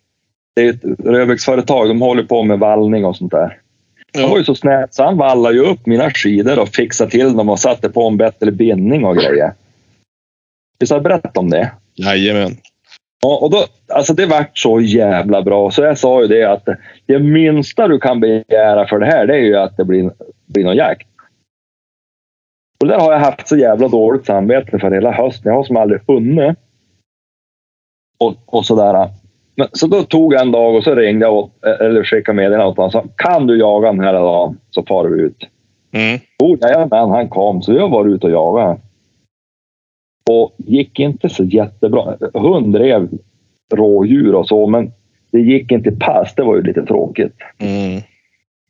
Det 0.55 0.63
är 0.63 0.71
ett 0.71 0.85
rödvägsföretag, 1.05 1.89
de 1.89 2.01
håller 2.01 2.23
på 2.23 2.43
med 2.43 2.59
vallning 2.59 3.05
och 3.05 3.17
sånt 3.17 3.33
där. 3.33 3.60
Han 4.15 4.23
var 4.23 4.31
Ja. 4.31 4.39
ju 4.39 4.45
så 4.45 4.55
snäll 4.55 4.89
så 4.91 5.05
han 5.05 5.17
vallade 5.17 5.55
ju 5.55 5.61
upp 5.61 5.87
mina 5.87 6.11
skidor 6.11 6.59
och 6.59 6.69
fixade 6.69 7.11
till 7.11 7.37
dem 7.37 7.49
och 7.49 7.59
satte 7.61 7.91
på 7.91 8.07
en 8.07 8.17
bättre 8.17 8.51
bindning 8.51 9.05
och 9.05 9.17
grejer. 9.17 9.53
Visst 10.79 10.93
har 10.93 10.97
jag 10.97 11.05
berättat 11.05 11.37
om 11.37 11.51
det? 11.51 11.73
Jajamän. 11.95 12.57
Ja, 13.23 13.39
och 13.43 13.51
då, 13.51 13.65
alltså 13.89 14.15
det 14.15 14.27
vart 14.27 14.59
så 14.59 14.81
jävla 14.81 15.43
bra. 15.43 15.71
Så 15.71 15.83
jag 15.83 15.99
sa 15.99 16.23
ju 16.23 16.29
det 16.29 16.45
att 16.45 16.69
det 17.07 17.19
minsta 17.19 17.89
du 17.89 17.99
kan 17.99 18.21
begära 18.21 18.87
för 18.89 18.99
det 18.99 19.07
här 19.07 19.27
det 19.27 19.35
är 19.35 19.41
ju 19.41 19.57
att 19.57 19.77
det 19.77 19.85
blir, 19.85 20.11
blir 20.47 20.65
någon 20.65 20.77
jakt. 20.77 21.07
Och 22.81 22.89
där 22.89 22.99
har 22.99 23.13
jag 23.13 23.21
haft 23.21 23.49
så 23.49 23.57
jävla 23.57 23.89
dåligt 23.89 24.27
samvete 24.27 24.79
för 24.79 24.91
hela 24.91 25.13
hösten. 25.13 25.51
Jag 25.51 25.59
har 25.59 25.65
som 25.65 25.77
aldrig 25.77 26.01
hunnit. 26.07 26.59
Och, 28.19 28.35
och 28.47 28.67
sådär. 28.67 29.09
Men, 29.61 29.69
så 29.73 29.87
då 29.87 30.03
tog 30.03 30.35
jag 30.35 30.41
en 30.43 30.53
dag 30.53 30.75
och 30.77 30.85
så 30.85 30.95
ringde 30.95 31.27
jag 31.27 31.35
åt, 31.35 31.65
eller 31.81 32.05
skickade 32.05 32.37
meddelande 32.37 32.67
åt 32.67 32.77
honom. 32.77 32.87
och 32.87 32.93
sa, 32.93 33.05
Kan 33.17 33.47
du 33.47 33.59
jaga 33.59 33.93
den 33.93 34.01
här 34.01 34.13
dagen 34.13 34.59
så 34.71 34.83
far 34.83 35.05
vi 35.09 35.23
ut. 35.23 35.49
Mm. 35.93 36.21
Oh, 36.43 36.59
jajamän, 36.61 37.11
han 37.11 37.29
kom. 37.29 37.63
Så 37.63 37.73
jag 37.73 37.89
var 37.89 38.07
ute 38.07 38.27
och 38.27 38.33
jagade. 38.33 38.77
Och 40.31 40.55
gick 40.57 40.99
inte 40.99 41.29
så 41.29 41.45
jättebra. 41.45 42.17
Hund 42.35 42.73
drev 42.73 43.09
rådjur 43.75 44.35
och 44.35 44.49
så, 44.49 44.67
men 44.67 44.93
det 45.31 45.41
gick 45.41 45.73
inte 45.73 45.91
pass. 45.93 46.35
Det 46.35 46.43
var 46.43 46.57
ju 46.57 46.63
lite 46.63 46.83
tråkigt. 46.87 47.35
Mm. 47.59 48.01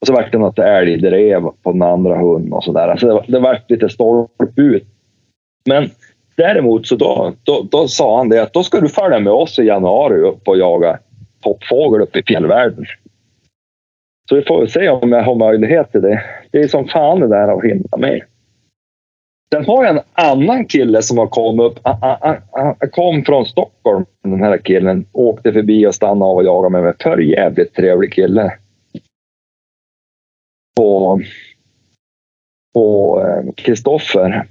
Och 0.01 0.07
så 0.07 0.13
vart 0.13 0.33
det 0.33 0.39
något 0.39 0.59
älgdrev 0.59 1.43
på 1.63 1.73
den 1.73 1.83
andra 1.83 2.19
hunden 2.19 2.53
och 2.53 2.65
sådär. 2.65 2.97
Så 2.97 3.07
det, 3.07 3.13
var- 3.13 3.25
det 3.29 3.39
vart 3.41 3.71
lite 3.71 3.89
stolp 3.89 4.31
ut. 4.57 4.85
Men 5.69 5.91
däremot 6.41 6.87
så 6.87 6.97
då, 6.97 7.33
då, 7.43 7.63
då 7.71 7.89
sa 7.89 8.17
han 8.19 8.29
det 8.29 8.43
att 8.43 8.53
då 8.53 8.63
ska 8.63 8.81
du 8.81 8.89
följa 8.89 9.21
med 9.21 9.33
oss 9.33 9.59
i 9.59 9.63
januari 9.63 10.21
upp 10.21 10.49
och 10.49 10.59
jaga 10.59 10.99
toppfågel 11.43 12.01
uppe 12.01 12.19
i 12.19 12.23
fjällvärlden. 12.23 12.85
Så 14.29 14.35
vi 14.35 14.43
får 14.43 14.59
väl 14.59 14.71
se 14.71 14.89
om 14.89 15.13
jag 15.13 15.23
har 15.23 15.35
möjlighet 15.35 15.93
till 15.93 16.03
det. 16.03 16.23
Det 16.51 16.59
är 16.59 16.69
som 16.69 16.89
fan 16.89 17.21
det 17.21 17.29
där 17.29 17.59
att 17.59 17.65
hinna 17.65 17.97
med. 17.97 18.23
Sen 19.55 19.65
har 19.65 19.85
jag 19.85 19.97
en 19.97 20.03
annan 20.13 20.65
kille 20.65 21.03
som 21.03 21.19
har 21.19 21.27
kommit 21.27 21.67
upp. 21.67 21.79
Han, 21.83 22.17
han, 22.21 22.37
han 22.51 22.91
kom 22.93 23.25
från 23.25 23.47
Stockholm, 23.47 24.05
den 24.23 24.43
här 24.43 24.59
killen. 24.59 25.07
Åkte 25.13 25.53
förbi 25.53 25.87
och 25.87 25.95
stannade 25.95 26.31
av 26.31 26.37
och 26.37 26.45
jagade 26.45 26.73
med 26.73 26.83
mig. 26.83 26.93
För 27.03 27.19
jävligt 27.19 27.75
trevlig 27.75 28.13
kille. 28.13 28.53
På 30.77 31.21
på 32.75 33.53
Kristoffer. 33.57 34.47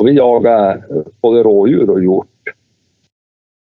Och 0.00 0.08
vi 0.08 0.12
jagade 0.12 0.82
både 1.20 1.42
rådjur 1.42 1.90
och 1.90 2.04
hjort. 2.04 2.48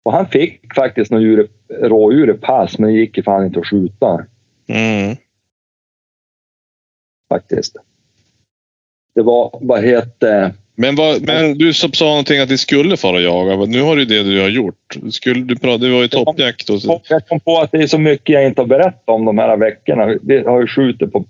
Och 0.05 0.13
han 0.13 0.27
fick 0.27 0.73
faktiskt 0.75 1.11
några 1.11 1.23
djur, 1.23 1.47
rådjur 1.81 2.29
i 2.29 2.33
pass, 2.33 2.79
men 2.79 2.89
det 2.89 2.99
gick 2.99 3.17
ju 3.17 3.23
fan 3.23 3.45
inte 3.45 3.59
att 3.59 3.67
skjuta 3.67 4.25
Mm. 4.67 5.15
faktiskt. 7.29 7.75
Det 9.15 9.21
var, 9.21 9.59
vad 9.61 9.83
heter 9.83 10.53
Men, 10.75 10.95
vad, 10.95 11.21
men 11.21 11.57
du 11.57 11.73
som 11.73 11.93
sa 11.93 12.05
någonting 12.05 12.39
att 12.39 12.51
vi 12.51 12.57
skulle 12.57 12.97
fara 12.97 13.15
och 13.15 13.21
jaga. 13.21 13.65
Nu 13.65 13.81
har 13.81 13.95
du 13.95 14.05
det 14.05 14.23
du 14.23 14.41
har 14.41 14.49
gjort. 14.49 14.97
Skulle 15.11 15.43
du 15.43 15.55
prata, 15.55 15.77
det 15.77 15.91
var 15.91 16.01
ju 16.01 16.07
toppjakt. 16.07 16.69
Och. 16.69 17.01
Jag 17.09 17.27
kom 17.27 17.39
på 17.39 17.59
att 17.59 17.71
det 17.71 17.77
är 17.77 17.87
så 17.87 17.97
mycket 17.97 18.33
jag 18.33 18.45
inte 18.45 18.61
har 18.61 18.67
berättat 18.67 19.09
om 19.09 19.25
de 19.25 19.37
här 19.37 19.57
veckorna. 19.57 20.17
Vi 20.21 20.43
har 20.43 20.61
ju 20.61 20.67
skjutit 20.67 21.11
på 21.11 21.25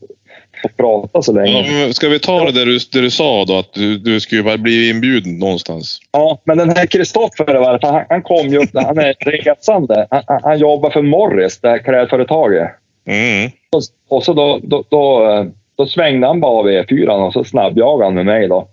att 0.63 0.77
prata 0.77 1.21
så 1.21 1.33
länge. 1.33 1.93
ska 1.93 2.09
vi 2.09 2.19
ta 2.19 2.45
det 2.45 2.51
där 2.51 2.65
du, 2.65 2.77
det 2.91 3.01
du 3.01 3.11
sa 3.11 3.45
då? 3.45 3.57
Att 3.57 3.73
du, 3.73 3.97
du 3.97 4.19
skulle 4.19 4.43
bara 4.43 4.57
bli 4.57 4.89
inbjuden 4.89 5.39
någonstans. 5.39 5.99
Ja, 6.11 6.41
men 6.43 6.57
den 6.57 6.69
här 6.69 6.85
Kristoffer 6.85 7.79
han, 7.81 8.05
han 8.09 8.21
kom 8.21 8.47
ju 8.47 8.57
upp, 8.57 8.69
han 8.73 8.97
är 8.97 9.13
resande. 9.19 10.07
Han, 10.09 10.23
han, 10.43 10.59
jobbar 10.59 10.89
för 10.89 11.01
Morris, 11.01 11.59
det 11.59 11.69
här 11.69 11.77
klädföretaget. 11.77 12.69
Mm. 13.07 13.51
Och, 13.71 13.81
och 14.17 14.23
så 14.23 14.33
då, 14.33 14.59
då, 14.63 14.83
då, 14.89 15.45
då 15.77 15.85
svängde 15.85 16.27
han 16.27 16.39
bara 16.39 16.59
av 16.59 16.67
E4 16.67 17.09
och 17.09 17.33
så 17.33 17.43
snabbjagade 17.43 18.03
han 18.03 18.15
med 18.15 18.25
mig 18.25 18.47
då. 18.47 18.67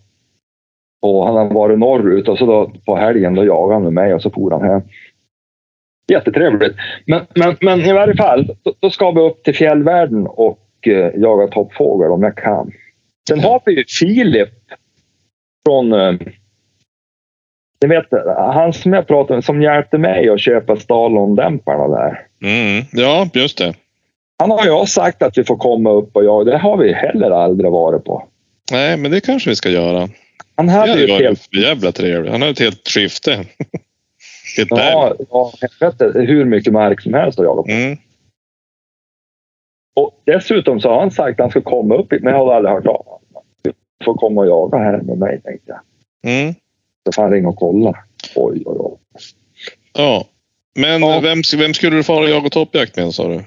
Och 1.02 1.26
han 1.26 1.36
har 1.36 1.54
varit 1.54 1.78
norrut 1.78 2.28
och 2.28 2.38
så 2.38 2.46
då 2.46 2.72
på 2.86 2.96
helgen 2.96 3.34
då 3.34 3.44
jagade 3.44 3.74
han 3.74 3.82
med 3.82 3.92
mig 3.92 4.14
och 4.14 4.22
så 4.22 4.30
for 4.30 4.50
han 4.50 4.62
hem. 4.62 4.82
Jättetrevligt. 6.12 6.76
Men, 7.06 7.26
men, 7.34 7.56
men 7.60 7.80
i 7.80 7.92
varje 7.92 8.16
fall, 8.16 8.56
då, 8.62 8.72
då 8.80 8.90
ska 8.90 9.10
vi 9.10 9.20
upp 9.20 9.42
till 9.42 9.54
fjällvärlden 9.54 10.26
och 10.26 10.58
eh, 10.88 11.10
jaga 11.16 11.46
toppfågel 11.46 12.10
om 12.10 12.22
jag 12.22 12.36
kan. 12.36 12.72
Sen 13.28 13.40
har 13.40 13.62
vi 13.66 13.72
ju 13.76 13.84
Filip 13.84 14.48
från 15.66 15.92
eh, 15.92 16.12
ni 17.82 17.88
vet, 17.88 18.06
han 18.36 18.72
som 18.72 18.92
jag 18.92 19.06
pratade 19.06 19.34
med, 19.36 19.44
som 19.44 19.62
hjälpte 19.62 19.98
mig 19.98 20.28
att 20.28 20.40
köpa 20.40 20.76
Stalon-dämparna 20.76 21.88
där. 21.88 22.26
Mm. 22.42 22.84
Ja, 22.92 23.28
just 23.34 23.58
det. 23.58 23.74
Han 24.38 24.50
har 24.50 24.64
ju 24.64 24.86
sagt 24.86 25.22
att 25.22 25.38
vi 25.38 25.44
får 25.44 25.56
komma 25.56 25.90
upp 25.90 26.16
och 26.16 26.24
jaga. 26.24 26.52
Det 26.52 26.58
har 26.58 26.76
vi 26.76 26.92
heller 26.92 27.30
aldrig 27.30 27.70
varit 27.70 28.04
på. 28.04 28.24
Nej, 28.72 28.96
men 28.96 29.10
det 29.10 29.20
kanske 29.20 29.50
vi 29.50 29.56
ska 29.56 29.70
göra. 29.70 30.08
Han 30.56 30.66
Det 30.66 30.72
hade 30.72 30.86
ju 30.86 30.92
hade 30.92 31.04
ett 31.04 31.10
varit 31.10 31.22
helt... 31.22 31.54
jävla 31.54 31.92
trevligt. 31.92 32.32
Han 32.32 32.42
har 32.42 32.48
ett 32.48 32.60
helt 32.60 32.88
skifte. 32.88 33.32
Ett. 34.60 34.68
Ja, 34.70 35.14
ja, 35.30 35.52
helvete, 35.60 36.12
hur 36.14 36.44
mycket 36.44 36.72
mark 36.72 37.00
som 37.00 37.14
helst 37.14 37.38
att 37.38 37.44
jaga 37.44 37.62
på. 37.62 37.70
Mm. 37.70 37.96
Och 39.96 40.22
dessutom 40.24 40.80
så 40.80 40.88
har 40.88 41.00
han 41.00 41.10
sagt 41.10 41.40
att 41.40 41.44
han 41.44 41.50
ska 41.50 41.60
komma 41.60 41.94
upp 41.94 42.10
men 42.10 42.32
jag 42.32 42.44
har 42.44 42.54
aldrig 42.54 42.74
hört 42.74 42.86
av 42.86 43.04
honom. 43.06 43.44
Du 43.62 43.72
får 44.04 44.14
komma 44.14 44.40
och 44.40 44.46
jaga 44.46 44.78
här 44.78 45.00
med 45.02 45.18
mig, 45.18 45.40
tänkte 45.44 45.72
jag. 45.72 46.32
Mm. 46.32 46.54
Så 47.06 47.12
får 47.14 47.22
han 47.22 47.32
ringa 47.32 47.48
och 47.48 47.56
kolla. 47.56 47.94
Oj, 48.34 48.62
oj, 48.66 48.76
oj. 48.78 48.98
Ja. 49.92 50.24
Men 50.74 51.02
Ja. 51.02 51.20
Vem, 51.20 51.42
vem 51.58 51.74
skulle 51.74 51.96
du 51.96 52.02
fara 52.02 52.24
och 52.24 52.30
jaga 52.30 52.48
toppjakt 52.48 52.96
med 52.96 53.14
sa 53.14 53.28
du? 53.28 53.44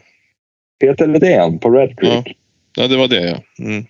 Peter 0.79 1.07
Ledén 1.07 1.59
på 1.59 1.69
Red 1.69 1.99
Creek. 1.99 2.37
Ja, 2.77 2.87
det 2.87 2.97
var 2.97 3.07
det 3.07 3.29
ja. 3.29 3.65
Mm. 3.65 3.85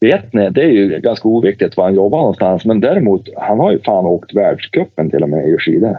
Vet 0.00 0.32
ni, 0.32 0.50
det 0.50 0.62
är 0.62 0.70
ju 0.70 1.00
ganska 1.00 1.28
oviktigt 1.28 1.76
var 1.76 1.84
han 1.84 1.94
jobbar 1.94 2.18
någonstans. 2.18 2.64
Men 2.64 2.80
däremot, 2.80 3.28
han 3.36 3.58
har 3.58 3.72
ju 3.72 3.80
fan 3.82 4.06
åkt 4.06 4.34
världscupen 4.34 5.10
till 5.10 5.22
och 5.22 5.28
med 5.28 5.48
i 5.48 5.58
skidor. 5.58 5.98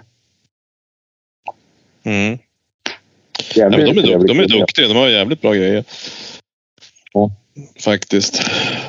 Mm. 2.03 2.37
Ja, 3.55 3.69
men 3.69 3.79
de, 3.79 3.97
är, 3.99 4.03
duk- 4.03 4.27
de 4.27 4.39
är 4.39 4.47
duktiga. 4.47 4.87
De 4.87 4.97
har 4.97 5.07
jävligt 5.07 5.41
bra 5.41 5.53
grejer. 5.53 5.83
Ja. 7.13 7.31
Faktiskt. 7.83 8.41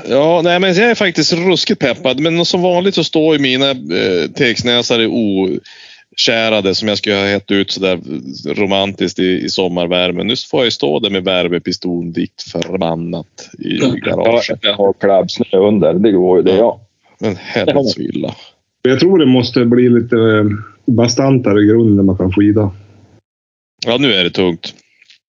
Ja, 0.08 0.40
nej, 0.44 0.60
men 0.60 0.74
jag 0.74 0.90
är 0.90 0.94
faktiskt 0.94 1.32
ruskigt 1.32 1.80
peppad. 1.80 2.20
Men 2.20 2.44
som 2.44 2.62
vanligt 2.62 2.94
så 2.94 3.04
står 3.04 3.34
ju 3.34 3.40
mina 3.40 3.70
eh, 3.70 4.30
tegsnäsare 4.34 5.06
okärade 5.06 6.74
som 6.74 6.88
jag 6.88 6.98
skulle 6.98 7.16
ha 7.16 7.26
hett 7.26 7.50
ut 7.50 7.70
sådär 7.70 8.00
romantiskt 8.54 9.18
i, 9.18 9.44
i 9.44 9.48
sommarvärmen. 9.48 10.26
Nu 10.26 10.36
får 10.36 10.60
jag 10.60 10.64
ju 10.64 10.70
stå 10.70 10.98
där 10.98 11.10
med 11.10 11.24
värmepistol 11.24 12.12
dikt 12.12 12.42
förbannat 12.42 13.50
i 13.58 13.78
garaget. 13.78 14.58
jag 14.62 14.74
har 14.76 14.92
klabbsnö 14.92 15.58
under. 15.58 15.94
Det 15.94 16.12
går 16.12 16.36
ju 16.36 16.42
det, 16.42 16.56
ja. 16.56 16.80
Men 17.18 17.36
helvetsvilla. 17.36 18.34
Jag 18.82 19.00
tror 19.00 19.18
det 19.18 19.26
måste 19.26 19.64
bli 19.64 19.88
lite 19.88 20.16
eh, 20.16 20.44
bastantare 20.86 21.66
grund 21.66 21.96
när 21.96 22.02
man 22.02 22.16
kan 22.16 22.32
skida. 22.32 22.70
Ja, 23.86 23.96
nu 23.96 24.14
är 24.14 24.24
det 24.24 24.30
tungt. 24.30 24.74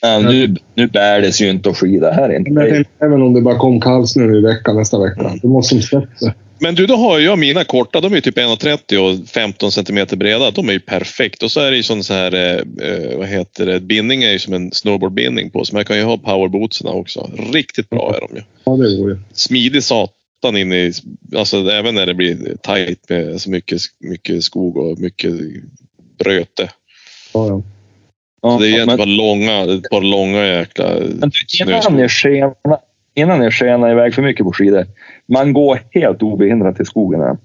Men 0.02 0.26
nu, 0.26 0.56
nu 0.76 0.88
bär 0.88 1.22
det 1.22 1.32
sig 1.32 1.45
ju 1.45 1.52
inte 1.52 1.70
att 1.70 1.78
skida 1.78 2.12
här 2.12 2.28
Men 2.28 2.54
jag 2.54 2.66
inte. 2.66 2.76
tänkte, 2.76 3.06
även 3.06 3.22
om 3.22 3.34
det 3.34 3.41
bara 3.41 3.58
kom 3.58 3.82
kallsnö 3.82 4.26
nu 4.26 4.38
i 4.38 4.41
veckan 4.41 4.76
nästa 4.76 4.99
vecka. 4.99 5.32
Då 5.41 5.47
måste 5.47 5.76
de 5.76 5.82
släppa. 5.82 6.34
Men 6.60 6.76
du, 6.76 6.86
då 6.86 6.95
har 6.95 7.20
jag 7.20 7.39
mina 7.39 7.64
korta. 7.64 8.02
De 8.02 8.14
är 8.14 8.22
typ 8.22 8.38
1,30 8.38 8.97
och 8.97 9.30
15 9.30 9.72
centimeter 9.72 10.18
breda. 10.18 10.52
De 10.52 10.70
är 10.70 10.74
ju 10.74 10.80
perfekt. 10.80 11.43
Och 11.43 11.52
så 11.52 11.60
är 11.60 11.72
det 11.72 11.78
ju 11.78 11.84
sån 11.84 12.04
så 12.04 12.14
här, 12.14 12.34
eh, 12.34 12.88
eh, 12.88 13.18
vad 13.18 13.28
heter 13.28 13.66
det, 13.66 13.80
bindning 13.80 14.24
är 14.24 14.32
ju 14.32 14.39
som 14.39 14.54
en 14.54 14.72
snowboardbindning 14.72 15.49
på. 15.49 15.66
Så 15.66 15.76
man 15.76 15.86
kan 15.86 15.97
ju 15.97 16.04
ha 16.04 16.18
powerbootsen 16.18 16.88
också. 16.88 17.30
Riktigt 17.54 17.89
bra 17.89 18.16
är 18.16 18.20
de 18.28 18.36
ju. 18.36 18.43
Ja, 18.64 18.72
det 18.72 18.97
går 18.97 19.10
ju. 19.10 19.18
Smidig 19.34 19.84
satan 19.84 20.58
in 20.58 20.74
i, 20.74 20.93
alltså 21.36 21.70
även 21.70 21.95
när 21.95 22.06
det 22.06 22.14
blir 22.14 22.56
tajt 22.62 23.10
med 23.10 23.41
så 23.41 23.49
mycket, 23.49 23.82
mycket 23.99 24.43
skog 24.43 24.78
och 24.78 24.99
mycket 24.99 25.34
bröte. 26.20 26.70
Ja, 27.34 27.47
ja. 27.47 27.64
Ja, 28.42 28.52
Så 28.52 28.60
det 28.60 28.68
är 28.68 28.74
egentligen 28.74 28.88
men, 28.88 28.98
bara 28.98 29.06
långa, 29.06 29.74
ett 29.74 29.89
par 29.89 30.02
långa 30.02 30.46
jäkla 30.46 30.89
men 31.00 31.30
du, 31.30 31.64
innan 31.64 31.82
snöskor. 31.82 31.96
ni 31.96 32.10
skenar, 32.10 32.80
innan 33.14 33.39
ni 33.39 33.52
skenar 33.52 33.92
iväg 33.92 34.14
för 34.16 34.22
mycket 34.22 34.46
på 34.46 34.54
skidor. 34.54 34.86
Man 35.26 35.54
går 35.54 35.82
helt 35.92 36.22
obehindrat 36.24 36.80
i 36.80 36.86
skogen. 36.86 37.22
Här. 37.22 37.38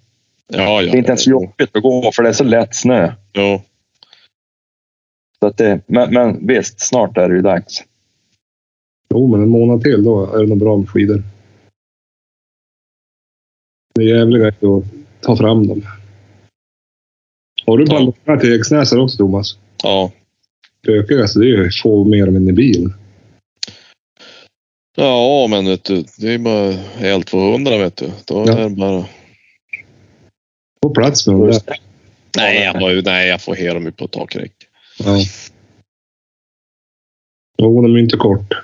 Ja, 0.49 0.83
ja. 0.83 0.91
Det 0.91 0.97
är 0.97 0.99
inte 0.99 1.11
ens 1.11 1.27
jobbigt 1.27 1.77
att 1.77 1.83
gå 1.83 2.13
för 2.13 2.23
det 2.23 2.29
är 2.29 2.33
så 2.33 2.45
lätt 2.45 2.75
snö. 2.75 3.13
Jo. 3.33 3.63
Så 5.41 5.47
att 5.47 5.57
det, 5.57 5.81
men, 5.87 6.15
men 6.15 6.47
visst, 6.47 6.81
snart 6.81 7.17
är 7.17 7.29
det 7.29 7.35
ju 7.35 7.43
dags. 7.43 7.85
Jo, 9.11 9.27
men 9.27 9.43
en 9.43 9.49
månad 9.49 9.83
till 9.83 10.05
då 10.05 10.35
är 10.35 10.43
det 10.43 10.47
nog 10.49 10.59
bra 10.59 10.77
med 10.77 10.89
skidor. 10.89 11.23
Det 13.95 14.05
jävliga 14.05 14.47
är 14.47 14.79
att 14.79 14.85
ta 15.21 15.37
fram 15.37 15.67
dem. 15.67 15.83
Har 17.67 17.79
du 17.79 17.87
ballonger 17.87 18.37
till 18.41 18.61
Eksnäsar 18.61 18.99
också, 18.99 19.17
Thomas? 19.17 19.59
Ja. 19.83 20.11
Bökigast, 20.87 21.35
det 21.35 21.41
är 21.41 21.45
ju 21.65 21.71
få 21.83 22.05
mer 22.05 22.27
in 22.27 22.49
i 22.49 22.53
bilen. 22.53 22.95
Ja, 24.97 25.47
men 25.51 25.67
vet 25.67 25.85
du, 25.85 26.05
det 26.19 26.33
är 26.35 26.39
bara 26.39 26.73
L200 26.99 27.79
vet 27.79 27.97
du. 27.97 28.11
Då 28.25 28.45
Ja. 28.47 28.59
är 28.59 28.63
det 28.69 28.77
bara... 28.77 29.05
Få 30.83 30.91
plats 30.95 31.27
med 31.27 31.37
dem 31.37 31.47
där. 31.47 31.61
Nej, 32.37 32.65
jag, 32.65 32.81
bara, 32.81 32.93
nej, 32.93 33.29
jag 33.29 33.43
får 33.43 33.57
ha 33.67 33.75
dem 33.75 33.93
på 33.93 34.09
takräck. 34.09 34.53
Ja. 34.99 35.19
Jo, 37.59 37.83
de 37.83 37.95
är 37.95 37.99
inte 37.99 38.17
kort. 38.17 38.55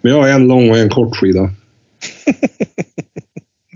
Men 0.00 0.12
jag 0.12 0.22
har 0.22 0.28
en 0.28 0.48
lång 0.48 0.70
och 0.70 0.78
en 0.78 0.88
kort 0.90 1.16
skida. 1.16 1.50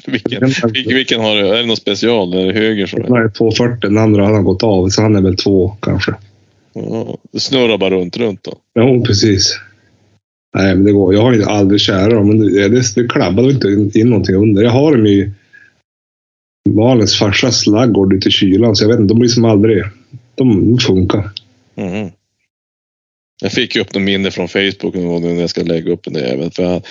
Vilken, 0.06 0.52
vilken, 0.74 1.20
har 1.20 1.36
du? 1.36 1.48
Är 1.48 1.56
det 1.56 1.66
någon 1.66 1.76
special? 1.76 2.34
Är 2.34 2.46
det 2.46 2.52
höger? 2.52 2.90
Den 2.96 3.12
är 3.12 3.28
240, 3.28 3.78
den 3.80 3.98
andra 3.98 4.24
har 4.26 4.34
han 4.34 4.44
gått 4.44 4.62
av, 4.62 4.88
så 4.88 5.02
han 5.02 5.16
är 5.16 5.20
väl 5.20 5.36
två 5.36 5.76
kanske. 5.82 6.14
Ja, 6.73 7.19
det 7.33 7.41
snurrar 7.41 7.79
bara 7.79 7.91
runt, 7.91 8.16
runt 8.16 8.45
då. 8.45 8.59
Jo, 8.75 9.05
precis. 9.05 9.61
Nej, 10.55 10.75
men 10.75 10.85
det 10.85 10.93
går. 10.93 11.14
Jag 11.14 11.23
har 11.23 11.33
ju 11.33 11.45
aldrig 11.45 11.81
kära 11.81 12.14
dem, 12.14 12.29
men 12.29 12.39
det, 12.39 12.69
det, 12.69 12.95
det 12.95 13.09
klabbade 13.09 13.51
inte 13.51 13.69
in, 13.69 13.91
in 13.95 14.11
någonting 14.11 14.37
under. 14.37 14.62
Jag 14.62 14.71
har 14.71 14.97
dem 14.97 15.07
i 15.07 15.33
Malins 16.69 17.19
farsas 17.19 17.66
laggård 17.66 18.12
ute 18.12 18.29
i 18.29 18.33
kylan, 18.33 18.77
så 18.77 18.85
jag 18.85 18.89
vet 18.89 19.01
inte, 19.01 19.14
de 19.14 19.19
blir 19.19 19.29
som 19.29 19.45
aldrig... 19.45 19.85
De, 20.35 20.71
de 20.71 20.79
funkar. 20.79 21.31
Mhm. 21.75 22.11
Jag 23.41 23.53
fick 23.53 23.75
ju 23.75 23.81
upp 23.81 23.95
något 23.95 24.03
minne 24.03 24.31
från 24.31 24.49
Facebook 24.49 24.95
någon 24.95 25.23
gång 25.23 25.35
när 25.35 25.41
jag 25.41 25.51
ska 25.51 25.62
lägga 25.62 25.93
upp 25.93 26.05
den 26.05 26.12
där 26.12 26.21
jäveln. 26.21 26.51
För 26.51 26.62
jag, 26.62 26.87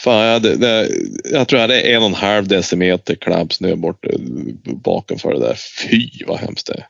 fan, 0.00 0.24
jag, 0.26 0.32
hade, 0.32 0.56
det, 0.56 0.88
jag 1.32 1.48
tror 1.48 1.60
jag 1.60 1.68
hade 1.68 1.80
en 1.80 2.02
och 2.02 2.08
en 2.08 2.14
halv 2.14 2.48
decimeter 2.48 3.14
klabbsnö 3.14 3.76
bort 3.76 4.06
eh, 4.06 4.18
bakom 4.64 5.18
för 5.18 5.32
det 5.32 5.40
där. 5.40 5.54
Fy 5.54 6.08
vad 6.26 6.38
hemskt 6.38 6.66
det 6.66 6.72
är. 6.72 6.86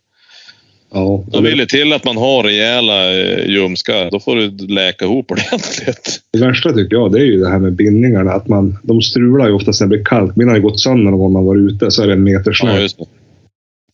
Ja, 0.94 1.24
Då 1.26 1.40
vill 1.40 1.58
det 1.58 1.66
till 1.66 1.92
att 1.92 2.04
man 2.04 2.16
har 2.16 2.42
rejäla 2.42 3.14
eh, 3.14 3.50
ljumskar. 3.50 4.10
Då 4.10 4.20
får 4.20 4.36
du 4.36 4.66
läka 4.66 5.04
ihop 5.04 5.30
ordentligt. 5.30 6.20
Det 6.32 6.38
värsta 6.38 6.72
tycker 6.72 6.96
jag, 6.96 7.12
det 7.12 7.18
är 7.18 7.24
ju 7.24 7.40
det 7.40 7.50
här 7.50 7.58
med 7.58 7.72
bindningarna. 7.72 8.32
Att 8.32 8.48
man, 8.48 8.78
de 8.82 9.02
strular 9.02 9.46
ju 9.46 9.52
oftast 9.52 9.80
när 9.80 9.88
det 9.88 9.96
blir 9.96 10.04
kallt. 10.04 10.36
Mina 10.36 10.50
har 10.50 10.56
ju 10.56 10.62
gått 10.62 10.80
sönder 10.80 11.10
någon 11.10 11.20
gång 11.20 11.32
man 11.32 11.44
var 11.44 11.56
ute, 11.56 11.90
så 11.90 12.02
är 12.02 12.06
det 12.06 12.12
en 12.12 12.24
meter 12.24 12.52
snö. 12.52 12.80
Ja. 12.80 13.06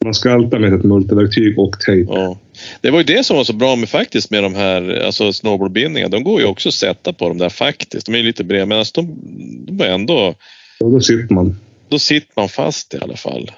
Man 0.05 0.15
ska 0.15 0.33
alltid 0.33 0.61
med 0.61 0.75
ett 0.75 0.85
multiverktyg 0.85 1.59
och 1.59 1.81
tejp. 1.81 2.13
Ja. 2.13 2.39
Det 2.81 2.91
var 2.91 2.99
ju 2.99 3.05
det 3.05 3.25
som 3.25 3.37
var 3.37 3.45
så 3.45 3.53
bra 3.53 3.77
med 3.77 3.89
faktiskt 3.89 4.31
med 4.31 4.43
de 4.43 4.55
här 4.55 5.03
alltså 5.07 5.33
snowboardbindningarna. 5.33 6.11
De 6.11 6.25
går 6.25 6.41
ju 6.41 6.47
också 6.47 6.69
att 6.69 6.75
sätta 6.75 7.13
på 7.13 7.29
dem 7.29 7.39
där 7.39 7.49
faktiskt. 7.49 8.07
De 8.07 8.15
är 8.15 8.19
ju 8.19 8.25
lite 8.25 8.45
breda 8.45 8.67
men 8.67 8.79
alltså 8.79 9.03
de, 9.03 9.19
de 9.67 9.85
är 9.85 9.89
ändå... 9.89 10.35
Och 10.81 10.91
då 10.91 11.01
sitter 11.01 11.35
man. 11.35 11.57
Då 11.89 11.99
sitter 11.99 12.33
man 12.37 12.49
fast 12.49 12.95
i 12.95 12.99
alla 13.01 13.17
fall. 13.17 13.51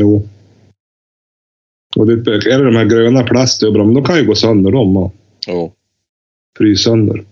Jo. 0.00 0.28
Och 1.96 2.06
det, 2.06 2.12
är 2.12 2.58
det 2.58 2.64
de 2.64 2.76
här 2.76 2.84
gröna 2.84 3.22
plast, 3.22 3.60
det 3.60 3.66
är 3.66 3.70
bra, 3.70 3.84
men 3.84 3.94
de 3.94 4.04
kan 4.04 4.16
ju 4.16 4.26
gå 4.26 4.34
sönder 4.34 4.70
de 4.70 4.96
och 4.96 5.12
Jo. 5.48 5.72
frysa 6.58 6.90
sönder. 6.90 7.24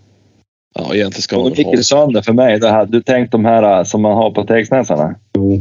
Ja, 0.75 0.95
egentligen 0.95 1.21
ska 1.21 1.35
man 1.37 1.49
väl 1.49 1.57
gick 1.57 1.67
ha 1.67 1.77
sönder 1.83 2.21
för 2.21 2.33
mig. 2.33 2.59
Det 2.59 2.69
här, 2.69 2.85
du 2.85 3.01
tänkt 3.01 3.31
de 3.31 3.45
här 3.45 3.77
äh, 3.77 3.83
som 3.83 4.01
man 4.01 4.13
har 4.17 4.31
på 4.31 4.43
Tegsnäsarna? 4.43 5.15
Jo. 5.35 5.59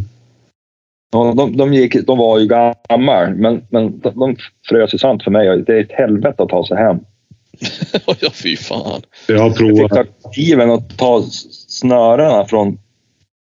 Ja, 1.12 1.34
De, 1.36 1.56
de, 1.56 1.74
gick, 1.74 2.06
de 2.06 2.18
var 2.18 2.38
ju 2.38 2.46
gamla, 2.46 3.30
men, 3.36 3.62
men 3.70 4.00
de, 4.00 4.12
de 4.14 4.36
frös 4.68 4.94
ju 4.94 4.98
sönder 4.98 5.24
för 5.24 5.30
mig. 5.30 5.62
Det 5.66 5.72
är 5.74 5.80
ett 5.80 5.92
helvete 5.92 6.42
att 6.42 6.48
ta 6.48 6.66
sig 6.66 6.76
hem. 6.76 6.98
ja, 8.20 8.30
fy 8.42 8.56
fan. 8.56 9.02
Jag 9.28 9.38
har 9.38 9.44
Jag 9.46 9.56
fick 9.56 9.76
provat. 9.78 9.90
ta 10.22 10.30
kniven 10.30 10.70
och 10.70 10.82
ta 10.96 11.22
snörena 11.68 12.44
från, 12.44 12.78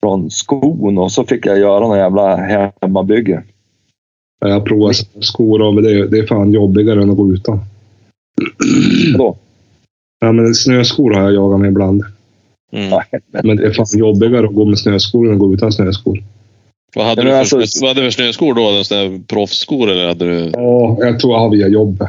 från 0.02 0.30
skon 0.30 0.98
och 0.98 1.12
så 1.12 1.24
fick 1.24 1.46
jag 1.46 1.58
göra 1.58 1.80
någon 1.80 1.98
jävla 1.98 2.36
hemmabygge. 2.82 3.42
Jag 4.40 4.50
har 4.52 4.60
provat 4.60 4.96
skor 5.20 5.62
och 5.62 5.82
det, 5.82 5.90
är- 5.90 6.06
det 6.06 6.18
är 6.18 6.26
fan 6.26 6.52
jobbigare 6.52 7.02
än 7.02 7.10
att 7.10 7.16
gå 7.16 7.32
utan. 7.32 7.60
Vadå? 9.12 9.36
Ja, 10.20 10.32
men 10.32 10.54
snöskor 10.54 11.14
har 11.14 11.22
jag 11.22 11.32
jagat 11.34 11.60
med 11.60 11.68
ibland. 11.68 12.02
Mm. 12.72 13.00
Men 13.42 13.56
det 13.56 13.66
är 13.66 13.72
fan 13.72 13.86
jobbigare 13.98 14.46
att 14.46 14.54
gå 14.54 14.64
med 14.64 14.78
snöskor 14.78 15.26
än 15.28 15.32
att 15.32 15.38
gå 15.38 15.54
utan 15.54 15.72
snöskor. 15.72 16.22
Vad, 16.96 17.06
hade 17.06 17.22
du 17.22 17.28
för, 17.28 17.58
alltså- 17.58 17.80
vad 17.80 17.88
hade 17.90 18.00
du 18.00 18.10
för 18.10 18.22
snöskor 18.22 18.54
då? 18.54 18.68
En 18.70 18.84
sån 18.84 18.98
där 18.98 19.20
proffsskor 19.26 19.90
eller 19.90 20.08
hade 20.08 20.24
du? 20.24 20.50
Ja, 20.52 20.96
jag 21.00 21.20
tror 21.20 21.32
jag 21.32 21.40
har 21.40 21.50
via 21.50 21.68
jobbet. 21.68 22.08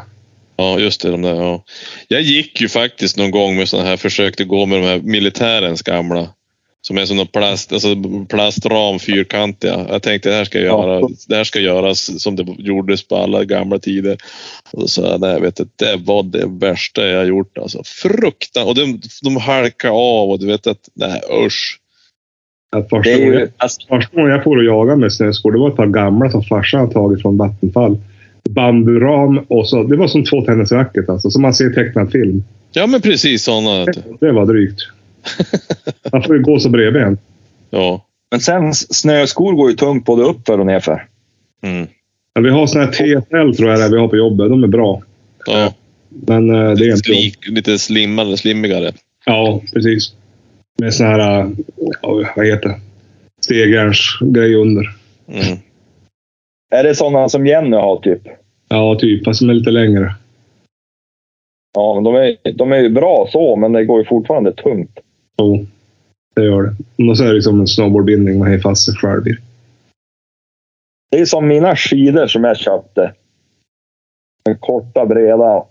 Ja, 0.57 0.79
just 0.79 1.01
det. 1.01 1.11
De 1.11 1.21
där, 1.21 1.35
ja. 1.35 1.63
Jag 2.07 2.21
gick 2.21 2.61
ju 2.61 2.69
faktiskt 2.69 3.17
någon 3.17 3.31
gång 3.31 3.55
med 3.55 3.69
såna 3.69 3.83
här, 3.83 3.97
försökte 3.97 4.43
gå 4.43 4.65
med 4.65 4.79
de 4.81 4.85
här 4.87 4.99
militärens 4.99 5.81
gamla. 5.81 6.27
Som 6.87 6.97
är 6.97 7.05
som 7.05 7.17
någon 7.17 7.27
plast, 7.27 7.73
alltså 7.73 7.95
plastram, 8.29 8.99
fyrkantiga. 8.99 9.85
Jag 9.89 10.01
tänkte 10.03 10.29
det 10.29 10.35
här 10.35 10.45
ska, 10.45 10.59
Ja. 10.59 10.65
göra, 10.65 11.07
det 11.27 11.35
här 11.35 11.43
ska 11.43 11.59
göras 11.59 12.21
som 12.23 12.35
det 12.35 12.45
gjordes 12.57 13.07
på 13.07 13.15
alla 13.15 13.43
gamla 13.43 13.79
tider. 13.79 14.17
Och 14.71 14.81
då 14.81 14.87
sa 14.87 15.01
jag, 15.01 15.21
nej 15.21 15.41
vet 15.41 15.55
du, 15.55 15.65
det 15.75 15.95
var 16.05 16.23
det 16.23 16.45
värsta 16.47 17.07
jag 17.07 17.27
gjort. 17.27 17.57
Alltså, 17.57 17.81
fruktan. 17.85 18.67
Och 18.67 18.75
de, 18.75 19.01
de 19.23 19.37
halkar 19.37 19.89
av 19.89 20.29
och 20.29 20.39
du 20.39 20.45
vet 20.45 20.67
att, 20.67 20.89
nej 20.93 21.21
usch. 21.45 21.79
Att 22.75 22.89
första, 22.89 23.09
Det 23.09 23.13
är 23.13 23.25
gången, 23.25 23.39
ju, 23.39 23.47
alltså, 23.57 23.87
första 23.87 24.15
gången 24.15 24.31
jag 24.31 24.43
får 24.43 24.59
att 24.59 24.65
jaga 24.65 24.95
med 24.95 25.13
snöskor, 25.13 25.51
det 25.51 25.59
var 25.59 25.69
ett 25.69 25.75
par 25.75 25.87
gamla 25.87 26.31
som 26.31 26.43
farsan 26.43 26.79
hade 26.79 26.93
tagit 26.93 27.21
från 27.21 27.37
Vattenfall. 27.37 27.97
Bamburam 28.49 29.37
och 29.47 29.69
så. 29.69 29.83
Det 29.83 29.97
var 29.97 30.07
som 30.07 30.23
två 30.23 30.41
tennisracket 30.41 31.09
alltså, 31.09 31.31
som 31.31 31.41
man 31.41 31.53
ser 31.53 31.71
i 31.71 31.73
tecknad 31.73 32.11
film. 32.11 32.43
Ja 32.71 32.87
men 32.87 33.01
precis 33.01 33.43
sådana. 33.43 33.85
Det 34.19 34.31
var 34.31 34.45
drygt. 34.45 34.81
Man 36.11 36.23
får 36.23 36.35
ju 36.35 36.43
gå 36.43 36.59
så 36.59 36.69
bredbent. 36.69 37.19
Ja. 37.69 38.05
men 38.31 38.39
sen 38.39 38.73
snöskor 38.73 39.53
går 39.53 39.69
ju 39.69 39.75
tungt 39.75 40.05
både 40.05 40.23
uppför 40.23 40.59
och 40.59 40.65
nerför. 40.65 41.07
Mm. 41.63 41.87
Vi 42.39 42.49
har 42.49 42.67
såna 42.67 42.83
här 42.85 42.91
TSL 42.91 43.57
tror 43.57 43.69
jag 43.69 43.79
det 43.79 43.85
är 43.85 43.89
vi 43.89 43.97
har 43.97 44.07
på 44.07 44.17
jobbet. 44.17 44.49
De 44.49 44.63
är 44.63 44.67
bra. 44.67 45.01
ja. 45.45 45.73
Men 46.09 46.49
eh, 46.49 46.71
det 46.71 46.85
är 46.85 46.89
inte. 46.89 46.97
Slik, 46.97 47.47
lite 47.47 47.79
slimmare, 47.79 48.37
slimmigare. 48.37 48.91
Ja, 49.25 49.61
precis. 49.73 50.13
Med 50.79 50.93
såna 50.93 51.09
här, 51.09 51.39
eh, 51.39 51.49
ja, 52.01 52.33
vad 52.35 52.45
heter 52.45 52.69
det? 52.69 52.79
Stegjärnsgrej 53.41 54.55
under. 54.55 54.89
Mm. 55.27 55.57
Är 56.71 56.83
det 56.83 56.95
sådana 56.95 57.29
som 57.29 57.47
Jenny 57.47 57.77
har 57.77 57.97
typ? 57.97 58.21
Ja, 58.69 58.95
typ. 58.99 59.25
Fast 59.25 59.39
som 59.39 59.49
är 59.49 59.53
lite 59.53 59.71
längre. 59.71 60.15
Ja, 61.73 61.93
men 61.93 62.03
de 62.03 62.15
är, 62.15 62.51
de 62.53 62.71
är 62.71 62.79
ju 62.79 62.89
bra 62.89 63.27
så, 63.31 63.55
men 63.55 63.71
det 63.71 63.85
går 63.85 63.99
ju 63.99 64.05
fortfarande 64.05 64.51
tungt. 64.53 64.99
Jo, 65.37 65.65
det 66.35 66.43
gör 66.43 66.63
det. 66.63 67.09
Och 67.09 67.17
så 67.17 67.23
är 67.23 67.33
det 67.33 67.41
som 67.41 67.59
en 67.59 67.67
snowboardbindning 67.67 68.39
man 68.39 68.51
har 68.51 68.59
fast 68.59 68.85
sig 68.85 68.95
själv 68.95 69.27
i. 69.27 69.37
Det 71.11 71.19
är 71.19 71.25
som 71.25 71.47
mina 71.47 71.75
skidor 71.75 72.27
som 72.27 72.43
jag 72.43 72.57
köpte. 72.57 73.13
De 74.43 74.55
korta, 74.55 75.05
breda. 75.05 75.65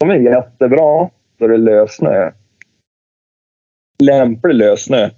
De 0.00 0.10
är 0.10 0.14
jättebra 0.14 1.10
då 1.38 1.46
det 1.46 1.54
är 1.54 1.58
lössnö. 1.58 2.30
Lämplig 4.02 4.54
lössnö. 4.54 5.10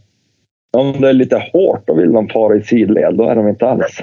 Om 0.77 1.01
det 1.01 1.09
är 1.09 1.13
lite 1.13 1.51
hårt 1.53 1.91
och 1.91 1.99
vill 1.99 2.13
de 2.13 2.29
fara 2.29 2.57
i 2.57 2.63
sidled, 2.63 3.15
då 3.15 3.29
är 3.29 3.35
de 3.35 3.49
inte 3.49 3.67
alls. 3.67 4.03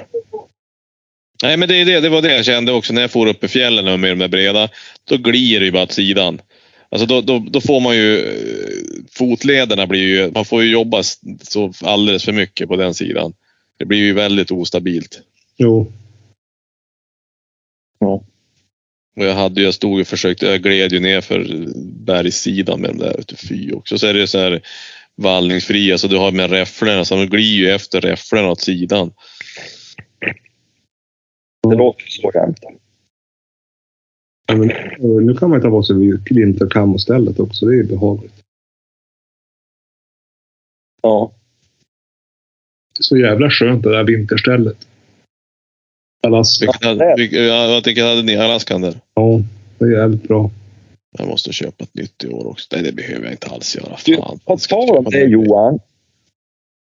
Nej, 1.42 1.56
men 1.56 1.68
det, 1.68 1.80
är 1.80 1.84
det, 1.84 2.00
det 2.00 2.08
var 2.08 2.22
det 2.22 2.36
jag 2.36 2.44
kände 2.44 2.72
också 2.72 2.92
när 2.92 3.00
jag 3.00 3.10
for 3.10 3.26
upp 3.26 3.44
i 3.44 3.48
fjällen 3.48 4.00
med 4.00 4.10
de 4.10 4.18
där 4.18 4.28
breda. 4.28 4.68
Då 5.04 5.16
glider 5.16 5.60
det 5.60 5.66
ju 5.66 5.72
bara 5.72 5.82
åt 5.82 5.92
sidan. 5.92 6.40
Alltså 6.90 7.06
då, 7.06 7.20
då, 7.20 7.38
då 7.38 7.60
får 7.60 7.80
man 7.80 7.96
ju... 7.96 8.18
eh, 8.18 9.04
Fotlederna 9.10 9.86
blir 9.86 10.00
ju... 10.00 10.30
Man 10.30 10.44
får 10.44 10.62
ju 10.62 10.70
jobba 10.70 11.02
så 11.42 11.72
alldeles 11.82 12.24
för 12.24 12.32
mycket 12.32 12.68
på 12.68 12.76
den 12.76 12.94
sidan. 12.94 13.32
Det 13.78 13.84
blir 13.84 13.98
ju 13.98 14.12
väldigt 14.12 14.50
ostabilt. 14.50 15.20
Jo, 15.56 15.92
Och 19.16 19.24
jag 19.24 19.34
hade 19.34 19.60
ju, 19.60 19.66
jag 19.66 19.74
stod 19.74 20.00
och 20.00 20.06
försökte, 20.06 20.46
jag 20.46 20.62
gled 20.62 20.92
ju 20.92 21.00
ner 21.00 21.20
för 21.20 21.66
bergssidan 21.84 22.80
med 22.80 22.90
den 22.90 22.98
där 22.98 23.20
ute, 23.20 23.36
fy 23.36 23.72
också. 23.72 23.98
Så 23.98 24.06
är 24.06 24.14
det 24.14 24.26
så 24.26 24.38
här 24.38 24.62
vallningsfria, 25.14 25.98
så 25.98 26.08
du 26.08 26.16
har 26.16 26.32
med 26.32 26.50
räfflorna, 26.50 27.04
så 27.04 27.16
de 27.16 27.26
glider 27.26 27.58
ju 27.58 27.70
efter 27.70 28.00
räfflorna 28.00 28.50
åt 28.50 28.60
sidan. 28.60 29.12
Det 31.68 31.76
låter 31.76 32.04
så 32.08 32.30
jämt. 32.34 32.58
Ja, 34.50 34.56
men, 34.56 34.70
eh, 34.70 35.22
nu 35.22 35.34
kan 35.34 35.50
man 35.50 35.58
ju 35.58 35.62
ta 35.62 35.70
på 35.70 35.82
sig 35.82 35.96
vinterkam 36.30 36.94
istället 36.94 37.40
också. 37.40 37.66
Det 37.66 37.78
är 37.78 37.82
behagligt. 37.82 38.34
Ja. 41.02 41.32
Det 42.94 43.00
är 43.00 43.02
så 43.02 43.16
jävla 43.16 43.50
skönt 43.50 43.82
det 43.82 43.90
där 43.90 44.04
vinterstället. 44.04 44.86
Alaska. 46.22 46.66
Ja, 46.80 46.94
jag 47.70 47.84
tänker, 47.84 48.08
hade 48.08 48.22
ni 48.22 48.36
Alaskan 48.36 48.80
där? 48.80 49.00
Ja, 49.14 49.40
det 49.78 49.84
är 49.84 49.90
jävligt 49.90 50.22
bra. 50.28 50.50
Jag 51.18 51.28
måste 51.28 51.52
köpa 51.52 51.84
ett 51.84 51.94
nytt 51.94 52.24
i 52.24 52.28
år 52.28 52.46
också. 52.46 52.68
Nej, 52.72 52.82
det 52.82 52.92
behöver 52.92 53.24
jag 53.24 53.32
inte 53.32 53.46
alls 53.46 53.76
göra. 53.76 53.96
Du, 54.04 54.16
Fan, 54.16 54.38
på 54.44 54.56
ska 54.56 54.74
jag 54.76 54.88
tal 54.88 54.98
om 54.98 55.04
det? 55.04 55.24
Johan. 55.24 55.78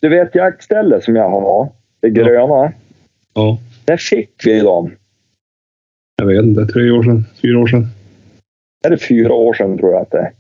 Du 0.02 0.10
vet 0.10 0.36
jaktstället 0.36 1.04
som 1.04 1.16
jag 1.16 1.30
har, 1.30 1.72
det 2.00 2.10
gröna. 2.10 2.74
Ja, 3.34 3.60
Där 3.86 3.98
fick 3.98 4.46
vi 4.46 4.60
dem. 4.60 4.92
Jag 6.22 6.28
vet 6.28 6.44
inte. 6.44 6.66
Tre 6.66 6.92
år 6.92 7.04
sedan, 7.04 7.26
fyra 7.42 7.60
år 7.60 7.68
sedan. 7.68 7.88
Är 8.86 8.90
det 8.90 8.98
fyra 8.98 9.34
år 9.34 9.54
sedan 9.54 9.78
tror 9.78 9.92
jag 9.92 10.02
att 10.02 10.12
det 10.12 10.18
är. 10.18 10.32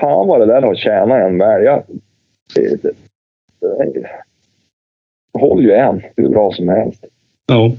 Fan 0.00 0.28
vad 0.28 0.40
det 0.40 0.46
där 0.46 0.62
har 0.62 0.74
tjänat 0.74 1.20
en 1.20 1.38
väl. 1.38 1.64
Jag, 1.64 1.82
det, 2.54 2.82
det, 2.82 2.92
det, 3.60 4.08
håller 5.38 5.62
ju 5.62 5.72
än 5.72 6.02
hur 6.16 6.28
bra 6.28 6.52
som 6.52 6.68
helst. 6.68 7.04
Ja. 7.46 7.72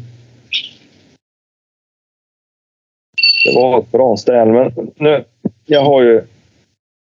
Det 3.45 3.55
var 3.55 3.80
ett 3.80 3.91
bra 3.91 4.17
ställ, 4.17 4.51
men 4.51 4.91
nu, 4.95 5.24
jag 5.65 5.82
har 5.82 6.03
ju 6.03 6.21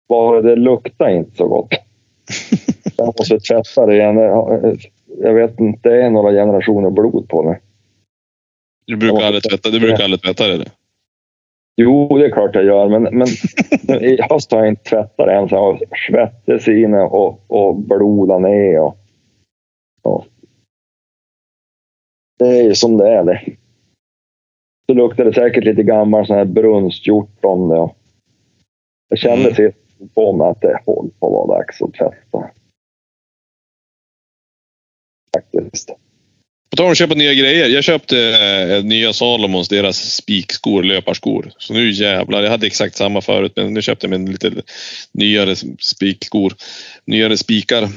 bara 0.07 0.41
det 0.41 0.55
luktar 0.55 1.09
inte 1.09 1.37
så 1.37 1.47
gott. 1.47 1.73
Jag 2.97 3.07
måste 3.07 3.39
tvätta 3.39 3.85
det 3.85 3.95
igen. 3.95 4.17
Jag 5.21 5.33
vet 5.33 5.59
inte, 5.59 5.89
det 5.89 6.03
är 6.03 6.09
några 6.09 6.31
generationer 6.31 6.89
blod 6.89 7.29
på 7.29 7.43
det. 7.43 7.59
Du 8.89 8.97
brukar 8.97 9.21
aldrig 9.21 9.43
tvätta, 9.43 9.69
du 9.69 9.79
brukar 9.79 10.03
aldrig 10.03 10.21
tvätta 10.21 10.47
det? 10.47 10.71
Jo, 11.75 12.17
det 12.17 12.25
är 12.25 12.31
klart 12.31 12.55
jag 12.55 12.65
gör, 12.65 12.89
men, 12.89 13.03
men 13.03 13.27
i 14.03 14.21
höst 14.21 14.51
har 14.51 14.59
jag 14.59 14.67
inte 14.67 14.89
tvättat 14.89 15.27
än. 15.27 15.49
Så 15.49 15.55
jag 15.55 15.61
har 15.61 15.79
svettes 16.07 16.67
inne 16.67 17.01
och, 17.01 17.43
och 17.47 17.75
blodat 17.75 18.41
ner. 18.41 18.79
Och, 18.79 18.97
och. 20.01 20.25
Det 22.39 22.47
är 22.47 22.63
ju 22.63 22.75
som 22.75 22.97
det 22.97 23.09
är 23.09 23.23
det. 23.23 23.41
Så 24.85 24.93
luktar 24.93 25.25
det 25.25 25.33
säkert 25.33 25.63
lite 25.63 25.83
gammal 25.83 26.27
sån 26.27 26.37
här 26.37 26.45
brunstgjort 26.45 27.45
om 27.45 27.69
det. 27.69 27.79
Och 27.79 27.95
jag 29.09 29.19
kände 29.19 29.49
mm. 29.49 29.73
på 30.13 30.33
mig 30.33 30.47
att 30.47 30.61
det 30.61 30.79
håller 30.85 31.09
på 31.09 31.27
att 31.27 31.47
vara 31.47 31.57
dags 31.57 31.81
att 31.81 31.93
tvätta. 31.93 32.49
Faktiskt. 35.33 35.89
På 36.69 36.75
tal 36.75 36.85
om 36.85 36.91
att 36.91 36.97
köpa 36.97 37.15
nya 37.15 37.33
grejer. 37.33 37.69
Jag 37.69 37.83
köpte 37.83 38.17
eh, 38.19 38.83
nya 38.83 39.13
Salomons, 39.13 39.67
deras 39.67 40.15
spikskor, 40.15 40.83
löparskor. 40.83 41.51
Så 41.57 41.73
nu 41.73 41.91
jävlar, 41.91 42.43
jag 42.43 42.51
hade 42.51 42.67
exakt 42.67 42.95
samma 42.95 43.21
förut 43.21 43.53
men 43.55 43.73
nu 43.73 43.81
köpte 43.81 44.07
jag 44.07 44.19
mig 44.19 44.31
lite 44.31 44.51
nyare 45.11 45.55
spikskor. 45.79 46.53
Nyare 47.05 47.37
spikar. 47.37 47.89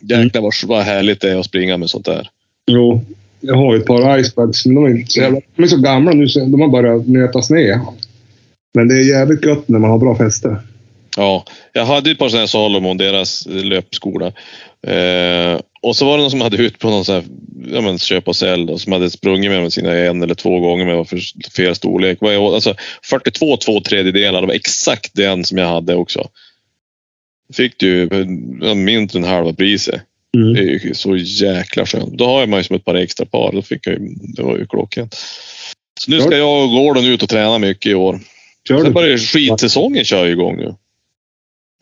Jäklar 0.00 0.42
vad, 0.42 0.52
vad 0.64 0.82
härligt 0.82 1.20
det 1.20 1.30
är 1.30 1.36
att 1.36 1.46
springa 1.46 1.76
med 1.76 1.90
sånt 1.90 2.04
där. 2.04 2.30
Jo, 2.66 3.04
jag 3.40 3.54
har 3.54 3.74
ju 3.74 3.80
ett 3.80 3.86
par 3.86 4.18
icebags, 4.18 4.66
men 4.66 4.74
de 4.74 4.84
är 4.84 4.90
inte 4.90 5.12
så 5.12 5.20
jävla... 5.20 5.40
De 5.56 5.62
är 5.62 5.66
så 5.66 5.76
gamla 5.76 6.12
nu 6.12 6.28
så 6.28 6.40
de 6.40 6.60
har 6.60 6.68
börjat 6.68 7.08
nötas 7.08 7.50
ner. 7.50 7.80
Men 8.74 8.88
det 8.88 8.94
är 8.94 9.18
jävligt 9.18 9.44
gött 9.44 9.68
när 9.68 9.78
man 9.78 9.90
har 9.90 9.98
bra 9.98 10.16
fäste. 10.16 10.56
Ja, 11.16 11.44
jag 11.72 11.84
hade 11.84 12.10
ett 12.10 12.18
par 12.18 12.28
sådana 12.28 12.42
här 12.42 12.46
Salomon, 12.46 12.96
deras 12.96 13.46
löpskor. 13.46 14.18
där. 14.18 14.32
Eh, 14.86 15.60
och 15.80 15.96
så 15.96 16.04
var 16.06 16.16
det 16.16 16.22
någon 16.22 16.30
som 16.30 16.40
hade 16.40 16.56
ut 16.56 16.78
på 16.78 16.90
någon 16.90 17.04
sån 17.04 17.14
här, 17.14 17.24
ja 17.74 17.80
men 17.80 17.98
köp 17.98 18.28
och 18.28 18.36
sälj 18.36 18.72
och 18.72 18.80
som 18.80 18.92
hade 18.92 19.10
sprungit 19.10 19.50
med, 19.50 19.72
sina 19.72 19.94
en 19.94 20.22
eller 20.22 20.34
två 20.34 20.60
gånger 20.60 20.84
med 20.86 20.96
vad 20.96 21.08
för 21.08 21.20
fel 21.56 21.74
storlek. 21.74 22.22
Alltså 22.22 22.74
42 23.10 23.56
två 23.56 23.80
tredjedelar, 23.80 24.40
det 24.40 24.46
var 24.46 24.54
exakt 24.54 25.10
den 25.14 25.44
som 25.44 25.58
jag 25.58 25.68
hade 25.68 25.94
också. 25.94 26.28
Fick 27.54 27.78
du 27.78 28.08
mindre 28.76 29.18
än 29.18 29.24
halva 29.24 29.52
priset. 29.52 30.02
Det 30.32 30.38
Mm. 30.38 30.56
är 30.56 30.62
ju 30.86 30.94
så 30.94 31.16
jäkla 31.16 31.86
skönt. 31.86 32.18
Då 32.18 32.26
har 32.26 32.40
jag 32.40 32.48
mig 32.48 32.64
som 32.64 32.76
ett 32.76 32.84
par 32.84 32.94
extra 32.94 33.26
par. 33.26 33.52
Då 33.52 33.62
fick 33.62 33.86
jag, 33.86 33.94
ju- 33.94 34.14
det 34.36 34.42
var 34.42 34.56
ju 34.58 34.66
klockrent. 34.66 35.14
Så 36.00 36.10
nu 36.10 36.20
ska 36.20 36.36
jag 36.36 36.64
och 36.64 36.70
Gordon 36.70 37.04
ut 37.04 37.22
och 37.22 37.28
träna 37.28 37.58
mycket 37.58 37.92
i 37.92 37.94
år. 37.94 38.20
Kör 38.68 38.82
Sen 38.84 38.92
börjar 38.92 39.18
skidsäsongen 39.18 40.04
köra 40.04 40.28
igång 40.28 40.56
nu. 40.56 40.74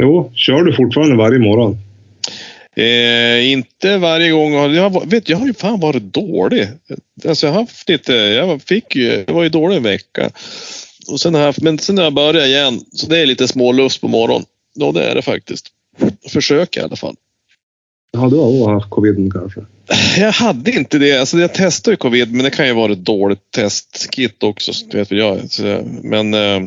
Jo, 0.03 0.33
kör 0.35 0.63
du 0.63 0.73
fortfarande 0.75 1.17
varje 1.17 1.39
morgon? 1.39 1.79
Eh, 2.77 3.51
inte 3.53 3.99
varje 3.99 4.31
gång. 4.31 4.53
Jag, 4.75 4.91
har- 4.91 5.07
vet, 5.07 5.29
jag 5.29 5.37
har 5.39 5.47
ju 5.47 5.55
fan 5.55 5.81
varit 5.81 6.03
dålig. 6.03 6.69
Alltså 7.29 7.47
jag 7.47 7.53
har 7.55 7.61
haft 7.61 7.89
lite, 7.89 8.13
jag 8.13 8.63
fick 8.63 8.97
ju, 8.97 9.25
jag 9.27 9.35
var 9.35 9.43
ju 9.43 9.49
dålig 9.49 9.77
en 9.77 9.83
vecka. 9.83 10.31
Och 11.09 11.21
sen 11.21 11.35
har 11.35 11.43
jag, 11.43 11.63
men 11.63 11.79
sen 11.79 11.97
har 11.99 12.05
jag 12.05 12.15
börjat 12.15 12.47
igen, 12.47 12.81
så 12.93 13.07
det 13.07 13.19
är 13.19 13.27
lite 13.27 13.49
småluft 13.49 14.01
på 14.01 14.09
morgonen. 14.09 14.45
Ja, 14.75 14.93
det 14.93 15.05
är 15.05 15.15
det 15.15 15.23
faktiskt. 15.23 15.67
Försök 16.29 16.77
i 16.77 16.81
alla 16.81 16.97
fall. 16.97 17.17
Ja, 18.13 18.29
du 18.29 18.37
har 18.37 18.73
haft 18.75 18.91
covid 18.91 19.33
kanske. 19.33 19.61
Jag 20.19 20.33
hade 20.33 20.71
inte 20.71 20.99
det. 20.99 21.17
Alltså 21.21 21.39
jag 21.39 21.55
testade 21.55 21.93
ju 21.93 21.97
covid, 21.97 22.33
men 22.33 22.45
det 22.45 22.51
kan 22.51 22.67
ju 22.67 22.73
vara 22.73 22.93
ett 22.93 23.05
dåligt 23.05 23.51
testkit 23.51 24.43
också. 24.43 24.73
vet 24.93 25.11
jag. 25.11 25.41
Men 26.03 26.35
eh, 26.35 26.61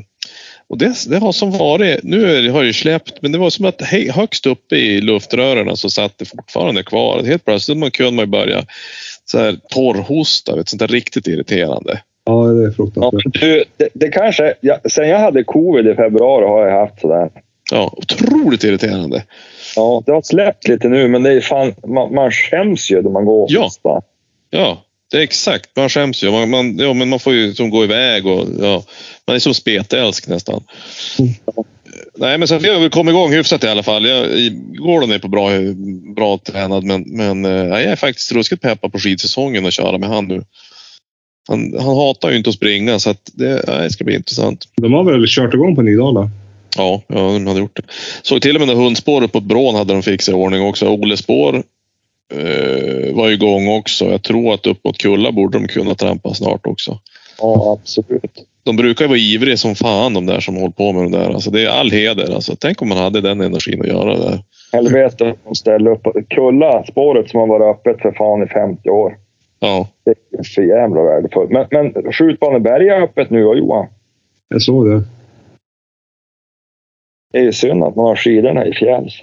och 0.70 0.78
det, 0.78 0.94
det 1.10 1.18
har 1.18 1.32
som 1.32 1.52
varit. 1.52 2.04
Nu 2.04 2.50
har 2.52 2.62
det 2.62 2.68
ju 2.68 2.74
släppt, 2.74 3.22
men 3.22 3.32
det 3.32 3.38
var 3.38 3.50
som 3.50 3.66
att 3.66 3.82
hej, 3.82 4.10
högst 4.12 4.46
uppe 4.46 4.76
i 4.76 5.02
luftrören 5.02 5.78
så 5.78 5.90
satt 5.90 6.18
det 6.18 6.26
fortfarande 6.26 6.84
kvar. 6.84 7.24
Helt 7.24 7.46
plötsligt 7.46 7.78
man 7.78 7.92
kunde 7.92 8.12
man 8.12 8.26
ju 8.26 8.32
börja 8.32 8.64
så 9.26 9.40
här 9.40 9.58
torrhosta, 9.70 10.56
vet, 10.56 10.70
sånt 10.70 10.80
där 10.80 10.88
riktigt 10.88 11.28
irriterande. 11.28 12.02
Ja, 12.26 12.44
det 12.44 12.62
är 12.64 12.66
Ja, 12.68 12.72
fruktansvärt. 12.76 13.24
men 13.26 13.32
du, 13.32 13.64
det, 13.78 13.90
det 13.94 14.08
kanske, 14.10 14.54
ja, 14.62 14.78
sen 14.90 15.10
jag 15.10 15.20
hade 15.20 15.44
covid 15.44 15.88
i 15.88 15.96
februari 15.96 16.46
har 16.46 16.68
jag 16.68 16.80
haft 16.80 17.02
sådär. 17.02 17.30
Ja, 17.72 17.94
otroligt 17.98 18.64
irriterande. 18.64 19.24
Ja, 19.76 20.04
det 20.06 20.12
har 20.12 20.22
släppt 20.22 20.68
lite 20.68 20.88
nu, 20.90 21.08
men 21.08 21.24
det 21.24 21.32
är 21.32 21.42
fan, 21.42 21.74
man, 21.88 22.14
man 22.16 22.32
skäms 22.32 22.92
ju 22.92 23.02
när 23.02 23.10
man 23.10 23.26
går 23.26 23.44
och 23.44 23.52
Ja. 23.52 23.64
hostar. 23.64 24.02
Ja, 24.50 24.84
det 25.12 25.18
är 25.18 25.22
exakt. 25.22 25.76
Man 25.76 25.90
skäms 25.90 26.24
ju. 26.24 26.32
Man, 26.32 26.50
man, 26.50 26.78
ja, 26.78 26.94
men 26.94 27.10
man 27.10 27.20
får 27.20 27.34
ju 27.34 27.56
som 27.56 27.70
gå 27.70 27.84
iväg 27.84 28.26
och 28.26 28.48
ja, 28.60 28.84
man 29.28 29.36
är 29.36 29.40
som 29.40 29.54
spetälsk 29.54 30.28
nästan. 30.28 30.64
Mm. 31.20 31.34
Nej, 32.18 32.38
men 32.38 32.48
sen 32.48 32.62
vi 32.62 32.70
har 32.70 32.80
väl 32.80 32.90
kommit 32.90 33.12
igång 33.12 33.32
hyfsat 33.32 33.64
i 33.64 33.68
alla 33.68 33.84
fall. 33.84 34.06
Jag, 34.06 34.28
Gordon 34.76 35.12
är 35.12 35.20
på 35.20 35.28
bra, 35.28 35.50
bra 36.16 36.38
tränad, 36.38 36.84
men, 36.84 37.02
men 37.02 37.46
eh, 37.46 37.52
jag 37.52 37.84
är 37.84 37.96
faktiskt 37.96 38.32
ruskigt 38.32 38.62
peppad 38.62 38.92
på 38.92 39.00
skidsäsongen 39.00 39.66
och 39.66 39.74
köra 39.74 39.98
med 39.98 40.10
han 40.10 40.28
nu. 40.28 40.44
Han, 41.48 41.74
han 41.80 41.96
hatar 41.96 42.32
ju 42.32 42.38
inte 42.38 42.50
att 42.50 42.56
springa 42.56 43.00
så 43.00 43.10
att 43.10 43.32
det, 43.34 43.64
nej, 43.68 43.92
ska 43.92 44.04
bli 44.04 44.16
intressant. 44.16 44.68
De 44.76 44.94
har 44.94 45.04
väl 45.04 45.26
kört 45.28 45.54
igång 45.54 45.76
på 45.76 45.82
Nydala? 45.82 46.30
Ja, 46.78 47.02
ja, 47.08 47.16
de 47.16 47.48
hade 47.48 47.60
gjort 47.60 47.76
det. 47.76 47.84
Såg 48.22 48.42
till 48.42 48.56
och 48.56 48.68
med 48.68 48.78
hundspåret 48.78 49.32
på 49.32 49.40
Brån 49.40 49.76
hade 49.76 49.94
de 49.94 50.04
fixat 50.04 50.34
i 50.34 50.36
ordning 50.36 50.62
också. 50.62 50.88
Ole 50.88 51.18
spår 51.18 51.64
eh, 52.34 53.16
var 53.16 53.30
igång 53.30 53.68
också. 53.68 54.06
Jag 54.06 54.24
tror 54.24 54.54
att 54.54 54.68
upp 54.68 54.84
mot 54.84 54.98
Kulla 54.98 55.32
borde 55.32 55.60
de 55.60 55.68
kunna 55.68 55.96
trampa 55.96 56.34
snart 56.34 56.68
också. 56.68 57.00
Ja, 57.42 57.78
absolut. 57.82 58.46
De 58.64 58.76
brukar 58.76 59.06
ju 59.06 59.10
vara 59.10 59.20
ivriga 59.20 59.58
som 59.58 59.76
fan 59.76 60.14
de 60.14 60.26
där 60.26 60.40
som 60.40 60.56
håller 60.56 60.70
på 60.70 60.92
med 60.92 61.12
det 61.12 61.18
där. 61.18 61.30
Alltså, 61.30 61.52
det 61.52 61.64
är 61.66 61.70
all 61.70 61.92
heder. 61.92 62.36
Alltså, 62.36 62.56
tänk 62.60 62.82
om 62.82 62.90
man 62.90 62.98
hade 62.98 63.22
den 63.22 63.42
energin 63.42 63.82
att 63.82 63.88
göra 63.88 64.18
det 64.18 64.24
där. 64.24 64.44
Helvete 64.72 65.36
att 65.46 65.58
ställa 65.58 65.90
upp. 65.92 66.08
Kulla, 66.30 66.84
spåret 66.84 67.30
som 67.30 67.40
har 67.40 67.48
varit 67.48 67.76
öppet 67.76 68.02
för 68.02 68.12
fan 68.12 68.44
i 68.44 68.48
50 68.48 68.90
år. 68.90 69.18
Ja, 69.60 69.88
Det 70.06 70.38
är 70.40 70.44
för 70.44 70.62
jävla 70.62 71.04
värdefullt. 71.04 71.52
Men, 71.52 71.68
men 71.72 72.14
Skjutbaneberg 72.14 72.90
är 72.90 73.02
öppet 73.02 73.30
nu, 73.30 73.46
och 73.46 73.58
Johan. 73.58 73.88
Jag 74.50 74.62
såg 74.62 74.90
det. 74.90 75.04
Det 77.34 77.40
är 77.40 77.44
ju 77.44 77.54
synd 77.54 77.84
att 77.84 77.96
man 77.96 78.06
har 78.06 78.16
skidorna 78.16 78.66
i 78.66 78.74
fjälls. 78.74 79.14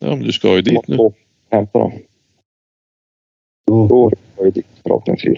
ja 0.00 0.08
men 0.08 0.20
du 0.20 0.32
ska 0.32 0.56
ju 0.56 0.62
dit 0.62 0.88
nu. 0.88 1.12
Hämta 1.52 1.78
dem. 1.78 1.92
Ja. 3.64 3.86
Då 3.88 4.10
ju 4.44 4.50
dit 4.50 4.66
förhoppningsvis. 4.82 5.36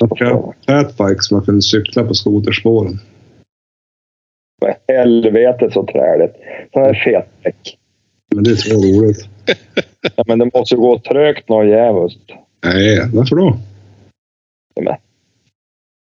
Fatbikes 0.67 1.31
man 1.31 1.43
kunde 1.45 1.63
cykla 1.63 2.05
på 2.05 2.15
skoterspåren. 2.15 2.99
För 4.63 4.75
helvete 4.89 5.71
så 5.73 5.87
träligt. 5.87 6.35
Sån 6.73 6.83
här 6.83 6.95
fetdäck. 7.05 7.79
Men 8.35 8.45
det 8.45 8.51
är 8.51 8.55
så 8.55 8.75
roligt. 8.75 9.29
Ja, 10.17 10.25
men 10.27 10.39
det 10.39 10.51
måste 10.55 10.75
ju 10.75 10.81
gå 10.81 10.99
trögt 10.99 11.49
något 11.49 11.67
djävulskt. 11.67 12.31
Nej, 12.65 13.01
varför 13.15 13.37
då? 13.37 13.57
Jag 14.75 14.99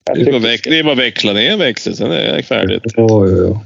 Det 0.05 0.31
är 0.31 0.40
väx- 0.40 0.62
det 0.62 0.78
är 0.78 0.85
bara 0.85 0.94
växla 0.94 1.32
ner 1.32 1.56
växeln, 1.56 1.97
sen 1.97 2.10
är 2.12 2.36
det 2.36 2.43
färdigt. 2.43 2.82
Ja, 2.97 3.27
ja, 3.27 3.36
ja. 3.36 3.62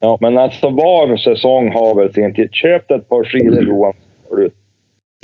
Ja, 0.00 0.18
men 0.20 0.38
alltså 0.38 0.70
var 0.70 1.16
säsong 1.16 1.72
har 1.72 1.94
väl 1.94 2.14
sin 2.14 2.34
tid. 2.34 2.48
Köp 2.52 2.90
ett 2.90 3.08
par 3.08 3.24
skidor 3.24 3.62
Johan. 3.62 3.94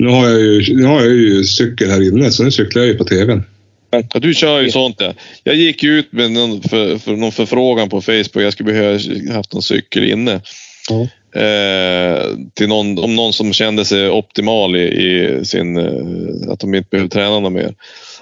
Nu 0.01 0.07
har 0.07 0.29
jag 0.29 0.39
ju, 0.39 0.75
nu 0.75 0.83
har 0.83 1.01
jag 1.01 1.09
ju 1.09 1.43
cykel 1.43 1.89
här 1.89 2.07
inne, 2.07 2.31
så 2.31 2.43
nu 2.43 2.51
cyklar 2.51 2.81
jag 2.81 2.89
ju 2.89 2.97
på 2.97 3.03
tvn. 3.03 3.43
Ja, 3.91 4.19
du 4.19 4.33
kör 4.33 4.61
ju 4.61 4.71
sånt 4.71 4.95
ja. 4.99 5.13
Jag 5.43 5.55
gick 5.55 5.83
ju 5.83 5.99
ut 5.99 6.11
med 6.11 6.31
någon, 6.31 6.61
för, 6.61 6.97
för 6.97 7.11
någon 7.11 7.31
förfrågan 7.31 7.89
på 7.89 8.01
Facebook. 8.01 8.43
Jag 8.43 8.53
skulle 8.53 8.73
behöva 8.73 8.99
haft 9.33 9.53
någon 9.53 9.63
cykel 9.63 10.03
inne. 10.03 10.41
Ja. 10.89 11.07
Eh, 11.41 12.23
till 12.53 12.67
någon, 12.67 12.99
om 12.99 13.15
någon 13.15 13.33
som 13.33 13.53
kände 13.53 13.85
sig 13.85 14.09
optimal 14.09 14.75
i, 14.75 14.81
i 14.81 15.45
sin... 15.45 15.77
Eh, 15.77 16.51
att 16.51 16.59
de 16.59 16.75
inte 16.75 16.89
behöver 16.89 17.09
träna 17.09 17.39
något 17.39 17.53
mer. 17.53 17.73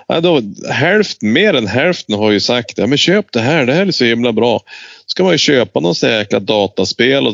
Ja, 0.08 0.22
då, 0.22 0.42
hälft, 0.70 1.22
mer 1.22 1.54
än 1.54 1.68
hälften 1.68 2.16
har 2.16 2.32
ju 2.32 2.40
sagt 2.40 2.78
ja, 2.78 2.88
men 2.88 2.98
köp 2.98 3.26
det 3.32 3.42
här, 3.42 3.66
det 3.66 3.74
här 3.74 3.86
är 3.86 3.92
så 3.92 4.06
himla 4.06 4.32
bra. 4.32 4.62
Ska 5.20 5.24
man 5.24 5.32
ju 5.34 5.38
köpa 5.38 5.80
någon 5.80 5.94
jäkla 6.02 6.40
dataspel 6.40 7.28
och, 7.28 7.34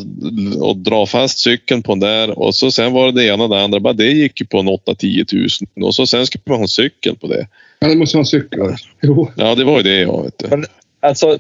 och 0.67 0.77
dra 0.77 1.05
fast 1.05 1.39
cykeln 1.39 1.83
på 1.83 1.91
den 1.91 1.99
där 1.99 2.39
och 2.39 2.55
så 2.55 2.71
sen 2.71 2.93
var 2.93 3.05
det 3.05 3.11
det 3.11 3.27
ena 3.27 3.43
och 3.43 3.49
det 3.49 3.61
andra. 3.63 3.79
Bara 3.79 3.93
det 3.93 4.11
gick 4.11 4.41
ju 4.41 4.47
på 4.47 4.59
en 4.59 4.69
8-10 4.69 5.25
tusen 5.25 5.67
och 5.81 5.95
så 5.95 6.07
sen 6.07 6.25
ska 6.25 6.39
man 6.45 6.55
ha 6.57 6.61
en 6.61 6.67
cykel 6.67 7.15
på 7.15 7.27
det. 7.27 7.47
Ja, 7.79 7.87
det 7.87 7.95
måste 7.95 8.17
vara 8.17 8.21
en 8.21 8.25
cykel. 8.25 8.59
Jo. 9.01 9.31
Ja, 9.37 9.55
det 9.55 9.63
var 9.63 9.77
ju 9.77 9.83
det 9.83 9.99
jag 10.01 10.23
vet 10.23 10.37
du. 10.37 10.63
Alltså, 10.99 11.39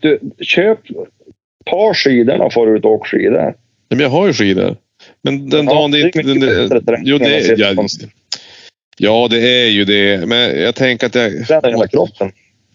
du, 0.00 0.20
köp 0.40 0.78
Ta 1.70 1.94
skidorna 1.94 2.50
får 2.50 2.76
ut 2.76 2.84
och 2.84 2.90
åka 2.90 3.08
skidor. 3.08 3.54
Men 3.88 4.00
jag 4.00 4.10
har 4.10 4.26
ju 4.26 4.32
skidor. 4.32 4.76
Men 5.22 5.48
den 5.50 5.66
Ja, 5.66 5.72
dagen 5.74 5.90
det 5.90 5.98
det 5.98 6.06
inte... 6.06 6.18
mycket 6.34 6.86
den- 6.86 7.02
Jo, 7.04 7.18
det, 7.18 7.58
ja, 7.58 7.86
ja, 8.98 9.28
det 9.30 9.62
är 9.62 9.68
ju 9.68 9.84
det. 9.84 10.26
Men 10.28 10.60
jag 10.60 10.74
tänker 10.74 11.06
att 11.06 11.14
jag... 11.14 11.46
Träna 11.46 11.68
hela 11.68 11.86
kroppen. 11.88 12.32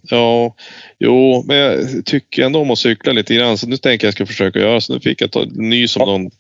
Ja, 0.10 0.56
jo, 1.00 1.44
men 1.48 1.58
jag 1.58 1.80
tycker 2.06 2.44
ändå 2.44 2.60
om 2.60 2.72
att 2.72 2.80
cykla 2.80 3.14
lite 3.14 3.36
grann. 3.36 3.58
Så 3.58 3.68
nu 3.68 3.78
tänker 3.78 3.90
jag 3.90 3.96
att 3.96 4.20
jag 4.20 4.28
ska 4.28 4.34
försöka 4.34 4.60
göra 4.60 4.82
så. 4.82 4.94
Nu 4.94 5.00
fick 5.00 5.22
jag 5.22 5.32
ta 5.32 5.46
ny 5.52 5.88
som 5.88 6.08
någon 6.08 6.32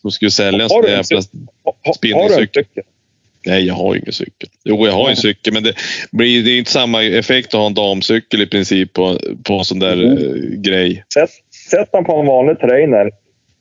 som 0.00 0.10
skulle 0.10 0.30
sälja 0.30 0.62
en 0.62 0.68
sån 0.68 0.84
en 0.84 0.90
jävla... 0.90 1.18
En 1.84 1.94
Spinningcykel. 1.94 2.64
cykel? 2.64 2.84
Nej, 3.46 3.66
jag 3.66 3.74
har 3.74 3.96
ingen 3.96 4.12
cykel. 4.12 4.48
Jo, 4.64 4.86
jag 4.86 4.92
har 4.92 5.10
en 5.10 5.16
cykel, 5.16 5.52
men 5.52 5.62
det 5.62 5.74
blir 6.12 6.42
det 6.42 6.50
är 6.50 6.58
inte 6.58 6.70
samma 6.70 7.02
effekt 7.04 7.46
att 7.46 7.60
ha 7.60 7.66
en 7.66 7.74
damcykel 7.74 8.42
i 8.42 8.46
princip 8.46 8.92
på, 8.92 9.18
på 9.44 9.54
en 9.54 9.64
sån 9.64 9.78
där 9.78 9.92
Mm. 9.92 10.18
eh, 10.18 10.60
grej. 10.60 11.04
Sätt, 11.14 11.30
sätt 11.70 11.88
den 11.92 12.04
på 12.04 12.16
en 12.20 12.26
vanlig 12.26 12.58
trainer. 12.60 13.10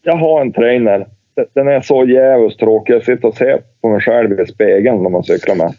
Jag 0.03 0.15
har 0.17 0.41
en 0.41 0.53
trainer. 0.53 1.05
Den 1.53 1.67
är 1.67 1.81
så 1.81 2.05
jävligt 2.05 2.59
tråkig. 2.59 2.93
Jag 2.93 3.03
sitter 3.03 3.27
och 3.27 3.35
ser 3.37 3.61
på 3.81 3.89
mig 3.89 4.01
själv 4.01 4.39
i 4.39 4.45
spegeln 4.45 5.03
när 5.03 5.09
man 5.09 5.23
cyklar 5.23 5.55
med. 5.55 5.73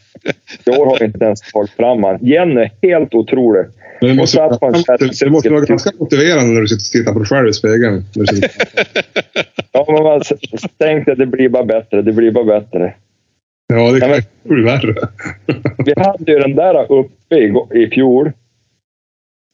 I 0.67 0.71
år 0.81 0.87
har 0.87 0.99
vi 0.99 1.05
inte 1.05 1.25
ens 1.25 1.41
tagit 1.53 1.71
fram 1.71 2.03
den. 2.03 2.19
Jenny 2.27 2.69
helt 2.83 3.15
otrolig. 3.15 3.65
Men 4.01 4.11
det 4.11 4.17
måste, 4.17 4.39
vara- 4.39 4.77
det 5.21 5.31
måste 5.31 5.51
vara 5.51 5.61
ganska 5.65 5.91
motiverande 5.99 6.55
när 6.55 6.61
du 6.61 6.69
sitter 6.69 6.99
och 7.01 7.05
tittar 7.05 7.13
på 7.13 7.19
dig 7.19 7.29
själv 7.29 7.49
i 7.49 7.53
spegeln. 7.53 8.03
Ja, 9.73 9.85
men 9.89 10.03
man 10.03 10.21
tänkte 10.79 11.13
att 11.13 11.19
det 11.19 11.27
blir 11.27 11.49
bara 11.49 11.65
bättre. 11.65 12.03
Det 12.03 12.13
blir 12.13 12.31
bara 12.31 12.45
bättre. 12.61 12.95
Ja, 13.75 13.93
det 13.93 13.99
Ja, 13.99 14.15
kan 14.15 14.23
bli 14.43 14.63
värre. 14.65 14.95
Vi 15.87 15.93
hade 15.97 16.33
ju 16.33 16.39
den 16.39 16.55
där 16.55 16.93
uppe 16.93 17.35
i, 17.37 17.55
i 17.85 17.91
fjol. 17.91 18.33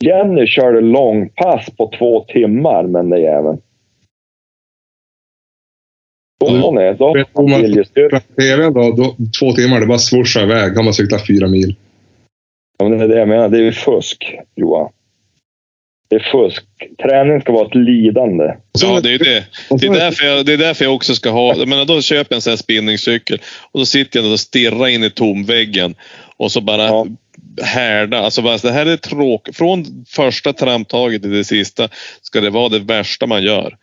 Jenny 0.05 0.47
körde 0.47 0.81
långpass 0.81 1.66
på 1.78 1.93
två 1.98 2.24
timmar 2.24 2.82
med 2.82 3.01
den 3.02 3.10
där 3.10 3.18
jäveln. 3.18 3.59
Då, 6.40 6.48
Mm. 6.48 6.78
är, 6.78 6.94
då 6.94 7.14
du, 7.14 7.24
man 7.34 7.50
man- 7.50 7.62
viljestyrka. 7.62 8.20
TV 8.20 8.64
då, 8.64 8.92
då, 8.92 9.16
två 9.40 9.52
timmar, 9.52 9.80
det 9.80 9.86
bara 9.86 9.98
swoosar 9.98 10.42
iväg. 10.42 10.74
kan 10.74 10.84
man 10.84 10.94
cykla 10.94 11.18
fyra 11.28 11.46
mil. 11.48 11.74
Ja, 12.78 12.88
men 12.88 12.98
det 12.98 13.04
är 13.04 13.08
det 13.08 13.18
jag 13.18 13.28
menar. 13.28 13.48
Det 13.48 13.58
är 13.58 13.62
ju 13.62 13.72
fusk, 13.72 14.34
Johan. 14.56 14.88
Det 16.10 16.16
är 16.16 16.28
fusk. 16.32 16.64
Träning 17.02 17.40
ska 17.40 17.52
vara 17.52 17.66
ett 17.66 17.74
lidande. 17.74 18.44
Ja, 18.82 19.00
det 19.00 19.14
är 19.14 19.18
det. 19.18 19.44
Det 19.80 19.86
är, 19.86 19.90
därför 19.94 20.26
jag, 20.26 20.46
det 20.46 20.52
är 20.52 20.56
därför 20.58 20.84
jag 20.84 20.94
också 20.94 21.14
ska 21.14 21.30
ha... 21.30 21.56
Jag 21.56 21.68
menar, 21.68 21.84
då 21.84 22.02
köper 22.02 22.32
jag 22.34 22.36
en 22.36 22.40
sån 22.42 22.50
här 22.50 22.56
spinningcykel 22.56 23.38
och 23.72 23.80
då 23.80 23.86
sitter 23.86 24.20
jag 24.20 24.32
och 24.32 24.40
stirrar 24.40 24.88
in 24.88 25.04
i 25.04 25.10
tomväggen 25.10 25.94
och 26.36 26.52
så 26.52 26.60
bara 26.60 26.82
Ja. 26.86 27.06
härda. 27.62 28.18
Alltså 28.18 28.42
bara, 28.42 28.56
det 28.56 28.72
här 28.72 28.86
är 28.86 28.96
tråkigt. 28.96 29.56
Från 29.56 30.04
första 30.08 30.52
tramptaget 30.52 31.22
till 31.22 31.30
det 31.32 31.44
sista 31.44 31.88
ska 32.22 32.40
det 32.40 32.50
vara 32.50 32.68
det 32.68 32.78
värsta 32.78 33.26
man 33.26 33.42
gör. 33.42 33.76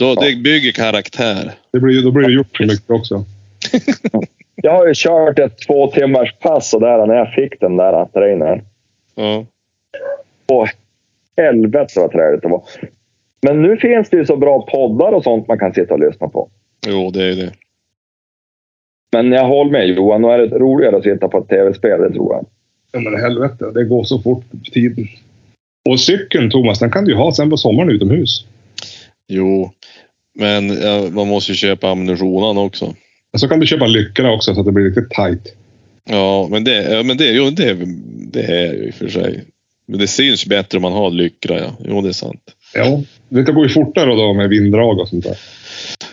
Då, 0.00 0.14
Det 0.14 0.36
bygger 0.36 0.72
karaktär. 0.72 1.52
Det 1.72 1.80
blir, 1.80 2.02
då 2.02 2.10
blir 2.10 2.28
det 2.28 2.34
gjort 2.34 2.56
så 2.56 2.62
mycket 2.62 2.90
också. 2.90 3.24
Jag 4.62 4.72
har 4.72 4.86
ju 4.86 4.92
kört 4.96 5.38
ett 5.38 5.58
två 5.66 5.90
timmars 5.90 6.34
pass 6.40 6.74
och 6.74 6.80
där 6.80 7.06
när 7.06 7.14
jag 7.14 7.32
fick 7.32 7.60
den 7.60 7.76
där 7.76 8.04
trainern. 8.04 8.62
Ja. 9.14 9.46
Åh, 10.46 10.68
helvete 11.36 12.00
vad 12.00 12.12
träligt 12.12 12.42
det 12.42 12.48
var. 12.48 12.62
Men 13.42 13.62
nu 13.62 13.76
finns 13.76 14.10
det 14.10 14.16
ju 14.16 14.26
så 14.26 14.36
bra 14.36 14.62
poddar 14.62 15.12
och 15.12 15.22
sånt 15.22 15.48
man 15.48 15.58
kan 15.58 15.74
sitta 15.74 15.94
och 15.94 16.00
lyssna 16.00 16.28
på. 16.28 16.48
Jo, 16.86 17.10
det 17.10 17.24
är 17.24 17.36
det. 17.36 17.52
Men 19.12 19.32
jag 19.32 19.44
håller 19.44 19.70
med 19.70 19.88
Johan, 19.88 20.22
nu 20.22 20.28
är 20.28 20.38
det 20.38 20.58
roligare 20.58 20.96
att 20.96 21.02
sitta 21.02 21.28
på 21.28 21.38
ett 21.38 21.48
tv-spel, 21.48 22.00
det 22.00 22.10
tror 22.10 22.34
jag. 22.34 22.46
Ja, 22.92 23.00
men 23.10 23.20
helvete, 23.20 23.70
det 23.74 23.84
går 23.84 24.04
så 24.04 24.18
fort 24.18 24.44
på 24.50 24.56
tiden. 24.72 25.06
Och 25.88 26.00
cykeln, 26.00 26.50
Thomas, 26.50 26.78
den 26.78 26.90
kan 26.90 27.04
du 27.04 27.10
ju 27.10 27.16
ha 27.16 27.32
sen 27.32 27.50
på 27.50 27.56
sommaren 27.56 27.90
utomhus. 27.90 28.46
Jo, 29.32 29.70
men 30.34 30.82
ja, 30.82 31.10
man 31.10 31.28
måste 31.28 31.52
ju 31.52 31.56
köpa 31.56 31.90
ammunitionen 31.90 32.58
också. 32.58 32.94
Och 33.32 33.40
så 33.40 33.48
kan 33.48 33.60
du 33.60 33.66
köpa 33.66 33.86
lyckra 33.86 34.32
också 34.32 34.54
så 34.54 34.60
att 34.60 34.66
det 34.66 34.72
blir 34.72 34.88
lite 34.88 35.02
tight. 35.02 35.54
Ja, 36.04 36.48
men 36.50 36.64
det, 36.64 36.92
ja, 36.92 37.02
men 37.02 37.16
det, 37.16 37.32
jo, 37.32 37.50
det, 37.50 37.78
det 38.32 38.42
är 38.42 38.72
ju 38.72 38.86
i 38.86 38.90
och 38.90 38.94
för 38.94 39.08
sig. 39.08 39.44
Men 39.86 39.98
det 39.98 40.06
syns 40.06 40.46
bättre 40.46 40.78
om 40.78 40.82
man 40.82 40.92
har 40.92 41.10
lyckra, 41.10 41.58
ja. 41.58 41.76
Jo, 41.84 42.00
det 42.00 42.08
är 42.08 42.12
sant. 42.12 42.42
Ja, 42.74 43.02
det 43.28 43.42
går 43.42 43.64
ju 43.64 43.68
fortare 43.68 44.14
då 44.14 44.34
med 44.34 44.48
vinddrag 44.48 44.98
och 44.98 45.08
sånt 45.08 45.24
där. 45.24 45.36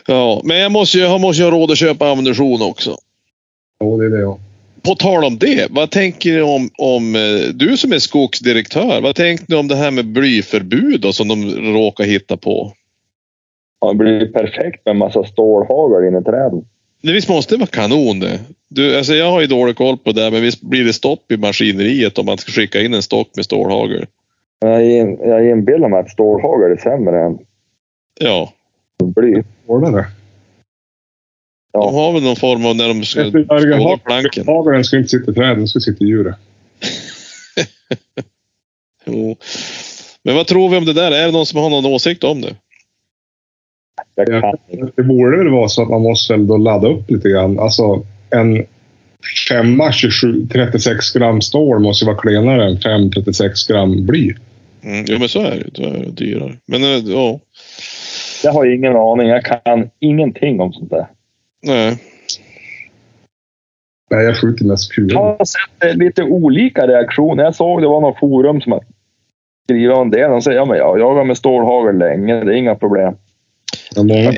Ja, 0.08 0.42
men 0.44 0.58
jag 0.58 0.72
måste 0.72 0.98
ju 0.98 1.04
jag 1.04 1.22
måste 1.22 1.44
ju 1.44 1.50
ha 1.50 1.58
råd 1.58 1.72
att 1.72 1.78
köpa 1.78 2.12
ammunition 2.12 2.62
också. 2.62 2.98
Ja, 3.80 3.86
det 3.86 4.06
är 4.06 4.10
det 4.10 4.20
ja. 4.20 4.40
På 4.82 4.96
tal 4.96 5.24
om 5.24 5.38
det, 5.38 5.68
vad 5.70 5.92
tänker 5.92 6.34
ni 6.34 6.42
om, 6.42 6.70
om 6.78 7.16
eh, 7.16 7.54
du 7.54 7.78
som 7.78 7.94
är 7.94 8.00
skogsdirektör, 8.00 9.02
vad 9.02 9.16
tänker 9.16 9.46
ni 9.48 9.56
om 9.56 9.68
det 9.68 9.76
här 9.76 9.92
med 9.92 10.06
blyförbud 10.06 11.02
då, 11.02 11.14
som 11.14 11.28
de 11.28 11.52
råkar 11.74 12.04
hitta 12.04 12.38
på? 12.38 12.74
Ja, 13.80 13.88
det 13.88 13.96
blir 13.96 14.26
perfekt 14.28 14.86
med 14.86 14.92
en 14.92 14.98
massa 14.98 15.24
stålhagel 15.24 16.08
inne 16.08 16.20
i 16.20 16.24
träden. 16.24 16.66
Det 17.02 17.12
visst 17.12 17.30
måste 17.30 17.56
det 17.56 17.60
vara 17.60 17.68
kanon 17.68 18.20
det. 18.20 18.40
Du, 18.70 18.98
alltså 18.98 19.14
jag 19.14 19.32
har 19.32 19.42
ju 19.42 19.48
dålig 19.48 19.76
koll 19.76 19.98
på 19.98 20.12
det, 20.12 20.32
men 20.32 20.42
visst 20.42 20.62
blir 20.62 20.84
det 20.86 20.94
stopp 20.94 21.32
i 21.32 21.38
maskineriet 21.38 22.18
om 22.18 22.26
man 22.26 22.38
ska 22.38 22.52
skicka 22.52 22.82
in 22.82 22.94
en 22.94 23.02
stock 23.02 23.30
med 23.36 23.46
stålhagel? 23.46 24.06
Jag, 24.60 24.86
in, 24.86 25.18
jag 25.24 25.50
inbillar 25.50 25.90
mig 25.90 26.00
att 26.00 26.10
stålhagel 26.10 26.72
är 26.72 26.78
sämre 26.78 27.26
än 27.26 27.38
Ja, 28.20 28.54
bly. 29.16 29.44
Hårdare. 29.68 30.06
Ja. 31.74 31.80
de 31.86 31.96
har 31.96 32.14
väl 32.14 32.24
någon 32.24 32.36
form 32.36 32.66
av 32.66 32.76
när 32.76 32.88
de 32.88 33.04
ska 33.04 33.22
Hag- 33.24 34.04
planken. 34.04 34.48
Hageln 34.48 34.84
ska 34.84 34.98
inte 34.98 35.10
sitta 35.10 35.32
i 35.32 35.34
träden, 35.36 35.58
den 35.58 35.68
ska 35.68 35.80
sitta 35.80 36.06
i 36.06 36.08
djuret. 36.08 36.36
Jo. 39.06 39.36
Men 40.24 40.36
vad 40.36 40.48
tror 40.48 40.70
vi 40.70 40.78
om 40.78 40.86
det 40.86 40.94
där? 40.94 41.12
Är 41.12 41.26
det 41.26 41.32
någon 41.32 41.46
som 41.46 41.60
har 41.60 41.70
någon 41.70 41.86
åsikt 41.86 42.24
om 42.24 42.42
det? 42.42 42.56
Jag 44.16 44.30
Ja. 44.30 44.42
kan 44.42 44.56
inte. 44.80 44.92
Det 44.96 45.04
borde 45.04 45.38
väl 45.38 45.50
vara 45.50 45.68
så 45.68 45.82
att 45.82 45.90
man 45.90 46.02
måste 46.02 46.34
väl 46.34 46.48
då 46.48 46.58
ladda 46.58 46.88
upp 46.88 47.12
lite 47.12 47.30
grann. 47.30 47.60
Alltså 47.60 48.04
en 48.30 48.66
femma 49.50 49.92
27, 49.92 50.48
36 50.52 51.12
gram 51.14 51.42
stål 51.42 51.80
måste 51.80 52.06
ju 52.06 52.12
vara 52.12 52.22
klenare 52.22 52.66
än 52.70 52.78
5 52.80 53.12
36 53.12 53.68
gram 53.68 54.06
bly. 54.06 54.34
Mm, 54.84 55.06
jo, 55.08 55.20
men 55.20 55.30
så 55.30 55.40
är 55.42 55.52
det. 55.52 55.82
Då 55.84 55.90
är 55.90 56.00
det 56.06 56.12
dyrare. 56.12 56.54
Men 56.66 56.84
eh, 56.84 56.90
ja, 56.90 57.40
Jag 58.44 58.52
har 58.54 58.66
ingen 58.66 58.96
aning. 58.96 59.28
Jag 59.28 59.46
kan 59.46 59.90
ingenting 60.00 60.60
om 60.62 60.74
sånt 60.74 60.90
där. 60.90 61.08
nej. 61.64 61.98
Nej, 64.12 64.26
jag 64.26 64.38
skjuter 64.38 64.66
mest 64.66 64.92
kulor. 64.92 65.12
Jag 65.14 65.20
har 65.38 65.46
sett 65.46 65.92
eh, 65.92 65.98
lite 65.98 66.24
olika 66.24 66.88
reaktioner. 66.88 67.44
Jag 67.44 67.56
såg 67.56 67.82
det 67.82 67.88
var 67.88 68.02
något 68.02 68.20
forum 68.20 68.62
som 68.62 68.72
har 68.72 68.82
skrivit 69.66 69.92
om 69.98 70.10
det. 70.12 70.28
De 70.28 70.42
säger 70.42 70.58
ja, 70.58 70.66
men 70.66 70.78
jag 70.78 71.00
jagar 71.00 71.24
med 71.24 71.38
stålhagel 71.38 71.98
länge. 71.98 72.44
Det 72.44 72.52
är 72.54 72.56
inga 72.58 72.76
problem. 72.76 73.14
Ja, 73.96 74.04
många 74.04 74.32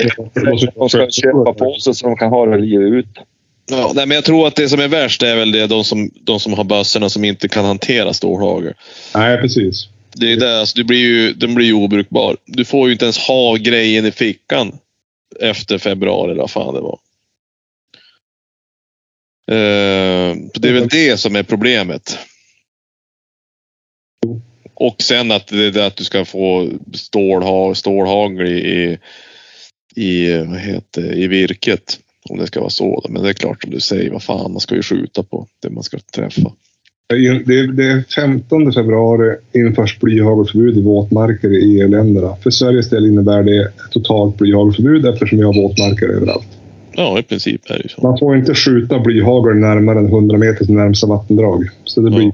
De 0.76 0.90
ska 0.90 1.10
köpa 1.10 1.54
på 1.54 1.74
sig 1.80 1.96
så 1.96 2.08
de 2.08 2.18
kan 2.18 2.30
ha 2.30 2.46
det 2.46 2.58
livet 2.58 2.94
ut. 2.94 3.26
Ja, 3.72 3.92
nej, 3.96 4.06
men 4.06 4.16
jag 4.16 4.26
tror 4.26 4.48
att 4.48 4.56
det 4.56 4.70
som 4.70 4.80
är 4.80 4.88
värst 4.88 5.24
är 5.24 5.36
väl 5.36 5.52
det 5.52 5.68
de 5.68 5.84
som, 5.84 6.12
de 6.22 6.40
som 6.40 6.54
har 6.54 6.64
bössorna 6.64 7.10
som 7.10 7.24
inte 7.24 7.48
kan 7.48 7.66
hantera 7.66 8.14
stålhagel. 8.14 8.74
Nej, 9.16 9.38
precis. 9.38 9.90
Det 10.14 10.32
är 10.32 10.38
det, 10.38 10.60
alltså, 10.60 10.78
du 10.78 10.84
blir 10.84 11.00
ju, 11.00 11.34
den 11.34 11.56
blir 11.56 11.66
ju 11.66 11.74
obrukbar. 11.74 12.38
Du 12.46 12.66
får 12.66 12.88
ju 12.88 12.94
inte 12.94 13.06
ens 13.06 13.18
ha 13.18 13.56
grejen 13.56 14.06
i 14.06 14.12
fickan 14.12 14.80
efter 15.40 15.78
februari 15.78 16.32
eller 16.32 16.42
vad 16.42 16.52
fan 16.52 16.74
det 16.74 16.82
var. 16.82 17.00
Eh, 19.52 20.36
det 20.54 20.70
är 20.70 20.74
väl 20.74 20.88
det 20.88 21.18
som 21.20 21.36
är 21.36 21.44
problemet. 21.44 22.20
Och 24.74 25.02
sen 25.02 25.32
att 25.32 25.48
det 25.48 25.66
är 25.66 25.72
det 25.72 25.86
att 25.86 25.96
du 25.96 26.04
ska 26.04 26.26
få 26.26 26.70
stålha, 26.94 27.76
stålhagel 27.76 28.48
i, 28.48 28.98
i, 29.96 30.38
vad 30.38 30.60
heter, 30.60 31.18
i 31.18 31.28
virket. 31.28 32.00
Om 32.30 32.38
det 32.38 32.48
ska 32.48 32.60
vara 32.60 32.70
så. 32.70 33.06
Men 33.10 33.24
det 33.24 33.30
är 33.30 33.34
klart 33.34 33.64
som 33.64 33.72
du 33.72 33.80
säger, 33.80 34.12
vad 34.12 34.24
fan, 34.24 34.52
man 34.52 34.60
ska 34.60 34.76
ju 34.76 34.82
skjuta 34.82 35.24
på 35.24 35.48
det 35.62 35.70
man 35.70 35.84
ska 35.84 35.98
träffa. 36.16 36.52
Det 37.10 37.16
är, 37.16 37.68
det 37.74 37.86
är 37.86 38.04
15 38.16 38.74
februari 38.74 39.36
införs 39.54 40.00
blyhagelförbud 40.00 40.78
i 40.78 40.82
våtmarker 40.82 41.50
i 41.50 41.82
EU-länderna. 41.82 42.36
För 42.36 42.50
Sveriges 42.50 42.90
del 42.90 43.06
innebär 43.06 43.44
det 43.44 43.72
totalt 43.92 44.38
blyhagelförbud 44.38 45.06
eftersom 45.06 45.38
vi 45.38 45.44
har 45.44 45.54
våtmarker 45.54 46.08
överallt. 46.08 46.48
Ja, 46.92 47.20
i 47.20 47.24
princip 47.24 47.70
är 47.70 47.78
det 47.78 47.84
ju 47.84 47.90
så. 47.90 48.02
Man 48.02 48.20
får 48.20 48.38
inte 48.38 48.56
skjuta 48.56 49.00
blyhagel 49.00 49.56
närmare 49.56 50.00
än 50.00 50.06
100 50.06 50.38
meter 50.38 50.66
till 50.66 50.76
närmsta 50.76 51.08
vattendrag. 51.08 51.70
Så 51.84 52.02
det 52.02 52.10
blir... 52.10 52.24
Ja. 52.26 52.32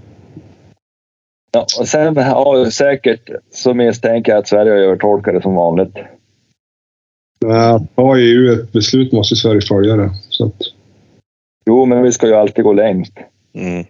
Ja, 1.52 1.66
och 1.80 1.88
sen 1.88 2.16
ja, 2.16 2.72
säkert 2.72 3.30
så 3.52 3.74
misstänker 3.74 4.32
jag 4.32 4.40
att 4.40 4.48
Sverige 4.48 4.72
har 4.72 4.78
övertolkat 4.78 5.34
det 5.34 5.42
som 5.42 5.56
vanligt. 5.56 5.96
Har 7.96 8.18
EU 8.18 8.54
ett 8.54 8.72
beslut 8.72 9.12
måste 9.12 9.36
Sverige 9.36 9.62
följa 9.62 9.96
det. 9.96 10.12
Så 10.30 10.46
att, 10.46 10.62
Jo, 11.66 11.86
men 11.86 12.04
vi 12.04 12.12
ska 12.12 12.28
ju 12.28 12.34
alltid 12.34 12.64
gå 12.64 12.74
längst. 12.74 13.14
Mm. 13.54 13.86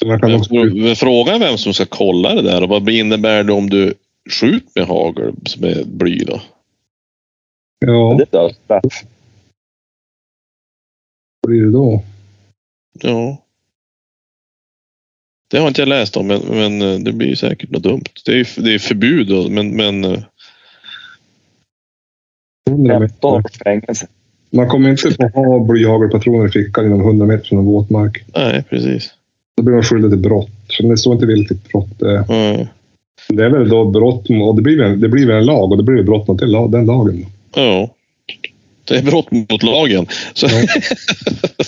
så 0.00 0.06
man 0.06 0.20
kan 0.20 0.30
Men, 0.30 0.40
också, 0.40 0.54
men 0.54 0.96
frågan 0.96 1.34
är 1.34 1.38
vem 1.46 1.58
som 1.58 1.74
ska 1.74 1.86
kolla 1.86 2.34
det 2.34 2.42
där 2.42 2.62
och 2.62 2.68
vad 2.68 2.88
innebär 2.88 3.44
det 3.44 3.52
om 3.52 3.70
du 3.70 3.94
skjuter 4.30 4.70
med 4.80 4.88
hagel 4.88 5.34
som 5.46 5.64
är 5.64 5.84
bly 5.84 6.18
då? 6.18 6.40
ja, 7.86 8.14
Det 8.18 8.36
är 8.36 8.40
dödsstraff. 8.42 9.04
vad 11.40 11.50
blir 11.50 11.62
det 11.64 11.72
då? 11.72 12.02
Ja. 13.02 13.40
Det 15.48 15.58
har 15.58 15.68
inte 15.68 15.80
jag 15.80 15.88
läst 15.88 16.16
om, 16.16 16.26
men, 16.26 16.40
men 16.40 16.82
eh, 16.82 16.98
det 16.98 17.12
blir 17.12 17.28
ju 17.28 17.36
säkert 17.36 17.70
något 17.70 17.82
dumt. 17.82 18.04
Det 18.24 18.32
är, 18.32 18.62
det 18.62 18.74
är 18.74 18.78
förbud, 18.78 19.50
men, 19.50 19.76
men 19.76 20.04
eh, 20.04 20.22
100 22.70 22.98
meter. 22.98 23.08
15 23.14 23.34
års 23.44 23.58
fängelse. 23.64 24.06
Man 24.50 24.68
kommer 24.68 24.90
inte 24.90 25.30
få 25.34 25.44
ha 25.44 25.58
blyhagelpatroner 25.64 26.48
i 26.48 26.50
fickan 26.50 26.86
inom 26.86 27.00
100 27.00 27.26
meter 27.26 27.44
från 27.48 27.58
en 27.58 27.64
våtmark. 27.64 28.24
nej, 28.36 28.64
precis. 28.70 29.10
Då 29.56 29.62
blir 29.62 29.74
man 29.74 29.82
skyldig 29.82 30.10
till 30.10 30.20
brott. 30.20 30.50
Men 30.80 30.90
det 30.90 30.96
står 30.96 31.12
inte 31.14 31.26
vilket 31.26 31.68
brott 31.68 31.88
det 31.98 32.10
är. 32.10 32.32
Mm. 32.54 32.66
Det 33.28 33.44
är 33.44 33.50
väl 33.50 33.68
då 33.68 33.84
brott 33.84 34.26
och 34.30 34.56
det 34.56 34.62
blir 34.62 34.78
väl, 34.78 35.00
det 35.00 35.08
blir 35.08 35.26
väl 35.26 35.36
en 35.36 35.44
lag 35.46 35.70
och 35.70 35.76
det 35.76 35.82
blir 35.82 35.94
väl 35.96 36.04
brott 36.04 36.28
mot 36.28 36.38
den 36.38 36.50
la- 36.50 36.66
den 36.68 36.86
lagen. 36.86 37.26
Ja. 37.54 37.88
Det 38.84 38.96
är 38.96 39.02
brott 39.02 39.30
mot 39.30 39.62
lagen. 39.62 40.06
Så, 40.34 40.48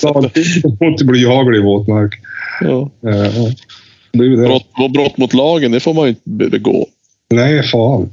Lag 0.02 0.30
mot 0.80 1.02
blyhagel 1.02 1.54
i 1.56 1.60
våtmark. 1.62 2.14
ja. 2.60 2.90
Eh, 3.06 3.16
ja. 3.16 3.50
Det 4.12 4.28
det. 4.36 4.36
brott, 4.36 4.92
brott 4.94 5.18
mot 5.18 5.34
lagen, 5.34 5.72
det 5.72 5.80
får 5.80 5.94
man 5.94 6.04
ju 6.04 6.08
inte 6.08 6.20
be- 6.24 6.48
begå. 6.48 6.86
Nej, 7.30 7.62
fan. 7.62 8.10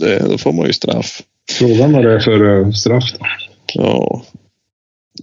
Det, 0.00 0.18
då 0.30 0.38
får 0.38 0.52
man 0.52 0.66
ju 0.66 0.72
straff. 0.72 1.22
Frågan 1.60 1.92
vad 1.92 2.04
det 2.04 2.14
är 2.14 2.18
för 2.20 2.60
eh, 2.60 2.70
straff. 2.70 3.04
Då. 3.18 3.26
Ja. 3.74 4.22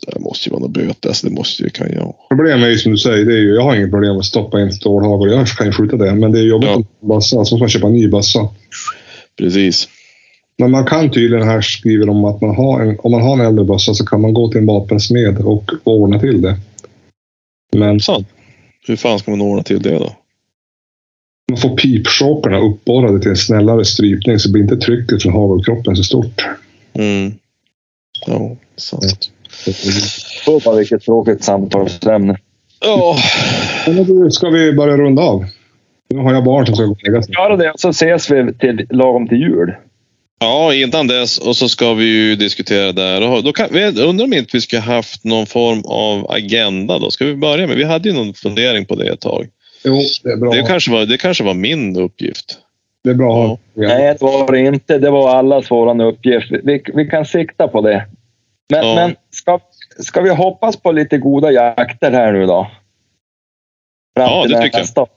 Det 0.08 0.20
måste 0.20 0.50
ju 0.50 0.54
vara 0.54 0.62
något 0.62 0.72
böter. 0.72 1.10
Alltså, 1.10 1.28
det 1.28 1.34
måste 1.34 1.64
ju 1.64 1.70
kan 1.70 1.92
jag. 1.94 2.16
Problemet 2.30 2.66
är 2.68 2.72
ju 2.72 2.78
som 2.78 2.92
du 2.92 2.98
säger, 2.98 3.26
det 3.26 3.34
är 3.34 3.38
ju, 3.38 3.56
jag 3.56 3.62
har 3.64 3.76
inget 3.76 3.92
problem 3.92 4.12
med 4.12 4.20
att 4.20 4.26
stoppa 4.26 4.62
in 4.62 4.72
stålhagel. 4.72 5.32
Jag 5.34 5.48
kan 5.48 5.66
ju 5.68 5.74
skjuta 5.74 5.98
det, 5.98 6.16
men 6.16 6.32
det 6.32 6.40
är 6.40 6.44
jobbigt 6.44 6.70
Ja. 6.70 6.76
om 6.76 7.10
bössa. 7.10 7.30
Så 7.30 7.38
måste 7.40 7.56
man 7.56 7.70
köpa 7.70 7.88
en 7.88 7.94
ny 7.94 8.08
bössa. 8.08 8.50
Precis. 9.38 9.88
Men 10.58 10.72
man 10.72 10.86
kan 10.86 11.12
tydligen 11.12 11.48
här 11.48 11.62
skriver 11.62 12.06
de 12.06 12.26
att 12.26 12.42
man 12.42 12.56
har 12.56 12.82
en, 12.82 13.00
om 13.00 13.12
man 13.12 13.22
har 13.22 13.34
en 13.34 13.46
äldre 13.46 13.66
bössa 13.66 13.94
så 13.94 14.06
kan 14.06 14.22
man 14.22 14.34
gå 14.34 14.48
till 14.48 14.58
en 14.60 14.66
vapensmed 14.66 15.38
och 15.38 15.72
ordna 15.84 16.20
till 16.20 16.42
det. 16.42 16.56
Men 17.76 18.00
Sant. 18.00 18.28
Hur 18.88 18.96
fan 18.96 19.20
ska 19.20 19.32
man 19.32 19.42
ordna 19.42 19.64
till 19.64 19.82
det 19.82 20.00
då? 20.00 20.12
Man 21.52 21.58
får 21.58 21.78
pipchockerna 21.78 22.60
uppborrade 22.60 23.20
till 23.20 23.30
en 23.30 23.38
snällare 23.38 23.86
strypning 23.86 24.40
så 24.40 24.52
blir 24.52 24.64
inte 24.64 24.78
trycket 24.78 25.22
från 25.24 25.34
hagelkroppen 25.34 25.96
så 25.96 26.04
stort. 26.04 26.46
Mm. 26.94 27.34
Ja, 28.28 28.56
sant. 28.78 29.32
Var 30.66 30.78
vilket 30.78 31.02
tråkigt 31.02 31.44
samtalsämne. 31.44 32.38
Ja, 32.80 33.18
då 33.86 34.32
ska 34.32 34.50
vi 34.50 34.74
börja 34.74 34.98
runda 34.98 35.22
av. 35.22 35.46
Nu 36.10 36.20
har 36.20 36.34
jag 36.34 36.44
barn 36.44 36.66
som 36.66 36.76
ska 36.76 36.86
gå 36.86 36.92
och 36.92 37.04
lägga 37.04 37.24
sig. 37.24 37.34
Gör 37.34 37.58
det 37.58 37.74
så 37.76 37.90
ses 37.90 38.32
vi 38.32 38.54
till, 38.54 38.88
lagom 38.90 39.28
till 39.28 39.38
jul. 39.38 39.74
Ja, 40.40 40.74
innan 40.74 41.08
dess 41.08 41.38
och 41.38 41.56
så 41.56 41.70
ska 41.70 41.94
vi 41.94 42.06
ju 42.06 42.36
diskutera 42.36 42.92
där. 42.92 43.30
Och 43.30 43.44
Då 43.44 43.54
kan, 43.54 43.68
vi 43.72 44.02
undrar 44.02 44.26
om 44.26 44.34
inte 44.34 44.50
vi 44.54 44.62
ska 44.62 44.80
haft 44.80 45.24
någon 45.24 45.46
form 45.46 45.82
av 45.86 46.32
agenda 46.32 47.00
då. 47.00 47.12
Ska 47.12 47.26
vi 47.26 47.36
börja 47.36 47.68
med? 47.68 47.78
Vi 47.78 47.84
hade 47.84 48.10
ju 48.10 48.16
någon 48.16 48.34
fundering 48.34 48.86
på 48.86 48.96
det 48.96 49.08
ett 49.08 49.22
tag. 49.22 49.48
Jo, 49.84 50.00
det 50.24 50.30
är 50.32 50.38
bra. 50.38 50.52
Det 50.52 50.64
kanske 50.64 50.92
var, 50.92 51.06
det 51.06 51.18
kanske 51.18 51.44
var 51.44 51.54
min 51.54 52.00
uppgift. 52.00 52.58
Det 53.04 53.10
är 53.10 53.14
bra 53.14 53.34
ha. 53.48 53.58
Nej, 53.74 54.16
det 54.20 54.22
var 54.22 54.52
det 54.52 54.60
inte. 54.60 54.98
Det 54.98 55.10
var 55.10 55.30
allas 55.36 55.72
våran 55.72 56.02
uppgift. 56.02 56.52
Vi, 56.64 56.84
vi, 56.94 57.06
kan 57.06 57.26
sikta 57.26 57.68
på 57.68 57.82
det. 57.82 58.06
Men, 58.70 58.88
Ja. 58.88 58.96
men 58.96 59.16
ska, 59.32 59.60
ska 60.00 60.22
vi 60.22 60.30
hoppas 60.30 60.78
på 60.78 60.92
lite 60.92 61.18
goda 61.18 61.52
jakter 61.52 62.12
här 62.12 62.32
nu 62.34 62.46
då? 62.46 62.68
Fram 64.18 64.30
Ja, 64.30 64.46
det 64.48 64.62
tycker 64.62 64.80
jag. 64.96 65.08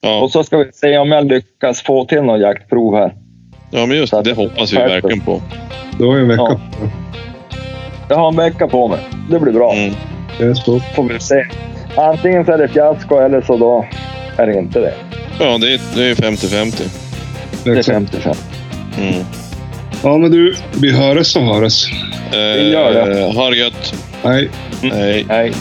Ja, 0.00 0.20
Och 0.22 0.30
så 0.30 0.44
ska 0.44 0.58
vi 0.58 0.72
se 0.72 0.98
om 0.98 1.12
jag 1.12 1.24
lyckas 1.26 1.82
få 1.82 2.04
till 2.04 2.22
någon 2.22 2.40
jaktprov 2.40 2.96
här. 2.96 3.14
ja 3.70 3.86
men 3.86 3.96
just 3.96 4.12
det. 4.12 4.22
Det 4.22 4.32
hoppas 4.32 4.72
vi 4.72 4.76
verkligen 4.76 5.20
på. 5.20 5.42
Du 5.98 6.06
har 6.06 6.16
ju 6.16 6.22
en 6.22 6.28
vecka 6.28 6.42
Ja. 6.42 6.60
på. 6.80 6.88
Jag 8.08 8.16
har 8.16 8.28
en 8.28 8.36
vecka 8.36 8.68
på 8.68 8.88
mig. 8.88 8.98
Det 9.30 9.38
blir 9.40 9.52
bra. 9.52 9.72
Mm. 9.72 9.94
Det 10.38 10.44
är 10.44 10.54
så. 10.54 10.80
Får 10.80 11.02
vi 11.04 11.20
se. 11.20 11.46
Antingen 11.98 12.44
så 12.44 12.52
är 12.52 12.58
det 12.58 12.68
fiasko 12.68 13.18
eller 13.18 13.40
så 13.40 13.56
då 13.56 13.86
är 14.36 14.46
det 14.46 14.58
inte 14.58 14.80
det. 14.80 14.94
Ja, 15.40 15.58
det 15.58 15.74
är, 15.74 15.80
det 15.94 16.04
är 16.04 16.14
50-50. 16.14 16.82
Det 17.64 17.70
är 17.70 17.76
Exakt. 17.76 18.10
55. 18.10 18.34
Mm. 18.98 19.24
Ja, 20.02 20.18
men 20.18 20.30
du, 20.30 20.56
vi 20.80 20.92
höres 20.92 21.28
så 21.28 21.40
höres. 21.40 21.86
Eh, 22.32 22.70
gör 22.70 22.92
det. 22.92 23.32
Ha 23.38 23.50
det 23.50 23.56
gött. 23.56 23.94
Hej. 24.22 24.50
Hej. 24.82 25.24
Nej. 25.28 25.52